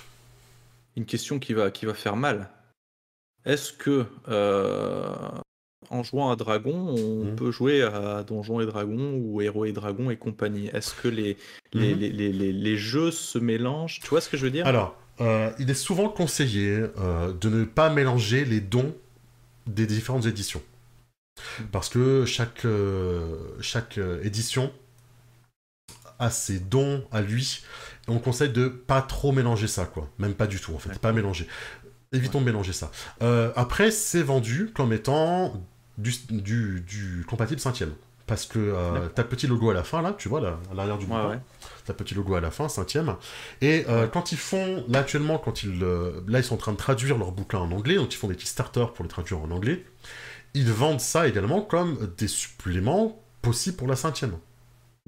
une 0.95 1.05
question 1.05 1.39
qui 1.39 1.53
va, 1.53 1.71
qui 1.71 1.85
va 1.85 1.93
faire 1.93 2.15
mal. 2.15 2.49
Est-ce 3.45 3.73
que 3.73 4.05
euh, 4.29 5.15
en 5.89 6.03
jouant 6.03 6.31
à 6.31 6.35
Dragon, 6.35 6.95
on 6.97 7.25
mmh. 7.25 7.35
peut 7.35 7.51
jouer 7.51 7.81
à 7.81 8.23
Donjons 8.23 8.61
et 8.61 8.65
Dragons 8.65 9.13
ou 9.15 9.41
Héros 9.41 9.65
et 9.65 9.73
Dragons 9.73 10.09
et 10.09 10.17
compagnie? 10.17 10.67
Est-ce 10.67 10.93
que 10.93 11.07
les, 11.07 11.37
mmh. 11.73 11.79
les, 11.79 11.95
les, 11.95 12.31
les, 12.31 12.53
les, 12.53 12.77
jeux 12.77 13.11
se 13.11 13.37
mélangent? 13.37 13.99
Tu 14.01 14.07
vois 14.07 14.21
ce 14.21 14.29
que 14.29 14.37
je 14.37 14.45
veux 14.45 14.51
dire? 14.51 14.65
Alors, 14.65 14.95
euh, 15.19 15.51
il 15.59 15.69
est 15.69 15.75
souvent 15.75 16.09
conseillé 16.09 16.85
euh, 16.97 17.33
de 17.33 17.49
ne 17.49 17.65
pas 17.65 17.89
mélanger 17.89 18.45
les 18.45 18.61
dons 18.61 18.95
des 19.67 19.85
différentes 19.85 20.25
éditions. 20.25 20.61
Parce 21.71 21.89
que 21.89 22.25
chaque, 22.25 22.65
chaque 23.59 23.99
édition 24.21 24.71
a 26.19 26.29
ses 26.29 26.59
dons 26.59 27.03
à 27.11 27.21
lui 27.21 27.63
on 28.07 28.19
conseille 28.19 28.49
de 28.49 28.67
pas 28.67 29.01
trop 29.01 29.31
mélanger 29.31 29.67
ça, 29.67 29.85
quoi. 29.85 30.09
Même 30.19 30.33
pas 30.33 30.47
du 30.47 30.59
tout, 30.59 30.73
en 30.73 30.79
fait. 30.79 30.97
Pas 30.99 31.13
mélanger. 31.13 31.47
Évitons 32.11 32.41
de 32.41 32.45
mélanger 32.45 32.73
ça. 32.73 32.91
Euh, 33.21 33.51
après, 33.55 33.91
c'est 33.91 34.21
vendu 34.21 34.71
comme 34.73 34.93
étant 34.93 35.53
du, 35.97 36.13
du, 36.29 37.25
compatible 37.27 37.59
cinquième. 37.59 37.93
Parce 38.25 38.45
que 38.45 38.59
euh, 38.59 39.09
t'as 39.13 39.23
le 39.23 39.27
petit 39.27 39.47
logo 39.47 39.69
à 39.69 39.73
la 39.73 39.83
fin, 39.83 40.01
là, 40.01 40.15
tu 40.17 40.29
vois, 40.29 40.39
là, 40.39 40.57
à 40.71 40.75
l'arrière 40.75 40.97
du 40.97 41.05
bouquin. 41.05 41.41
T'as 41.85 41.93
le 41.93 41.97
petit 41.97 42.15
logo 42.15 42.35
à 42.35 42.41
la 42.41 42.51
fin, 42.51 42.69
cinquième. 42.69 43.15
Et 43.61 43.85
euh, 43.89 44.07
quand 44.07 44.31
ils 44.31 44.37
font, 44.37 44.85
là, 44.87 44.99
actuellement, 44.99 45.37
quand 45.37 45.63
ils, 45.63 45.77
là, 45.79 46.39
ils 46.39 46.43
sont 46.43 46.55
en 46.55 46.57
train 46.57 46.71
de 46.71 46.77
traduire 46.77 47.17
leur 47.17 47.31
bouquin 47.31 47.59
en 47.59 47.71
anglais, 47.71 47.95
donc 47.95 48.13
ils 48.13 48.17
font 48.17 48.27
des 48.27 48.35
petits 48.35 48.47
starters 48.47 48.93
pour 48.93 49.03
les 49.03 49.09
traduire 49.09 49.41
en 49.41 49.51
anglais, 49.51 49.83
ils 50.53 50.71
vendent 50.71 51.01
ça 51.01 51.27
également 51.27 51.61
comme 51.61 52.13
des 52.17 52.27
suppléments 52.27 53.21
possibles 53.41 53.75
pour 53.75 53.87
la 53.87 53.95
cinquième. 53.95 54.37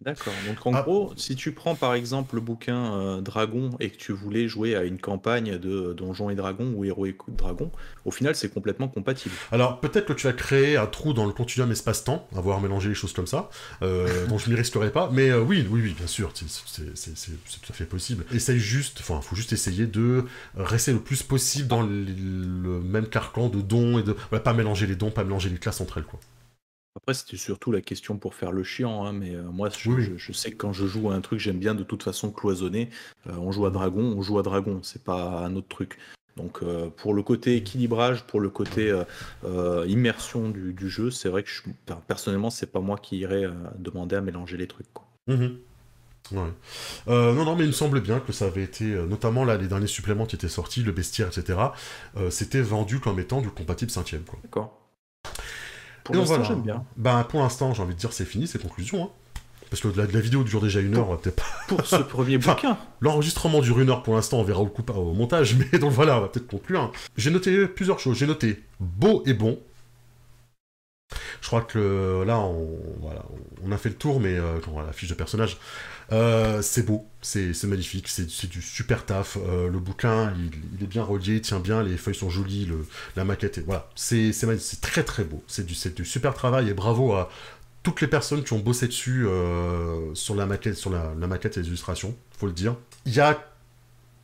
D'accord. 0.02 0.34
Donc 0.46 0.66
en 0.68 0.74
ah. 0.74 0.82
gros, 0.82 1.14
si 1.16 1.36
tu 1.38 1.54
prends 1.54 1.74
par 1.74 1.93
exemple 1.93 2.36
le 2.36 2.41
bouquin 2.41 2.93
euh, 2.96 3.22
Dragon 3.22 3.70
et 3.80 3.89
que 3.89 3.98
tu 3.98 4.12
voulais 4.12 4.50
jouer 4.50 4.76
à 4.76 4.84
une 4.84 5.00
campagne 5.00 5.58
de 5.58 5.93
Donjons 5.93 6.30
et 6.30 6.36
Dragons 6.36 6.74
ou 6.76 6.84
Héros 6.84 7.06
et 7.06 7.16
Dragons, 7.30 7.72
au 8.04 8.12
final 8.12 8.36
c'est 8.36 8.54
complètement 8.54 8.89
compatible. 8.89 9.34
Alors 9.54 9.80
peut-être 9.80 10.06
que 10.06 10.14
tu 10.14 10.28
as 10.28 10.34
créé 10.34 10.76
un 10.76 10.86
trou 10.86 11.14
dans 11.14 11.26
le 11.26 11.32
continuum 11.32 11.72
espace-temps, 11.72 12.28
avoir 12.36 12.60
mélangé 12.60 12.89
les 12.89 12.96
choses 12.96 13.14
comme 13.14 13.26
ça, 13.26 13.50
euh, 13.84 14.28
dont 14.28 14.38
je 14.38 14.50
m'y 14.50 14.56
risquerais 14.58 14.91
pas. 14.91 15.10
Mais 15.14 15.30
euh, 15.30 15.39
oui, 15.39 15.66
oui, 15.70 15.80
oui, 15.82 15.93
bien 15.98 16.08
sûr, 16.08 16.32
c'est 16.34 16.46
tout 16.46 17.72
à 17.72 17.74
fait 17.74 17.86
possible. 17.86 18.26
Essaye 18.34 18.60
juste, 18.60 18.98
enfin, 19.00 19.22
faut 19.22 19.38
juste 19.38 19.54
essayer 19.54 19.88
de 19.88 20.26
rester 20.58 20.91
le 20.91 21.00
plus 21.00 21.24
possible 21.24 21.70
dans 21.70 21.82
le, 21.82 22.82
même 22.82 23.08
carcan 23.08 23.48
de 23.48 23.62
dons 23.62 23.98
et 23.98 24.04
de, 24.04 24.12
pas 24.12 24.54
mélanger 24.54 24.88
les 24.88 24.96
dons, 24.96 25.10
pas 25.10 25.24
mélanger 25.24 25.50
les 25.50 25.58
classes 25.58 25.80
entre 25.80 26.00
elles, 26.00 26.04
quoi. 26.04 26.20
Après, 26.96 27.14
c'était 27.14 27.36
surtout 27.36 27.74
la 27.74 27.82
question 27.82 28.18
pour 28.18 28.36
faire 28.36 28.54
le 28.54 28.64
chiant, 28.64 29.06
hein, 29.06 29.12
mais 29.12 29.36
euh, 29.36 29.43
moi, 29.43 29.70
je, 29.70 30.32
sais 30.32 30.52
que 30.52 30.56
quand 30.56 30.72
je 30.72 30.88
joue 30.88 31.12
à 31.12 31.14
un 31.14 31.20
truc, 31.20 31.39
j'aime 31.39 31.60
bien 31.60 31.76
de 31.76 31.84
toute 31.84 32.04
façon 32.04 32.32
cloisonner. 32.32 32.89
Euh, 33.28 33.34
on 33.38 33.52
joue 33.52 33.66
à 33.66 33.70
Dragon, 33.70 34.02
on 34.18 34.22
joue 34.22 34.39
à 34.39 34.43
Dragon, 34.43 34.80
c'est 34.82 35.04
pas 35.04 35.46
un 35.46 35.56
autre 35.58 35.68
truc. 35.68 35.98
Donc, 36.38 36.60
euh, 36.64 36.89
pour 36.89 37.14
le 37.14 37.22
côté 37.22 37.58
équilibrage, 37.58 38.24
pour 38.24 38.39
le 38.39 38.50
côté 38.50 38.93
immersion 39.86 40.50
du, 40.50 40.89
jeu, 40.89 41.12
c'est 41.12 41.28
vrai 41.28 41.43
que 41.43 41.50
je, 41.50 41.64
personnellement, 42.08 42.50
c'est 42.50 42.72
pas 42.72 42.80
moi 42.80 42.98
qui 42.98 43.18
irais 43.18 43.46
demander 43.78 44.16
à 44.16 44.22
mélanger 44.22 44.56
les 44.56 44.68
trucs. 44.68 44.91
Quoi. 44.93 45.06
Mmh 45.28 45.48
non, 46.32 46.52
non, 47.46 47.56
mais 47.56 47.66
il 47.66 47.68
me 47.68 47.72
semble 47.72 48.02
bien 48.02 48.20
que 48.20 48.32
ça 48.32 48.46
avait 48.46 48.64
été, 48.64 48.86
notamment 48.86 49.46
là, 49.46 49.58
les 49.58 49.68
derniers 49.68 49.86
suppléments 49.86 50.26
qui 50.26 50.36
étaient 50.36 50.50
sortis, 50.50 50.82
le 50.82 50.91
bestiaire, 50.91 51.28
etc., 51.28 51.60
c'était 52.32 52.62
vendu 52.62 53.00
comme 53.00 53.20
étant 53.20 53.41
du 53.41 53.50
compatible 53.52 53.91
cinquième. 53.91 54.24
D'accord. 54.41 54.85
Pour 56.06 56.16
l'instant, 56.16 56.43
j'aime 56.43 56.62
bien. 56.62 56.86
Ben, 56.97 57.24
pour 57.24 57.41
l'instant, 57.41 57.74
j'ai 57.74 57.82
envie 57.82 57.95
de 57.95 57.99
dire, 57.99 58.14
c'est 58.14 58.26
fini, 58.26 58.47
c'est 58.47 58.62
conclusion. 58.62 59.06
Hein. 59.06 59.10
Parce 59.72 59.82
que 59.82 59.88
la, 59.99 60.06
la, 60.06 60.20
vidéo 60.20 60.43
dure 60.43 60.62
déjà 60.62 60.80
une 60.80 60.95
heure, 60.95 61.18
peut-être 61.20 61.38
pas. 61.38 61.43
Pour 61.68 61.86
ce 61.86 61.95
premier 61.95 62.38
bouquin. 62.38 62.78
L'enregistrement 63.01 63.60
dure 63.62 63.80
une 63.80 63.89
heure 63.89 64.03
pour 64.03 64.14
l'instant, 64.14 64.39
on 64.39 64.43
verra 64.43 64.62
au, 64.62 64.68
coup, 64.68 64.84
au 64.93 65.14
montage, 65.14 65.56
mais 65.72 65.80
donc 65.80 65.91
voilà, 65.91 66.18
on 66.18 66.22
va 66.22 66.28
peut-être 66.28 66.47
conclure. 66.47 66.82
Hein. 66.82 66.91
J'ai 67.18 67.32
noté 67.32 67.68
plusieurs 67.68 67.99
choses. 67.99 68.18
J'ai 68.18 68.28
noté 68.28 68.64
beau 68.80 69.24
et 69.26 69.34
bon. 69.34 69.60
Je 71.41 71.47
crois 71.47 71.62
que 71.62 72.24
là, 72.26 72.39
on, 72.39 72.68
voilà, 73.01 73.24
on 73.64 73.72
a 73.72 73.78
fait 73.78 73.89
le 73.89 73.95
tour, 73.95 74.20
mais 74.20 74.38
euh, 74.38 74.60
la 74.86 74.93
fiche 74.93 75.10
de 75.10 75.14
personnage, 75.16 75.58
euh, 76.12 76.62
c'est 76.62 76.84
beau, 76.84 77.08
c'est 77.22 77.64
magnifique, 77.64 78.08
c'est 78.08 78.47
du 78.47 78.62
super 78.62 79.06
taf. 79.06 79.38
Euh, 79.38 79.70
le 79.70 79.80
bouquin, 79.80 80.34
il, 80.38 80.84
est 80.84 80.88
bien 80.88 81.03
relié, 81.03 81.36
il 81.36 81.41
tient 81.41 81.60
bien, 81.60 81.84
les 81.84 81.97
feuilles 81.97 82.16
sont 82.16 82.30
jolies, 82.30 82.70
la 83.16 83.24
maquette, 83.24 83.58
est, 83.58 83.62
voilà, 83.62 83.89
c'est 83.95 84.32
très 84.82 85.03
très 85.03 85.24
beau. 85.24 85.43
C'est 85.47 85.66
du, 85.66 86.06
super 86.06 86.34
travail 86.34 86.70
et 86.70 86.74
bravo 86.74 87.14
à 87.14 87.30
toutes 87.84 88.01
les 88.01 88.08
personnes 88.08 88.43
qui 88.43 88.53
ont 88.53 88.60
bossé 88.60 88.88
dessus 88.88 89.28
sur 90.14 90.36
la 90.36 90.45
maquette, 90.45 90.76
sur 90.76 90.89
la, 90.89 91.14
maquette 91.28 91.58
et 91.58 91.62
les 91.62 91.68
illustrations, 91.68 92.16
faut 92.38 92.47
le 92.47 92.53
dire. 92.53 92.76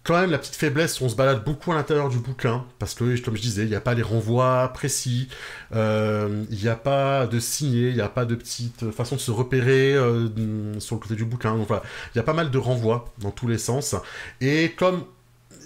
Quand 0.04 0.20
même 0.20 0.32
la 0.32 0.40
petite 0.40 0.56
faiblesse, 0.56 1.00
on 1.02 1.10
se 1.10 1.16
balade 1.16 1.44
beaucoup 1.44 1.72
à 1.72 1.76
l'intérieur 1.76 2.10
du 2.10 2.18
bouquin, 2.18 2.66
parce 2.80 2.96
que, 2.96 3.20
comme 3.24 3.36
je 3.36 3.42
disais, 3.42 3.64
il 3.64 3.70
n'y 3.70 3.76
a 3.76 3.82
pas 3.82 3.94
les 3.94 4.02
renvois 4.02 4.68
précis, 4.74 5.28
euh, 5.76 6.44
il 6.50 6.58
n'y 6.58 6.70
a 6.70 6.76
pas 6.76 7.28
de 7.28 7.40
signé, 7.40 7.90
il 7.90 7.96
n'y 7.96 8.02
a 8.02 8.10
pas 8.10 8.26
de 8.26 8.34
petite 8.36 8.90
façon 8.92 9.16
de 9.16 9.22
se 9.22 9.32
repérer 9.32 9.94
euh, 9.94 10.80
sur 10.80 10.96
le 10.96 11.02
côté 11.02 11.16
du 11.16 11.26
bouquin. 11.26 11.56
Donc 11.56 11.68
voilà, 11.68 11.84
il 12.14 12.18
y 12.18 12.22
a 12.22 12.24
pas 12.24 12.34
mal 12.34 12.50
de 12.50 12.58
renvois 12.58 13.14
dans 13.20 13.32
tous 13.32 13.48
les 13.48 13.60
sens. 13.60 13.96
Et 14.40 14.72
comme 14.72 15.06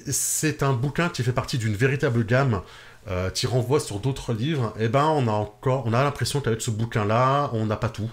c'est 0.08 0.64
un 0.64 0.74
bouquin 0.74 1.10
qui 1.10 1.24
fait 1.24 1.32
partie 1.32 1.58
d'une 1.58 1.76
véritable 1.76 2.26
gamme, 2.26 2.62
euh, 3.08 3.30
qui 3.30 3.48
renvoie 3.48 3.80
sur 3.80 4.00
d'autres 4.00 4.34
livres, 4.34 4.74
eh 4.80 4.90
ben 4.90 5.06
on 5.06 5.28
a 5.28 5.32
encore, 5.32 5.84
on 5.86 5.94
a 5.94 6.04
l'impression 6.04 6.42
qu'avec 6.42 6.62
ce 6.62 6.72
bouquin-là, 6.72 7.52
on 7.54 7.68
n'a 7.68 7.78
pas 7.78 7.90
tout. 7.90 8.12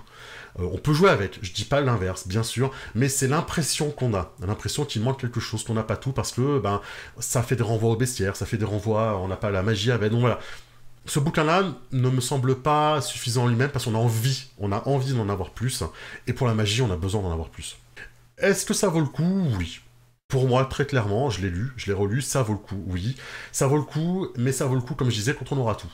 Euh, 0.59 0.69
on 0.73 0.79
peut 0.79 0.93
jouer 0.93 1.11
avec, 1.11 1.39
je 1.43 1.53
dis 1.53 1.65
pas 1.65 1.81
l'inverse, 1.81 2.27
bien 2.29 2.43
sûr, 2.43 2.71
mais 2.95 3.09
c'est 3.09 3.29
l'impression 3.29 3.91
qu'on 3.91 4.15
a, 4.15 4.33
l'impression 4.47 4.85
qu'il 4.85 5.03
manque 5.03 5.21
quelque 5.21 5.41
chose, 5.41 5.65
qu'on 5.65 5.75
n'a 5.75 5.83
pas 5.83 5.97
tout, 5.97 6.13
parce 6.13 6.33
que 6.33 6.59
ben 6.59 6.81
ça 7.19 7.43
fait 7.43 7.57
des 7.57 7.63
renvois 7.63 7.91
au 7.91 7.97
bestiaire, 7.97 8.37
ça 8.37 8.47
fait 8.47 8.59
des 8.59 8.65
renvois, 8.65 9.19
on 9.19 9.29
n'a 9.29 9.37
pas 9.37 9.51
la 9.51 9.63
magie 9.63 9.91
avec, 9.91 10.11
donc 10.11 10.21
voilà. 10.21 10.39
Ce 11.05 11.19
bouquin-là 11.19 11.65
ne 11.91 12.11
me 12.11 12.21
semble 12.21 12.55
pas 12.57 13.01
suffisant 13.01 13.45
en 13.45 13.49
lui-même 13.49 13.71
parce 13.71 13.87
qu'on 13.87 13.95
a 13.95 13.99
envie, 13.99 14.51
on 14.59 14.71
a 14.71 14.87
envie 14.87 15.15
d'en 15.15 15.29
avoir 15.29 15.51
plus, 15.51 15.83
et 16.27 16.33
pour 16.33 16.47
la 16.47 16.55
magie, 16.55 16.83
on 16.83 16.91
a 16.93 16.97
besoin 16.97 17.23
d'en 17.23 17.33
avoir 17.33 17.49
plus. 17.49 17.77
Est-ce 18.39 18.67
que 18.67 18.75
ça 18.75 18.89
vaut 18.89 19.01
le 19.01 19.07
coup? 19.07 19.47
Oui. 19.59 19.81
Pour 20.29 20.49
moi, 20.49 20.65
très 20.65 20.87
clairement, 20.87 21.29
je 21.29 21.43
l'ai 21.43 21.51
lu, 21.51 21.73
je 21.77 21.87
l'ai 21.87 21.93
relu, 21.93 22.23
ça 22.23 22.43
vaut 22.43 22.55
le 22.55 22.59
coup, 22.59 22.83
oui. 22.87 23.17
Ça 23.53 23.67
vaut 23.67 23.77
le 23.77 23.83
coup, 23.83 24.29
mais 24.37 24.53
ça 24.53 24.67
vaut 24.67 24.75
le 24.75 24.81
coup, 24.81 24.95
comme 24.95 25.11
je 25.11 25.17
disais, 25.17 25.35
quand 25.35 25.53
on 25.53 25.59
aura 25.59 25.75
tout 25.75 25.89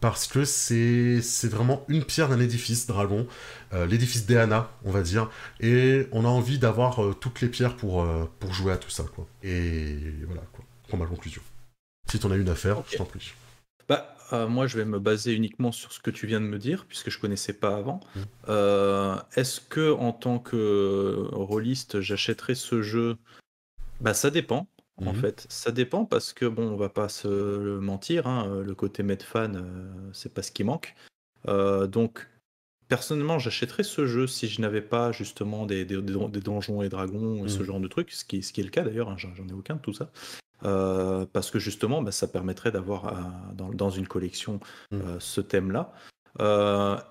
parce 0.00 0.26
que 0.26 0.44
c'est 0.44 1.20
vraiment 1.48 1.84
une 1.88 2.04
pierre 2.04 2.28
d'un 2.28 2.40
édifice, 2.40 2.86
Dragon, 2.86 3.26
euh, 3.72 3.86
l'édifice 3.86 4.26
d'Eana, 4.26 4.70
on 4.84 4.90
va 4.90 5.02
dire, 5.02 5.30
et 5.60 6.06
on 6.12 6.24
a 6.24 6.28
envie 6.28 6.58
d'avoir 6.58 7.04
euh, 7.04 7.14
toutes 7.14 7.40
les 7.40 7.48
pierres 7.48 7.76
pour, 7.76 8.02
euh, 8.02 8.24
pour 8.38 8.52
jouer 8.52 8.72
à 8.72 8.76
tout 8.78 8.90
ça, 8.90 9.04
quoi. 9.14 9.26
Et 9.42 9.96
voilà, 10.26 10.42
quoi, 10.52 10.64
pour 10.88 10.98
ma 10.98 11.06
conclusion. 11.06 11.42
Si 12.10 12.18
t'en 12.18 12.30
as 12.30 12.36
une 12.36 12.48
à 12.48 12.54
faire, 12.54 12.82
je 12.90 12.96
t'en 12.96 13.04
prie. 13.04 13.32
Bah, 13.88 14.16
moi, 14.48 14.66
je 14.66 14.78
vais 14.78 14.84
me 14.84 14.98
baser 14.98 15.32
uniquement 15.32 15.72
sur 15.72 15.92
ce 15.92 16.00
que 16.00 16.10
tu 16.10 16.26
viens 16.26 16.40
de 16.40 16.46
me 16.46 16.58
dire, 16.58 16.86
puisque 16.86 17.10
je 17.10 17.18
connaissais 17.18 17.52
pas 17.52 17.76
avant. 17.76 18.00
Mmh. 18.14 18.20
Est-ce 19.36 19.60
que, 19.60 19.92
en 19.92 20.12
tant 20.12 20.38
que 20.38 21.28
rôliste, 21.32 22.00
j'achèterais 22.00 22.54
ce 22.54 22.82
jeu? 22.82 23.16
Bah, 24.00 24.14
ça 24.14 24.30
dépend. 24.30 24.66
En 24.98 25.12
mmh 25.12 25.16
fait, 25.16 25.46
ça 25.48 25.70
dépend 25.70 26.04
parce 26.04 26.32
que 26.32 26.44
bon, 26.44 26.68
on 26.68 26.76
va 26.76 26.88
pas 26.88 27.08
se 27.08 27.78
mentir, 27.78 28.26
hein, 28.26 28.46
euh, 28.48 28.62
le 28.62 28.74
côté 28.74 29.02
Medfan, 29.02 29.54
euh, 29.54 30.10
c'est 30.12 30.32
pas 30.32 30.42
ce 30.42 30.52
qui 30.52 30.62
manque. 30.62 30.94
Euh, 31.48 31.86
donc, 31.86 32.28
personnellement, 32.88 33.38
j'achèterais 33.38 33.82
ce 33.82 34.06
jeu 34.06 34.26
si 34.26 34.46
je 34.46 34.60
n'avais 34.60 34.82
pas 34.82 35.10
justement 35.10 35.64
des, 35.64 35.86
des, 35.86 35.96
donjons 36.02 36.82
et 36.82 36.90
dragons, 36.90 37.46
et 37.46 37.48
ce 37.48 37.60
mmh. 37.60 37.64
genre 37.64 37.80
de 37.80 37.88
trucs, 37.88 38.12
ce 38.12 38.24
qui, 38.24 38.42
ce 38.42 38.52
qui 38.52 38.60
est 38.60 38.64
le 38.64 38.70
cas 38.70 38.82
d'ailleurs, 38.82 39.08
hein, 39.08 39.16
j'en 39.16 39.48
ai 39.48 39.52
aucun 39.52 39.76
de 39.76 39.80
tout 39.80 39.94
ça. 39.94 40.10
parce 40.60 41.50
que 41.50 41.58
justement, 41.58 42.02
bah, 42.02 42.12
ça 42.12 42.28
permettrait 42.28 42.72
d'avoir 42.72 43.16
dans, 43.54 43.70
dans, 43.70 43.90
une 43.90 44.06
collection 44.06 44.60
mmh. 44.90 45.00
ce 45.18 45.40
thème-là. 45.40 45.94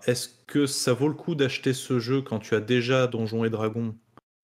Est-ce 0.05 0.29
que 0.45 0.67
ça 0.67 0.93
vaut 0.93 1.07
le 1.07 1.15
coup 1.15 1.33
d'acheter 1.33 1.73
ce 1.73 1.97
jeu 1.97 2.21
quand 2.21 2.39
tu 2.39 2.53
as 2.53 2.61
déjà 2.61 3.07
Donjons 3.07 3.45
et 3.45 3.49
Dragons 3.49 3.95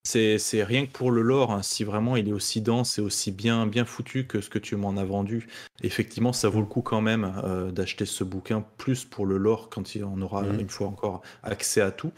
c'est 0.05 0.63
rien 0.63 0.85
que 0.85 0.91
pour 0.91 1.11
le 1.11 1.21
lore, 1.21 1.51
hein, 1.51 1.63
si 1.63 1.83
vraiment 1.83 2.15
il 2.15 2.29
est 2.29 2.33
aussi 2.33 2.61
dense 2.61 2.99
et 2.99 3.01
aussi 3.01 3.31
bien, 3.31 3.65
bien 3.65 3.85
foutu 3.85 4.27
que 4.27 4.39
ce 4.39 4.49
que 4.49 4.59
tu 4.59 4.75
m'en 4.75 4.97
as 4.97 5.03
vendu, 5.03 5.47
effectivement, 5.81 6.31
ça 6.31 6.47
vaut 6.47 6.59
le 6.59 6.65
coup 6.65 6.81
quand 6.81 7.01
même 7.01 7.33
euh, 7.43 7.71
d'acheter 7.71 8.05
ce 8.05 8.23
bouquin, 8.23 8.63
plus 8.77 9.03
pour 9.03 9.25
le 9.25 9.37
lore 9.37 9.69
quand 9.69 9.83
on 10.03 10.21
aura 10.21 10.43
mmh 10.43 10.59
une 10.59 10.69
fois 10.69 10.87
encore 10.87 11.21
accès 11.43 11.81
à 11.81 11.91
tout. 11.91 12.11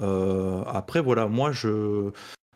Euh, 0.00 0.62
après, 0.66 1.00
voilà, 1.00 1.26
moi, 1.26 1.52
je, 1.52 2.10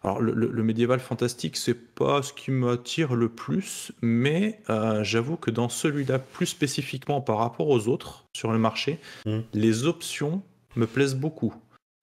Alors 0.04 0.20
le, 0.20 0.62
médiéval 0.62 1.00
fantastique, 1.00 1.56
c'est 1.56 1.94
pas 1.94 2.22
ce 2.22 2.32
qui 2.32 2.50
m'attire 2.50 3.14
le 3.14 3.28
plus, 3.28 3.92
mais 4.02 4.60
euh, 4.70 5.02
j'avoue 5.02 5.36
que 5.36 5.50
dans 5.50 5.68
celui-là, 5.68 6.18
plus 6.18 6.46
spécifiquement 6.46 7.20
par 7.20 7.38
rapport 7.38 7.68
aux 7.68 7.88
autres 7.88 8.24
sur 8.34 8.52
le 8.52 8.58
marché, 8.58 9.00
mmh. 9.24 9.38
les 9.54 9.86
options 9.86 10.42
me 10.76 10.86
plaisent 10.86 11.16
beaucoup. 11.16 11.54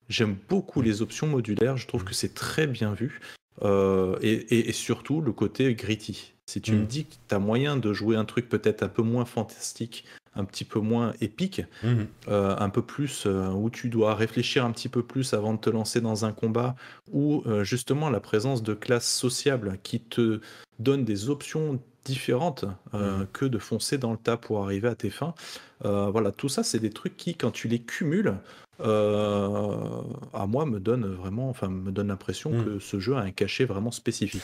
J'aime 0.10 0.36
beaucoup 0.50 0.82
les 0.82 1.02
options 1.02 1.28
modulaires, 1.28 1.78
je 1.78 1.88
trouve 1.88 2.04
que 2.04 2.14
c'est 2.14 2.34
très 2.34 2.68
bien 2.68 2.94
vu. 2.94 3.20
Euh, 3.62 4.18
et, 4.22 4.72
surtout 4.74 5.22
le 5.22 5.32
côté 5.32 5.74
gritty. 5.76 6.34
Si 6.48 6.60
tu 6.60 6.74
me 6.74 6.86
dis 6.86 7.06
que 7.06 7.14
tu 7.28 7.36
as 7.36 7.40
moyen 7.40 7.78
de 7.78 7.94
jouer 7.94 8.16
un 8.16 8.26
truc 8.26 8.50
peut-être 8.50 8.84
un 8.84 8.90
peu 8.90 9.04
moins 9.04 9.26
fantastique, 9.26 10.06
un 10.36 10.44
petit 10.44 10.66
peu 10.66 10.80
moins 10.80 11.14
épique, 11.22 11.62
mhm. 11.84 12.08
euh, 12.28 12.56
un 12.58 12.70
peu 12.70 12.82
plus 12.82 13.26
euh, 13.26 13.50
où 13.50 13.70
tu 13.70 13.90
dois 13.90 14.16
réfléchir 14.16 14.66
un 14.66 14.72
petit 14.72 14.90
peu 14.90 15.04
plus 15.04 15.34
avant 15.34 15.54
de 15.54 15.60
te 15.60 15.70
lancer 15.70 16.02
dans 16.02 16.26
un 16.26 16.32
combat, 16.32 16.76
ou 17.12 17.44
justement 17.62 18.10
la 18.10 18.20
présence 18.20 18.64
de 18.64 18.74
classes 18.74 19.08
sociables 19.08 19.78
qui 19.84 20.02
te 20.02 20.42
donnent 20.80 21.06
des 21.06 21.30
options 21.30 21.80
différentes 22.04 22.66
mhm. 22.92 23.28
que 23.32 23.46
de 23.46 23.60
foncer 23.60 23.98
dans 23.98 24.12
le 24.12 24.18
tas 24.18 24.36
pour 24.36 24.64
arriver 24.64 24.90
à 24.90 24.96
tes 24.96 25.12
fins. 25.12 25.36
voilà, 25.82 26.32
tout 26.32 26.50
ça, 26.50 26.64
c'est 26.64 26.80
des 26.80 26.90
trucs 26.90 27.16
qui, 27.16 27.36
quand 27.36 27.52
tu 27.52 27.68
les 27.68 27.80
cumules, 27.80 28.36
à 28.80 30.46
moi 30.48 30.66
me 30.66 30.80
donne 30.80 31.06
vraiment, 31.14 31.50
enfin 31.50 31.70
me 31.70 31.92
donne 31.92 32.08
l'impression 32.08 32.52
mhm. 32.52 32.66
que 32.66 32.80
ce 32.80 33.00
jeu 33.00 33.16
a 33.16 33.22
un 33.22 33.32
cachet 33.32 33.66
vraiment 33.66 33.92
spécifique. 33.92 34.44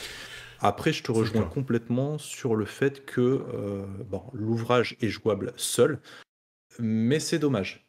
Après, 0.62 0.92
je 0.92 1.04
te 1.04 1.12
rejoins 1.12 1.44
complètement 1.44 2.18
sur 2.18 2.56
le 2.56 2.66
fait 2.66 3.06
que 3.06 3.22
euh, 3.22 3.86
bon, 4.10 4.24
l'ouvrage 4.34 4.98
est 5.02 5.08
jouable 5.08 5.54
seul, 5.56 6.00
mais 6.80 7.20
c'est 7.20 7.40
dommage. 7.40 7.89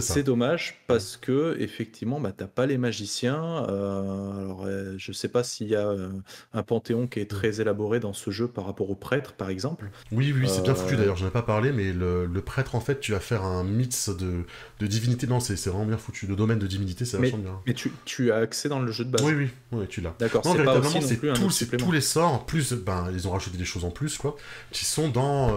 C'est 0.00 0.22
dommage 0.22 0.82
parce 0.86 1.16
que 1.16 1.56
effectivement, 1.58 2.20
bah, 2.20 2.32
t'as 2.36 2.46
pas 2.46 2.66
les 2.66 2.78
magiciens. 2.78 3.66
Euh, 3.68 4.38
alors, 4.38 4.64
euh, 4.66 4.94
je 4.98 5.12
sais 5.12 5.28
pas 5.28 5.44
s'il 5.44 5.68
y 5.68 5.76
a 5.76 5.88
euh, 5.88 6.10
un 6.52 6.62
panthéon 6.62 7.06
qui 7.06 7.20
est 7.20 7.30
très 7.30 7.60
élaboré 7.60 8.00
dans 8.00 8.12
ce 8.12 8.30
jeu 8.30 8.48
par 8.48 8.66
rapport 8.66 8.90
au 8.90 8.94
prêtre, 8.94 9.32
par 9.32 9.50
exemple. 9.50 9.90
Oui, 10.12 10.34
oui, 10.36 10.48
c'est 10.48 10.62
bien 10.62 10.74
foutu 10.74 10.96
d'ailleurs. 10.96 11.16
J'en 11.16 11.28
ai 11.28 11.30
pas 11.30 11.42
parlé, 11.42 11.72
mais 11.72 11.92
le, 11.92 12.28
prêtre, 12.44 12.74
en 12.74 12.80
fait, 12.80 13.00
tu 13.00 13.12
vas 13.12 13.20
faire 13.20 13.42
un 13.44 13.64
mix 13.64 14.10
de, 14.10 14.44
de 14.80 14.86
divinité. 14.86 15.26
Non, 15.26 15.40
c'est 15.40 15.54
vraiment 15.66 15.86
bien 15.86 15.96
foutu. 15.96 16.26
Le 16.26 16.36
domaine 16.36 16.58
de 16.58 16.66
divinité, 16.66 17.04
c'est 17.04 17.16
vachement 17.16 17.38
bien. 17.38 17.60
Mais 17.66 17.74
tu, 17.74 17.92
tu, 18.04 18.32
as 18.32 18.36
accès 18.36 18.68
dans 18.68 18.80
le 18.80 18.92
jeu 18.92 19.04
de 19.04 19.10
base. 19.10 19.22
Oui, 19.22 19.34
oui, 19.34 19.50
oui 19.72 19.86
tu 19.88 20.00
l'as. 20.00 20.14
D'accord. 20.18 20.42
Pas 20.42 20.78
aussi 20.78 21.02
c'est 21.02 21.20
tous, 21.34 21.64
tous 21.78 21.92
les 21.92 22.00
sorts. 22.00 22.46
Plus, 22.46 22.72
ben, 22.72 23.10
ils 23.12 23.28
ont 23.28 23.32
rajouté 23.32 23.56
des 23.56 23.64
choses 23.64 23.84
en 23.84 23.90
plus, 23.90 24.18
quoi, 24.18 24.36
qui 24.70 24.84
sont 24.84 25.08
dans 25.08 25.54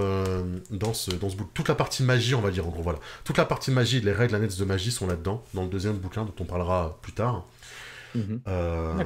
dans 0.71 0.93
ce 0.93 1.11
dans 1.11 1.29
ce 1.29 1.35
bout. 1.35 1.49
Toute 1.53 1.67
la 1.67 1.75
partie 1.75 2.03
magie, 2.03 2.35
on 2.35 2.41
va 2.41 2.51
dire 2.51 2.67
en 2.67 2.69
gros. 2.69 2.83
Voilà, 2.83 2.99
toute 3.23 3.37
la 3.37 3.45
partie 3.45 3.71
magie, 3.71 4.01
les 4.01 4.11
règles 4.11 4.26
annexes 4.33 4.57
de 4.57 4.65
magie 4.65 4.91
sont 4.91 5.07
là-dedans, 5.07 5.43
dans 5.53 5.63
le 5.63 5.69
deuxième 5.69 5.97
bouquin 5.97 6.25
dont 6.25 6.33
on 6.39 6.45
parlera 6.45 6.97
plus 7.01 7.13
tard. 7.13 7.45
Euh, 8.47 9.03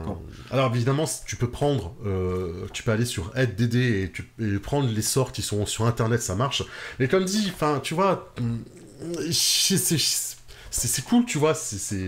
alors 0.51 0.73
évidemment, 0.73 1.05
tu 1.25 1.35
peux 1.35 1.49
prendre, 1.49 1.93
euh, 2.05 2.67
tu 2.71 2.83
peux 2.83 2.91
aller 2.91 3.05
sur 3.05 3.35
aide 3.35 3.55
d'aider 3.55 4.03
et, 4.03 4.11
tu, 4.11 4.59
prendre 4.59 4.89
les 4.89 5.01
sorts 5.01 5.31
qui 5.31 5.41
sont 5.41 5.65
sur 5.65 5.85
internet, 5.85 6.21
ça 6.21 6.35
marche. 6.35 6.63
Mais 6.99 7.07
comme 7.07 7.25
dit, 7.25 7.51
enfin, 7.53 7.79
tu 7.81 7.93
vois, 7.93 8.33
c'est 9.29 11.05
cool, 11.05 11.25
tu 11.25 11.37
vois, 11.37 11.55
c'est 11.55 12.07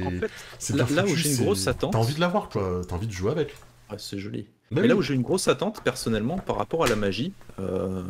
là, 0.70 0.86
là, 0.90 1.06
où 1.06 1.16
j'ai 1.16 1.32
une 1.32 1.44
grosse 1.44 1.68
attente. 1.68 1.94
T'as 1.94 2.00
envie 2.00 2.16
de 2.16 2.22
l'avoir, 2.22 2.50
quoi. 2.50 2.82
T'as 2.88 2.96
envie 2.96 3.08
de 3.08 3.12
jouer 3.12 3.32
avec. 3.32 3.56
c'est 3.98 4.20
joli. 4.20 4.48
Bah 4.72 4.82
Mais 4.82 4.88
là 4.88 4.96
où 4.96 5.04
j'ai 5.04 5.14
une 5.14 5.22
grosse 5.22 5.48
attente 5.48 5.82
personnellement 5.84 6.40
par 6.40 6.58
rapport 6.58 6.84
à 6.84 6.88
la 6.88 6.96
magie, 6.96 7.34
euh, 7.60 8.02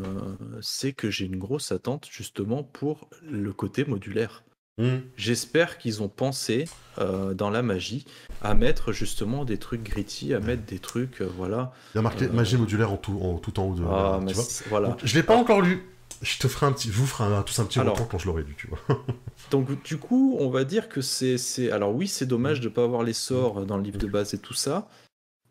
c'est 0.62 0.94
que 0.94 1.10
j'ai 1.10 1.26
une 1.26 1.38
grosse 1.38 1.74
attente 1.74 2.08
justement 2.10 2.64
pour 2.64 3.10
le 3.30 3.52
côté 3.52 3.84
modulaire. 3.84 4.44
Hmm. 4.80 5.02
J'espère 5.18 5.78
qu'ils 5.78 6.02
ont 6.02 6.08
pensé 6.08 6.66
euh, 6.98 7.36
dans 7.36 7.52
la 7.52 7.62
magie 7.62 8.06
à 8.42 8.56
mettre 8.56 8.92
justement 8.92 9.46
des 9.46 9.58
trucs 9.60 9.84
gritty, 9.84 10.34
à 10.34 10.40
mettre 10.40 10.64
des 10.64 10.80
trucs, 10.80 11.22
euh, 11.22 11.30
voilà. 11.38 11.74
Il 11.94 11.98
y 11.98 12.00
a 12.00 12.02
marqué 12.02 12.28
magie 12.28 12.58
modulaire 12.58 12.92
en 12.92 12.98
tout 12.98 13.20
en, 13.22 13.38
tout 13.38 13.60
en 13.60 13.68
haut 13.68 13.76
de. 13.76 13.84
Ah, 13.84 14.20
tu 14.28 14.34
vois 14.34 14.44
voilà. 14.70 14.98
je 15.04 15.14
l'ai 15.14 15.24
pas 15.24 15.36
encore 15.36 15.62
lu. 15.62 15.84
Je 16.24 16.40
te 16.40 16.48
ferai 16.48 16.66
un 16.66 16.72
petit, 16.72 16.88
je 16.88 16.94
vous 16.94 17.06
ferai 17.06 17.32
un, 17.36 17.44
tous 17.44 17.60
un 17.60 17.66
petit 17.66 17.80
retour 17.80 18.08
quand 18.08 18.18
je 18.18 18.26
l'aurai 18.26 18.44
lu, 18.44 18.56
tu 18.58 18.68
vois. 18.68 18.80
donc 19.52 19.84
du 19.84 19.98
coup, 19.98 20.38
on 20.40 20.50
va 20.50 20.64
dire 20.64 20.90
que 20.90 21.02
c'est, 21.02 21.72
alors 21.72 21.94
oui, 21.94 22.08
c'est 22.08 22.26
dommage 22.26 22.60
de 22.60 22.70
pas 22.70 22.84
avoir 22.84 23.04
les 23.04 23.14
sorts 23.14 23.66
dans 23.66 23.78
le 23.78 23.84
livre 23.84 24.00
de 24.00 24.08
base 24.08 24.34
et 24.34 24.40
tout 24.40 24.54
ça, 24.54 24.88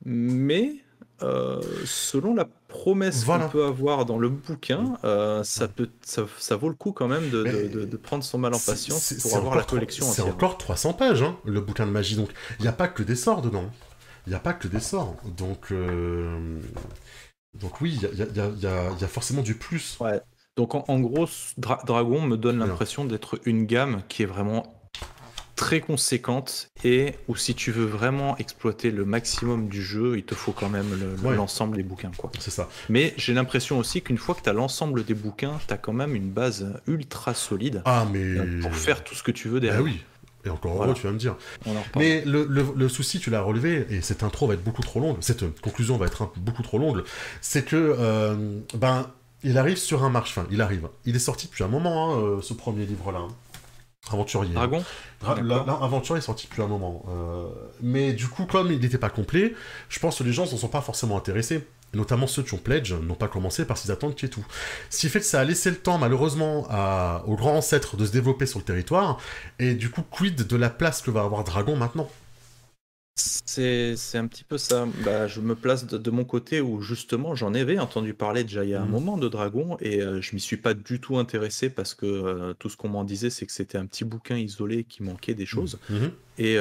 mais 0.04 0.76
euh, 1.22 1.60
selon 1.84 2.34
la 2.34 2.46
promesse 2.68 3.24
qu'on 3.24 3.48
peut 3.48 3.64
avoir 3.64 4.04
dans 4.06 4.18
le 4.18 4.28
bouquin, 4.28 4.94
euh, 5.04 5.44
ça, 5.44 5.68
peut, 5.68 5.90
ça, 6.02 6.56
vaut 6.56 6.68
le 6.68 6.74
coup 6.74 6.92
quand 6.92 7.06
même 7.06 7.30
de, 7.30 7.96
prendre 7.96 8.24
son 8.24 8.38
mal 8.38 8.54
en 8.54 8.58
patience 8.58 9.12
pour 9.22 9.36
avoir 9.36 9.54
la 9.54 9.62
collection 9.62 10.06
C'est 10.06 10.22
encore 10.22 10.58
300 10.58 10.94
pages, 10.94 11.22
hein, 11.22 11.36
le 11.44 11.60
bouquin 11.60 11.86
de 11.86 11.92
magie, 11.92 12.16
donc 12.16 12.30
il 12.58 12.62
n'y 12.62 12.68
a 12.68 12.72
pas 12.72 12.88
que 12.88 13.02
des 13.02 13.16
sorts 13.16 13.42
dedans. 13.42 13.70
Il 14.26 14.30
n'y 14.30 14.36
a 14.36 14.40
pas 14.40 14.52
que 14.52 14.68
des 14.68 14.80
sorts. 14.80 15.16
Donc, 15.36 15.72
euh, 15.72 16.60
donc 17.58 17.80
oui, 17.80 18.00
il 18.00 18.62
y 18.62 18.66
a, 18.66 19.08
forcément 19.08 19.42
du 19.42 19.54
plus. 19.56 19.98
Ouais. 20.00 20.20
Donc 20.56 20.74
en, 20.74 21.00
gros, 21.00 21.26
Dragon 21.58 22.20
me 22.20 22.36
donne 22.36 22.58
l'impression 22.58 23.04
d'être 23.04 23.40
une 23.44 23.64
gamme 23.64 24.02
qui 24.08 24.22
est 24.22 24.26
vraiment 24.26 24.81
très 25.62 25.80
conséquente 25.80 26.70
et 26.82 27.14
où 27.28 27.36
si 27.36 27.54
tu 27.54 27.70
veux 27.70 27.84
vraiment 27.84 28.36
exploiter 28.38 28.90
le 28.90 29.04
maximum 29.04 29.68
du 29.68 29.80
jeu, 29.80 30.18
il 30.18 30.24
te 30.24 30.34
faut 30.34 30.50
quand 30.50 30.68
même 30.68 30.88
l'ensemble 31.22 31.76
des 31.76 31.84
bouquins. 31.84 32.10
quoi. 32.16 32.32
C'est 32.40 32.50
ça. 32.50 32.68
Mais 32.88 33.14
j'ai 33.16 33.32
l'impression 33.32 33.78
aussi 33.78 34.02
qu'une 34.02 34.18
fois 34.18 34.34
que 34.34 34.42
tu 34.42 34.48
as 34.48 34.52
l'ensemble 34.52 35.04
des 35.04 35.14
bouquins, 35.14 35.60
tu 35.68 35.72
as 35.72 35.76
quand 35.76 35.92
même 35.92 36.16
une 36.16 36.30
base 36.30 36.66
ultra 36.88 37.32
solide 37.34 37.82
ah, 37.84 38.06
mais... 38.12 38.34
pour 38.60 38.74
faire 38.74 39.04
tout 39.04 39.14
ce 39.14 39.22
que 39.22 39.30
tu 39.30 39.48
veux 39.48 39.60
derrière. 39.60 39.80
Ah 39.80 39.84
oui. 39.84 40.00
Et 40.44 40.50
encore 40.50 40.82
heureux, 40.82 40.94
tu 40.94 41.06
vas 41.06 41.12
me 41.12 41.18
dire. 41.18 41.36
Mais 41.94 42.24
le, 42.26 42.44
le, 42.44 42.88
souci, 42.88 43.20
tu 43.20 43.30
l'as 43.30 43.42
relevé, 43.42 43.86
et 43.88 44.00
cette 44.00 44.24
intro 44.24 44.48
va 44.48 44.54
être 44.54 44.64
beaucoup 44.64 44.82
trop 44.82 44.98
longue, 44.98 45.18
cette 45.20 45.60
conclusion 45.60 45.96
va 45.96 46.06
être 46.06 46.32
beaucoup 46.38 46.64
trop 46.64 46.78
longue, 46.78 47.04
c'est 47.40 47.64
que, 47.64 47.76
euh, 47.76 48.58
ben, 48.74 49.08
il 49.44 49.58
arrive 49.58 49.76
sur 49.76 50.02
un 50.02 50.10
marche 50.10 50.32
fin, 50.32 50.44
il 50.50 50.60
arrive. 50.60 50.88
Il 51.04 51.14
est 51.14 51.20
sorti 51.20 51.46
depuis 51.46 51.62
un 51.62 51.68
moment, 51.68 52.14
hein, 52.14 52.20
euh, 52.20 52.42
ce 52.42 52.52
premier 52.52 52.84
livre-là. 52.84 53.28
Aventurier. 54.10 54.52
Dragon 54.54 54.82
Aventurier 55.80 56.18
est 56.18 56.26
sorti 56.26 56.46
depuis 56.46 56.62
un 56.62 56.66
moment. 56.66 57.04
Euh, 57.08 57.46
mais 57.80 58.12
du 58.12 58.28
coup, 58.28 58.46
comme 58.46 58.72
il 58.72 58.80
n'était 58.80 58.98
pas 58.98 59.10
complet, 59.10 59.54
je 59.88 59.98
pense 60.00 60.18
que 60.18 60.24
les 60.24 60.32
gens 60.32 60.42
ne 60.42 60.48
s'en 60.48 60.56
sont 60.56 60.68
pas 60.68 60.80
forcément 60.80 61.16
intéressés. 61.16 61.66
Notamment 61.94 62.26
ceux 62.26 62.42
qui 62.42 62.54
ont 62.54 62.58
pledge 62.58 62.94
n'ont 62.94 63.14
pas 63.14 63.28
commencé 63.28 63.66
parce 63.66 63.82
qu'ils 63.82 63.90
attendent 63.90 64.14
qu'il 64.14 64.26
y 64.26 64.30
ait 64.30 64.34
tout. 64.34 64.44
Ce 64.88 65.00
qui 65.00 65.08
fait 65.10 65.20
que 65.20 65.26
ça 65.26 65.40
a 65.40 65.44
laissé 65.44 65.68
le 65.70 65.76
temps, 65.76 65.98
malheureusement, 65.98 66.66
à... 66.70 67.22
aux 67.26 67.36
grands 67.36 67.56
ancêtres 67.56 67.96
de 67.96 68.06
se 68.06 68.12
développer 68.12 68.46
sur 68.46 68.58
le 68.58 68.64
territoire. 68.64 69.18
Et 69.58 69.74
du 69.74 69.90
coup, 69.90 70.02
quid 70.10 70.46
de 70.46 70.56
la 70.56 70.70
place 70.70 71.02
que 71.02 71.10
va 71.10 71.20
avoir 71.22 71.44
Dragon 71.44 71.76
maintenant? 71.76 72.08
C'est 73.54 74.18
un 74.18 74.26
petit 74.26 74.44
peu 74.44 74.58
ça. 74.58 74.86
Bah, 75.04 75.26
je 75.26 75.40
me 75.40 75.54
place 75.54 75.86
de, 75.86 76.10
mon 76.10 76.24
côté 76.24 76.60
où 76.60 76.80
justement 76.80 77.34
j'en 77.34 77.54
avais 77.54 77.78
entendu 77.78 78.14
parler 78.14 78.44
déjà 78.44 78.64
il 78.64 78.70
y 78.70 78.74
a 78.74 78.82
un 78.82 78.86
mmh. 78.86 78.90
moment 78.90 79.16
de 79.16 79.28
Dragon 79.28 79.76
et 79.80 80.00
je 80.00 80.32
je 80.32 80.36
m'y 80.36 80.40
suis 80.40 80.56
pas 80.56 80.72
du 80.72 80.98
tout 80.98 81.18
intéressé 81.18 81.68
parce 81.68 81.92
que 81.92 82.54
tout 82.58 82.70
ce 82.70 82.76
qu'on 82.78 82.88
m'en 82.88 83.04
disait 83.04 83.28
c'est 83.28 83.44
que 83.44 83.52
c'était 83.52 83.76
un 83.76 83.84
petit 83.84 84.04
bouquin 84.04 84.38
isolé 84.38 84.84
qui 84.84 85.02
manquait 85.02 85.34
des 85.34 85.42
mmh. 85.42 85.46
choses. 85.46 85.78
Mmh. 85.90 86.06
Et, 86.38 86.56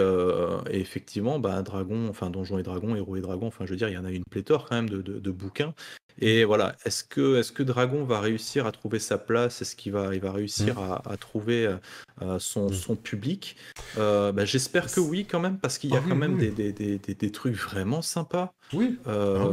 effectivement, 0.70 1.40
bah, 1.40 1.62
Dragon, 1.62 2.08
enfin 2.10 2.30
Donjons 2.30 2.60
et 2.60 2.64
Dragons, 2.64 2.96
Héros 2.96 3.16
et 3.16 3.22
Dragons, 3.22 3.48
enfin 3.48 3.66
je 3.66 3.72
veux 3.72 3.78
dire, 3.78 3.90
il 3.90 3.94
y 3.94 3.98
en 3.98 4.06
a 4.06 4.12
une 4.12 4.24
pléthore 4.30 4.68
quand 4.68 4.76
même 4.76 4.90
de, 4.90 5.02
de 5.02 5.32
bouquins. 5.32 5.74
Et 6.20 6.44
voilà, 6.44 6.76
est-ce 6.86 7.04
que, 7.04 7.40
est 7.40 7.54
que 7.54 7.64
Dragon 7.64 8.04
va 8.04 8.20
réussir 8.20 8.66
à 8.66 8.72
trouver 8.72 9.00
sa 9.00 9.18
place? 9.18 9.62
Est-ce 9.62 9.76
qu'il 9.76 9.92
va, 9.92 10.14
il 10.14 10.22
va 10.22 10.32
réussir 10.32 10.80
mmh. 10.80 11.02
à, 11.10 11.18
trouver 11.18 11.66
euh, 11.66 11.76
euh, 12.22 12.40
son, 12.40 12.70
mmh. 12.70 12.74
son, 12.74 12.96
public? 12.96 13.56
Euh, 13.98 14.32
bah, 14.32 14.46
J'espère 14.46 14.92
que 14.92 15.00
oui, 15.00 15.26
quand 15.26 15.40
même, 15.40 15.58
parce 15.58 15.78
qu'il 15.78 15.92
y 15.92 15.96
a 15.96 16.02
ah 16.04 16.08
quand 16.08 16.16
même 16.16 16.38
Des, 16.38 16.52
des, 16.52 16.72
des, 16.72 16.98
des, 16.98 17.32
trucs 17.32 17.56
vraiment 17.56 18.02
sympas. 18.02 18.54
Oui. 18.74 18.98
Ah 19.06 19.50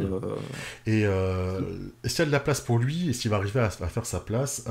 et 0.87 1.03
est-ce 1.03 2.15
qu'il 2.15 2.19
y 2.19 2.23
a 2.23 2.27
de 2.27 2.33
la 2.33 2.41
place 2.41 2.61
pour 2.61 2.79
lui 2.79 3.11
Est-ce 3.11 3.21
qu'il 3.21 3.31
va 3.31 3.37
arriver 3.37 3.61
à, 3.61 3.71
faire 3.71 4.07
sa 4.07 4.21
place 4.21 4.65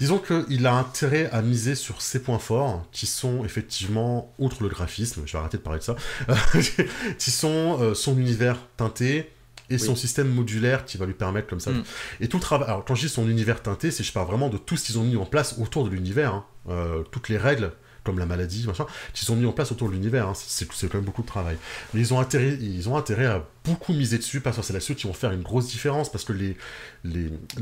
Disons 0.00 0.18
qu'il 0.18 0.66
a 0.66 0.74
intérêt 0.74 1.30
à 1.30 1.42
miser 1.42 1.74
sur 1.74 2.02
ses 2.02 2.22
points 2.22 2.38
forts, 2.38 2.86
qui 2.92 3.06
sont 3.06 3.44
effectivement, 3.44 4.34
outre 4.38 4.62
le 4.62 4.68
graphisme, 4.68 5.22
je 5.26 5.32
vais 5.32 5.38
arrêter 5.38 5.56
de 5.56 5.62
parler 5.62 5.78
de 5.78 5.84
ça, 5.84 5.96
qui 7.18 7.30
sont 7.30 7.94
son 7.94 8.18
univers 8.18 8.58
teinté, 8.76 9.30
et 9.72 9.78
son 9.78 9.96
système 9.96 10.28
modulaire 10.28 10.84
qui 10.84 10.98
va 10.98 11.06
lui 11.06 11.14
permettre 11.14 11.48
comme 11.48 11.60
ça. 11.60 11.70
Mm. 11.70 11.84
Et 12.20 12.28
tout 12.28 12.36
le 12.36 12.42
travail. 12.42 12.68
Alors, 12.68 12.84
quand 12.84 12.94
je 12.94 13.06
dis 13.06 13.08
son 13.08 13.28
univers 13.28 13.62
teinté, 13.62 13.90
c'est 13.90 14.04
je 14.04 14.12
parle 14.12 14.26
vraiment 14.26 14.48
de 14.48 14.58
tout 14.58 14.76
ce 14.76 14.84
qu'ils 14.84 14.98
ont 14.98 15.04
mis 15.04 15.16
en 15.16 15.24
place 15.24 15.56
autour 15.58 15.84
de 15.84 15.90
l'univers. 15.90 16.34
Hein. 16.34 16.44
Euh, 16.68 17.02
toutes 17.10 17.28
les 17.28 17.38
règles 17.38 17.72
comme 18.04 18.18
la 18.18 18.26
maladie, 18.26 18.66
machin, 18.66 18.86
qui 19.12 19.24
sont 19.24 19.36
mis 19.36 19.46
en 19.46 19.52
place 19.52 19.72
autour 19.72 19.88
de 19.88 19.94
l'univers. 19.94 20.28
Hein. 20.28 20.32
C'est 20.34 20.66
quand 20.88 20.98
même 20.98 21.04
beaucoup 21.04 21.22
de 21.22 21.26
travail. 21.26 21.56
Mais 21.94 22.00
ils 22.00 22.12
ont 22.12 22.20
intérêt, 22.20 22.58
ils 22.60 22.88
ont 22.88 22.96
intérêt 22.96 23.26
à 23.26 23.46
beaucoup 23.64 23.92
miser 23.92 24.18
dessus, 24.18 24.40
parce 24.40 24.56
que 24.56 24.62
c'est 24.62 24.72
là-dessus 24.72 24.94
qui 24.94 25.06
vont 25.06 25.12
faire 25.12 25.30
une 25.32 25.42
grosse 25.42 25.68
différence, 25.68 26.10
parce 26.10 26.24
que 26.24 26.32
les, 26.32 26.56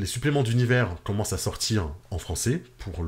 suppléments 0.07 0.43
d'univers 0.43 0.97
commencent 1.05 1.33
à 1.33 1.39
sortir 1.39 1.91
en 2.11 2.19
français 2.19 2.63
pour 2.79 3.05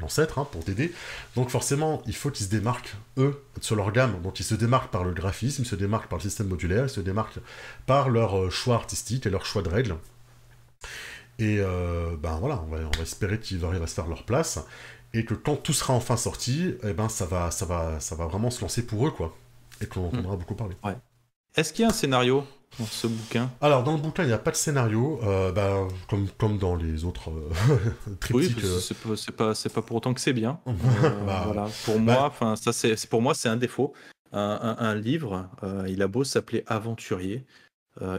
l'ancêtre, 0.00 0.38
hein, 0.38 0.46
pour 0.50 0.62
DD. 0.62 0.92
Donc 1.36 1.50
forcément, 1.50 2.02
il 2.06 2.14
faut 2.14 2.30
qu'ils 2.30 2.46
se 2.46 2.50
démarquent, 2.50 2.94
eux, 3.16 3.42
sur 3.60 3.76
leur 3.76 3.92
gamme. 3.92 4.20
Donc 4.22 4.40
ils 4.40 4.44
se 4.44 4.54
démarquent 4.54 4.90
par 4.90 5.04
le 5.04 5.12
graphisme, 5.12 5.62
ils 5.62 5.68
se 5.68 5.76
démarquent 5.76 6.08
par 6.08 6.18
le 6.18 6.22
système 6.22 6.48
modulaire, 6.48 6.84
ils 6.84 6.90
se 6.90 7.00
démarquent 7.00 7.38
par 7.86 8.10
leur 8.10 8.38
euh, 8.38 8.50
choix 8.50 8.74
artistique 8.74 9.26
et 9.26 9.30
leur 9.30 9.46
choix 9.46 9.62
de 9.62 9.68
règles. 9.68 9.96
Et 11.38 11.58
euh, 11.58 12.14
ben 12.16 12.38
voilà, 12.38 12.62
on 12.66 12.70
va, 12.70 12.78
on 12.78 12.96
va 12.96 13.02
espérer 13.02 13.40
qu'ils 13.40 13.64
arrivent 13.64 13.82
à 13.82 13.88
se 13.88 13.94
faire 13.94 14.06
leur 14.06 14.24
place 14.24 14.60
et 15.14 15.24
que 15.24 15.34
quand 15.34 15.56
tout 15.56 15.72
sera 15.72 15.94
enfin 15.94 16.16
sorti, 16.16 16.74
eh 16.82 16.92
ben 16.92 17.08
ça 17.08 17.24
va, 17.24 17.50
ça 17.50 17.64
va, 17.64 18.00
ça 18.00 18.14
va 18.16 18.26
vraiment 18.26 18.50
se 18.50 18.60
lancer 18.60 18.84
pour 18.84 19.06
eux 19.06 19.10
quoi. 19.10 19.34
et 19.80 19.86
qu'on 19.86 20.06
entendra 20.06 20.36
beaucoup 20.36 20.54
parler. 20.54 20.76
Ouais. 20.84 20.96
Est-ce 21.56 21.72
qu'il 21.72 21.82
y 21.82 21.86
a 21.86 21.88
un 21.88 21.92
scénario 21.92 22.44
dans 22.80 22.86
ce 22.86 23.06
bouquin? 23.06 23.48
Alors, 23.60 23.84
dans 23.84 23.92
le 23.92 23.98
bouquin, 23.98 24.24
il 24.24 24.26
n'y 24.26 24.32
a 24.32 24.38
pas 24.38 24.50
de 24.50 24.56
scénario, 24.56 25.20
euh, 25.22 25.52
bah, 25.52 25.86
comme, 26.10 26.26
comme 26.36 26.58
dans 26.58 26.74
les 26.74 27.04
autres 27.04 27.30
euh, 27.30 28.16
triptyques. 28.20 28.56
Oui, 28.56 29.16
c'est 29.16 29.30
pas, 29.30 29.52
pas, 29.54 29.70
pas, 29.72 29.82
pour 29.82 29.96
autant 29.96 30.12
que 30.12 30.20
c'est 30.20 30.32
bien. 30.32 30.58
Bah, 31.26 31.42
voilà. 31.46 31.68
Pour 31.84 32.00
moi, 32.00 32.24
enfin, 32.24 32.56
ça 32.56 32.72
c'est 32.72 33.08
pour 33.08 33.22
moi 33.22 33.34
c'est 33.34 33.48
un 33.48 33.56
défaut. 33.56 33.92
Un, 34.36 34.76
un, 34.80 34.96
livre, 34.96 35.48
il 35.86 36.02
a 36.02 36.08
beau 36.08 36.24
s'appeler 36.24 36.64
Aventurier, 36.66 37.46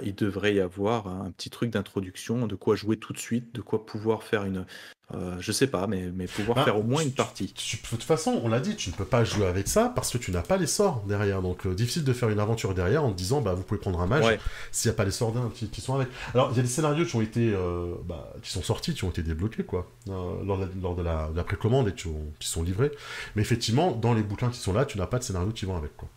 il 0.03 0.15
devrait 0.15 0.55
y 0.55 0.59
avoir 0.59 1.07
un 1.07 1.31
petit 1.31 1.49
truc 1.49 1.69
d'introduction, 1.69 2.47
de 2.47 2.55
quoi 2.55 2.75
jouer 2.75 2.97
tout 2.97 3.13
de 3.13 3.17
suite, 3.17 3.53
de 3.53 3.61
quoi 3.61 3.85
pouvoir 3.85 4.23
faire 4.23 4.45
une, 4.45 4.65
euh, 5.13 5.35
je 5.39 5.51
sais 5.51 5.67
pas, 5.67 5.85
mais, 5.85 6.09
mais 6.15 6.25
pouvoir 6.25 6.55
bah, 6.55 6.63
faire 6.63 6.79
au 6.79 6.83
moins 6.83 7.03
une 7.03 7.11
partie. 7.11 7.45
de 7.45 7.87
toute 7.87 8.03
façon, 8.03 8.41
on 8.43 8.49
l'a 8.49 8.59
dit, 8.59 8.75
tu 8.75 8.89
ne 8.89 8.95
peux 8.95 9.05
pas 9.05 9.23
jouer 9.23 9.45
avec 9.45 9.67
ça 9.67 9.91
parce 9.93 10.11
que 10.11 10.17
tu 10.17 10.31
n'as 10.31 10.41
pas 10.41 10.57
les 10.57 10.65
sorts 10.65 11.03
derrière. 11.07 11.43
Donc, 11.43 11.67
euh, 11.67 11.75
difficile 11.75 12.03
de 12.03 12.13
faire 12.13 12.29
une 12.29 12.39
aventure 12.39 12.73
derrière 12.73 13.03
en 13.03 13.11
te 13.11 13.17
disant, 13.17 13.41
bah, 13.41 13.53
vous 13.53 13.61
pouvez 13.61 13.79
prendre 13.79 14.01
un 14.01 14.07
mage 14.07 14.39
s'il 14.71 14.89
n'y 14.89 14.95
a 14.95 14.97
pas 14.97 15.05
les 15.05 15.11
sorts 15.11 15.33
qui, 15.53 15.69
qui, 15.69 15.81
sont 15.81 15.93
avec. 15.93 16.07
Alors, 16.33 16.49
il 16.51 16.57
y 16.57 16.59
a 16.59 16.63
des 16.63 16.69
scénarios 16.69 17.05
qui 17.05 17.15
ont 17.15 17.21
été, 17.21 17.53
euh, 17.53 17.93
bah, 18.05 18.33
qui 18.41 18.51
sont 18.51 18.63
sortis, 18.63 18.95
qui 18.95 19.03
ont 19.03 19.09
été 19.09 19.21
débloqués, 19.21 19.63
quoi, 19.63 19.91
lors, 20.07 20.57
de, 20.57 20.69
lors 20.81 20.95
de, 20.95 21.03
la, 21.03 21.29
précommande 21.43 21.89
et 21.89 21.93
qui, 21.93 22.09
qui, 22.39 22.47
sont 22.47 22.63
livrés. 22.63 22.91
Mais 23.35 23.43
effectivement, 23.43 23.91
dans 23.91 24.13
les 24.13 24.23
bouquins 24.23 24.49
qui 24.49 24.59
sont 24.59 24.73
là, 24.73 24.85
tu 24.85 24.97
n'as 24.97 25.07
pas 25.07 25.19
de 25.19 25.23
scénario 25.23 25.51
qui 25.51 25.65
vont 25.65 25.77
avec, 25.77 25.95
quoi. 25.95 26.09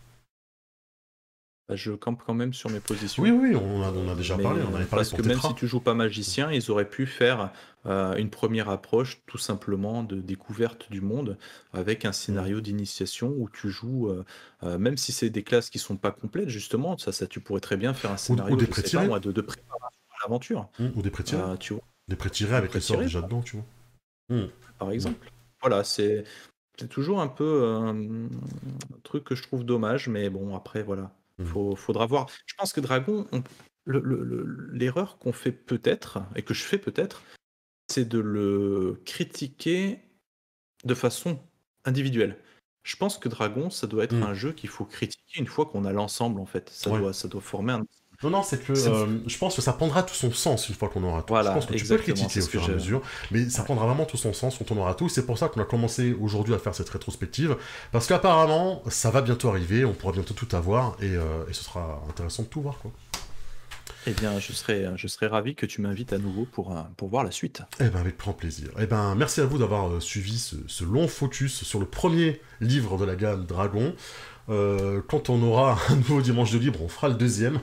Bah, 1.69 1.75
je 1.75 1.91
campe 1.91 2.23
quand 2.25 2.33
même 2.33 2.51
sur 2.51 2.71
mes 2.71 2.79
positions. 2.79 3.21
Oui, 3.21 3.29
oui, 3.29 3.55
on 3.55 3.83
a, 4.09 4.15
déjà 4.15 4.35
parlé. 4.35 4.61
On 4.63 4.75
avait 4.75 4.85
parlé 4.85 5.05
parce 5.05 5.13
que 5.13 5.21
même 5.21 5.39
si 5.39 5.53
tu 5.53 5.67
joues 5.67 5.79
pas 5.79 5.93
magicien, 5.93 6.51
ils 6.51 6.71
auraient 6.71 6.89
pu 6.89 7.05
faire 7.05 7.51
euh, 7.85 8.15
une 8.15 8.31
première 8.31 8.69
approche 8.69 9.21
tout 9.27 9.37
simplement 9.37 10.01
de 10.01 10.19
découverte 10.19 10.89
du 10.89 10.99
monde 10.99 11.37
avec 11.71 12.05
un 12.05 12.11
scénario 12.11 12.57
mmh. 12.57 12.61
d'initiation 12.61 13.35
où 13.37 13.49
tu 13.49 13.69
joues, 13.69 14.09
euh, 14.09 14.25
euh, 14.63 14.79
même 14.79 14.97
si 14.97 15.11
c'est 15.11 15.29
des 15.29 15.43
classes 15.43 15.69
qui 15.69 15.77
sont 15.77 15.95
pas 15.95 16.11
complètes, 16.11 16.49
justement, 16.49 16.97
ça, 16.97 17.11
ça 17.11 17.27
tu 17.27 17.39
pourrais 17.39 17.61
très 17.61 17.77
bien 17.77 17.93
faire 17.93 18.11
un 18.11 18.17
scénario 18.17 18.55
ou, 18.55 18.57
des 18.57 18.65
de, 18.65 19.31
de, 19.31 19.41
préparation 19.41 19.99
à 20.09 20.23
l'aventure. 20.23 20.69
Mmh, 20.79 20.87
ou 20.95 21.01
des 21.03 21.11
pré 21.11 21.23
tu 21.23 21.35
vois. 21.35 21.83
Des 22.07 22.15
pré 22.15 22.31
avec 22.51 22.73
les 22.73 22.81
sorts 22.81 22.97
déjà 22.97 23.21
dedans, 23.21 23.43
tu 23.43 23.57
vois. 23.57 24.37
Mmh. 24.37 24.49
Par 24.79 24.89
exemple. 24.89 25.31
Voilà, 25.61 25.83
c'est 25.83 26.23
toujours 26.89 27.21
un 27.21 27.27
peu 27.27 27.63
un 27.67 27.95
truc 29.03 29.23
que 29.23 29.35
je 29.35 29.43
trouve 29.43 29.63
dommage, 29.63 30.07
mais 30.07 30.31
bon, 30.31 30.55
après, 30.55 30.81
voilà. 30.81 31.11
Il 31.39 31.45
mmh. 31.45 31.75
faudra 31.75 32.05
voir. 32.05 32.27
Je 32.45 32.53
pense 32.55 32.73
que 32.73 32.81
Dragon, 32.81 33.27
l'erreur 33.85 35.17
qu'on 35.17 35.31
fait 35.31 35.51
peut-être, 35.51 36.19
et 36.35 36.43
que 36.43 36.53
je 36.53 36.63
fais 36.63 36.77
peut-être, 36.77 37.23
c'est 37.87 38.07
de 38.07 38.19
le 38.19 39.01
critiquer 39.05 39.99
de 40.83 40.93
façon 40.93 41.39
individuelle. 41.85 42.37
Je 42.83 42.95
pense 42.95 43.17
que 43.17 43.29
Dragon, 43.29 43.69
ça 43.69 43.87
doit 43.87 44.03
être 44.03 44.15
mmh. 44.15 44.23
un 44.23 44.33
jeu 44.33 44.53
qu'il 44.53 44.69
faut 44.69 44.85
critiquer 44.85 45.39
une 45.39 45.47
fois 45.47 45.65
qu'on 45.65 45.85
a 45.85 45.93
l'ensemble, 45.93 46.39
en 46.39 46.45
fait. 46.45 46.69
Ça, 46.69 46.89
doit, 46.89 47.13
ça 47.13 47.27
doit 47.27 47.41
former 47.41 47.73
un 47.73 47.85
non, 48.21 48.31
non, 48.31 48.43
c'est 48.43 48.61
que 48.61 48.73
euh, 48.73 49.05
je 49.27 49.37
pense 49.37 49.55
que 49.55 49.61
ça 49.61 49.71
prendra 49.71 50.03
tout 50.03 50.13
son 50.13 50.31
sens 50.33 50.67
une 50.67 50.75
fois 50.75 50.89
qu'on 50.89 51.03
aura 51.05 51.21
tout. 51.21 51.33
je 51.33 51.41
pense 51.41 51.65
que 51.65 51.73
tu 51.73 51.85
peux 51.85 51.97
critiquer 51.97 52.41
au 52.41 52.47
fur 52.47 52.61
et 52.61 52.71
à 52.71 52.75
mesure, 52.75 53.01
mais 53.31 53.49
ça 53.49 53.63
prendra 53.63 53.85
vraiment 53.85 54.03
tout 54.03 54.17
son 54.17 54.33
sens 54.33 54.57
quand 54.57 54.69
on 54.73 54.77
aura 54.77 54.93
tout. 54.93 55.07
C'est 55.07 55.25
pour 55.25 55.37
ça 55.37 55.47
qu'on 55.47 55.61
a 55.61 55.65
commencé 55.65 56.11
aujourd'hui 56.19 56.53
à 56.53 56.59
faire 56.59 56.75
cette 56.75 56.89
rétrospective, 56.89 57.55
parce 57.93 58.07
qu'apparemment, 58.07 58.83
ça 58.89 59.09
va 59.09 59.21
bientôt 59.21 59.47
arriver, 59.47 59.85
on 59.85 59.93
pourra 59.93 60.11
bientôt 60.11 60.33
tout 60.33 60.53
avoir, 60.53 60.97
et, 60.99 61.15
euh, 61.15 61.47
et 61.49 61.53
ce 61.53 61.63
sera 61.63 62.03
intéressant 62.09 62.43
de 62.43 62.49
tout 62.49 62.61
voir, 62.61 62.77
quoi. 62.79 62.91
Eh 64.05 64.11
bien, 64.11 64.37
je 64.39 64.51
serais, 64.51 64.85
je 64.95 65.07
serais 65.07 65.27
ravi 65.27 65.55
que 65.55 65.65
tu 65.65 65.81
m'invites 65.81 66.11
à 66.11 66.17
nouveau 66.17 66.45
pour, 66.45 66.75
euh, 66.75 66.81
pour 66.97 67.07
voir 67.07 67.23
la 67.23 67.31
suite. 67.31 67.61
Eh 67.79 67.87
bien, 67.87 68.01
avec 68.01 68.17
grand 68.17 68.33
plaisir. 68.33 68.69
Eh 68.79 68.85
bien, 68.85 69.15
merci 69.15 69.39
à 69.39 69.45
vous 69.45 69.59
d'avoir 69.59 70.01
suivi 70.01 70.37
ce, 70.39 70.55
ce, 70.67 70.83
long 70.83 71.07
focus 71.07 71.63
sur 71.63 71.79
le 71.79 71.85
premier 71.85 72.41
livre 72.59 72.97
de 72.97 73.05
la 73.05 73.15
gamme 73.15 73.45
Dragon. 73.45 73.93
quand 74.47 75.29
on 75.29 75.41
aura 75.41 75.77
un 75.89 75.95
nouveau 75.95 76.21
dimanche 76.21 76.51
de 76.51 76.57
libre, 76.57 76.81
on 76.83 76.89
fera 76.89 77.07
le 77.07 77.15
deuxième. 77.15 77.61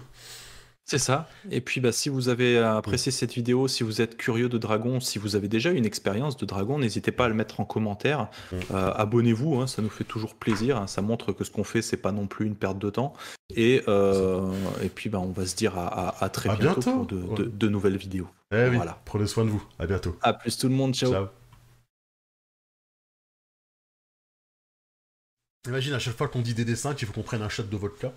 C'est 0.88 0.98
ça. 0.98 1.28
Et 1.50 1.60
puis, 1.60 1.80
bah, 1.80 1.90
si 1.90 2.08
vous 2.08 2.28
avez 2.28 2.58
apprécié 2.58 3.10
cette 3.10 3.34
vidéo, 3.34 3.66
si 3.66 3.82
vous 3.82 4.00
êtes 4.00 4.16
curieux 4.16 4.48
de 4.48 4.56
dragon, 4.56 5.00
si 5.00 5.18
vous 5.18 5.34
avez 5.34 5.48
déjà 5.48 5.72
une 5.72 5.84
expérience 5.84 6.36
de 6.36 6.46
dragon, 6.46 6.78
n'hésitez 6.78 7.10
pas 7.10 7.24
à 7.24 7.28
le 7.28 7.34
mettre 7.34 7.58
en 7.58 7.64
commentaire. 7.64 8.28
Euh, 8.52 8.92
abonnez-vous, 8.94 9.60
hein, 9.60 9.66
ça 9.66 9.82
nous 9.82 9.90
fait 9.90 10.04
toujours 10.04 10.36
plaisir. 10.36 10.76
Hein. 10.76 10.86
ça 10.86 11.02
montre 11.02 11.32
que 11.32 11.42
ce 11.42 11.50
qu'on 11.50 11.64
fait, 11.64 11.82
c'est 11.82 11.96
pas 11.96 12.12
non 12.12 12.28
plus 12.28 12.46
une 12.46 12.54
perte 12.54 12.78
de 12.78 12.88
temps. 12.88 13.14
Et, 13.56 13.82
euh, 13.88 14.52
et 14.80 14.88
puis, 14.88 15.10
bah, 15.10 15.18
on 15.18 15.32
va 15.32 15.44
se 15.44 15.56
dire 15.56 15.76
à, 15.76 16.28
très 16.28 16.56
bientôt, 16.56 17.04
pour 17.04 17.06
de, 17.06 17.68
nouvelles 17.68 17.96
vidéos. 17.96 18.28
Eh 18.52 18.68
voilà. 18.68 19.00
Prenez 19.04 19.26
soin 19.26 19.44
de 19.44 19.50
vous. 19.50 19.64
À 19.80 19.86
bientôt. 19.86 20.16
À 20.22 20.34
plus 20.34 20.56
tout 20.56 20.68
le 20.68 20.74
monde. 20.74 20.94
Ciao. 20.94 21.10
Ciao. 21.10 21.26
Imagine 25.66 25.94
à 25.94 25.98
chaque 25.98 26.16
fois 26.16 26.28
qu'on 26.28 26.42
dit 26.42 26.54
des 26.54 26.64
dessins 26.64 26.94
qu'il 26.94 27.08
faut 27.08 27.12
qu'on 27.12 27.24
prenne 27.24 27.42
un 27.42 27.48
shot 27.48 27.64
de 27.64 27.76
vodka. 27.76 28.12